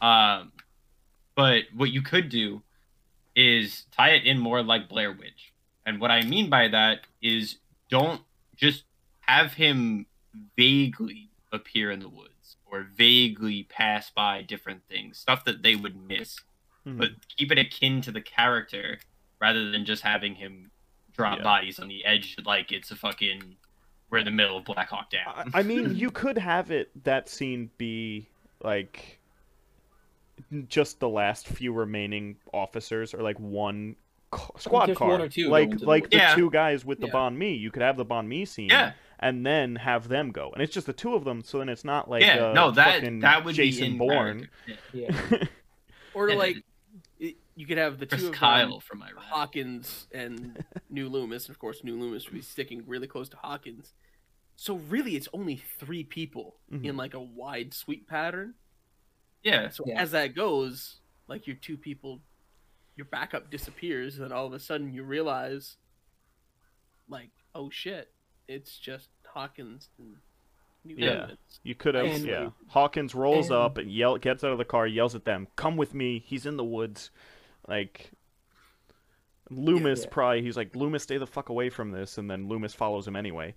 Um, 0.00 0.52
but 1.38 1.62
what 1.76 1.90
you 1.90 2.02
could 2.02 2.28
do 2.28 2.60
is 3.36 3.84
tie 3.92 4.10
it 4.10 4.24
in 4.26 4.38
more 4.40 4.60
like 4.60 4.88
Blair 4.88 5.12
Witch, 5.12 5.52
and 5.86 6.00
what 6.00 6.10
I 6.10 6.22
mean 6.22 6.50
by 6.50 6.66
that 6.66 7.02
is 7.22 7.58
don't 7.88 8.20
just 8.56 8.82
have 9.20 9.52
him 9.54 10.06
vaguely 10.56 11.30
appear 11.52 11.92
in 11.92 12.00
the 12.00 12.08
woods 12.08 12.56
or 12.66 12.88
vaguely 12.96 13.62
pass 13.68 14.10
by 14.10 14.42
different 14.42 14.82
things, 14.88 15.16
stuff 15.18 15.44
that 15.44 15.62
they 15.62 15.76
would 15.76 15.94
miss, 16.08 16.40
Mhm. 16.84 16.98
but 16.98 17.10
keep 17.36 17.52
it 17.52 17.58
akin 17.58 18.00
to 18.02 18.10
the 18.10 18.20
character 18.20 18.98
rather 19.40 19.70
than 19.70 19.84
just 19.84 20.02
having 20.02 20.34
him 20.34 20.72
drop 21.12 21.38
Yeah. 21.38 21.44
bodies 21.44 21.78
on 21.78 21.86
the 21.86 22.04
edge 22.04 22.36
like 22.44 22.72
it's 22.72 22.90
a 22.90 22.96
fucking 22.96 23.56
we're 24.10 24.18
in 24.18 24.24
the 24.24 24.30
middle 24.30 24.56
of 24.56 24.64
Black 24.64 24.88
Hawk 24.88 25.10
Down. 25.10 25.50
I, 25.54 25.60
I 25.60 25.62
mean, 25.62 25.94
you 25.94 26.10
could 26.10 26.38
have 26.38 26.70
it 26.72 26.90
that 27.04 27.28
scene 27.28 27.70
be 27.78 28.26
like 28.62 29.17
just 30.68 31.00
the 31.00 31.08
last 31.08 31.46
few 31.48 31.72
remaining 31.72 32.36
officers, 32.52 33.14
or 33.14 33.22
like 33.22 33.38
one 33.38 33.96
ca- 34.30 34.56
squad 34.58 34.94
car, 34.96 35.08
one 35.08 35.20
or 35.22 35.28
two 35.28 35.44
go 35.46 35.50
like 35.50 35.78
the 35.78 35.86
like 35.86 36.10
the 36.10 36.16
Yeah. 36.16 36.34
two 36.34 36.50
guys 36.50 36.84
with 36.84 37.00
the 37.00 37.06
Yeah. 37.06 37.12
banh 37.12 37.36
mi. 37.36 37.54
You 37.54 37.70
could 37.70 37.82
have 37.82 37.96
the 37.96 38.06
banh 38.06 38.26
mi 38.26 38.44
scene, 38.44 38.68
yeah, 38.70 38.92
and 39.20 39.44
then 39.46 39.76
have 39.76 40.08
them 40.08 40.30
go, 40.32 40.50
and 40.52 40.62
it's 40.62 40.72
just 40.74 40.86
the 40.86 40.92
two 40.92 41.14
of 41.14 41.24
them. 41.24 41.42
So 41.42 41.58
then 41.58 41.68
it's 41.68 41.84
not 41.84 42.08
like 42.10 42.22
yeah, 42.22 42.46
uh, 42.48 42.52
no, 42.52 42.70
that 42.72 42.94
fucking 43.00 43.20
that 43.20 43.44
would 43.44 43.54
Jason 43.54 43.84
be 43.84 43.90
in 43.92 43.98
Bourne. 43.98 44.48
character. 44.66 44.82
Yeah. 44.92 45.46
Or 46.14 46.30
Yeah. 46.30 46.36
like, 46.36 46.56
it, 47.20 47.36
you 47.54 47.64
could 47.66 47.78
have 47.78 47.98
the 47.98 48.06
two 48.06 48.16
of 48.16 48.22
them, 48.22 48.32
Kyle 48.32 48.80
from 48.80 49.02
Iraq. 49.02 49.22
Hawkins 49.24 50.08
and 50.10 50.64
New 50.90 51.08
Loomis. 51.08 51.46
and 51.46 51.54
Of 51.54 51.60
course, 51.60 51.84
New 51.84 51.96
Loomis 51.96 52.24
would 52.26 52.34
be 52.34 52.42
sticking 52.42 52.82
really 52.88 53.06
close 53.06 53.28
to 53.28 53.36
Hawkins. 53.36 53.92
So 54.56 54.76
really, 54.76 55.14
it's 55.14 55.28
only 55.32 55.56
three 55.78 56.02
people 56.02 56.56
Mhm. 56.72 56.84
in 56.86 56.96
like 56.96 57.14
a 57.14 57.20
wide 57.20 57.72
sweep 57.72 58.08
pattern. 58.08 58.54
Yeah, 59.42 59.68
So 59.68 59.84
Yeah. 59.86 60.00
as 60.00 60.10
that 60.12 60.34
goes, 60.34 61.00
like 61.28 61.46
your 61.46 61.56
two 61.56 61.76
people, 61.76 62.20
your 62.96 63.06
backup 63.06 63.50
disappears, 63.50 64.16
and 64.16 64.24
then 64.24 64.32
all 64.32 64.46
of 64.46 64.52
a 64.52 64.58
sudden 64.58 64.92
you 64.92 65.02
realize, 65.04 65.76
like, 67.08 67.30
oh 67.54 67.70
shit, 67.70 68.12
it's 68.48 68.78
just 68.78 69.08
Hawkins 69.26 69.90
and 69.98 70.16
New 70.84 70.94
Yeah. 70.96 71.22
Loomis. 71.22 71.60
You 71.62 71.74
could 71.74 71.94
have, 71.94 72.06
And- 72.06 72.24
yeah. 72.24 72.50
Hawkins 72.68 73.14
rolls 73.14 73.46
and- 73.46 73.56
up 73.56 73.76
and 73.78 73.90
yell, 73.92 74.16
gets 74.16 74.42
out 74.44 74.52
of 74.52 74.58
the 74.58 74.64
car, 74.64 74.86
yells 74.86 75.14
at 75.14 75.24
them, 75.24 75.48
"Come 75.56 75.76
with 75.76 75.92
me! 75.94 76.18
He's 76.20 76.46
in 76.46 76.56
the 76.56 76.64
woods." 76.64 77.10
Like 77.66 78.12
Loomis, 79.50 80.02
Yeah. 80.04 80.08
probably 80.10 80.42
he's 80.42 80.56
like, 80.56 80.74
"Loomis, 80.76 81.02
stay 81.02 81.18
the 81.18 81.26
fuck 81.26 81.48
away 81.48 81.68
from 81.70 81.90
this," 81.90 82.16
and 82.18 82.30
then 82.30 82.48
Loomis 82.48 82.74
follows 82.74 83.06
him 83.08 83.16
anyway. 83.16 83.54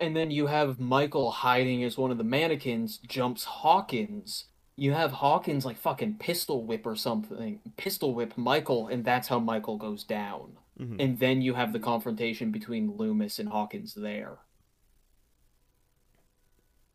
And 0.00 0.16
then 0.16 0.30
you 0.30 0.46
have 0.46 0.80
Michael 0.80 1.30
hiding 1.30 1.84
as 1.84 1.98
one 1.98 2.10
of 2.10 2.16
the 2.16 2.24
mannequins, 2.24 2.96
jumps 2.96 3.44
Hawkins. 3.44 4.46
You 4.74 4.92
have 4.94 5.12
Hawkins 5.12 5.66
like 5.66 5.76
fucking 5.76 6.16
pistol 6.18 6.64
whip 6.64 6.86
or 6.86 6.96
something, 6.96 7.60
pistol 7.76 8.14
whip 8.14 8.38
Michael, 8.38 8.88
and 8.88 9.04
that's 9.04 9.28
how 9.28 9.38
Michael 9.38 9.76
goes 9.76 10.02
down. 10.04 10.56
Mhm. 10.78 10.98
And 10.98 11.18
then 11.18 11.42
you 11.42 11.54
have 11.54 11.72
the 11.74 11.80
confrontation 11.80 12.50
between 12.52 12.96
Loomis 12.96 13.38
and 13.38 13.50
Hawkins 13.50 13.92
there. 13.94 14.38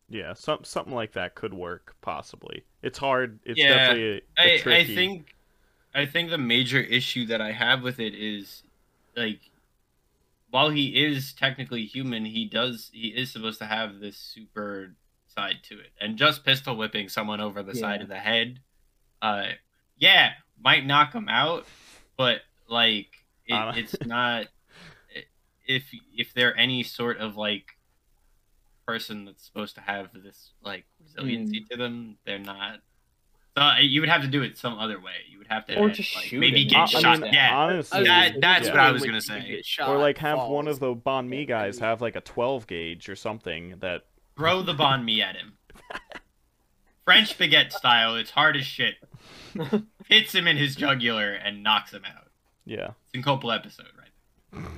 Yeah, 0.10 0.34
some 0.34 0.64
something 0.64 0.94
like 0.94 1.14
that 1.14 1.36
could 1.36 1.54
work 1.54 1.96
possibly. 2.02 2.66
It's 2.82 2.98
hard. 3.00 3.40
It's 3.46 3.64
Yeah, 3.64 3.66
definitely 3.66 4.22
a, 4.44 4.48
a 4.48 4.50
I, 4.50 4.64
I 4.70 4.84
tricky. 4.84 4.86
think 4.86 5.36
I 5.96 6.08
think 6.08 6.32
the 6.32 6.40
major 6.40 6.80
issue 6.82 7.28
that 7.28 7.42
I 7.42 7.54
have 7.54 7.84
with 7.84 8.00
it 8.00 8.16
is 8.16 8.64
like 9.18 9.51
while 10.52 10.70
he 10.70 11.04
is 11.06 11.34
technically 11.34 11.86
human, 11.86 12.26
he 12.26 12.46
does 12.46 12.92
he 12.94 13.08
is 13.10 13.32
supposed 13.32 13.60
to 13.60 13.66
have 13.66 14.00
this 14.00 14.18
super 14.18 14.96
side 15.28 15.58
to 15.64 15.80
it. 15.80 15.92
And 16.00 16.18
just 16.18 16.46
pistol 16.46 16.76
whipping 16.78 17.10
someone 17.10 17.42
over 17.42 17.64
the 17.64 17.74
side 17.74 18.02
of 18.02 18.10
the 18.10 18.20
head, 18.20 18.60
uh 19.22 19.50
yeah, 19.98 20.34
might 20.60 20.86
knock 20.86 21.14
him 21.14 21.30
out, 21.30 21.66
but 22.18 22.42
like 22.68 23.08
it, 23.48 23.54
Uh, 23.54 23.74
it's 23.76 23.96
not 24.06 24.48
if 25.66 25.92
if 26.16 26.34
they're 26.34 26.58
any 26.58 26.84
sort 26.84 27.18
of 27.18 27.38
like 27.38 27.78
person 28.86 29.26
that's 29.26 29.46
supposed 29.46 29.76
to 29.76 29.82
have 29.82 30.10
this 30.14 30.52
like 30.64 30.86
resiliency 31.00 31.62
to 31.72 31.78
them, 31.78 32.18
they're 32.26 32.40
not. 32.40 32.82
So 33.58 33.62
uh, 33.64 33.78
you 33.80 34.00
would 34.02 34.10
have 34.10 34.22
to 34.22 34.28
do 34.28 34.44
it 34.44 34.58
some 34.58 34.78
other 34.80 35.00
way. 35.00 35.12
You 35.30 35.38
would 35.40 35.48
have 35.50 35.66
to 35.68 35.76
Or 35.78 35.88
like, 35.88 35.96
just 35.96 36.10
shoot 36.10 36.40
maybe 36.40 36.62
him. 36.64 36.68
get 36.70 36.78
I- 36.80 36.84
I 36.84 36.86
shot. 36.88 37.20
mean, 37.20 37.34
yeah, 37.34 37.56
honestly, 37.58 38.04
That- 38.06 38.40
that's 38.40 38.68
yeah. 38.68 38.72
what 38.74 38.80
I 38.80 38.92
was 38.92 39.04
gonna 39.06 39.22
say. 39.22 39.62
or 39.86 39.98
like 39.98 40.18
have 40.20 40.48
one 40.48 40.68
of 40.70 40.80
the 40.80 40.96
banh 40.96 41.28
mi 41.28 41.46
guys 41.46 41.80
have 41.80 42.02
like 42.02 42.16
a 42.16 42.22
12 42.22 42.66
gauge 42.68 43.10
or 43.10 43.16
something 43.16 43.76
that 43.80 44.06
throw 44.38 44.62
the 44.62 44.74
banh 44.74 45.04
mi 45.04 45.22
at 45.22 45.36
him. 45.36 45.58
French 47.06 47.38
baguette 47.38 47.72
style. 47.74 48.16
It's 48.16 48.32
hard 48.32 48.56
as 48.56 48.66
shit. 48.66 48.96
Hits 50.08 50.34
him 50.34 50.48
in 50.48 50.56
his 50.56 50.76
jugular 50.76 51.34
and 51.34 51.62
knocks 51.64 51.92
him 51.92 52.04
out. 52.06 52.30
yeah. 52.66 52.92
Syncopal 53.14 53.54
episode, 53.54 53.88
right? 53.98 54.64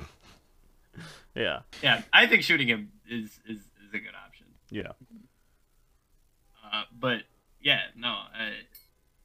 Yeah. 1.36 1.62
Yeah, 1.82 2.04
I 2.14 2.28
think 2.28 2.44
shooting 2.44 2.68
him 2.68 2.92
is 3.10 3.40
is, 3.48 3.58
is 3.58 3.94
a 3.94 3.98
good 3.98 4.14
option. 4.26 4.46
Yeah. 4.70 4.92
Uh, 6.72 6.84
but 7.00 7.24
yeah, 7.64 7.82
no, 7.96 8.10
I 8.10 8.52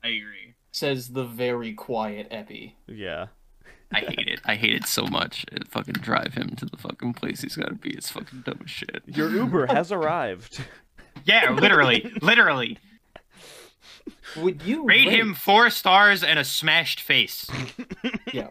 I 0.02 0.09
agree. 0.09 0.55
Says 0.73 1.09
the 1.09 1.24
very 1.24 1.74
quiet 1.74 2.28
Epi. 2.31 2.77
Yeah. 2.86 3.27
I 3.93 4.01
hate 4.01 4.28
it. 4.28 4.40
I 4.44 4.55
hate 4.56 4.74
it 4.74 4.86
so 4.86 5.06
much. 5.06 5.47
It 5.51 5.66
fucking 5.66 5.94
drive 5.94 6.35
him 6.35 6.51
to 6.56 6.66
the 6.66 6.77
fucking 6.77 7.15
place 7.15 7.40
he's 7.40 7.56
gotta 7.56 7.74
be. 7.74 7.90
It's 7.90 8.10
fucking 8.10 8.43
dumb 8.44 8.60
as 8.65 8.70
shit. 8.70 9.02
Your 9.06 9.31
Uber 9.31 9.66
has 9.74 9.90
arrived. 9.90 10.60
Yeah, 11.24 11.51
literally, 11.52 12.12
literally. 12.20 12.78
Would 14.36 14.62
you 14.62 14.85
Rate 14.85 15.09
him 15.09 15.35
four 15.35 15.70
stars 15.70 16.23
and 16.23 16.39
a 16.39 16.44
smashed 16.44 17.01
face. 17.01 17.47
Yeah. 18.32 18.48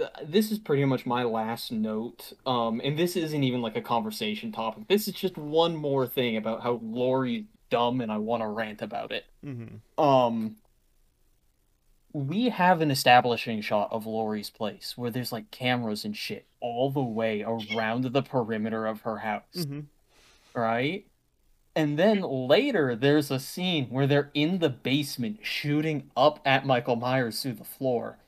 Uh, 0.00 0.06
This 0.24 0.50
is 0.50 0.58
pretty 0.58 0.84
much 0.86 1.04
my 1.06 1.22
last 1.22 1.70
note. 1.70 2.32
Um, 2.46 2.80
and 2.82 2.98
this 2.98 3.14
isn't 3.14 3.42
even 3.44 3.60
like 3.62 3.76
a 3.76 3.82
conversation 3.82 4.52
topic. 4.52 4.88
This 4.88 5.06
is 5.06 5.14
just 5.14 5.36
one 5.36 5.76
more 5.76 6.06
thing 6.06 6.36
about 6.38 6.62
how 6.62 6.80
Laurie's 6.82 7.44
dumb, 7.74 8.00
and 8.00 8.12
I 8.12 8.18
want 8.18 8.42
to 8.42 8.46
rant 8.46 8.82
about 8.82 9.10
it. 9.10 9.24
hmm 9.42 9.76
Um, 9.98 10.56
we 12.12 12.48
have 12.50 12.80
an 12.80 12.92
establishing 12.92 13.60
shot 13.60 13.88
of 13.90 14.06
Laurie's 14.06 14.48
place 14.50 14.94
where 14.96 15.10
there's 15.10 15.32
like 15.32 15.50
cameras 15.50 16.04
and 16.04 16.16
shit 16.16 16.46
all 16.60 16.90
the 16.90 17.02
way 17.02 17.42
around 17.42 18.04
the 18.04 18.22
perimeter 18.22 18.86
of 18.86 19.00
her 19.02 19.18
house, 19.18 19.64
hmm 19.66 19.80
right? 20.54 21.04
And 21.74 21.98
then 21.98 22.20
later, 22.20 22.94
there's 22.94 23.32
a 23.32 23.40
scene 23.40 23.86
where 23.86 24.06
they're 24.06 24.30
in 24.32 24.60
the 24.60 24.68
basement 24.68 25.38
shooting 25.42 26.12
up 26.16 26.38
at 26.44 26.64
Michael 26.64 26.94
Myers 26.94 27.42
through 27.42 27.54
the 27.54 27.64
floor. 27.64 28.18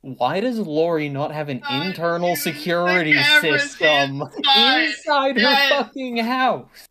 Why 0.00 0.40
does 0.40 0.58
Laurie 0.58 1.08
not 1.08 1.30
have 1.30 1.48
an 1.48 1.62
internal 1.70 2.34
security 2.34 3.16
system 3.40 4.22
inside. 4.22 4.88
inside 4.88 5.38
her 5.38 5.68
fucking 5.68 6.16
house? 6.18 6.88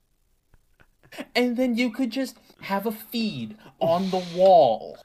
And 1.35 1.57
then 1.57 1.75
you 1.75 1.91
could 1.91 2.11
just 2.11 2.37
have 2.61 2.85
a 2.85 2.91
feed 2.91 3.57
on 3.79 4.09
the 4.09 4.23
wall. 4.35 4.97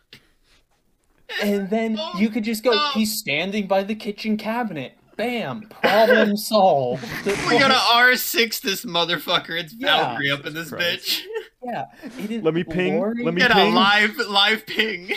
And 1.43 1.71
then 1.71 1.97
Oh, 1.99 2.13
you 2.19 2.29
could 2.29 2.45
just 2.45 2.65
go, 2.65 2.73
no. 2.73 2.89
he's 2.95 3.17
standing 3.19 3.67
by 3.67 3.83
the 3.83 3.95
kitchen 3.95 4.37
cabinet. 4.37 4.97
Bam, 5.17 5.63
problem 5.83 6.37
solved. 6.37 7.05
We 7.27 7.59
gotta 7.59 7.79
R 7.93 8.17
six 8.17 8.59
this 8.61 8.85
motherfucker. 8.87 9.61
It's 9.61 9.75
Yeah. 9.75 9.97
Valkyrie 10.15 10.31
up 10.31 10.47
in 10.47 10.55
this 10.55 10.71
Christ. 10.71 11.05
bitch. 11.07 11.23
Yeah, 11.63 11.85
it 12.19 12.31
is. 12.31 12.43
Let 12.43 12.55
me 12.55 12.65
ping, 12.65 12.97
Laurie- 12.97 13.23
let 13.25 13.35
me- 13.35 13.41
Get 13.43 13.51
a 13.51 13.55
ping. 13.55 13.75
live 13.75 14.17
live 14.29 14.65
ping. 14.67 15.13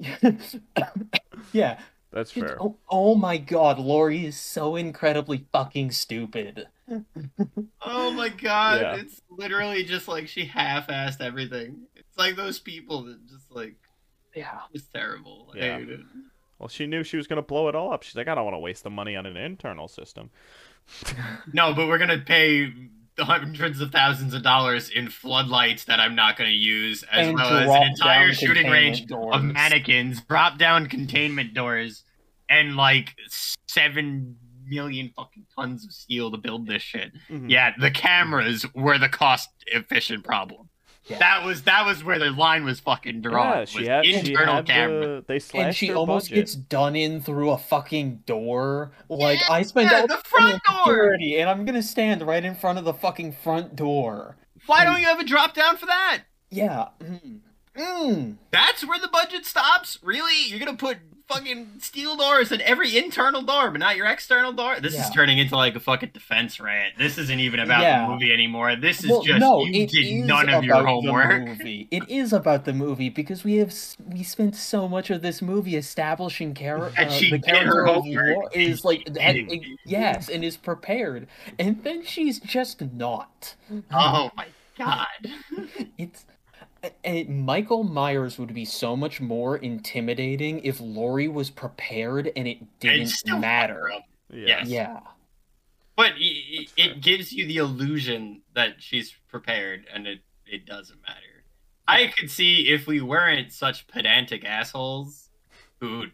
yeah. 1.52 1.78
That's 2.10 2.30
fair. 2.32 2.56
oh, 2.60 2.76
oh 2.88 3.14
my 3.14 3.36
god, 3.36 3.78
Laurie 3.78 4.24
is 4.24 4.36
so 4.38 4.76
incredibly 4.76 5.44
fucking 5.52 5.90
stupid. 5.90 6.66
Oh 7.82 8.10
my 8.12 8.30
god, 8.30 8.80
Yeah. 8.80 8.96
it's 8.96 9.20
literally 9.30 9.84
just 9.84 10.08
like 10.08 10.26
she 10.28 10.44
half-assed 10.46 11.20
everything. 11.20 11.82
It's 11.96 12.16
like 12.16 12.34
those 12.36 12.58
people 12.58 13.02
that 13.04 13.26
just 13.28 13.50
like 13.50 13.76
Yeah. 14.34 14.60
it's 14.72 14.86
terrible. 14.86 15.52
I 15.54 15.58
Yeah. 15.58 15.78
hate 15.78 15.90
it. 15.90 16.00
Well, 16.58 16.68
she 16.68 16.86
knew 16.86 17.04
she 17.04 17.16
was 17.18 17.26
gonna 17.26 17.42
blow 17.42 17.68
it 17.68 17.74
all 17.74 17.92
up. 17.92 18.02
She's 18.02 18.16
like, 18.16 18.26
I 18.28 18.34
don't 18.34 18.44
want 18.44 18.54
to 18.54 18.58
waste 18.60 18.84
the 18.84 18.90
money 18.90 19.14
on 19.14 19.26
an 19.26 19.36
internal 19.36 19.86
system. 19.86 20.30
No, 21.52 21.74
but 21.74 21.88
we're 21.88 21.98
gonna 21.98 22.18
pay 22.18 22.72
hundreds 23.18 23.80
of 23.80 23.90
thousands 23.92 24.34
of 24.34 24.42
dollars 24.42 24.88
in 24.90 25.08
floodlights 25.08 25.84
that 25.84 26.00
I'm 26.00 26.14
not 26.14 26.36
gonna 26.36 26.50
use, 26.50 27.02
as 27.04 27.28
And 27.28 27.36
well 27.36 27.52
as 27.52 27.68
an 27.70 27.82
entire 27.82 28.32
shooting 28.32 28.70
range 28.70 29.10
of 29.10 29.44
mannequins, 29.44 30.22
drop 30.22 30.58
down 30.58 30.86
containment 30.86 31.54
doors, 31.54 32.04
and 32.48 32.76
like 32.76 33.14
seven 33.66 34.36
million 34.66 35.10
fucking 35.16 35.46
tons 35.58 35.84
of 35.84 35.92
steel 35.92 36.30
to 36.30 36.36
build 36.36 36.66
this 36.66 36.82
shit. 36.82 37.12
Mhm. 37.30 37.50
Yeah, 37.50 37.72
the 37.78 37.90
cameras 37.90 38.66
were 38.74 38.98
the 38.98 39.08
cost 39.08 39.48
efficient 39.68 40.24
problem. 40.24 40.67
Yeah. 41.08 41.18
That 41.18 41.44
was 41.44 41.62
that 41.62 41.86
was 41.86 42.04
where 42.04 42.18
the 42.18 42.30
line 42.30 42.64
was 42.64 42.80
fucking 42.80 43.22
drawn. 43.22 43.46
Yeah, 43.52 43.60
was 43.60 43.70
she 43.70 43.86
had, 43.86 44.04
she 44.04 44.14
internal 44.14 44.56
had 44.56 44.66
camera. 44.66 45.06
the, 45.06 45.24
they 45.26 45.38
slashed 45.38 45.66
And 45.66 45.74
she 45.76 45.92
almost 45.92 46.26
budget. 46.26 46.36
gets 46.44 46.54
done 46.54 46.94
in 46.96 47.20
through 47.22 47.50
a 47.50 47.58
fucking 47.58 48.24
door. 48.26 48.92
Like 49.08 49.40
Yeah, 49.40 49.54
I 49.54 49.62
spent 49.62 49.90
yeah, 49.90 50.00
all 50.00 50.06
the 50.06 50.18
front 50.26 50.60
on 50.68 50.74
door. 50.76 50.84
security, 50.84 51.38
and 51.38 51.48
I'm 51.48 51.64
gonna 51.64 51.82
stand 51.82 52.22
right 52.22 52.44
in 52.44 52.54
front 52.54 52.78
of 52.78 52.84
the 52.84 52.92
fucking 52.94 53.32
front 53.32 53.74
door. 53.74 54.36
Why 54.66 54.84
don't 54.84 55.00
you 55.00 55.06
have 55.06 55.20
a 55.20 55.24
drop 55.24 55.54
down 55.54 55.76
for 55.78 55.86
that? 55.86 56.24
Yeah. 56.50 56.88
Mm. 57.00 57.40
Mm. 57.76 58.36
That's 58.50 58.84
where 58.86 58.98
the 58.98 59.08
budget 59.08 59.46
stops? 59.46 59.98
Really? 60.02 60.48
You're 60.48 60.58
gonna 60.58 60.76
put 60.76 60.98
fucking 61.28 61.68
steel 61.80 62.16
doors 62.16 62.50
in 62.52 62.60
every 62.62 62.96
internal 62.96 63.42
door, 63.42 63.70
but 63.70 63.78
not 63.80 63.96
your 63.96 64.06
external 64.06 64.52
door? 64.52 64.80
This 64.80 64.94
Yeah. 64.94 65.04
is 65.04 65.10
turning 65.10 65.38
into 65.38 65.56
like 65.56 65.76
a 65.76 65.80
fucking 65.80 66.10
defense 66.14 66.58
rant. 66.58 66.96
This 66.96 67.18
isn't 67.18 67.38
even 67.40 67.60
about 67.60 67.82
Yeah. 67.82 68.06
the 68.06 68.12
movie 68.12 68.32
anymore. 68.32 68.76
This 68.76 69.04
is 69.04 69.10
Well, 69.10 69.22
just 69.22 69.38
no, 69.40 69.64
you 69.64 69.86
did 69.86 70.24
none 70.24 70.48
of 70.48 70.64
your 70.64 70.84
homework. 70.86 71.44
movie. 71.46 71.86
It 71.90 72.08
is 72.08 72.32
about 72.32 72.64
the 72.64 72.72
movie 72.72 73.10
because 73.10 73.44
we 73.44 73.56
have 73.56 73.74
we 74.08 74.22
spent 74.22 74.56
so 74.56 74.88
much 74.88 75.10
of 75.10 75.20
this 75.22 75.42
movie 75.42 75.76
establishing 75.76 76.54
character. 76.54 76.92
And 76.98 77.10
Uh, 77.10 77.12
she 77.12 77.30
the 77.30 77.38
character 77.38 77.84
homework, 77.84 78.56
is 78.56 78.84
like 78.84 79.04
that- 79.12 79.32
didn't. 79.34 79.64
yes, 79.84 80.28
and 80.28 80.42
is 80.44 80.56
prepared, 80.56 81.26
and 81.58 81.84
then 81.84 82.04
she's 82.04 82.40
just 82.40 82.80
not. 82.80 83.54
Oh 83.92 84.30
my 84.36 84.46
god. 84.78 85.06
It's 85.98 86.24
and 87.04 87.44
Michael 87.44 87.84
Myers 87.84 88.38
would 88.38 88.54
be 88.54 88.64
so 88.64 88.96
much 88.96 89.20
more 89.20 89.56
intimidating 89.56 90.60
if 90.60 90.80
Laurie 90.80 91.28
was 91.28 91.50
prepared 91.50 92.30
and 92.36 92.46
it 92.46 92.58
didn't 92.80 93.08
still 93.08 93.38
matter. 93.38 93.74
fuck 93.74 93.82
her 93.82 93.92
up. 93.92 94.02
yeah. 94.32 94.46
Yes. 94.46 94.68
Yeah. 94.68 95.00
But 95.96 96.12
it, 96.16 96.70
it 96.76 97.00
gives 97.00 97.32
you 97.32 97.46
the 97.46 97.56
illusion 97.56 98.42
that 98.54 98.74
she's 98.78 99.12
prepared, 99.28 99.84
and 99.92 100.06
it, 100.06 100.20
it 100.46 100.64
doesn't 100.64 101.00
matter. 101.02 101.44
I 101.88 102.12
could 102.16 102.30
see 102.30 102.68
if 102.68 102.86
we 102.86 103.00
weren't 103.00 103.52
such 103.52 103.88
pedantic 103.88 104.44
assholes 104.44 105.30
who 105.80 106.04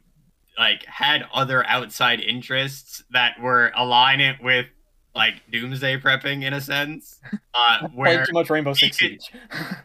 like 0.59 0.85
had 0.87 1.25
other 1.35 1.67
outside 1.67 2.21
interests 2.21 3.03
that 3.11 3.39
were 3.41 3.73
aligned 3.77 4.39
with 4.41 4.67
like 5.15 5.35
doomsday 5.53 5.99
prepping 6.01 6.45
in 6.45 6.55
a 6.55 6.61
sense, 6.61 7.21
uh, 7.53 7.87
where 7.95 8.17
Played 8.19 8.27
too 8.29 8.33
much 8.33 8.51
Rainbow 8.51 8.73
Six 8.73 8.97
could- 8.97 9.21
Siege. 9.23 9.33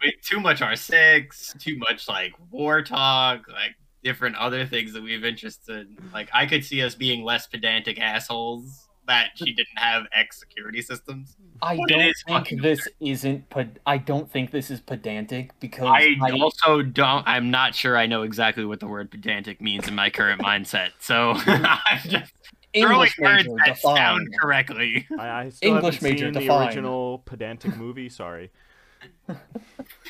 with 0.03 0.13
too 0.29 0.39
much 0.39 0.61
R6, 0.61 1.57
too 1.59 1.77
much 1.77 2.07
like 2.07 2.33
war 2.51 2.81
talk, 2.81 3.47
like 3.47 3.75
different 4.03 4.35
other 4.37 4.65
things 4.65 4.93
that 4.93 5.03
we 5.03 5.13
have 5.13 5.23
interest 5.25 5.67
in. 5.69 5.97
Like 6.13 6.29
I 6.33 6.45
could 6.45 6.63
see 6.63 6.81
us 6.81 6.95
being 6.95 7.23
less 7.23 7.47
pedantic 7.47 7.99
assholes 7.99 8.87
that 9.07 9.29
she 9.35 9.45
didn't 9.45 9.77
have 9.77 10.03
X 10.13 10.39
security 10.39 10.81
systems. 10.83 11.35
I 11.63 11.75
But 11.77 11.89
don't 11.89 12.01
is 12.01 12.23
think 12.27 12.37
fucking 12.37 12.61
this 12.61 12.87
isn't. 12.99 13.49
Ped- 13.49 13.79
I 13.85 13.97
don't 13.97 14.31
think 14.31 14.51
this 14.51 14.69
is 14.69 14.79
pedantic 14.79 15.51
because 15.59 15.87
I 15.89 16.15
also 16.39 16.83
don't. 16.83 17.27
I'm 17.27 17.49
not 17.49 17.73
sure 17.73 17.97
I 17.97 18.05
know 18.05 18.21
exactly 18.21 18.65
what 18.65 18.79
the 18.79 18.87
word 18.87 19.09
pedantic 19.09 19.61
means 19.61 19.87
in 19.87 19.95
my 19.95 20.09
current 20.11 20.41
mindset. 20.41 20.89
So 20.99 21.33
I'm 21.45 21.99
just 22.07 22.31
throwing 22.75 22.93
English 22.93 23.17
words 23.17 23.43
major 23.45 23.55
that 23.65 23.77
sound 23.79 24.27
define. 24.27 24.39
correctly. 24.39 25.07
I, 25.17 25.29
I 25.29 25.49
still 25.49 25.75
English 25.75 26.01
major 26.03 26.31
seen 26.31 26.33
the 26.33 26.55
original 26.55 27.23
pedantic 27.25 27.75
movie. 27.75 28.09
Sorry. 28.09 28.51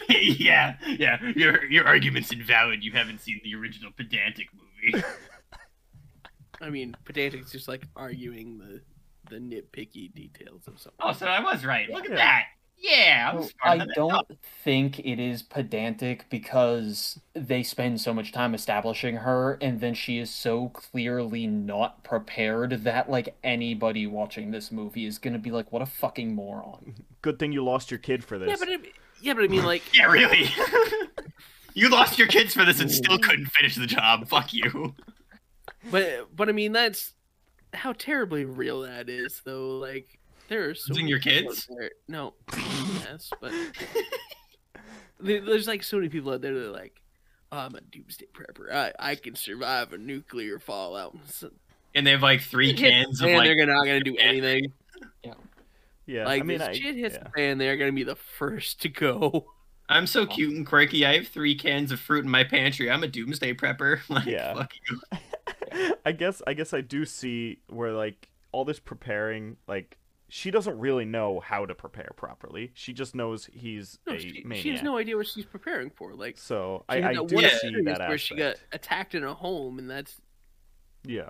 yeah, 0.09 0.75
yeah. 0.87 1.17
Your 1.35 1.65
your 1.65 1.85
argument's 1.85 2.31
invalid. 2.31 2.83
You 2.83 2.91
haven't 2.93 3.21
seen 3.21 3.39
the 3.43 3.55
original 3.55 3.91
pedantic 3.95 4.47
movie. 4.53 5.03
I 6.61 6.69
mean, 6.69 6.95
pedantic's 7.05 7.51
just 7.51 7.67
like 7.67 7.83
arguing 7.95 8.57
the 8.57 8.81
the 9.29 9.37
nitpicky 9.37 10.13
details 10.13 10.67
of 10.67 10.79
something. 10.79 10.99
Oh, 11.01 11.13
so 11.13 11.27
I 11.27 11.41
was 11.41 11.65
right. 11.65 11.89
Look 11.89 12.05
at 12.05 12.11
Yeah. 12.11 12.17
that. 12.17 12.43
Yeah, 12.81 13.31
I'm 13.33 13.43
So 13.43 13.49
I 13.61 13.85
don't 13.93 14.27
think 14.63 14.99
it 14.99 15.19
is 15.19 15.43
pedantic 15.43 16.29
because 16.29 17.19
they 17.33 17.61
spend 17.61 17.99
so 17.99 18.13
much 18.13 18.31
time 18.31 18.55
establishing 18.55 19.17
her, 19.17 19.57
and 19.61 19.81
then 19.81 19.93
she 19.93 20.17
is 20.17 20.29
so 20.33 20.69
clearly 20.69 21.45
not 21.45 22.03
prepared 22.05 22.83
that 22.85 23.09
like 23.09 23.35
anybody 23.43 24.07
watching 24.07 24.51
this 24.51 24.71
movie 24.71 25.05
is 25.05 25.17
gonna 25.17 25.39
be 25.39 25.51
like, 25.51 25.73
"What 25.73 25.81
a 25.81 25.85
fucking 25.85 26.33
moron." 26.33 26.95
Good 27.21 27.37
thing 27.37 27.51
you 27.51 27.63
lost 27.63 27.91
your 27.91 27.97
kid 27.97 28.23
for 28.23 28.39
this. 28.39 28.49
Yeah, 28.49 28.55
but 28.57 28.69
I, 28.69 28.77
yeah, 29.21 29.33
but 29.33 29.43
I 29.43 29.47
mean, 29.47 29.65
like, 29.65 29.83
Yeah, 29.93 30.05
really. 30.05 30.49
you 31.73 31.89
lost 31.89 32.17
your 32.17 32.27
kids 32.29 32.53
for 32.53 32.63
this 32.63 32.79
and 32.79 32.89
still 32.89 33.19
couldn't 33.19 33.47
finish 33.47 33.75
the 33.75 33.87
job. 33.87 34.29
Fuck 34.29 34.53
you. 34.53 34.95
but 35.91 36.33
but 36.33 36.47
I 36.47 36.53
mean, 36.53 36.71
that's 36.71 37.13
how 37.73 37.91
terribly 37.91 38.45
real 38.45 38.81
that 38.81 39.09
is, 39.09 39.41
though. 39.43 39.77
Like, 39.77 40.18
there 40.49 40.69
are 40.69 40.75
so 40.75 40.93
many 40.93 41.07
your 41.09 41.19
kids? 41.19 41.67
there- 41.77 41.91
No, 42.07 42.33
yes, 43.05 43.29
but 43.41 43.51
there's 45.19 45.67
like 45.67 45.83
so 45.83 45.97
many 45.97 46.09
people 46.09 46.31
out 46.33 46.41
there 46.41 46.53
that 46.53 46.67
are 46.67 46.71
like, 46.71 47.01
oh, 47.51 47.57
I'm 47.57 47.75
a 47.75 47.81
doomsday 47.81 48.27
prepper. 48.33 48.71
I 48.73 48.93
I 48.99 49.15
can 49.15 49.35
survive 49.35 49.93
a 49.93 49.97
nuclear 49.97 50.59
fallout. 50.59 51.15
So, 51.27 51.51
And 51.95 52.05
they 52.07 52.11
have 52.11 52.23
like 52.23 52.41
three 52.41 52.73
cans 52.73 53.21
of 53.21 53.27
and 53.29 53.37
like. 53.37 53.47
they're 53.47 53.65
not 53.65 53.85
gonna 53.85 54.01
do 54.01 54.15
anything. 54.19 54.71
yeah, 55.23 55.33
yeah. 56.05 56.25
like 56.25 56.41
I 56.41 56.45
mean, 56.45 56.59
this 56.59 56.67
I, 56.69 56.73
shit 56.73 56.95
hits 56.95 57.15
yeah. 57.15 57.23
the 57.23 57.29
fan, 57.31 57.57
they're 57.57 57.77
gonna 57.77 57.91
be 57.91 58.03
the 58.03 58.15
first 58.15 58.81
to 58.81 58.89
go. 58.89 59.45
I'm 59.91 60.05
so 60.05 60.27
cute 60.27 60.55
and 60.55 60.67
quirky. 60.67 61.03
I 61.03 61.15
have 61.17 61.27
three 61.27 61.55
cans 61.55 61.91
of 61.91 61.99
fruit 61.99 62.23
in 62.23 62.29
my 62.29 62.43
pantry. 62.43 62.91
I'm 62.91 63.03
a 63.03 63.07
doomsday 63.07 63.55
prepper. 63.55 63.99
Like, 64.09 64.25
Yeah. 64.27 64.53
fuck 64.53 64.71
you. 64.89 65.01
I 65.11 65.19
I 66.05 66.11
guess 66.13 66.41
I 66.47 66.53
guess 66.53 66.73
I 66.73 66.81
do 66.81 67.05
see 67.05 67.59
where 67.69 67.91
like 67.91 68.29
all 68.51 68.65
this 68.65 68.79
preparing, 68.79 69.57
like 69.67 69.97
she 70.29 70.51
doesn't 70.51 70.77
really 70.79 71.05
know 71.05 71.39
how 71.39 71.65
to 71.65 71.73
prepare 71.75 72.11
properly. 72.15 72.71
She 72.75 72.93
just 72.93 73.15
knows 73.15 73.49
he's 73.51 73.99
No, 74.07 74.13
a 74.13 74.19
she, 74.19 74.43
maniac. 74.45 74.63
she 74.63 74.69
has 74.69 74.83
no 74.83 74.97
idea 74.97 75.17
what 75.17 75.27
she's 75.27 75.45
preparing 75.45 75.89
for. 75.89 76.13
Like 76.13 76.37
so 76.37 76.85
I, 76.87 76.95
had 76.97 77.03
I 77.05 77.13
that 77.15 77.27
do 77.27 77.35
one 77.35 77.49
see 77.61 77.71
that 77.83 77.99
where 77.99 78.01
aspect. 78.03 78.21
she 78.21 78.35
got 78.35 78.55
attacked 78.71 79.15
in 79.15 79.23
a 79.23 79.33
home, 79.33 79.79
and 79.79 79.89
that's 79.89 80.21
yeah. 81.03 81.29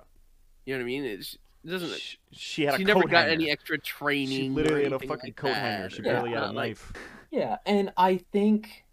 you 0.66 0.74
know 0.74 0.78
what 0.78 0.84
I 0.84 0.86
mean. 0.86 1.04
It's, 1.04 1.36
it 1.64 1.70
doesn't. 1.70 1.94
She, 1.98 2.18
she 2.32 2.62
had 2.64 2.74
a 2.74 2.78
she 2.78 2.84
never 2.84 3.00
coat 3.02 3.10
got 3.10 3.20
hanger. 3.28 3.32
any 3.32 3.50
extra 3.50 3.78
training. 3.78 4.28
She 4.28 4.48
or 4.48 4.52
literally 4.52 4.84
had 4.84 4.92
a 4.92 4.98
fucking 4.98 5.18
like 5.24 5.36
coat 5.36 5.54
hanger. 5.54 5.82
that. 5.88 5.92
She 5.92 6.02
Yeah, 6.02 6.12
barely 6.12 6.30
had 6.30 6.38
a 6.38 6.46
not 6.46 6.54
like- 6.54 6.68
knife. 6.70 6.92
Yeah, 7.30 7.56
and 7.64 7.92
I 7.96 8.16
think 8.32 8.84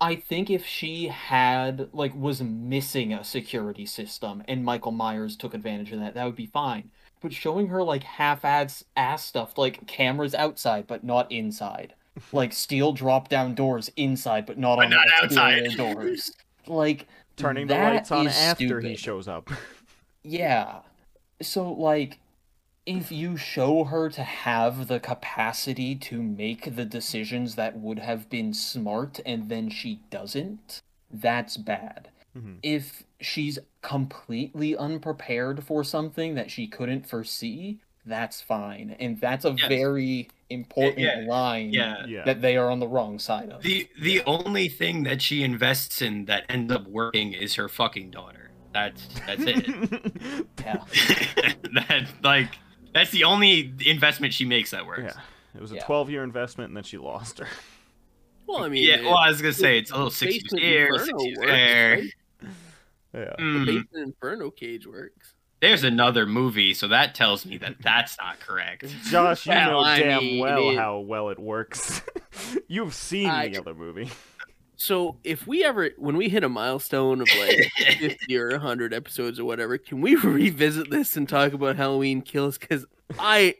I 0.00 0.16
think 0.16 0.50
if 0.50 0.66
she 0.66 1.06
had 1.08 1.88
like 1.92 2.14
was 2.14 2.42
missing 2.42 3.12
a 3.12 3.22
security 3.24 3.86
system 3.86 4.42
and 4.48 4.64
Michael 4.64 4.92
Myers 4.92 5.36
took 5.36 5.54
advantage 5.54 5.92
of 5.92 6.00
that, 6.00 6.14
that 6.14 6.24
would 6.24 6.34
be 6.36 6.46
fine. 6.46 6.90
But 7.20 7.32
showing 7.32 7.68
her 7.68 7.82
like 7.82 8.02
half 8.04 8.44
ass 8.44 8.84
ass 8.96 9.24
stuff, 9.24 9.56
like 9.58 9.86
cameras 9.86 10.34
outside 10.34 10.86
but 10.86 11.02
not 11.04 11.30
inside. 11.32 11.94
Like 12.32 12.52
steel 12.64 12.92
drop 12.92 13.28
down 13.28 13.54
doors 13.54 13.90
inside 13.96 14.46
but 14.46 14.58
not 14.58 14.76
But 14.76 14.86
on 14.86 14.90
not 14.90 15.06
outside. 15.22 15.76
doors. 15.76 16.32
Like 16.68 17.06
Turning 17.36 17.68
the 17.68 17.74
lights 17.74 18.10
on 18.10 18.26
is 18.26 18.36
after 18.36 18.80
he 18.80 18.96
shows 18.96 19.28
up. 19.28 19.50
Yeah. 20.22 20.78
So, 21.40 21.70
like, 21.70 22.18
if 22.84 23.12
you 23.12 23.36
show 23.36 23.84
her 23.84 24.08
to 24.10 24.22
have 24.24 24.88
the 24.88 24.98
capacity 24.98 25.94
to 25.96 26.20
make 26.20 26.74
the 26.74 26.84
decisions 26.84 27.54
that 27.54 27.78
would 27.78 28.00
have 28.00 28.28
been 28.28 28.52
smart 28.52 29.20
and 29.24 29.48
then 29.48 29.70
she 29.70 30.00
doesn't, 30.10 30.82
that's 31.12 31.56
bad. 31.56 32.08
Mhm. 32.36 32.58
If 32.62 33.02
she's 33.20 33.58
completely 33.82 34.76
unprepared 34.76 35.64
for 35.64 35.82
something 35.82 36.34
that 36.34 36.50
she 36.50 36.66
couldn't 36.66 37.08
foresee, 37.08 37.78
that's 38.04 38.40
fine. 38.40 38.94
And 39.00 39.20
that's 39.20 39.44
a 39.44 39.52
Yes. 39.58 39.68
very 39.68 40.28
important 40.50 40.98
yeah, 41.00 41.24
line 41.26 41.72
Yeah. 41.72 42.04
Yeah. 42.06 42.24
that 42.24 42.40
they 42.42 42.56
are 42.56 42.70
on 42.70 42.78
the 42.78 42.86
wrong 42.86 43.18
side 43.18 43.48
of. 43.50 43.62
The 43.62 43.88
the 44.00 44.22
only 44.26 44.68
thing 44.68 45.02
that 45.04 45.20
she 45.22 45.42
invests 45.42 46.02
in 46.02 46.26
that 46.26 46.44
ends 46.48 46.72
up 46.72 46.86
working 46.86 47.32
is 47.32 47.54
her 47.54 47.68
fucking 47.68 48.10
daughter. 48.10 48.50
That's 48.72 49.08
that's 49.26 49.42
it. 49.44 49.66
Yeah. 50.60 50.84
that 51.74 52.06
like 52.22 52.48
that's 52.92 53.10
the 53.10 53.24
only 53.24 53.72
investment 53.86 54.34
she 54.34 54.44
makes 54.44 54.70
that 54.72 54.86
works. 54.86 55.14
yeah. 55.16 55.20
It 55.54 55.60
was 55.62 55.72
a 55.72 55.76
Yeah. 55.76 55.84
12 55.84 56.10
year 56.10 56.22
investment 56.22 56.68
and 56.68 56.76
then 56.76 56.84
she 56.84 56.98
lost 56.98 57.38
her. 57.38 57.48
Well, 58.46 58.62
I 58.62 58.68
mean, 58.68 58.84
Yeah, 58.86 58.96
it- 58.96 59.04
well, 59.04 59.16
I 59.16 59.28
was 59.30 59.40
gonna 59.42 59.52
say 59.52 59.78
it's 59.78 59.90
a 59.90 59.94
little 59.94 60.10
six 60.10 60.34
years 60.34 60.42
Basement 60.44 60.64
here, 60.64 60.98
six 60.98 61.08
years 61.24 61.38
works, 61.38 61.46
there. 61.50 62.02
Right? 63.16 63.26
Yeah. 63.26 63.34
The 63.36 63.42
Mm, 63.42 63.66
Basement 63.66 64.06
Inferno 64.06 64.50
cage 64.50 64.86
works. 64.86 65.34
there's 65.60 65.84
another 65.84 66.26
movie, 66.26 66.74
so 66.74 66.88
that 66.88 67.14
tells 67.14 67.46
me 67.46 67.56
that 67.58 67.76
that's 67.80 68.16
not 68.18 68.38
correct. 68.40 68.84
Josh, 69.10 69.46
you 69.46 69.52
Well, 69.52 69.70
know 69.70 69.78
I 69.80 69.98
damn 70.00 70.20
mean, 70.22 70.40
well 70.40 70.70
it- 70.70 70.76
how 70.76 70.98
well 71.00 71.30
it 71.30 71.38
works. 71.38 72.02
You've 72.68 72.94
seen 72.94 73.28
I- 73.30 73.48
the 73.48 73.58
other 73.58 73.74
movie. 73.74 74.10
So 74.78 75.16
if 75.24 75.46
we 75.46 75.64
ever, 75.64 75.88
when 75.96 76.18
we 76.18 76.28
hit 76.28 76.44
a 76.44 76.50
milestone 76.50 77.22
of 77.22 77.28
like 77.38 77.56
50 77.98 78.36
or 78.36 78.50
100 78.50 78.92
episodes 78.92 79.40
or 79.40 79.46
whatever, 79.46 79.78
can 79.78 80.02
we 80.02 80.16
revisit 80.16 80.90
this 80.90 81.16
and 81.16 81.26
talk 81.26 81.54
about 81.54 81.76
Halloween 81.76 82.20
kills? 82.20 82.58
Because 82.58 82.84
I, 83.18 83.54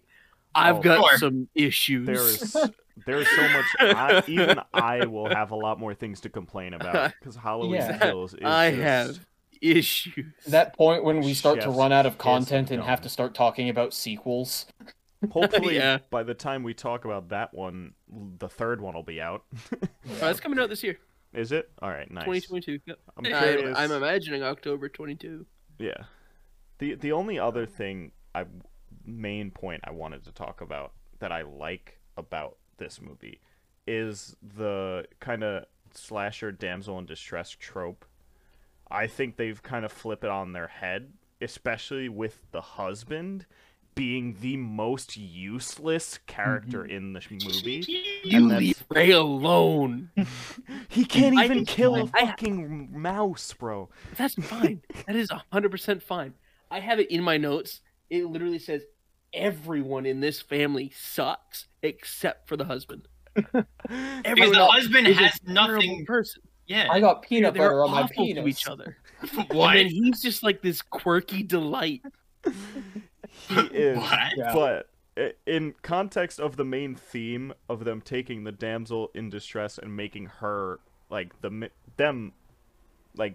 I've 0.54 0.76
Oh, 0.76 0.80
got 0.82 1.02
sure. 1.08 1.18
some 1.18 1.48
issues. 1.54 2.04
There 2.06 2.16
is 2.16 2.52
there 3.06 3.18
is 3.20 3.28
so 3.34 3.42
much. 3.48 3.64
I, 3.80 4.22
even 4.26 4.60
I 4.74 5.06
will 5.06 5.28
have 5.34 5.52
a 5.52 5.56
lot 5.56 5.80
more 5.80 5.94
things 5.94 6.20
to 6.20 6.28
complain 6.28 6.74
about 6.74 7.14
because 7.18 7.34
Halloween 7.36 7.76
Yeah. 7.76 7.96
Kills 7.96 8.34
is 8.34 8.40
I 8.44 8.70
just- 8.72 8.82
have 8.82 9.26
issues. 9.60 10.32
that 10.48 10.76
point 10.76 11.04
when 11.04 11.20
we 11.20 11.34
start 11.34 11.60
to 11.62 11.70
run 11.70 11.92
out 11.92 12.06
of 12.06 12.18
content 12.18 12.70
and 12.70 12.82
have 12.82 13.00
to 13.02 13.08
start 13.08 13.34
talking 13.34 13.68
about 13.68 13.92
sequels. 13.94 14.66
Hopefully, 15.30 15.76
Yeah. 15.76 15.98
by 16.10 16.22
the 16.22 16.34
time 16.34 16.62
we 16.62 16.74
talk 16.74 17.04
about 17.04 17.30
that 17.30 17.54
one, 17.54 17.94
the 18.38 18.48
third 18.48 18.80
one 18.80 18.94
will 18.94 19.02
be 19.02 19.20
out. 19.20 19.44
Oh, 20.22 20.30
it's 20.30 20.40
coming 20.40 20.58
out 20.58 20.68
this 20.68 20.82
year, 20.84 20.98
is 21.34 21.50
it? 21.52 21.68
All 21.82 21.90
right, 21.90 22.08
nice. 22.10 22.24
2022. 22.24 22.78
Yep. 22.86 22.98
I'm 23.16 23.26
I'm. 23.34 23.76
I'm 23.76 23.92
imagining 23.92 24.42
October 24.44 24.88
22. 24.88 25.44
Yeah. 25.78 26.04
The 26.78 26.94
the 26.94 27.12
only 27.12 27.38
other 27.38 27.66
thing 27.66 28.12
I 28.34 28.44
main 29.04 29.50
point 29.50 29.80
I 29.84 29.90
wanted 29.90 30.24
to 30.24 30.32
talk 30.32 30.60
about 30.60 30.92
that 31.18 31.32
I 31.32 31.42
like 31.42 31.98
about 32.16 32.56
this 32.78 33.00
movie 33.00 33.40
is 33.86 34.36
the 34.56 35.06
kind 35.20 35.42
of 35.42 35.64
slasher 35.94 36.52
damsel 36.52 36.98
in 36.98 37.06
distress 37.06 37.50
trope. 37.50 38.04
I 38.90 39.06
think 39.06 39.36
they've 39.36 39.62
kind 39.62 39.84
of 39.84 39.92
flipped 39.92 40.24
it 40.24 40.30
on 40.30 40.52
their 40.52 40.68
head, 40.68 41.12
especially 41.40 42.08
with 42.08 42.40
the 42.52 42.60
husband 42.60 43.46
being 43.94 44.36
the 44.42 44.56
most 44.58 45.16
useless 45.16 46.18
character 46.26 46.82
mm-hmm. 46.82 46.90
in 46.90 47.12
the 47.14 47.22
movie. 47.30 47.84
You 48.24 48.38
And 48.38 48.50
that's- 48.50 48.60
leave 48.60 48.84
Ray 48.90 49.10
alone. 49.12 50.10
He 50.88 51.04
can't 51.04 51.34
even 51.38 51.58
think- 51.58 51.68
kill 51.68 51.94
a 51.96 52.06
fucking 52.06 52.88
mouse, 52.92 53.52
bro. 53.52 53.88
That's 54.16 54.34
fine. 54.42 54.82
that 55.06 55.14
is 55.16 55.30
100% 55.52 56.02
fine. 56.02 56.34
I 56.70 56.80
have 56.80 56.98
it 57.00 57.10
in 57.10 57.22
my 57.22 57.36
notes. 57.36 57.80
It 58.10 58.26
literally 58.26 58.58
says 58.58 58.82
everyone 59.32 60.06
in 60.06 60.20
this 60.20 60.40
family 60.40 60.92
sucks 60.96 61.66
except 61.82 62.48
for 62.48 62.56
the 62.56 62.64
husband. 62.64 63.08
Because 63.34 63.64
the 64.24 64.56
else 64.56 64.74
husband 64.74 65.06
is 65.06 65.16
has 65.18 65.38
terrible 65.46 65.74
nothing. 65.74 66.06
person. 66.06 66.42
Yeah. 66.66 66.88
I 66.90 67.00
got 67.00 67.22
peanut 67.22 67.54
They're 67.54 67.68
butter 67.68 67.84
on 67.84 67.90
my 67.90 68.02
awful 68.02 68.24
penis. 68.24 68.42
to 68.42 68.48
each 68.48 68.68
other. 68.68 68.96
What? 69.50 69.76
And 69.76 69.86
then 69.86 69.88
he's 69.88 70.20
just 70.20 70.42
like 70.42 70.60
this 70.62 70.82
quirky 70.82 71.42
delight. 71.42 72.02
He 72.44 73.60
is. 73.72 73.98
What? 73.98 74.36
Yeah. 74.36 74.52
But 74.54 74.90
in 75.46 75.74
context 75.82 76.38
of 76.38 76.56
the 76.56 76.64
main 76.64 76.94
theme 76.94 77.54
of 77.68 77.84
them 77.84 78.02
taking 78.02 78.44
the 78.44 78.52
damsel 78.52 79.10
in 79.14 79.30
distress 79.30 79.78
and 79.78 79.96
making 79.96 80.26
her 80.26 80.80
like 81.08 81.40
the 81.40 81.70
them 81.96 82.32
like 83.16 83.34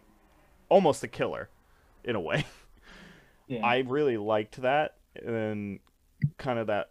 almost 0.70 1.04
a 1.04 1.08
killer 1.08 1.50
in 2.04 2.16
a 2.16 2.20
way. 2.20 2.46
Yeah. 3.48 3.66
I 3.66 3.80
really 3.80 4.18
liked 4.18 4.62
that 4.62 4.96
and 5.16 5.80
kind 6.38 6.60
of 6.60 6.68
that 6.68 6.91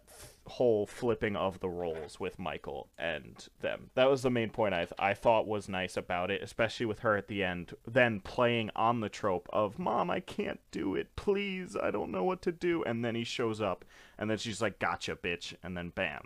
whole 0.55 0.85
flipping 0.85 1.35
of 1.35 1.59
the 1.59 1.69
roles 1.69 2.19
with 2.19 2.37
Michael 2.39 2.89
and 2.97 3.47
them. 3.61 3.89
That 3.95 4.09
was 4.09 4.21
the 4.21 4.29
main 4.29 4.49
point 4.49 4.73
I 4.73 4.79
th- 4.85 4.93
I 4.99 5.13
thought 5.13 5.47
was 5.47 5.69
nice 5.69 5.95
about 5.97 6.29
it, 6.31 6.41
especially 6.43 6.85
with 6.85 6.99
her 6.99 7.15
at 7.15 7.27
the 7.27 7.43
end 7.43 7.73
then 7.87 8.19
playing 8.19 8.69
on 8.75 8.99
the 8.99 9.09
trope 9.09 9.47
of 9.53 9.79
mom, 9.79 10.09
I 10.11 10.19
can't 10.19 10.59
do 10.71 10.95
it. 10.95 11.15
Please, 11.15 11.75
I 11.81 11.91
don't 11.91 12.11
know 12.11 12.23
what 12.23 12.41
to 12.43 12.51
do 12.51 12.83
and 12.83 13.03
then 13.03 13.15
he 13.15 13.23
shows 13.23 13.61
up 13.61 13.85
and 14.17 14.29
then 14.29 14.37
she's 14.37 14.61
like 14.61 14.79
gotcha 14.79 15.15
bitch 15.15 15.55
and 15.63 15.75
then 15.77 15.89
bam. 15.89 16.23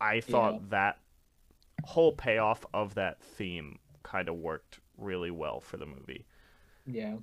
I 0.00 0.20
thought 0.20 0.54
Yeah. 0.54 0.60
that 0.70 0.98
whole 1.84 2.12
payoff 2.12 2.64
of 2.72 2.94
that 2.94 3.20
theme 3.22 3.78
kind 4.02 4.28
of 4.28 4.36
worked 4.36 4.80
really 4.96 5.30
well 5.30 5.60
for 5.60 5.76
the 5.76 5.86
movie. 5.86 6.26
Yeah. 6.86 7.16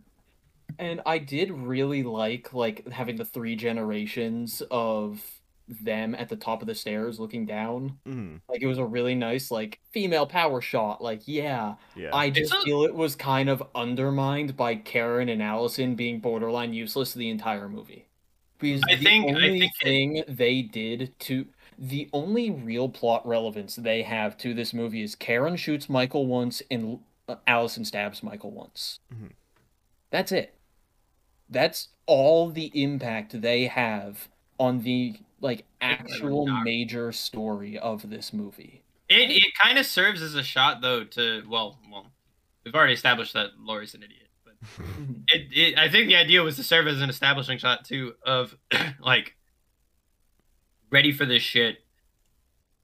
And 0.80 1.02
I 1.06 1.18
did 1.18 1.52
really 1.52 2.03
like 2.03 2.53
like 2.53 2.88
having 2.90 3.18
the 3.18 3.26
three 3.26 3.56
generations 3.56 4.61
of 4.72 5.40
them 5.67 6.13
at 6.15 6.27
the 6.29 6.35
top 6.35 6.61
of 6.61 6.67
the 6.67 6.75
stairs 6.75 7.19
looking 7.19 7.45
down. 7.45 7.97
Mhm. 8.05 8.41
Like 8.49 8.61
it 8.61 8.67
was 8.67 8.77
a 8.77 8.85
really 8.85 9.15
nice 9.15 9.49
like 9.51 9.79
female 9.91 10.25
power 10.25 10.59
shot. 10.61 11.01
Like 11.01 11.21
yeah, 11.25 11.75
Yeah. 11.95 12.09
I 12.13 12.25
It's 12.25 12.39
just 12.39 12.53
a- 12.53 12.61
feel 12.65 12.83
it 12.83 12.93
was 12.95 13.15
kind 13.15 13.49
of 13.49 13.63
undermined 13.73 14.57
by 14.57 14.75
Karen 14.75 15.29
and 15.29 15.41
Allison 15.41 15.95
being 15.95 16.19
borderline 16.19 16.73
useless 16.73 17.13
the 17.13 17.29
entire 17.29 17.69
movie. 17.69 18.07
Because 18.59 18.81
I 18.89 18.95
the 18.95 19.03
think- 19.03 19.25
I 19.25 19.29
only 19.29 19.59
think 19.59 19.63
it- 19.81 19.83
thing 19.83 20.23
they 20.27 20.61
did 20.61 21.17
to 21.21 21.47
the 21.77 22.09
only 22.13 22.51
real 22.51 22.89
plot 22.89 23.25
relevance 23.25 23.75
they 23.75 24.03
have 24.03 24.38
to 24.38 24.53
this 24.53 24.71
movie 24.73 25.01
is 25.01 25.15
Karen 25.15 25.55
shoots 25.55 25.89
Michael 25.89 26.27
once 26.27 26.61
and 26.69 26.99
uh, 27.27 27.38
Allison 27.47 27.85
stabs 27.85 28.21
Michael 28.21 28.51
once. 28.51 28.99
Mhm. 29.11 29.31
That's 30.11 30.31
it. 30.31 30.53
That's 31.49 31.89
all 32.05 32.49
the 32.49 32.71
impact 32.79 33.41
they 33.41 33.65
have 33.67 34.27
on 34.59 34.83
the 34.83 35.15
like 35.41 35.65
actual 35.81 36.47
major 36.63 37.11
story 37.11 37.77
of 37.77 38.09
this 38.09 38.31
movie. 38.31 38.84
It 39.09 39.31
it 39.31 39.53
kind 39.61 39.77
of 39.77 39.85
serves 39.85 40.22
as 40.22 40.35
a 40.35 40.43
shot 40.43 40.81
though 40.81 41.03
to 41.03 41.43
well 41.49 41.80
well 41.91 42.07
we've 42.63 42.76
already 42.76 42.93
established 42.93 43.34
that 43.34 43.51
Laurie's 43.59 43.93
an 43.93 44.03
idiot, 44.03 44.30
but 44.45 44.53
it, 45.27 45.47
it 45.51 45.77
I 45.77 45.89
think 45.89 46.07
the 46.07 46.15
idea 46.15 46.43
was 46.43 46.55
to 46.57 46.63
serve 46.63 46.88
as 46.88 47.01
an 47.01 47.09
establishing 47.09 47.57
shot 47.57 47.84
too 47.84 48.13
of 48.26 48.55
like 48.99 49.35
ready 50.91 51.11
for 51.11 51.26
this 51.26 51.41
shit, 51.41 51.80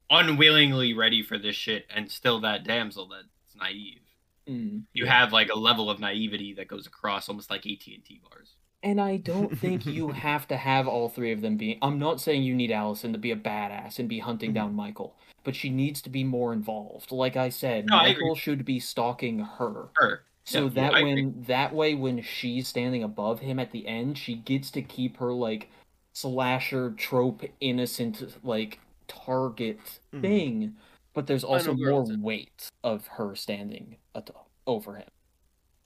unwillingly 0.10 0.94
ready 0.94 1.22
for 1.22 1.38
this 1.38 1.56
shit, 1.56 1.86
and 1.94 2.12
still 2.12 2.42
that 2.42 2.66
damsel 2.66 3.08
that's 3.08 3.56
naive. 3.56 4.02
Mm. 4.50 4.84
You 4.94 5.06
have 5.06 5.34
like 5.34 5.50
a 5.50 5.58
level 5.58 5.90
of 5.90 6.00
naivety 6.00 6.54
that 6.56 6.68
goes 6.68 6.88
across 6.88 7.30
almost 7.30 7.50
like 7.50 7.66
AT 7.66 7.86
and 7.88 8.04
T 8.04 8.22
bars. 8.24 8.56
And 8.84 9.02
I 9.02 9.18
don't 9.18 9.58
think 9.58 9.86
you 9.86 10.10
have 10.12 10.48
to 10.50 10.58
have 10.58 10.88
all 10.88 11.10
three 11.10 11.32
of 11.32 11.42
them 11.42 11.58
being. 11.58 11.78
I'm 11.82 12.00
not 12.00 12.22
saying 12.22 12.44
you 12.44 12.56
need 12.56 12.72
Allison 12.72 13.12
to 13.14 13.20
be 13.20 13.32
a 13.32 13.36
badass 13.36 14.00
and 14.00 14.08
be 14.08 14.20
hunting 14.20 14.54
down 14.54 14.76
Michael, 14.76 15.16
but 15.44 15.56
she 15.56 15.70
needs 15.70 16.02
to 16.04 16.10
be 16.10 16.24
more 16.24 16.54
involved. 16.54 17.12
Like 17.12 17.36
I 17.36 17.50
said, 17.50 17.88
No, 17.88 17.98
I 17.98 18.04
Michael 18.10 18.36
should 18.36 18.66
be 18.66 18.80
stalking 18.80 19.40
her. 19.40 19.90
Her. 19.96 20.24
So 20.46 20.64
Yeah, 20.64 20.70
that 20.70 20.94
I 20.94 21.00
agree. 21.00 21.14
when 21.14 21.44
that 21.44 21.74
way 21.74 21.94
when 21.96 22.22
she's 22.22 22.68
standing 22.68 23.04
above 23.04 23.40
him 23.40 23.60
at 23.60 23.72
the 23.72 23.86
end, 23.88 24.18
she 24.18 24.36
gets 24.36 24.72
to 24.72 24.82
keep 24.82 25.18
her 25.18 25.34
like 25.34 25.70
slasher 26.14 26.92
trope 26.92 27.44
innocent 27.60 28.24
like 28.46 28.80
target 29.08 30.00
Mhm. 30.14 30.22
thing, 30.22 30.78
but 31.14 31.28
there's 31.28 31.44
also 31.44 31.72
Final 31.76 31.84
girl 31.84 32.08
more 32.08 32.18
weight 32.20 32.70
of 32.84 33.08
her 33.08 33.36
standing 33.36 33.98
at 34.16 34.30
over 34.66 34.96
him. 34.96 35.08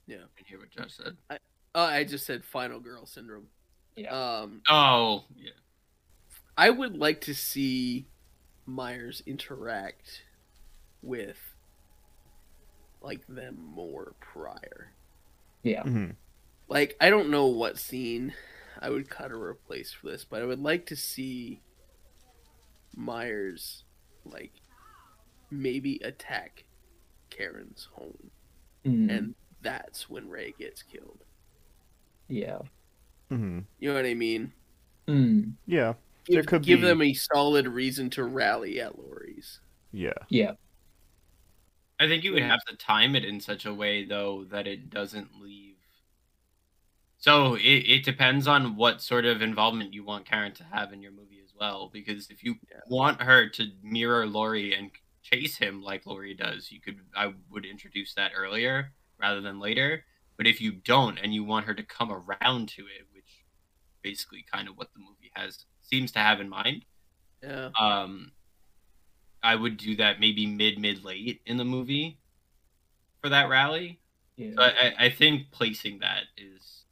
Yeah, 0.06 0.16
I 0.18 0.20
didn't 0.36 0.46
hear 0.46 0.58
what 0.58 0.70
Josh 0.70 0.94
said. 0.94 1.16
Oh, 1.74 1.84
I 1.84 2.04
just 2.04 2.26
said 2.26 2.44
final 2.44 2.80
girl 2.80 3.06
syndrome. 3.06 3.48
Yeah. 3.96 4.40
Um, 4.40 4.62
Oh, 4.68 5.24
yeah. 5.36 5.50
I 6.56 6.70
would 6.70 6.96
like 6.96 7.20
to 7.22 7.34
see 7.34 8.06
Myers 8.66 9.22
interact 9.26 10.22
with 11.02 11.38
like 13.00 13.26
them 13.26 13.58
more 13.60 14.14
prior. 14.20 14.92
Yeah. 15.62 15.82
Mm-hmm. 15.82 16.12
Like 16.68 16.96
I 17.00 17.10
don't 17.10 17.30
know 17.30 17.46
what 17.46 17.78
scene 17.78 18.34
I 18.80 18.90
would 18.90 19.08
cut 19.10 19.32
or 19.32 19.42
replace 19.42 19.92
for 19.92 20.08
this, 20.10 20.24
but 20.24 20.42
I 20.42 20.46
would 20.46 20.60
like 20.60 20.86
to 20.86 20.96
see 20.96 21.62
Myers 22.94 23.84
like 24.24 24.52
maybe 25.50 26.00
attack 26.04 26.64
Karen's 27.30 27.88
home, 27.94 28.30
Mm, 28.84 29.10
and 29.10 29.34
that's 29.60 30.10
when 30.10 30.28
Ray 30.28 30.54
gets 30.58 30.82
killed. 30.82 31.24
Yeah. 32.28 32.58
Mhm. 33.30 33.64
You 33.78 33.88
know 33.88 33.94
what 33.94 34.06
I 34.06 34.14
mean? 34.14 34.52
Mm, 35.08 35.54
Yeah. 35.66 35.94
There 36.28 36.42
Give, 36.42 36.46
could 36.46 36.62
give 36.62 36.80
be- 36.80 36.86
them 36.86 37.02
a 37.02 37.12
solid 37.14 37.66
reason 37.66 38.08
to 38.10 38.24
rally 38.24 38.80
at 38.80 38.96
Laurie's. 38.98 39.60
Yeah. 39.90 40.12
yeah. 40.28 40.52
I 41.98 42.06
think 42.08 42.22
you 42.24 42.32
would 42.32 42.42
have 42.42 42.64
to 42.66 42.76
time 42.76 43.14
it 43.16 43.24
in 43.24 43.40
such 43.40 43.64
a 43.66 43.74
way, 43.74 44.04
though, 44.04 44.44
that 44.44 44.66
it 44.66 44.88
doesn't 44.90 45.40
leave. 45.40 45.76
So 47.18 47.54
it, 47.54 47.60
it 47.86 48.04
depends 48.04 48.46
on 48.48 48.76
what 48.76 49.00
sort 49.02 49.24
of 49.24 49.42
involvement 49.42 49.92
you 49.94 50.04
want 50.04 50.24
Karen 50.24 50.52
to 50.54 50.64
have 50.64 50.92
in 50.92 51.02
your 51.02 51.12
movie 51.12 51.40
as 51.44 51.52
well. 51.58 51.88
Because 51.92 52.30
if 52.30 52.42
you 52.44 52.56
Yeah. 52.70 52.80
want 52.88 53.20
her 53.22 53.48
to 53.50 53.66
mirror 53.82 54.26
Laurie 54.26 54.74
and 54.74 54.90
chase 55.22 55.56
him 55.56 55.82
like 55.82 56.04
Laurie 56.06 56.34
does, 56.34 56.70
you 56.72 56.80
could 56.80 57.00
I 57.16 57.34
would 57.50 57.64
introduce 57.64 58.14
that 58.14 58.32
earlier 58.36 58.92
rather 59.18 59.40
than 59.40 59.60
later. 59.60 60.04
But 60.36 60.46
if 60.46 60.60
you 60.60 60.72
don't 60.72 61.18
and 61.18 61.32
you 61.34 61.44
want 61.44 61.66
her 61.66 61.74
to 61.74 61.82
come 61.82 62.10
around 62.10 62.68
to 62.70 62.82
it, 62.82 63.06
which 63.12 63.44
basically 64.02 64.44
kind 64.52 64.68
of 64.68 64.76
what 64.76 64.88
the 64.94 65.00
movie 65.00 65.30
has 65.34 65.64
seems 65.82 66.10
to 66.12 66.18
have 66.18 66.40
in 66.40 66.48
mind, 66.48 66.84
Yeah. 67.42 67.70
um 67.78 68.32
I 69.42 69.56
would 69.56 69.76
do 69.76 69.96
that 69.96 70.20
maybe 70.20 70.46
mid 70.46 70.78
mid 70.78 71.04
late 71.04 71.40
in 71.46 71.56
the 71.56 71.64
movie 71.64 72.18
for 73.20 73.28
that 73.28 73.48
rally. 73.48 74.00
Yeah. 74.36 74.50
So 74.56 74.62
I, 74.62 74.68
I- 74.68 74.94
I 75.06 75.10
think 75.10 75.50
placing 75.50 75.98
that 76.00 76.24
is 76.36 76.84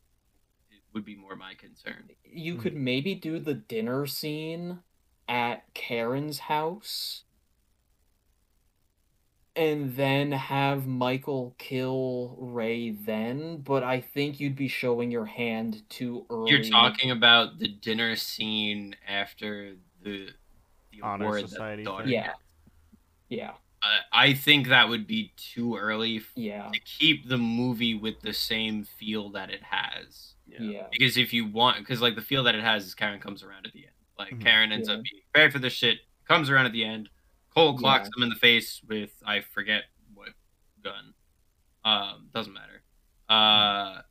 it 0.70 0.82
would 0.92 1.04
be 1.04 1.16
more 1.16 1.36
my 1.36 1.54
concern. 1.54 2.10
you 2.24 2.56
could 2.56 2.74
maybe 2.76 3.14
do 3.14 3.38
the 3.40 3.54
dinner 3.54 4.06
scene 4.06 4.80
at 5.28 5.72
Karen's 5.74 6.40
house 6.40 7.24
and 9.60 9.94
then 9.94 10.32
have 10.32 10.86
Michael 10.86 11.54
kill 11.58 12.34
Ray 12.38 12.90
then, 12.92 13.58
but 13.58 13.82
I 13.82 14.00
think 14.00 14.40
you'd 14.40 14.56
be 14.56 14.68
showing 14.68 15.10
your 15.10 15.26
hand 15.26 15.82
too 15.90 16.24
early. 16.30 16.50
You're 16.50 16.62
talking 16.64 17.10
about 17.10 17.58
the 17.58 17.68
dinner 17.68 18.16
scene 18.16 18.96
after 19.06 19.74
the 20.02 20.30
the 20.92 21.02
Honor 21.02 21.26
award 21.26 21.44
the 21.44 21.48
Society? 21.48 21.84
Yeah. 22.06 22.32
Yeah. 23.28 23.50
Uh, 23.82 23.98
I 24.12 24.32
think 24.32 24.68
that 24.68 24.88
would 24.88 25.06
be 25.06 25.32
too 25.36 25.76
early 25.76 26.16
f- 26.16 26.32
Yeah. 26.34 26.70
to 26.72 26.80
keep 26.80 27.28
the 27.28 27.38
movie 27.38 27.94
with 27.94 28.20
the 28.22 28.32
same 28.32 28.84
feel 28.84 29.28
that 29.30 29.50
it 29.50 29.62
has. 29.62 30.34
Yeah. 30.46 30.86
Because 30.90 31.16
if 31.16 31.32
you 31.32 31.46
want, 31.46 31.78
because 31.78 32.00
like 32.02 32.14
the 32.14 32.22
feel 32.22 32.42
that 32.44 32.54
it 32.54 32.62
has 32.62 32.86
is 32.86 32.94
Karen 32.94 33.20
comes 33.20 33.42
around 33.42 33.66
at 33.66 33.72
the 33.72 33.84
end. 33.84 33.94
Like 34.18 34.30
Mhm. 34.34 34.42
Karen 34.42 34.72
ends 34.72 34.88
Yeah. 34.88 34.96
up 34.96 35.02
being 35.02 35.22
prepared 35.32 35.52
for 35.52 35.58
this 35.58 35.72
shit, 35.74 36.00
comes 36.26 36.48
around 36.50 36.66
at 36.66 36.72
the 36.72 36.84
end. 36.84 37.08
Cole 37.54 37.76
clocks 37.76 38.08
Yeah. 38.08 38.16
him 38.16 38.22
in 38.24 38.28
the 38.30 38.36
face 38.36 38.80
with 38.88 39.10
I 39.26 39.40
forget 39.40 39.84
what 40.14 40.30
gun. 40.82 41.14
Um, 41.84 42.30
doesn't 42.34 42.52
matter. 42.54 42.82
Uh, 43.28 44.02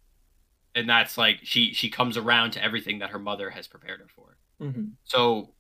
and 0.76 0.90
that's 0.90 1.18
like 1.18 1.40
she 1.44 1.74
she 1.74 1.90
comes 1.90 2.18
around 2.18 2.52
to 2.52 2.64
everything 2.64 3.00
that 3.00 3.12
her 3.12 3.20
mother 3.20 3.50
has 3.50 3.68
prepared 3.68 4.02
her 4.02 4.08
for. 4.16 4.38
hmm 4.60 4.96
So, 5.06 5.56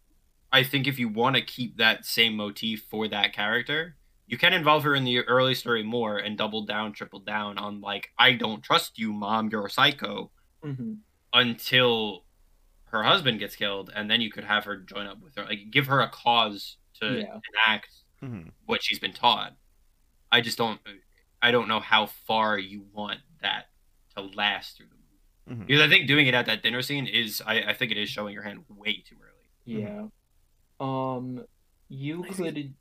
I 0.51 0.63
think 0.63 0.87
if 0.87 0.99
you 0.99 1.09
want 1.09 1.35
to 1.37 1.41
keep 1.43 1.77
that 1.77 2.05
same 2.05 2.35
motif 2.35 2.85
for 2.89 3.07
that 3.09 3.33
character, 3.33 3.97
you 4.27 4.37
can 4.37 4.53
involve 4.53 4.83
her 4.83 4.95
in 4.95 5.05
the 5.05 5.19
early 5.21 5.55
story 5.55 5.83
more 5.83 6.17
and 6.19 6.37
double 6.37 6.65
down, 6.65 6.93
triple 6.93 7.19
down 7.21 7.57
on 7.59 7.81
like 7.81 8.09
I 8.19 8.33
don't 8.33 8.63
trust 8.63 8.99
you, 8.99 9.13
mom. 9.13 9.49
You're 9.51 9.67
a 9.67 9.71
psycho 9.71 10.31
hmm 10.63 11.01
until 11.33 12.25
her 12.85 13.03
husband 13.03 13.39
gets 13.39 13.55
killed, 13.55 13.91
and 13.95 14.09
then 14.11 14.21
you 14.21 14.31
could 14.31 14.45
have 14.45 14.65
her 14.65 14.77
join 14.77 15.07
up 15.07 15.21
with 15.21 15.35
her, 15.37 15.45
like 15.45 15.71
give 15.71 15.87
her 15.87 16.01
a 16.01 16.09
cause 16.09 16.77
to 17.01 17.19
Yeah. 17.19 17.39
enact 17.67 17.89
Mhm. 18.21 18.51
what 18.65 18.83
she's 18.83 18.99
been 18.99 19.13
taught. 19.13 19.55
I 20.31 20.41
just 20.41 20.57
don't, 20.57 20.79
I 21.41 21.51
don't 21.51 21.67
know 21.67 21.79
how 21.79 22.05
far 22.07 22.57
you 22.59 22.81
want 22.93 23.19
that 23.41 23.69
to 24.15 24.21
last 24.23 24.77
through 24.77 24.87
the 24.87 24.95
movie 24.95 25.63
Mhm. 25.63 25.67
because 25.67 25.81
I 25.81 25.87
think 25.89 26.07
doing 26.07 26.27
it 26.27 26.33
at 26.33 26.45
that 26.47 26.61
dinner 26.61 26.81
scene 26.81 27.07
is, 27.07 27.41
I, 27.45 27.61
I 27.61 27.73
think 27.73 27.91
it 27.91 27.97
is 27.97 28.09
showing 28.09 28.33
your 28.33 28.43
hand 28.43 28.65
way 28.69 28.97
too 29.01 29.15
early. 29.21 29.81
Yeah. 29.81 30.07
Um, 30.79 31.45
you 31.87 32.23
could. 32.23 32.73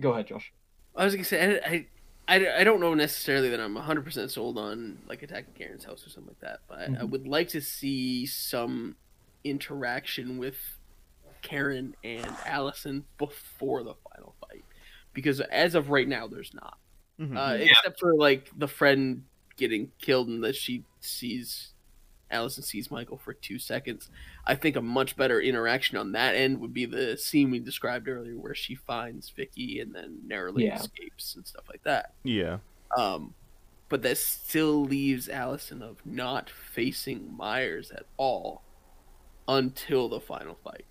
Go 0.00 0.12
ahead, 0.12 0.26
Josh. 0.28 0.52
I 0.94 1.04
was 1.04 1.14
gonna 1.14 1.24
say 1.24 1.60
I, 1.62 1.70
I, 1.70 1.86
I, 2.28 2.60
I 2.60 2.64
don't 2.64 2.80
know 2.80 2.94
necessarily 2.94 3.48
that 3.50 3.60
I'm 3.60 3.74
100 3.74 4.04
percent 4.04 4.30
sold 4.30 4.58
on 4.58 4.98
like 5.06 5.22
attacking 5.22 5.54
Karen's 5.54 5.84
house 5.84 6.06
or 6.06 6.10
something 6.10 6.28
like 6.30 6.40
that, 6.40 6.60
but 6.68 6.78
I, 6.78 6.96
I 7.00 7.04
would 7.04 7.26
like 7.26 7.48
to 7.48 7.60
see 7.60 8.26
some 8.26 8.96
interaction 9.44 10.38
with 10.38 10.75
Karen 11.42 11.94
and 12.04 12.26
Allison 12.44 13.04
before 13.18 13.82
the 13.82 13.94
final 14.10 14.34
fight, 14.40 14.64
because 15.12 15.40
as 15.40 15.74
of 15.74 15.90
right 15.90 16.08
now, 16.08 16.26
there's 16.26 16.52
not. 16.54 16.78
Mhm. 17.18 17.36
Uh, 17.36 17.54
Yeah. 17.56 17.70
Except 17.70 17.98
for 18.00 18.14
like 18.14 18.50
the 18.58 18.68
friend 18.68 19.24
getting 19.56 19.90
killed 19.98 20.28
and 20.28 20.44
that 20.44 20.54
she 20.56 20.84
sees 21.00 21.72
Allison 22.30 22.62
sees 22.64 22.90
Michael 22.90 23.16
for 23.18 23.32
two 23.34 23.56
seconds. 23.58 24.10
I 24.44 24.56
think 24.56 24.74
a 24.74 24.82
much 24.82 25.16
better 25.16 25.40
interaction 25.40 25.96
on 25.96 26.10
that 26.12 26.34
end 26.34 26.60
would 26.60 26.74
be 26.74 26.84
the 26.84 27.16
scene 27.16 27.50
we 27.52 27.60
described 27.60 28.08
earlier 28.08 28.36
where 28.36 28.54
she 28.54 28.74
finds 28.74 29.30
Vicky 29.30 29.78
and 29.80 29.94
then 29.94 30.18
narrowly 30.26 30.64
Yeah. 30.64 30.74
escapes 30.74 31.36
and 31.36 31.46
stuff 31.46 31.68
like 31.68 31.84
that. 31.84 32.14
yeah. 32.24 32.58
Um, 32.96 33.32
but 33.88 34.02
that 34.02 34.18
still 34.18 34.84
leaves 34.84 35.28
Allison 35.28 35.82
of 35.82 36.04
not 36.04 36.50
facing 36.50 37.32
Myers 37.36 37.92
at 37.92 38.06
all 38.16 38.62
until 39.46 40.08
the 40.08 40.20
final 40.20 40.56
fight. 40.56 40.84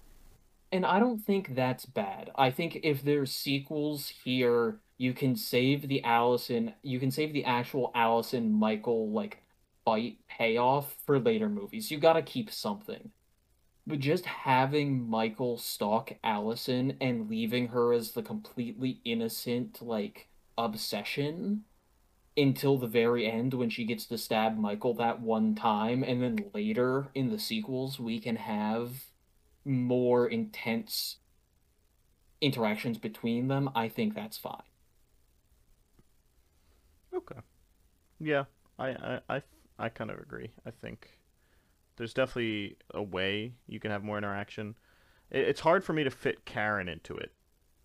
And 0.75 0.85
I 0.85 0.99
don't 0.99 1.23
think 1.23 1.55
that's 1.55 1.85
bad. 1.85 2.31
I 2.35 2.51
think 2.51 2.81
if 2.83 3.01
there's 3.01 3.31
sequels 3.31 4.09
here, 4.09 4.81
you 4.97 5.13
can 5.13 5.37
save 5.37 5.87
the 5.87 6.03
Allison, 6.03 6.73
you 6.81 6.99
can 6.99 7.11
save 7.11 7.31
the 7.31 7.45
actual 7.45 7.91
Allison 7.95 8.51
Michael 8.51 9.09
like 9.09 9.41
fight 9.85 10.17
payoff 10.27 10.97
for 11.05 11.17
later 11.17 11.47
movies. 11.47 11.91
You 11.91 11.97
gotta 11.97 12.21
keep 12.21 12.51
something. 12.51 13.11
But 13.87 13.99
just 13.99 14.25
having 14.25 15.09
Michael 15.09 15.57
stalk 15.57 16.11
Allison 16.25 16.97
and 16.99 17.29
leaving 17.29 17.69
her 17.69 17.93
as 17.93 18.11
the 18.11 18.21
completely 18.21 18.99
innocent 19.05 19.81
like 19.81 20.27
obsession 20.57 21.63
until 22.35 22.77
the 22.77 22.87
very 22.87 23.31
end 23.31 23.53
when 23.53 23.69
she 23.69 23.85
gets 23.85 24.05
to 24.07 24.17
stab 24.17 24.57
Michael 24.57 24.93
that 24.95 25.21
one 25.21 25.55
time, 25.55 26.03
and 26.03 26.21
then 26.21 26.51
later 26.53 27.07
in 27.15 27.29
the 27.29 27.39
sequels 27.39 27.97
we 27.97 28.19
can 28.19 28.35
have 28.35 29.05
more 29.65 30.27
intense 30.27 31.17
interactions 32.41 32.97
between 32.97 33.47
them, 33.49 33.69
I 33.75 33.89
think 33.89 34.13
that's 34.15 34.37
fine. 34.37 34.63
Okay. 37.13 37.39
Yeah, 38.19 38.45
I 38.79 38.89
I 38.89 39.21
I, 39.37 39.43
I 39.79 39.89
kind 39.89 40.11
of 40.11 40.19
agree. 40.19 40.51
I 40.65 40.71
think 40.71 41.19
there's 41.97 42.13
definitely 42.15 42.77
a 42.93 43.03
way 43.03 43.53
you 43.67 43.79
can 43.79 43.91
have 43.91 44.03
more 44.03 44.17
interaction. 44.17 44.75
It, 45.31 45.47
it's 45.49 45.61
hard 45.61 45.83
for 45.83 45.93
me 45.93 46.03
to 46.05 46.11
fit 46.11 46.45
Karen 46.45 46.89
into 46.89 47.15
it. 47.17 47.33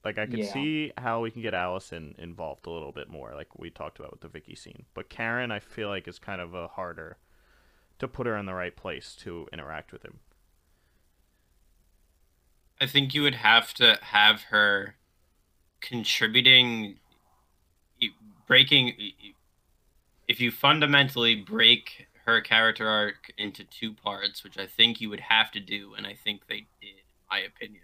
Like 0.04 0.18
I 0.18 0.26
could 0.26 0.44
Yeah. 0.44 0.44
see 0.44 0.92
how 0.98 1.20
we 1.22 1.30
can 1.32 1.42
get 1.42 1.54
Allison 1.54 2.14
involved 2.18 2.66
a 2.66 2.70
little 2.70 2.92
bit 2.92 3.08
more, 3.10 3.34
like 3.34 3.58
we 3.58 3.70
talked 3.70 3.98
about 4.00 4.12
with 4.12 4.22
the 4.22 4.28
Vicky 4.28 4.54
scene. 4.56 4.86
But 4.94 5.10
Karen, 5.10 5.52
I 5.52 5.60
feel 5.60 5.88
like 5.88 6.08
is 6.08 6.18
kind 6.20 6.40
of 6.40 6.54
a 6.54 6.68
harder 6.68 7.18
to 8.00 8.08
put 8.08 8.26
her 8.26 8.36
in 8.36 8.46
the 8.46 8.54
right 8.54 8.76
place 8.76 9.16
to 9.16 9.48
interact 9.52 9.92
with 9.92 10.04
him. 10.04 10.20
I 12.80 12.86
think 12.86 13.14
you 13.14 13.22
would 13.22 13.34
have 13.34 13.74
to 13.74 13.98
have 14.00 14.42
her 14.44 14.94
contributing, 15.80 16.98
breaking. 18.46 18.94
If 20.28 20.40
you 20.40 20.50
fundamentally 20.50 21.34
break 21.34 22.06
her 22.24 22.40
character 22.40 22.88
arc 22.88 23.32
into 23.36 23.64
two 23.64 23.92
parts, 23.92 24.42
which 24.44 24.58
I 24.58 24.66
think 24.66 25.00
you 25.00 25.10
would 25.10 25.20
have 25.20 25.50
to 25.52 25.60
do, 25.60 25.94
and 25.94 26.06
I 26.06 26.14
think 26.14 26.46
they 26.46 26.66
did, 26.80 26.90
in 26.90 27.28
my 27.30 27.40
opinion, 27.40 27.82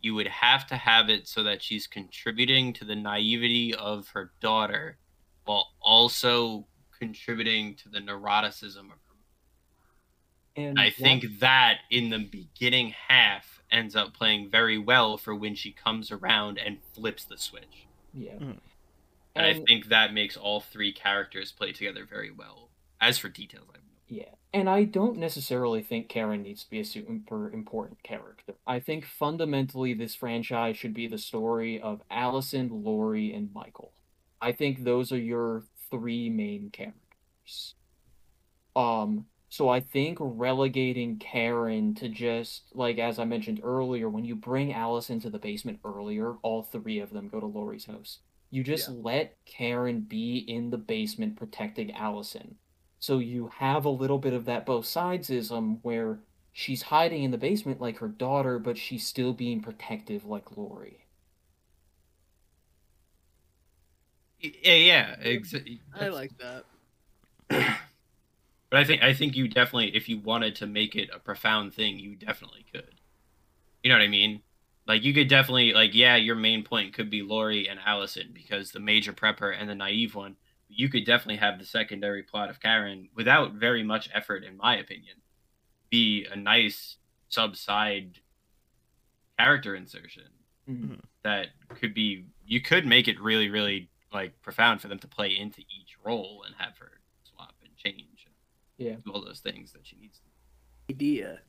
you 0.00 0.14
would 0.14 0.28
have 0.28 0.66
to 0.68 0.76
have 0.76 1.08
it 1.08 1.28
so 1.28 1.42
that 1.44 1.62
she's 1.62 1.86
contributing 1.86 2.72
to 2.74 2.84
the 2.84 2.96
naivety 2.96 3.74
of 3.74 4.08
her 4.08 4.32
daughter 4.40 4.96
while 5.44 5.68
also 5.80 6.66
contributing 6.98 7.74
to 7.76 7.88
the 7.88 7.98
neuroticism 7.98 8.90
of. 8.92 9.07
And 10.58 10.78
I 10.78 10.86
that- 10.90 10.96
think 10.96 11.38
that 11.40 11.78
in 11.90 12.10
the 12.10 12.18
beginning 12.18 12.94
half 13.08 13.62
ends 13.70 13.94
up 13.94 14.14
playing 14.14 14.50
very 14.50 14.78
well 14.78 15.18
for 15.18 15.34
when 15.34 15.54
she 15.54 15.72
comes 15.72 16.10
around 16.10 16.58
and 16.58 16.78
flips 16.94 17.24
the 17.24 17.36
switch. 17.38 17.86
yeah. 18.14 18.32
Mm. 18.34 18.58
And 19.36 19.46
I 19.46 19.54
think 19.68 19.86
that 19.88 20.12
makes 20.12 20.36
all 20.36 20.60
three 20.60 20.92
characters 20.92 21.52
play 21.52 21.70
together 21.70 22.04
very 22.04 22.30
well. 22.32 22.70
As 23.00 23.18
for 23.18 23.28
details, 23.28 23.68
I 23.72 23.78
Yeah, 24.08 24.34
and 24.52 24.68
I 24.68 24.82
don't 24.84 25.18
necessarily 25.18 25.80
think 25.82 26.08
Karen 26.08 26.42
needs 26.42 26.64
to 26.64 26.70
be 26.70 26.80
a 26.80 26.84
super 26.84 27.52
important 27.52 28.02
character. 28.02 28.54
I 28.66 28.80
think 28.80 29.04
fundamentally 29.04 29.94
this 29.94 30.16
franchise 30.16 30.76
should 30.76 30.94
be 30.94 31.06
the 31.06 31.18
story 31.18 31.80
of 31.80 32.02
Allison, 32.10 32.82
Laurie, 32.82 33.32
and 33.32 33.52
Michael. 33.54 33.92
I 34.40 34.50
think 34.52 34.82
those 34.82 35.12
are 35.12 35.20
your 35.20 35.62
three 35.90 36.30
main 36.30 36.70
characters. 36.70 37.74
Um, 38.74 39.26
so 39.48 39.68
I 39.68 39.80
think 39.80 40.18
relegating 40.20 41.18
Karen 41.18 41.94
to 41.96 42.08
just 42.08 42.64
like 42.74 42.98
as 42.98 43.18
I 43.18 43.24
mentioned 43.24 43.60
earlier, 43.62 44.08
when 44.08 44.24
you 44.24 44.36
bring 44.36 44.72
Allison 44.72 45.20
to 45.20 45.30
the 45.30 45.38
basement 45.38 45.80
earlier, 45.84 46.34
all 46.42 46.62
three 46.62 46.98
of 47.00 47.10
them 47.10 47.28
go 47.28 47.40
to 47.40 47.46
Laurie's 47.46 47.86
house. 47.86 48.18
You 48.50 48.62
just 48.62 48.88
let 48.88 49.36
Karen 49.46 50.00
be 50.00 50.38
in 50.38 50.70
the 50.70 50.78
basement 50.78 51.36
protecting 51.36 51.92
Allison. 51.92 52.56
So 52.98 53.18
you 53.18 53.50
have 53.58 53.84
a 53.84 53.90
little 53.90 54.18
bit 54.18 54.32
of 54.32 54.46
that 54.46 54.66
both 54.66 54.84
sidesism 54.84 55.78
where 55.82 56.20
she's 56.52 56.82
hiding 56.82 57.24
in 57.24 57.30
the 57.30 57.38
basement 57.38 57.80
like 57.80 57.98
her 57.98 58.08
daughter, 58.08 58.58
but 58.58 58.78
she's 58.78 59.06
still 59.06 59.32
being 59.32 59.60
protective 59.60 60.24
like 60.24 60.56
Laurie. 60.56 61.06
yeah, 64.40 64.72
yeah, 64.72 65.16
exa- 65.16 65.80
I 65.94 66.08
like 66.08 66.32
that. 66.38 67.78
But 68.70 68.80
I 68.80 68.84
think 68.84 69.02
I 69.02 69.14
think 69.14 69.34
you 69.36 69.48
definitely, 69.48 69.94
if 69.96 70.08
you 70.08 70.18
wanted 70.18 70.54
to 70.56 70.66
make 70.66 70.94
it 70.94 71.10
a 71.12 71.18
profound 71.18 71.72
thing, 71.74 71.98
you 71.98 72.14
definitely 72.16 72.66
could. 72.72 73.00
You 73.82 73.90
know 73.90 73.96
what 73.96 74.04
I 74.04 74.08
mean? 74.08 74.42
Like 74.86 75.04
you 75.04 75.14
could 75.14 75.28
definitely 75.28 75.72
like, 75.72 75.94
yeah, 75.94 76.16
your 76.16 76.34
main 76.36 76.64
point 76.64 76.94
could 76.94 77.10
be 77.10 77.22
Laurie 77.22 77.68
and 77.68 77.80
Allison 77.84 78.30
because 78.34 78.72
the 78.72 78.80
major 78.80 79.12
prepper 79.12 79.54
and 79.58 79.68
the 79.68 79.74
naive 79.74 80.14
one. 80.14 80.36
You 80.70 80.90
could 80.90 81.06
definitely 81.06 81.36
have 81.36 81.58
the 81.58 81.64
secondary 81.64 82.22
plot 82.22 82.50
of 82.50 82.60
Karen 82.60 83.08
without 83.14 83.54
very 83.54 83.82
much 83.82 84.10
effort, 84.12 84.44
in 84.44 84.58
my 84.58 84.76
opinion, 84.76 85.16
be 85.88 86.26
a 86.30 86.36
nice 86.36 86.96
sub 87.30 87.56
side 87.56 88.20
character 89.38 89.74
insertion 89.74 90.30
Mhm. 90.68 91.00
that 91.22 91.48
could 91.70 91.94
be. 91.94 92.26
You 92.44 92.60
could 92.60 92.86
make 92.86 93.08
it 93.08 93.20
really, 93.20 93.48
really 93.48 93.88
like 94.12 94.40
profound 94.42 94.82
for 94.82 94.88
them 94.88 94.98
to 94.98 95.08
play 95.08 95.36
into 95.36 95.62
each 95.62 95.96
role 96.02 96.42
and 96.42 96.54
have 96.56 96.76
her 96.78 96.92
swap 96.92 96.96
and 96.96 96.96
change 96.96 97.07
Yeah. 98.78 98.94
do 99.04 99.10
all 99.12 99.24
those 99.24 99.40
things 99.40 99.72
that 99.72 99.86
she 99.86 99.96
needs 100.00 100.18
to. 100.18 100.94
idea. 100.94 101.40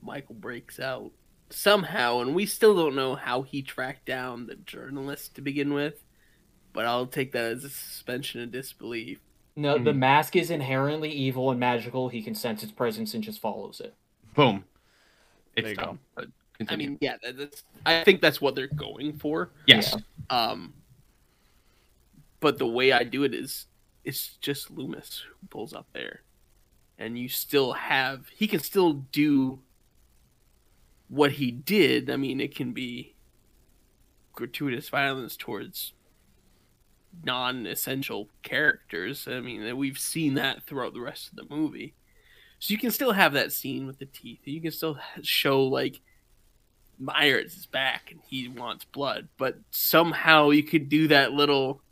Michael 0.00 0.34
breaks 0.36 0.78
out 0.80 1.12
somehow, 1.50 2.20
and 2.20 2.34
we 2.34 2.46
still 2.46 2.74
don't 2.74 2.94
know 2.94 3.14
how 3.14 3.42
he 3.42 3.60
tracked 3.62 4.06
down 4.06 4.46
the 4.46 4.54
journalist 4.56 5.34
to 5.34 5.40
begin 5.42 5.72
with. 5.74 6.02
But 6.72 6.86
I'll 6.86 7.06
take 7.06 7.32
that 7.32 7.44
as 7.52 7.64
a 7.64 7.70
suspension 7.70 8.40
of 8.42 8.50
disbelief. 8.50 9.20
No, 9.56 9.78
the 9.78 9.92
Hmm. 9.92 9.98
mask 10.00 10.34
is 10.36 10.50
inherently 10.50 11.10
evil 11.12 11.50
and 11.50 11.60
magical. 11.60 12.08
He 12.08 12.22
can 12.22 12.34
sense 12.34 12.62
its 12.62 12.72
presence 12.72 13.14
and 13.14 13.22
just 13.22 13.40
follows 13.40 13.80
it. 13.80 13.94
Boom. 14.34 14.64
It's 15.56 15.64
There 15.64 15.70
you 15.70 15.76
done. 15.76 15.98
But 16.16 16.28
I 16.68 16.74
mean, 16.76 16.98
yeah, 17.00 17.16
that's. 17.22 17.62
I 17.86 18.02
think 18.02 18.20
that's 18.20 18.40
what 18.40 18.54
they're 18.56 18.66
going 18.66 19.12
for. 19.18 19.50
yes. 19.66 19.96
Um, 20.30 20.74
but 22.40 22.58
the 22.58 22.66
way 22.66 22.90
I 22.92 23.04
do 23.04 23.22
it 23.24 23.32
is, 23.34 23.66
it's 24.04 24.36
just 24.38 24.70
Loomis 24.70 25.22
who 25.40 25.46
pulls 25.48 25.72
up 25.72 25.86
there, 25.92 26.22
and 26.98 27.18
you 27.18 27.28
still 27.28 27.72
have 27.72 28.28
he 28.28 28.46
can 28.46 28.60
still 28.60 28.92
do 28.92 29.60
what 31.08 31.32
he 31.32 31.50
did. 31.50 32.10
I 32.10 32.16
mean, 32.16 32.40
it 32.40 32.54
can 32.54 32.72
be 32.72 33.14
gratuitous 34.32 34.88
violence 34.88 35.36
towards 35.36 35.92
non-essential 37.22 38.28
characters. 38.42 39.28
I 39.28 39.40
mean, 39.40 39.76
we've 39.76 39.98
seen 39.98 40.34
that 40.34 40.64
throughout 40.64 40.94
the 40.94 41.00
rest 41.00 41.30
of 41.30 41.36
the 41.36 41.54
movie. 41.54 41.94
So 42.58 42.72
you 42.72 42.78
can 42.78 42.90
still 42.90 43.12
have 43.12 43.34
that 43.34 43.52
scene 43.52 43.86
with 43.86 43.98
the 43.98 44.06
teeth. 44.06 44.40
You 44.44 44.60
can 44.60 44.72
still 44.72 44.98
show 45.22 45.64
like 45.64 46.00
Myers 46.98 47.56
is 47.56 47.66
back 47.66 48.10
and 48.10 48.20
he 48.26 48.48
wants 48.48 48.84
blood, 48.84 49.28
but 49.36 49.58
somehow 49.70 50.50
you 50.50 50.62
could 50.62 50.88
do 50.88 51.08
that 51.08 51.32
little 51.32 51.82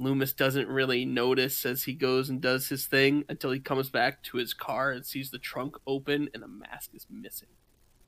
Loomis 0.00 0.32
doesn't 0.32 0.68
really 0.68 1.04
notice 1.04 1.64
as 1.66 1.84
he 1.84 1.92
goes 1.92 2.30
and 2.30 2.40
does 2.40 2.68
his 2.68 2.86
thing 2.86 3.24
until 3.28 3.50
he 3.50 3.60
comes 3.60 3.90
back 3.90 4.22
to 4.24 4.38
his 4.38 4.54
car 4.54 4.90
and 4.92 5.04
sees 5.04 5.30
the 5.30 5.38
trunk 5.38 5.76
open 5.86 6.28
and 6.32 6.42
the 6.42 6.48
mask 6.48 6.90
is 6.94 7.06
missing. 7.10 7.48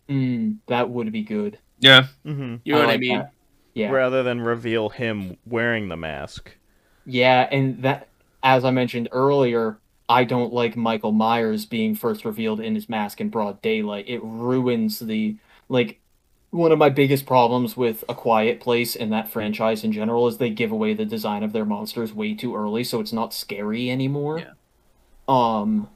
Mm, 0.08 0.56
that 0.66 0.88
would 0.90 1.12
be 1.12 1.22
good. 1.22 1.58
Yeah. 1.80 2.06
hmm 2.24 2.56
You 2.64 2.74
know 2.74 2.80
what 2.80 2.90
I 2.90 2.96
mean? 2.96 3.18
that. 3.18 3.32
Yeah. 3.74 3.90
Rather 3.90 4.22
than 4.22 4.40
reveal 4.40 4.88
him 4.88 5.36
wearing 5.46 5.88
the 5.88 5.96
mask. 5.96 6.56
Yeah, 7.06 7.48
and 7.50 7.82
that, 7.82 8.08
as 8.42 8.64
I 8.64 8.70
mentioned 8.70 9.08
earlier, 9.12 9.78
I 10.08 10.24
don't 10.24 10.52
like 10.52 10.76
Michael 10.76 11.12
Myers 11.12 11.64
being 11.64 11.94
first 11.94 12.24
revealed 12.24 12.60
in 12.60 12.74
his 12.74 12.88
mask 12.88 13.20
in 13.20 13.30
broad 13.30 13.62
daylight. 13.62 14.06
It 14.08 14.20
ruins 14.22 14.98
the 14.98 15.36
like. 15.68 16.00
One 16.52 16.70
of 16.70 16.78
my 16.78 16.90
biggest 16.90 17.24
problems 17.24 17.78
with 17.78 18.04
A 18.10 18.14
Quiet 18.14 18.60
Place 18.60 18.94
and 18.94 19.10
that 19.10 19.30
franchise 19.30 19.84
in 19.84 19.90
general 19.90 20.28
is 20.28 20.36
they 20.36 20.50
give 20.50 20.70
away 20.70 20.92
the 20.92 21.06
design 21.06 21.42
of 21.42 21.54
their 21.54 21.64
monsters 21.64 22.12
way 22.12 22.34
too 22.34 22.54
early, 22.54 22.84
so 22.84 23.00
it's 23.00 23.12
not 23.12 23.32
scary 23.32 23.90
anymore. 23.90 24.38
Yeah. 24.38 24.52
Um, 25.26 25.88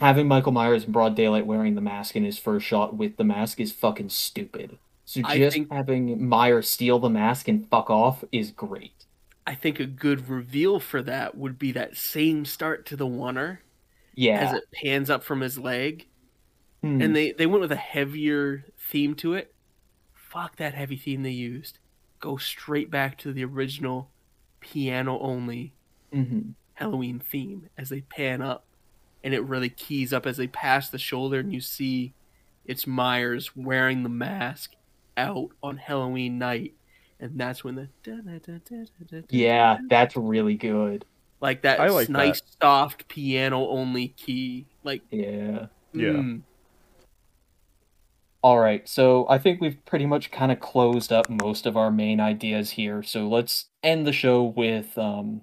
having 0.00 0.26
Michael 0.26 0.50
Myers 0.50 0.82
in 0.82 0.90
broad 0.90 1.14
daylight 1.14 1.46
wearing 1.46 1.76
the 1.76 1.80
mask 1.80 2.16
in 2.16 2.24
his 2.24 2.36
first 2.36 2.66
shot 2.66 2.96
with 2.96 3.16
the 3.16 3.22
mask 3.22 3.60
is 3.60 3.70
fucking 3.70 4.08
stupid. 4.08 4.76
So 5.04 5.20
I 5.24 5.38
just 5.38 5.54
think- 5.54 5.72
having 5.72 6.26
Myers 6.26 6.68
steal 6.68 6.98
the 6.98 7.08
mask 7.08 7.46
and 7.46 7.68
fuck 7.68 7.88
off 7.88 8.24
is 8.32 8.50
great. 8.50 9.04
I 9.46 9.54
think 9.54 9.78
a 9.78 9.86
good 9.86 10.28
reveal 10.28 10.80
for 10.80 11.00
that 11.04 11.36
would 11.36 11.60
be 11.60 11.70
that 11.72 11.96
same 11.96 12.44
start 12.44 12.86
to 12.86 12.96
the 12.96 13.06
oner 13.06 13.60
Yeah. 14.16 14.38
as 14.40 14.56
it 14.56 14.64
pans 14.72 15.10
up 15.10 15.22
from 15.22 15.42
his 15.42 15.60
leg. 15.60 16.06
Hmm. 16.80 17.00
And 17.00 17.14
they, 17.14 17.30
they 17.30 17.46
went 17.46 17.60
with 17.60 17.70
a 17.72 17.76
heavier 17.76 18.64
theme 18.76 19.14
to 19.16 19.34
it. 19.34 19.54
Fuck 20.32 20.56
that 20.56 20.74
heavy 20.74 20.96
theme 20.96 21.22
they 21.22 21.30
used. 21.30 21.78
Go 22.18 22.36
straight 22.36 22.90
back 22.90 23.18
to 23.18 23.32
the 23.32 23.44
original 23.44 24.10
piano 24.60 25.18
only 25.18 25.74
Mhm. 26.12 26.54
Halloween 26.74 27.18
theme 27.18 27.68
as 27.76 27.90
they 27.90 28.00
pan 28.00 28.40
up, 28.40 28.64
and 29.22 29.34
it 29.34 29.40
really 29.42 29.68
keys 29.68 30.12
up 30.12 30.26
as 30.26 30.36
they 30.38 30.46
pass 30.46 30.88
the 30.88 30.98
shoulder, 30.98 31.40
and 31.40 31.52
you 31.52 31.60
see 31.60 32.14
it's 32.64 32.86
Myers 32.86 33.54
wearing 33.56 34.02
the 34.02 34.08
mask 34.08 34.72
out 35.16 35.50
on 35.62 35.76
Halloween 35.76 36.38
night, 36.38 36.74
and 37.20 37.38
that's 37.38 37.62
when 37.62 37.74
the 37.74 37.88
Yeah, 39.30 39.78
that's 39.88 40.16
really 40.16 40.54
good. 40.56 41.04
like 41.40 41.62
that 41.62 41.78
like 41.90 42.08
nice 42.08 42.40
soft 42.60 43.08
piano 43.08 43.66
only 43.68 44.08
key, 44.08 44.66
like 44.84 45.02
Yeah. 45.10 45.66
Yeah. 45.92 46.36
All 48.42 48.58
right, 48.58 48.88
so 48.88 49.26
I 49.28 49.38
think 49.38 49.60
we've 49.60 49.84
pretty 49.84 50.06
much 50.06 50.32
kind 50.32 50.50
of 50.50 50.58
closed 50.58 51.12
up 51.12 51.30
most 51.30 51.64
of 51.64 51.76
our 51.76 51.90
main 51.92 52.18
ideas 52.20 52.70
here. 52.72 53.02
So 53.02 53.28
let's 53.28 53.66
end 53.82 54.06
the 54.06 54.12
show 54.12 54.42
with 54.42 54.98
um 54.98 55.42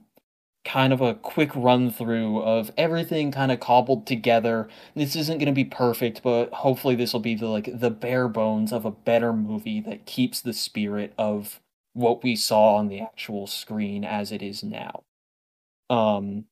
kind 0.65 0.93
of 0.93 1.01
a 1.01 1.15
quick 1.15 1.55
run 1.55 1.91
through 1.91 2.41
of 2.41 2.71
everything 2.77 3.31
kind 3.31 3.51
of 3.51 3.59
cobbled 3.61 4.07
together. 4.07 4.69
This 4.95 5.15
isn't 5.15 5.39
going 5.39 5.47
to 5.47 5.53
be 5.53 5.65
perfect, 5.65 6.23
but 6.23 6.51
hopefully 6.53 6.95
this 6.95 7.13
will 7.13 7.21
be 7.21 7.35
the 7.35 7.47
like 7.47 7.69
the 7.79 7.91
bare 7.91 8.27
bones 8.29 8.73
of 8.73 8.85
a 8.85 8.91
better 8.91 9.33
movie 9.33 9.81
that 9.81 10.05
keeps 10.05 10.41
the 10.41 10.53
spirit 10.53 11.13
of 11.17 11.61
what 11.93 12.23
we 12.23 12.35
saw 12.35 12.75
on 12.75 12.89
the 12.89 13.01
actual 13.01 13.47
screen 13.47 14.03
as 14.05 14.31
it 14.31 14.41
is 14.43 14.63
now. 14.63 15.03
Um 15.89 16.45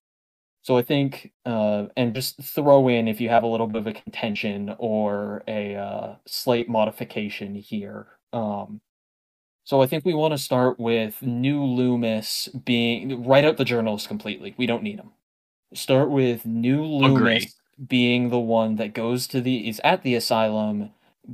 So 0.67 0.75
I 0.75 0.81
think, 0.81 1.31
uh, 1.45 1.85
and 1.95 2.13
just 2.13 2.43
throw 2.43 2.89
in 2.89 3.07
if 3.07 3.21
you 3.21 3.29
have 3.29 3.43
a 3.43 3.47
little 3.47 3.67
bit 3.67 3.79
of 3.79 3.87
a 3.87 3.93
contention 3.93 4.75
or 4.79 5.41
a 5.47 5.75
uh, 5.75 6.15
slight 6.25 6.67
modification 6.67 7.55
here. 7.55 8.07
Um, 8.33 8.81
so 9.63 9.81
I 9.81 9.87
think 9.87 10.03
we 10.03 10.13
want 10.13 10.33
to 10.33 10.37
start 10.37 10.77
with 10.77 11.21
New 11.21 11.63
Loomis 11.63 12.49
being 12.65 13.25
write 13.25 13.45
out 13.45 13.55
the 13.55 13.63
journals 13.63 14.07
completely. 14.07 14.55
We 14.57 14.65
don't 14.65 14.83
need 14.83 14.99
them. 14.99 15.11
Start 15.73 16.09
with 16.09 16.45
New 16.45 16.83
Loomis 16.83 17.55
being 17.87 18.27
the 18.27 18.37
one 18.37 18.75
that 18.75 18.93
goes 18.93 19.25
to 19.27 19.39
the 19.39 19.69
is 19.69 19.79
at 19.85 20.03
the 20.03 20.15
asylum, 20.15 20.89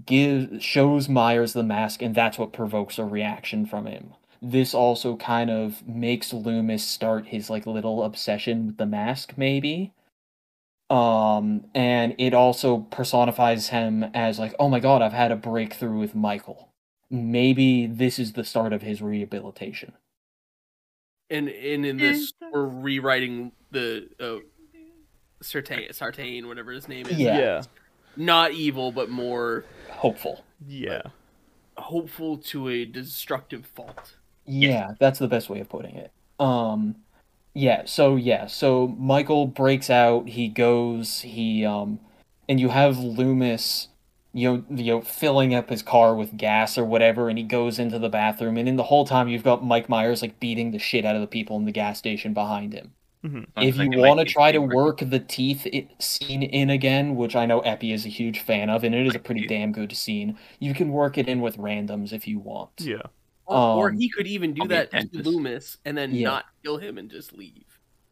gives 0.05 0.63
shows 0.63 1.09
Myers 1.09 1.53
the 1.53 1.63
mask, 1.63 2.03
and 2.03 2.13
that's 2.13 2.37
what 2.37 2.53
provokes 2.53 2.99
a 2.99 3.03
reaction 3.03 3.65
from 3.65 3.87
him 3.87 4.13
this 4.43 4.73
also 4.73 5.15
kind 5.15 5.49
of 5.49 5.87
makes 5.87 6.33
Loomis 6.33 6.83
start 6.83 7.27
his 7.27 7.49
like 7.49 7.65
little 7.65 8.03
obsession 8.03 8.67
with 8.67 8.77
the 8.77 8.85
mask 8.85 9.33
maybe 9.37 9.93
um 10.89 11.65
and 11.73 12.13
it 12.17 12.33
also 12.33 12.79
personifies 12.91 13.69
him 13.69 14.03
as 14.13 14.37
like 14.37 14.53
oh 14.59 14.67
my 14.69 14.79
god 14.79 15.01
I've 15.01 15.13
had 15.13 15.31
a 15.31 15.37
breakthrough 15.37 15.97
with 15.97 16.13
Michael 16.13 16.69
maybe 17.09 17.87
this 17.87 18.19
is 18.19 18.33
the 18.33 18.43
start 18.43 18.73
of 18.73 18.81
his 18.81 19.01
rehabilitation 19.01 19.93
and 21.29 21.47
and 21.47 21.85
in 21.85 21.97
this 21.97 22.33
we're 22.51 22.67
rewriting 22.67 23.53
the 23.71 24.09
uh, 24.19 24.37
Sartain, 25.41 25.91
Sartain, 25.91 26.47
whatever 26.47 26.71
his 26.71 26.87
name 26.87 27.05
is. 27.07 27.17
Yeah. 27.17 27.37
yeah, 27.37 27.61
Not 28.15 28.53
evil, 28.53 28.91
but 28.91 29.09
more 29.09 29.65
Hopeful. 29.89 30.43
yeah. 30.65 31.01
hopeful 31.77 32.37
to 32.37 32.69
a 32.69 32.85
destructive 32.85 33.65
fault. 33.65 34.15
Yeah, 34.45 34.93
that's 34.99 35.19
the 35.19 35.27
best 35.27 35.49
way 35.49 35.59
of 35.59 35.69
putting 35.69 35.95
it. 35.95 36.11
Um 36.39 36.95
yeah, 37.55 37.83
so 37.85 38.15
yeah, 38.15 38.47
so 38.47 38.87
Michael 38.99 39.45
breaks 39.47 39.89
out, 39.89 40.27
he 40.29 40.47
goes, 40.47 41.21
he 41.21 41.65
um 41.65 41.99
and 42.49 42.59
you 42.59 42.69
have 42.69 42.97
Loomis 42.99 43.89
you 44.33 44.51
know, 44.51 44.63
you 44.75 44.93
know, 44.93 45.01
filling 45.01 45.53
up 45.53 45.69
his 45.69 45.83
car 45.83 46.15
with 46.15 46.35
gas 46.37 46.77
or 46.77 46.83
whatever, 46.83 47.29
and 47.29 47.37
he 47.37 47.43
goes 47.43 47.77
into 47.77 47.99
the 47.99 48.09
bathroom, 48.09 48.57
and 48.57 48.67
in 48.67 48.77
the 48.77 48.83
whole 48.83 49.05
time 49.05 49.27
you've 49.27 49.43
got 49.43 49.63
Mike 49.63 49.87
Myers 49.89 50.21
like 50.23 50.39
beating 50.39 50.71
the 50.71 50.79
shit 50.79 51.05
out 51.05 51.15
of 51.15 51.21
the 51.21 51.27
people 51.27 51.55
in 51.57 51.65
the 51.65 51.71
gas 51.71 51.99
station 51.99 52.33
behind 52.33 52.73
him. 52.73 52.93
Mhm. 53.23 53.47
if 53.55 53.63
you 53.65 53.71
Sounds 53.71 53.77
like 53.77 53.93
it 53.93 54.01
might 54.01 54.07
want 54.09 54.19
to 54.19 54.25
try 54.25 54.51
to 54.51 54.59
work 54.59 54.99
the 54.99 55.19
teeth 55.19 55.65
i 55.73 55.87
scene 55.99 56.43
in 56.43 56.69
again, 56.69 57.15
which 57.15 57.37
I 57.37 57.45
know 57.45 57.61
Epi 57.61 57.93
is 57.93 58.05
a 58.05 58.09
huge 58.09 58.39
fan 58.39 58.69
of, 58.69 58.83
and 58.83 58.93
it 58.93 59.07
is 59.07 59.15
a 59.15 59.19
pretty 59.19 59.47
damn 59.47 59.71
good 59.71 59.95
scene, 59.95 60.37
you 60.59 60.73
can 60.73 60.91
work 60.91 61.17
it 61.17 61.29
in 61.29 61.39
with 61.39 61.57
randoms 61.57 62.11
if 62.11 62.27
you 62.27 62.39
want. 62.39 62.71
Yeah. 62.81 63.03
Or, 63.45 63.57
or 63.57 63.89
Um, 63.89 63.97
he 63.97 64.09
could 64.09 64.27
even 64.27 64.53
do 64.53 64.61
I'll 64.63 64.67
that 64.69 64.91
to. 64.91 65.07
Loomis 65.13 65.77
and 65.85 65.97
then 65.97 66.13
Yeah. 66.15 66.27
not 66.29 66.45
kill 66.63 66.77
him 66.77 66.97
and 66.97 67.09
just 67.09 67.33
leave. 67.33 67.65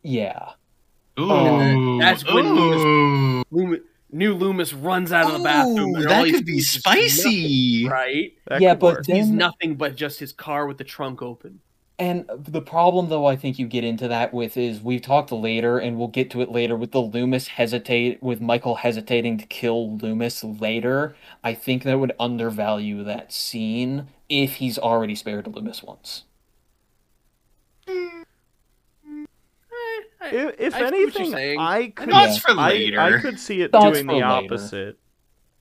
Yeah. 0.03 0.49
Ooh, 1.19 1.29
Um, 1.31 1.97
that's 1.99 2.25
when 2.25 2.45
ooh. 2.45 3.43
Loomis, 3.51 3.79
new 4.11 4.33
Loomis 4.33 4.73
runs 4.73 5.11
out 5.11 5.27
of 5.31 5.37
the 5.37 5.43
bathroom. 5.43 5.95
Ooh, 5.95 6.03
that 6.03 6.27
could 6.29 6.45
be 6.45 6.59
sees 6.59 6.77
is 6.77 6.85
nothing, 6.85 7.09
spicy. 7.09 7.87
right? 7.87 8.33
That 8.47 8.61
yeah, 8.61 8.75
but 8.75 8.95
work. 8.95 9.05
He's 9.07 9.29
nothing 9.29 9.75
but 9.75 9.95
just 9.95 10.19
his 10.19 10.33
car 10.33 10.65
with 10.67 10.77
the 10.77 10.83
trunk 10.83 11.21
open. 11.21 11.59
And 11.99 12.25
the 12.35 12.61
problem, 12.61 13.09
though, 13.09 13.27
I 13.27 13.35
think 13.35 13.59
you 13.59 13.67
get 13.67 13.83
into 13.83 14.07
that 14.07 14.33
with 14.33 14.57
is 14.57 14.81
we've 14.81 15.03
talked 15.03 15.31
later, 15.31 15.77
and 15.77 15.99
we'll 15.99 16.07
get 16.07 16.31
to 16.31 16.41
it 16.41 16.49
later 16.49 16.75
with 16.75 16.91
the 16.93 17.01
Loomis 17.01 17.47
hesitate, 17.47 18.23
with 18.23 18.41
Michael 18.41 18.73
hesitating 18.73 19.37
to 19.37 19.45
kill 19.45 19.97
Loomis 19.97 20.43
later. 20.43 21.15
I 21.43 21.53
think 21.53 21.83
that 21.83 21.99
would 21.99 22.13
undervalue 22.19 23.03
that 23.03 23.31
scene 23.31 24.07
if 24.31 24.55
he's 24.55 24.77
already 24.79 25.13
spared 25.15 25.45
Loomis 25.47 25.83
once. 25.83 26.23
Eh, 27.87 28.23
If, 30.23 30.55
if 30.59 30.75
I 30.75 30.89
see 30.89 31.05
what 31.05 31.13
you're 31.15 31.21
anything. 31.37 31.59
I 31.59 31.89
could. 31.89 32.09
Thoughts 32.09 32.37
for 32.37 32.51
I, 32.51 32.69
later. 32.69 32.99
I 32.99 33.19
could 33.21 33.39
see 33.39 33.61
it 33.61 33.71
Thoughts 33.71 33.85
doing 33.97 34.05
for 34.07 34.13
the 34.13 34.19
later. 34.19 34.25
opposite. 34.27 34.97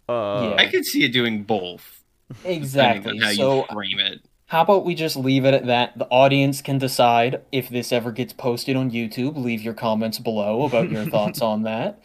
Uh, 0.09 0.55
I 0.55 0.67
could 0.67 0.85
see 0.85 1.05
it 1.05 1.13
doing 1.13 1.45
both, 1.45 2.03
depending 2.29 2.59
Exactly. 2.63 3.11
on 3.13 3.19
how 3.19 3.33
So, 3.33 3.57
you 3.59 3.65
frame 3.73 3.99
it. 4.01 4.21
how 4.47 4.63
about 4.63 4.85
we 4.85 4.95
just 4.97 5.17
leave 5.17 5.45
it 5.45 5.55
at 5.55 5.67
that? 5.67 5.97
The 5.99 6.07
audience 6.09 6.61
can 6.63 6.79
decide 6.79 7.41
if 7.53 7.69
this 7.69 7.93
ever 7.93 8.11
gets 8.13 8.33
posted 8.33 8.77
on 8.77 8.91
YouTube. 8.91 9.37
Leave 9.37 9.63
your 9.63 9.75
comments 9.75 10.19
below 10.19 10.65
about 10.65 10.91
your 10.91 11.05
thoughts 11.11 11.41
on 11.41 11.63
that. 11.63 12.03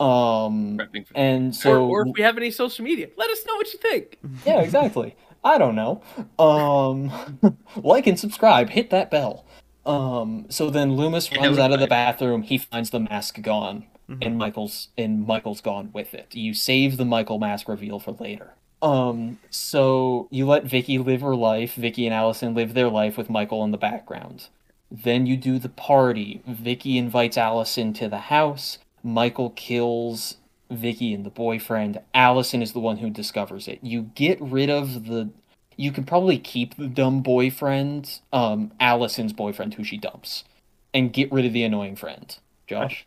Um, 0.00 0.78
Prepping 0.78 1.06
for 1.06 1.16
and 1.16 1.54
so 1.54 1.84
or, 1.86 2.00
or 2.02 2.08
if 2.08 2.14
we 2.16 2.22
have 2.22 2.36
any 2.36 2.50
social 2.50 2.84
media, 2.84 3.08
let 3.16 3.30
us 3.30 3.44
know 3.46 3.54
what 3.56 3.72
you 3.72 3.78
think. 3.78 4.18
Yeah, 4.44 4.60
exactly. 4.60 5.14
I 5.44 5.58
don't 5.58 5.74
know. 5.74 6.02
Um, 6.38 7.58
like 7.76 8.06
and 8.06 8.18
subscribe. 8.18 8.70
Hit 8.70 8.90
that 8.90 9.10
bell. 9.10 9.44
Um, 9.86 10.46
so 10.48 10.70
then 10.70 10.96
Loomis 10.96 11.30
Yeah, 11.30 11.42
runs 11.44 11.58
out 11.58 11.72
of 11.72 11.80
the 11.80 11.86
bathroom. 11.86 12.42
He 12.42 12.56
finds 12.58 12.90
the 12.90 13.00
mask 13.00 13.42
gone, 13.42 13.84
Mhm. 14.08 14.26
and 14.26 14.38
Michael's 14.38 14.88
and 14.96 15.26
Michael's 15.26 15.60
gone 15.60 15.90
with 15.92 16.14
it. 16.14 16.34
You 16.34 16.54
save 16.54 16.96
the 16.96 17.04
Michael 17.04 17.38
mask 17.38 17.68
reveal 17.68 17.98
for 17.98 18.12
later. 18.12 18.54
Um, 18.82 19.38
so 19.50 20.28
you 20.30 20.46
let 20.46 20.64
Vicky 20.64 20.98
live 20.98 21.20
her 21.22 21.36
life. 21.36 21.74
Vicky 21.74 22.06
and 22.06 22.14
Allison 22.14 22.54
live 22.54 22.74
their 22.74 22.88
life 22.90 23.16
with 23.18 23.30
Michael 23.30 23.64
in 23.64 23.70
the 23.70 23.78
background. 23.78 24.48
Then 24.90 25.26
you 25.26 25.36
do 25.36 25.58
the 25.58 25.68
party. 25.70 26.40
Vicky 26.46 26.98
invites 26.98 27.36
Allison 27.38 27.92
to 27.94 28.08
the 28.08 28.18
house. 28.18 28.78
Michael 29.02 29.50
kills 29.50 30.36
Vicky 30.76 31.14
and 31.14 31.24
the 31.24 31.30
boyfriend. 31.30 32.00
Allison 32.14 32.62
is 32.62 32.72
the 32.72 32.80
one 32.80 32.98
who 32.98 33.10
discovers 33.10 33.68
it. 33.68 33.78
You 33.82 34.02
get 34.14 34.40
rid 34.40 34.70
of 34.70 35.06
the. 35.06 35.30
You 35.76 35.90
can 35.90 36.04
probably 36.04 36.38
keep 36.38 36.76
the 36.76 36.86
dumb 36.86 37.20
boyfriend, 37.22 38.20
um, 38.32 38.72
Allison's 38.78 39.32
boyfriend, 39.32 39.74
who 39.74 39.82
she 39.82 39.96
dumps, 39.96 40.44
and 40.92 41.12
get 41.12 41.32
rid 41.32 41.44
of 41.44 41.52
the 41.52 41.64
annoying 41.64 41.96
friend. 41.96 42.36
Josh. 42.66 43.06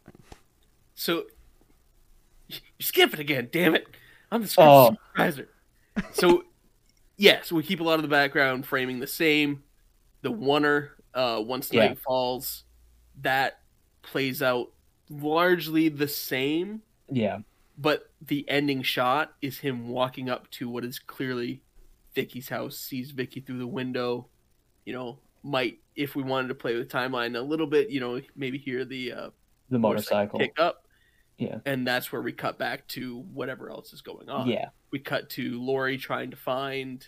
So 0.95 1.23
you 2.47 2.57
skip 2.79 3.13
it 3.13 3.19
again, 3.19 3.49
damn 3.51 3.75
it! 3.75 3.87
I'm 4.31 4.41
the 4.41 4.47
script 4.47 4.67
Oh. 4.69 4.89
supervisor. 5.15 5.49
So 6.11 6.43
yeah, 7.17 7.41
so 7.43 7.55
we 7.55 7.63
keep 7.63 7.79
a 7.79 7.83
lot 7.83 7.95
of 7.95 8.01
the 8.01 8.07
background 8.09 8.65
framing 8.65 8.99
the 8.99 9.07
same. 9.07 9.63
The 10.21 10.31
oner, 10.31 10.91
uh, 11.13 11.41
once 11.45 11.71
Yeah. 11.71 11.87
night 11.87 11.99
falls, 11.99 12.63
that 13.21 13.59
plays 14.01 14.41
out 14.41 14.71
largely 15.09 15.89
the 15.89 16.07
same, 16.07 16.81
Yeah. 17.09 17.39
But 17.77 18.09
the 18.21 18.47
ending 18.49 18.81
shot 18.81 19.33
is 19.41 19.59
him 19.59 19.89
walking 19.89 20.29
up 20.29 20.49
to 20.51 20.67
what 20.69 20.83
is 20.83 20.97
clearly 20.99 21.61
Vicky's 22.15 22.49
house, 22.49 22.77
sees 22.79 23.11
Vicky 23.11 23.39
through 23.39 23.59
the 23.59 23.67
window, 23.67 24.27
you 24.85 24.93
know, 24.93 25.19
might 25.43 25.79
if 25.95 26.15
we 26.15 26.23
wanted 26.23 26.47
to 26.47 26.55
play 26.55 26.75
with 26.75 26.89
timeline 26.89 27.37
a 27.37 27.41
little 27.41 27.67
bit, 27.67 27.89
you 27.91 27.99
know, 27.99 28.19
maybe 28.35 28.57
hear 28.57 28.83
the 28.85 29.11
uh, 29.13 29.29
The 29.69 29.77
motorcycle. 29.79 30.39
kick 30.39 30.59
up. 30.59 30.85
Yeah. 31.37 31.59
And 31.67 31.85
that's 31.85 32.11
where 32.11 32.21
we 32.23 32.31
cut 32.31 32.57
back 32.57 32.87
to 32.89 33.19
whatever 33.31 33.69
else 33.69 33.93
is 33.93 34.01
going 34.01 34.27
on. 34.27 34.47
Yeah. 34.47 34.69
We 34.91 34.97
cut 34.97 35.29
to 35.31 35.61
Laurie 35.61 35.97
trying 35.99 36.31
to 36.31 36.37
find 36.37 37.07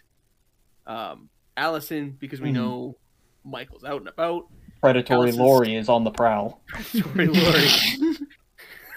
um, 0.86 1.30
Allison 1.58 2.16
because 2.20 2.40
we 2.42 2.50
Mhm. 2.50 2.54
know 2.54 2.98
Michael's 3.44 3.84
out 3.84 4.02
and 4.02 4.08
about. 4.08 4.44
Predatory 4.82 5.30
Allison's- 5.30 5.38
Laurie 5.40 5.76
is 5.76 5.90
on 5.90 6.04
the 6.04 6.12
prowl. 6.12 6.62
Sorry, 6.84 7.28
Laurie. 7.28 7.68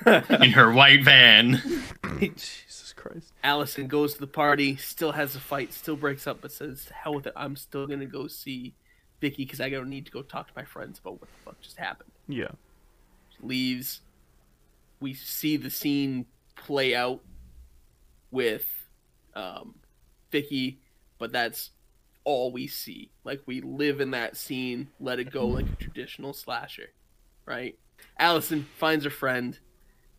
in 0.06 0.50
her 0.52 0.72
white 0.72 1.04
van. 1.04 1.62
Jesus 2.20 2.92
Christ. 2.96 3.32
Allison 3.42 3.86
goes 3.88 4.14
to 4.14 4.20
the 4.20 4.26
party, 4.26 4.76
still 4.76 5.12
has 5.12 5.34
a 5.34 5.40
fight, 5.40 5.72
still 5.72 5.96
breaks 5.96 6.26
up, 6.26 6.40
but 6.40 6.52
says, 6.52 6.88
hell 6.94 7.14
with 7.14 7.26
it. 7.26 7.32
I'm 7.36 7.56
still 7.56 7.86
gonna 7.86 8.06
go 8.06 8.26
see 8.26 8.74
Vicky 9.20 9.44
because 9.44 9.60
I 9.60 9.68
don't 9.68 9.88
need 9.88 10.06
to 10.06 10.12
go 10.12 10.22
talk 10.22 10.46
to 10.48 10.52
my 10.56 10.64
friends 10.64 10.98
about 10.98 11.20
what 11.20 11.28
the 11.30 11.44
fuck 11.44 11.60
just 11.60 11.76
happened." 11.76 12.10
Yeah. 12.28 12.52
leaves. 13.42 14.00
We 15.00 15.14
see 15.14 15.56
the 15.56 15.70
scene 15.70 16.26
play 16.54 16.94
out 16.94 17.20
with 18.30 18.64
um, 19.34 19.74
Vicky, 20.30 20.78
but 21.18 21.32
that's 21.32 21.70
all 22.24 22.52
we 22.52 22.66
see. 22.68 23.10
Like 23.24 23.42
we 23.46 23.60
live 23.60 24.00
in 24.00 24.12
that 24.12 24.36
scene, 24.36 24.88
let 25.00 25.18
it 25.18 25.30
go 25.32 25.46
like 25.48 25.66
a 25.66 25.76
traditional 25.76 26.32
slasher, 26.32 26.90
right? 27.46 27.76
Allison 28.18 28.66
finds 28.78 29.04
her 29.04 29.10
friend, 29.10 29.58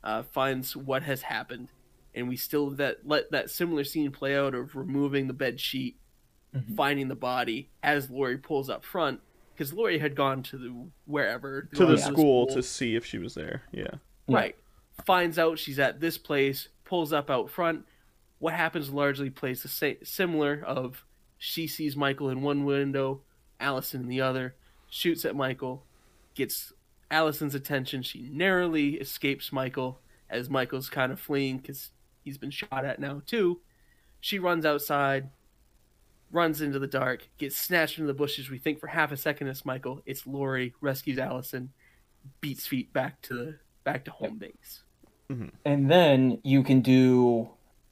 uh, 0.04 0.24
finds 0.24 0.76
what 0.76 1.04
has 1.04 1.22
happened, 1.24 1.70
and 2.14 2.28
we 2.28 2.36
still 2.36 2.70
that 2.72 3.00
let 3.08 3.32
that 3.32 3.50
similar 3.50 3.84
scene 3.84 4.12
play 4.12 4.36
out 4.38 4.54
of 4.54 4.76
removing 4.76 5.28
the 5.28 5.34
bed 5.34 5.60
sheet, 5.60 5.98
Mhm. 6.54 6.76
finding 6.76 7.08
the 7.08 7.16
body 7.16 7.70
as 7.82 8.10
Laurie 8.12 8.38
pulls 8.38 8.70
up 8.70 8.84
front 8.86 9.22
because 9.54 9.74
Laurie 9.74 9.98
had 10.00 10.16
gone 10.16 10.44
to 10.44 10.58
the 10.58 10.88
wherever 11.06 11.64
To 11.74 11.86
the 11.86 11.96
gone 11.96 12.14
school 12.14 12.46
to 12.48 12.62
see 12.62 12.96
if 12.96 13.06
she 13.06 13.18
was 13.18 13.34
there. 13.34 13.64
Yeah. 13.72 13.88
Yeah. 14.28 14.36
Right. 14.36 14.56
Finds 15.06 15.40
out 15.40 15.58
she's 15.58 15.80
at 15.80 16.00
this 16.00 16.18
place, 16.20 16.70
pulls 16.86 17.12
up 17.12 17.30
out 17.32 17.50
front. 17.50 17.86
What 18.40 18.54
happens 18.54 18.92
largely 18.92 19.30
plays 19.30 19.64
the 19.64 19.68
same 19.70 19.98
similar 20.04 20.62
of 20.64 21.06
she 21.38 21.66
sees 21.66 21.96
Michael 21.96 22.30
in 22.30 22.42
one 22.42 22.66
window, 22.66 23.22
Allison 23.60 24.02
in 24.02 24.08
the 24.08 24.22
other, 24.22 24.56
shoots 24.90 25.26
at 25.26 25.36
Michael, 25.36 25.86
gets 26.36 26.72
Allison's 27.14 27.56
attention. 27.56 28.02
She 28.02 28.27
narrowly 28.31 28.95
escapes 28.95 29.52
Michael 29.52 29.99
as 30.30 30.49
Michael's 30.49 30.90
kind 30.90 31.11
of 31.11 31.19
fleeing 31.19 31.57
because 31.57 31.91
he's 32.23 32.40
been 32.40 32.49
shot 32.49 32.84
at 32.85 32.99
now 32.99 33.22
too. 33.26 33.61
She 34.19 34.40
runs 34.40 34.65
outside, 34.65 35.30
runs 36.31 36.61
into 36.61 36.80
the 36.80 36.88
dark, 36.88 37.30
gets 37.38 37.56
snatched 37.56 37.99
into 37.99 38.07
the 38.07 38.14
bushes. 38.14 38.49
We 38.49 38.57
think 38.57 38.80
for 38.80 38.88
half 38.88 39.11
a 39.11 39.18
second 39.18 39.48
it's 39.48 39.64
Michael. 39.64 40.02
It's 40.06 40.26
Laurie, 40.26 40.73
rescues 40.81 41.19
Allison, 41.19 41.69
beats 42.41 42.65
feet 42.65 42.91
back 42.91 43.22
to 43.23 43.34
the 43.34 43.60
back 43.84 44.06
to 44.06 44.11
home 44.11 44.40
base. 44.40 44.81
Mm-hmm. 45.30 45.49
And 45.65 45.91
then 45.91 46.40
you 46.44 46.64
can 46.64 46.81
do 46.81 47.49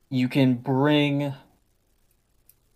you 0.09 0.27
can 0.27 0.55
bring 0.55 1.33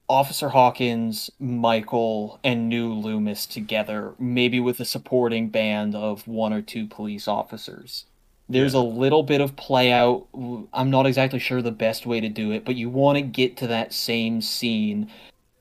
Officer 0.07 0.49
Hawkins, 0.49 1.31
Michael, 1.39 2.39
and 2.43 2.69
new 2.69 2.93
Loomis 2.93 3.45
together, 3.45 4.13
maybe 4.19 4.59
with 4.59 4.79
a 4.79 4.85
supporting 4.85 5.49
band 5.49 5.95
of 5.95 6.27
one 6.27 6.53
or 6.53 6.61
two 6.61 6.85
police 6.85 7.27
officers. 7.27 8.05
There's 8.47 8.75
a 8.75 8.79
little 8.79 9.23
bit 9.23 9.41
of 9.41 9.55
play 9.55 9.91
out. 9.91 10.27
I'm 10.71 10.91
not 10.91 11.07
exactly 11.07 11.39
sure 11.39 11.63
the 11.63 11.71
best 11.71 12.05
way 12.05 12.19
to 12.19 12.29
do 12.29 12.51
it, 12.51 12.63
but 12.63 12.75
you 12.75 12.89
want 12.89 13.17
to 13.17 13.23
get 13.23 13.57
to 13.57 13.67
that 13.67 13.91
same 13.91 14.41
scene 14.41 15.09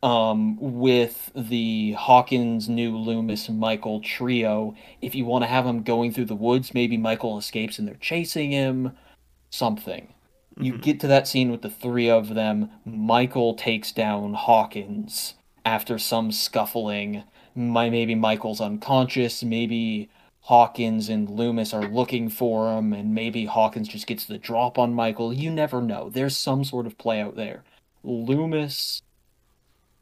um, 0.03 0.59
with 0.61 1.33
the 1.35 1.93
Hawkins, 1.93 2.69
new 2.69 2.95
Loomis, 2.95 3.49
Michael 3.49 4.01
trio. 4.01 4.75
If 5.01 5.15
you 5.15 5.25
want 5.25 5.45
to 5.45 5.49
have 5.49 5.65
them 5.65 5.83
going 5.83 6.12
through 6.12 6.27
the 6.27 6.35
woods, 6.35 6.75
maybe 6.75 6.99
Michael 6.99 7.39
escapes 7.39 7.79
and 7.79 7.89
they're 7.89 7.95
chasing 7.95 8.51
him. 8.51 8.93
Something. 9.49 10.14
You 10.59 10.75
Mhm. 10.75 10.83
get 10.83 11.01
to 11.01 11.07
that 11.09 11.27
scene 11.27 11.51
with 11.51 11.63
the 11.63 11.71
three 11.71 12.09
of 12.09 12.35
them. 12.35 12.71
Michael 12.85 13.55
takes 13.55 13.93
down 13.93 14.35
Hawkins 14.35 15.35
after 15.65 15.99
some 15.99 16.31
scuffling. 16.33 17.25
my 17.57 17.89
maybe 17.89 18.17
Michael's 18.17 18.61
unconscious, 18.61 19.45
maybe 19.45 20.09
Hawkins 20.41 21.09
and 21.09 21.31
Loomis 21.31 21.73
are 21.73 21.89
looking 21.89 22.29
for 22.29 22.77
him, 22.77 22.93
and 22.93 23.15
maybe 23.15 23.45
Hawkins 23.47 23.87
just 23.89 24.09
gets 24.09 24.25
the 24.27 24.39
drop 24.39 24.77
on 24.77 24.93
Michael. 24.93 25.33
You 25.33 25.51
never 25.53 25.81
know. 25.81 26.11
There's 26.11 26.37
some 26.37 26.65
sort 26.65 26.85
of 26.85 26.99
play 26.99 27.21
out 27.21 27.37
there. 27.37 27.63
Loomis 28.03 29.03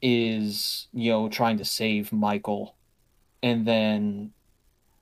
is, 0.01 0.89
you 0.93 1.13
know, 1.13 1.29
trying 1.29 1.59
to 1.59 1.65
save 1.65 2.11
Michael, 2.13 2.75
and 3.43 3.67
then, 3.67 4.33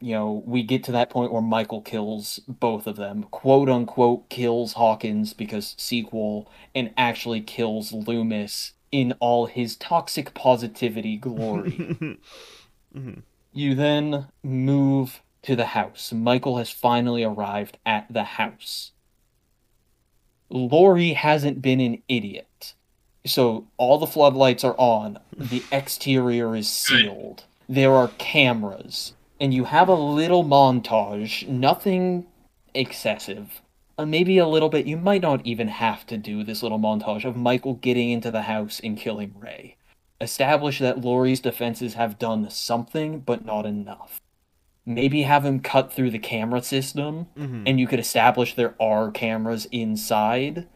you 0.01 0.15
know, 0.15 0.43
we 0.47 0.63
get 0.63 0.83
to 0.85 0.93
that 0.93 1.11
point 1.11 1.33
where 1.33 1.43
Michael 1.43 1.83
kills 1.83 2.41
both 2.49 2.87
of 2.87 2.97
them, 2.97 3.25
quote 3.25 3.69
unquote, 3.69 4.29
kills 4.31 4.73
Hawkins 4.75 5.35
because 5.35 5.75
sequel, 5.79 6.51
and 6.75 6.93
actually 6.97 7.41
kills 7.43 7.93
Loomis 7.93 8.73
in 8.91 9.13
all 9.21 9.47
his 9.47 9.77
toxic 9.77 10.35
positivity 10.35 11.17
glory. 11.17 12.19
Mhm. 12.93 13.23
You 13.53 13.75
then 13.75 14.29
move 14.45 15.23
to 15.43 15.57
the 15.57 15.67
house. 15.67 16.13
Michael 16.13 16.59
has 16.59 16.71
finally 16.71 17.25
arrived 17.25 17.79
at 17.85 18.07
the 18.13 18.23
house. 18.23 18.93
Laurie 20.49 21.15
hasn't 21.15 21.61
been 21.61 21.81
an 21.81 22.03
idiot. 22.09 22.75
So 23.27 23.67
all 23.77 23.99
the 23.99 24.07
floodlights 24.07 24.65
are 24.65 24.77
on. 24.79 25.19
The 25.37 25.63
exterior 25.73 26.55
is 26.55 26.69
sealed. 26.69 27.45
There 27.69 27.93
are 27.93 28.09
cameras. 28.19 29.15
And 29.41 29.55
you 29.55 29.65
have 29.65 29.89
a 29.89 29.95
little 29.95 30.45
montage, 30.45 31.49
nothing 31.49 32.27
excessive. 32.75 33.63
Uh, 33.99 34.07
maybe 34.07 34.39
a 34.39 34.47
little 34.47 34.69
bit. 34.69 34.87
You 34.87 34.97
might 34.97 35.23
not 35.23 35.45
even 35.45 35.69
have 35.69 36.07
to 36.07 36.17
do 36.17 36.45
this 36.45 36.63
little 36.63 36.79
montage 36.79 37.25
of 37.25 37.37
Michael 37.37 37.75
getting 37.75 38.11
into 38.11 38.31
the 38.31 38.43
house 38.43 38.81
and 38.83 38.97
killing 38.97 39.35
Ray 39.39 39.77
establish 40.21 40.79
that 40.79 41.01
Laurie's 41.01 41.41
defenses 41.41 41.95
have 41.95 42.19
done 42.19 42.51
something, 42.51 43.21
but 43.21 43.45
not 43.45 43.65
enough. 43.65 44.21
Maybe 44.85 45.23
have 45.23 45.45
him 45.45 45.61
cut 45.61 45.93
through 45.93 46.11
the 46.11 46.19
camera 46.19 46.63
system, 46.63 47.29
Mhm. 47.37 47.63
and 47.67 47.81
you 47.81 47.87
could 47.87 48.01
establish 48.01 48.55
there 48.55 48.75
are 48.81 49.11
cameras 49.11 49.67
inside, 49.73 50.67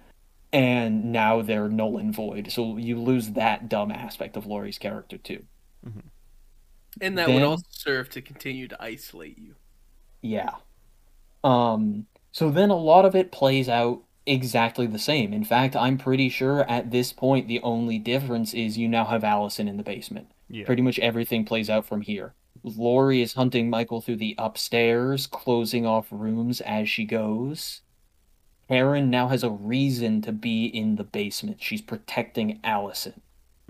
and 0.53 1.13
now 1.13 1.43
they're 1.43 1.69
null 1.69 1.99
and 1.99 2.15
void. 2.15 2.51
So 2.51 2.77
you 2.77 2.99
lose 2.99 3.33
that 3.33 3.69
dumb 3.69 3.91
aspect 3.91 4.37
of 4.37 4.47
Laurie's 4.47 4.79
character 4.79 5.19
too. 5.19 5.45
And 7.01 7.19
that 7.19 7.27
Then- 7.27 7.35
would 7.37 7.43
also 7.45 7.65
serve 7.71 8.09
to 8.11 8.23
continue 8.23 8.69
to 8.69 8.83
isolate 8.83 9.39
you. 9.39 9.55
Yeah. 10.23 10.55
Um 11.43 12.07
so 12.33 12.51
then 12.51 12.71
a 12.71 12.77
lot 12.77 13.05
of 13.05 13.15
it 13.15 13.31
plays 13.31 13.69
out 13.69 14.03
exactly 14.27 14.87
the 14.87 14.99
same. 14.99 15.33
In 15.33 15.45
fact, 15.45 15.77
I'm 15.77 15.99
pretty 15.99 16.29
sure 16.29 16.63
at 16.69 16.91
this 16.91 17.13
point 17.13 17.47
the 17.47 17.61
only 17.63 17.99
difference 17.99 18.55
is 18.55 18.79
you 18.79 18.89
now 18.89 19.05
have 19.05 19.23
Allison 19.23 19.69
in 19.69 19.77
the 19.77 19.83
basement. 19.83 20.29
Yeah. 20.49 20.65
Pretty 20.65 20.83
much 20.83 20.99
everything 20.99 21.45
plays 21.45 21.69
out 21.71 21.85
from 21.87 22.01
here. 22.01 22.35
Laurie 22.63 23.21
is 23.21 23.35
hunting 23.35 23.69
Michael 23.69 24.01
through 24.01 24.17
the 24.17 24.35
upstairs, 24.39 25.27
closing 25.27 25.85
off 25.85 26.07
rooms 26.11 26.61
as 26.63 26.89
she 26.89 27.05
goes. 27.05 27.83
Karen 28.69 29.11
now 29.11 29.29
has 29.29 29.45
a 29.45 29.51
reason 29.51 30.23
to 30.23 30.33
be 30.33 30.65
in 30.67 30.97
the 30.97 31.05
basement. 31.05 31.63
She's 31.63 31.83
protecting 31.83 32.61
Allison. 32.65 33.21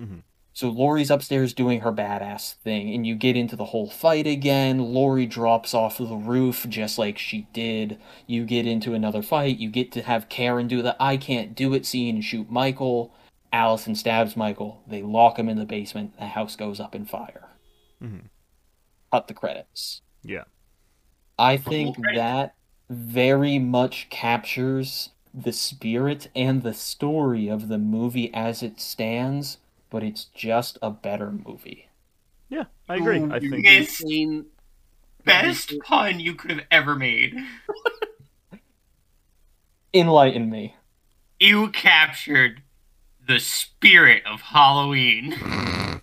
Mhm. 0.00 0.22
So 0.54 0.68
Laurie's 0.68 1.10
upstairs 1.10 1.52
doing 1.52 1.80
her 1.80 1.92
badass 1.92 2.54
thing, 2.54 2.94
and 2.94 3.04
you 3.04 3.16
get 3.16 3.36
into 3.36 3.56
the 3.56 3.64
whole 3.66 3.90
fight 3.90 4.26
again. 4.26 4.78
Laurie 4.78 5.26
drops 5.26 5.74
off 5.74 5.98
the 5.98 6.14
roof 6.14 6.64
just 6.68 6.96
like 6.96 7.18
she 7.18 7.48
did. 7.52 7.98
You 8.28 8.44
get 8.44 8.64
into 8.64 8.94
another 8.94 9.20
fight. 9.20 9.58
You 9.58 9.68
get 9.68 9.90
to 9.92 10.02
have 10.02 10.28
Karen 10.28 10.68
do 10.68 10.80
the 10.80 10.96
I 11.02 11.16
can't 11.16 11.56
do 11.56 11.74
it 11.74 11.84
scene 11.84 12.14
and 12.14 12.24
shoot 12.24 12.50
Michael. 12.50 13.12
Allison 13.52 13.96
stabs 13.96 14.36
Michael. 14.36 14.80
They 14.86 15.02
lock 15.02 15.40
him 15.40 15.48
in 15.48 15.58
the 15.58 15.66
basement. 15.66 16.16
The 16.18 16.26
house 16.26 16.54
goes 16.54 16.78
up 16.78 16.94
in 16.94 17.04
fire. 17.04 17.48
Mhm. 18.00 18.28
Cut 19.10 19.26
the 19.26 19.34
credits. 19.34 20.02
Yeah. 20.22 20.44
I 21.36 21.56
think 21.56 21.96
that 22.14 22.54
very 22.88 23.58
much 23.58 24.08
captures 24.08 25.10
the 25.32 25.52
spirit 25.52 26.30
and 26.36 26.62
the 26.62 26.74
story 26.74 27.48
of 27.48 27.66
the 27.66 27.78
movie 27.78 28.32
as 28.32 28.62
it 28.62 28.80
stands, 28.80 29.58
but 29.90 30.02
it's 30.02 30.24
just 30.26 30.78
a 30.82 30.90
better 30.90 31.30
movie. 31.30 31.88
Yeah, 32.48 32.64
I 32.88 32.96
agree. 32.96 33.20
Ooh, 33.20 33.32
I 33.32 33.38
you 33.38 33.50
think 33.50 33.64
guys- 33.64 34.00
Insane- 34.00 34.46
Best 35.24 35.72
pun 35.84 36.20
you 36.20 36.34
could 36.34 36.50
have 36.50 36.66
ever 36.70 36.94
made. 36.94 37.34
Enlighten 39.94 40.50
me. 40.50 40.76
You 41.40 41.70
captured 41.70 42.62
the 43.26 43.38
spirit 43.38 44.22
of 44.26 44.40
Halloween. 44.40 45.34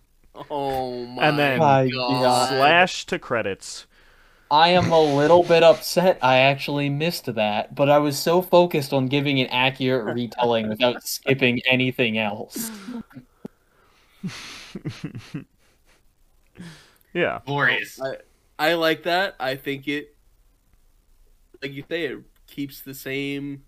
Oh 0.50 1.06
my 1.06 1.28
And 1.28 1.38
then- 1.38 1.60
My 1.60 1.88
god. 1.88 2.22
God. 2.24 2.50
slash 2.50 3.06
to 3.08 3.20
credits. 3.20 3.86
I 4.50 4.70
am 4.70 4.92
a 4.92 5.00
little 5.00 5.44
bit 5.44 5.62
upset 5.62 6.18
I 6.24 6.38
actually 6.38 6.90
missed 6.90 7.26
that, 7.36 7.76
but 7.76 7.92
I 7.92 8.00
was 8.00 8.18
so 8.18 8.42
focused 8.42 8.92
on 8.92 9.06
giving 9.08 9.40
an 9.40 9.48
accurate 9.48 10.16
retelling 10.16 10.68
without 10.68 11.04
skipping 11.04 11.62
anything 11.70 12.18
else. 12.18 12.72
yeah. 17.14 17.40
Glorious. 17.46 18.00
I, 18.02 18.18
I 18.60 18.74
like 18.76 19.04
that. 19.04 19.36
I 19.40 19.56
think 19.56 19.88
it, 19.88 20.16
like 21.62 21.74
you 21.74 21.84
say, 21.90 22.06
it 22.06 22.20
keeps 22.48 22.82
the 22.82 22.94
same 22.94 23.64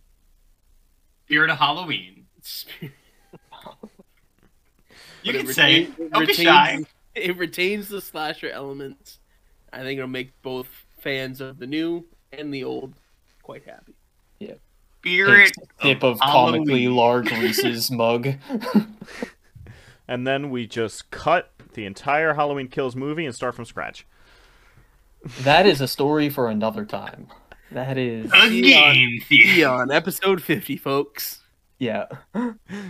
Spirit 1.26 1.50
of 1.50 1.58
Halloween. 1.58 2.26
spirit. 2.42 2.94
You 5.24 5.32
can 5.34 5.48
say 5.54 5.86
retain- 5.86 5.96
it. 5.98 6.12
Don't 6.12 6.22
be 6.22 6.28
retains- 6.28 6.38
shy. 6.48 6.84
It 7.16 7.38
retains 7.38 7.90
the 7.90 8.02
slasher 8.02 8.50
elements. 8.50 9.20
I 9.72 9.82
think 9.84 10.00
it'll 10.00 10.10
make 10.10 10.32
both 10.42 10.68
fans 10.98 11.42
of 11.42 11.60
the 11.60 11.68
new 11.68 12.06
and 12.32 12.52
the 12.52 12.64
old 12.64 12.96
quite 13.44 13.64
happy. 13.66 13.94
Yeah. 14.40 14.56
Spirit 15.02 15.52
Tip 15.80 16.02
of 16.04 16.14
of 16.14 16.20
comically 16.22 16.88
large 16.88 17.30
Reese's 17.32 17.92
mug. 17.92 18.30
And 20.14 20.28
then 20.28 20.52
we 20.52 20.68
just 20.68 21.10
cut 21.10 21.50
the 21.74 21.88
entire 21.88 22.36
Halloween 22.36 22.68
Kills 22.68 22.96
movie 22.96 23.26
and 23.26 23.34
start 23.34 23.56
from 23.56 23.66
scratch. 23.66 24.06
That 25.42 25.66
is 25.66 25.82
a 25.82 25.88
story 25.88 26.30
for 26.30 26.50
another 26.50 26.86
time. 26.86 27.30
That 27.72 27.98
is 27.98 28.32
A 28.32 28.62
game 28.62 29.20
theory. 29.22 29.62
Eon, 29.62 29.90
episode 29.92 30.40
50, 30.44 30.78
folks. 30.78 31.42
yeah. 31.80 32.06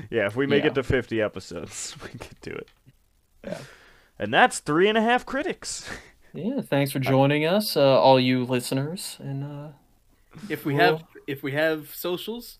Yeah, 0.09 0.25
if 0.27 0.35
we 0.35 0.45
make 0.47 0.63
Yeah. 0.65 0.71
it 0.71 0.75
to 0.75 0.83
50 0.83 1.21
episodes, 1.21 1.95
we 2.03 2.09
could 2.19 2.41
do 2.41 2.51
it. 2.51 2.67
Yeah. 3.45 3.59
And 4.19 4.33
that's 4.33 4.59
three 4.59 4.89
and 4.89 4.97
a 4.97 5.01
half 5.01 5.25
critics. 5.25 5.89
Yeah, 6.35 6.59
thanks 6.61 6.91
for 6.91 6.97
joining 6.99 7.45
us, 7.45 7.77
uh, 7.77 8.01
all 8.01 8.19
you 8.19 8.43
listeners, 8.43 9.17
and 9.19 9.43
uh, 9.45 9.67
If 10.49 10.65
we 10.65 10.73
Cool. 10.73 10.81
have 10.81 11.03
if 11.27 11.43
we 11.43 11.51
have 11.51 11.93
socials, 11.93 12.57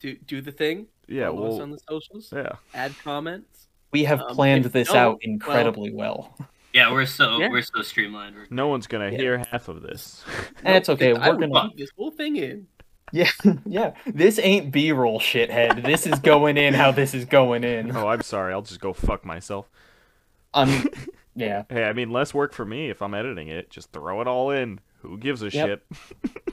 do 0.00 0.16
do 0.26 0.40
the 0.40 0.50
thing. 0.52 0.86
Yeah, 1.06 1.26
Follow 1.28 1.46
us 1.48 1.52
well, 1.52 1.62
on 1.62 1.70
the 1.70 1.78
socials. 1.86 2.32
yeah. 2.34 2.52
Add 2.72 2.94
comments. 3.04 3.59
We 3.92 4.04
have 4.04 4.20
Um, 4.20 4.34
planned 4.34 4.64
this 4.66 4.92
no, 4.92 4.98
out 4.98 5.18
incredibly 5.22 5.92
well. 5.92 6.36
Yeah, 6.72 6.92
we're 6.92 7.04
so 7.06 7.38
Yeah. 7.38 7.48
we're 7.48 7.62
so 7.62 7.82
streamlined. 7.82 8.36
We're- 8.36 8.46
No 8.48 8.68
one's 8.68 8.86
gonna 8.86 9.10
Yeah. 9.10 9.18
hear 9.18 9.38
half 9.50 9.66
of 9.66 9.82
this. 9.82 10.24
That's 10.62 10.88
okay. 10.88 11.12
I 11.16 11.28
We're 11.30 11.36
would 11.36 11.50
gonna 11.50 11.68
keep 11.70 11.78
this 11.78 11.90
whole 11.98 12.12
thing 12.12 12.36
in. 12.36 12.68
yeah 13.10 13.28
yeah. 13.66 13.94
This 14.06 14.38
ain't 14.38 14.70
B-roll 14.70 15.18
shithead. 15.18 15.84
This 15.84 16.06
is 16.06 16.20
going 16.20 16.56
in 16.56 16.74
how 16.74 16.92
this 16.92 17.12
is 17.12 17.24
going 17.24 17.64
in. 17.64 17.90
oh, 17.96 18.06
I'm 18.06 18.22
sorry. 18.22 18.52
I'll 18.52 18.62
just 18.62 18.80
go 18.80 18.92
fuck 18.92 19.24
myself. 19.24 19.68
Um, 20.54 20.88
yeah. 21.34 21.64
Hey, 21.68 21.82
I 21.86 21.92
mean, 21.92 22.10
less 22.10 22.32
work 22.32 22.52
for 22.52 22.64
me 22.64 22.88
if 22.88 23.02
I'm 23.02 23.14
editing 23.14 23.48
it. 23.48 23.68
Just 23.70 23.90
throw 23.90 24.20
it 24.20 24.28
all 24.28 24.52
in. 24.52 24.78
Who 25.02 25.18
gives 25.18 25.42
a 25.42 25.50
Yep. 25.50 25.82
shit? 25.92 26.49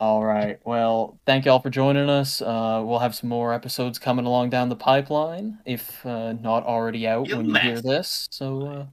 All 0.00 0.24
right. 0.24 0.60
Well, 0.64 1.18
thank 1.26 1.44
y'all 1.44 1.58
for 1.58 1.70
joining 1.70 2.08
us. 2.08 2.40
Uh, 2.40 2.82
we'll 2.84 3.00
have 3.00 3.16
some 3.16 3.28
more 3.28 3.52
episodes 3.52 3.98
coming 3.98 4.26
along 4.26 4.50
down 4.50 4.68
the 4.68 4.76
pipeline, 4.76 5.58
if 5.66 6.06
uh, 6.06 6.34
not 6.34 6.64
already 6.64 7.06
out 7.06 7.28
You 7.28 7.36
when 7.36 7.48
you 7.48 7.56
hear 7.56 7.82
this. 7.82 8.28
So, 8.30 8.62
uh, 8.66 8.86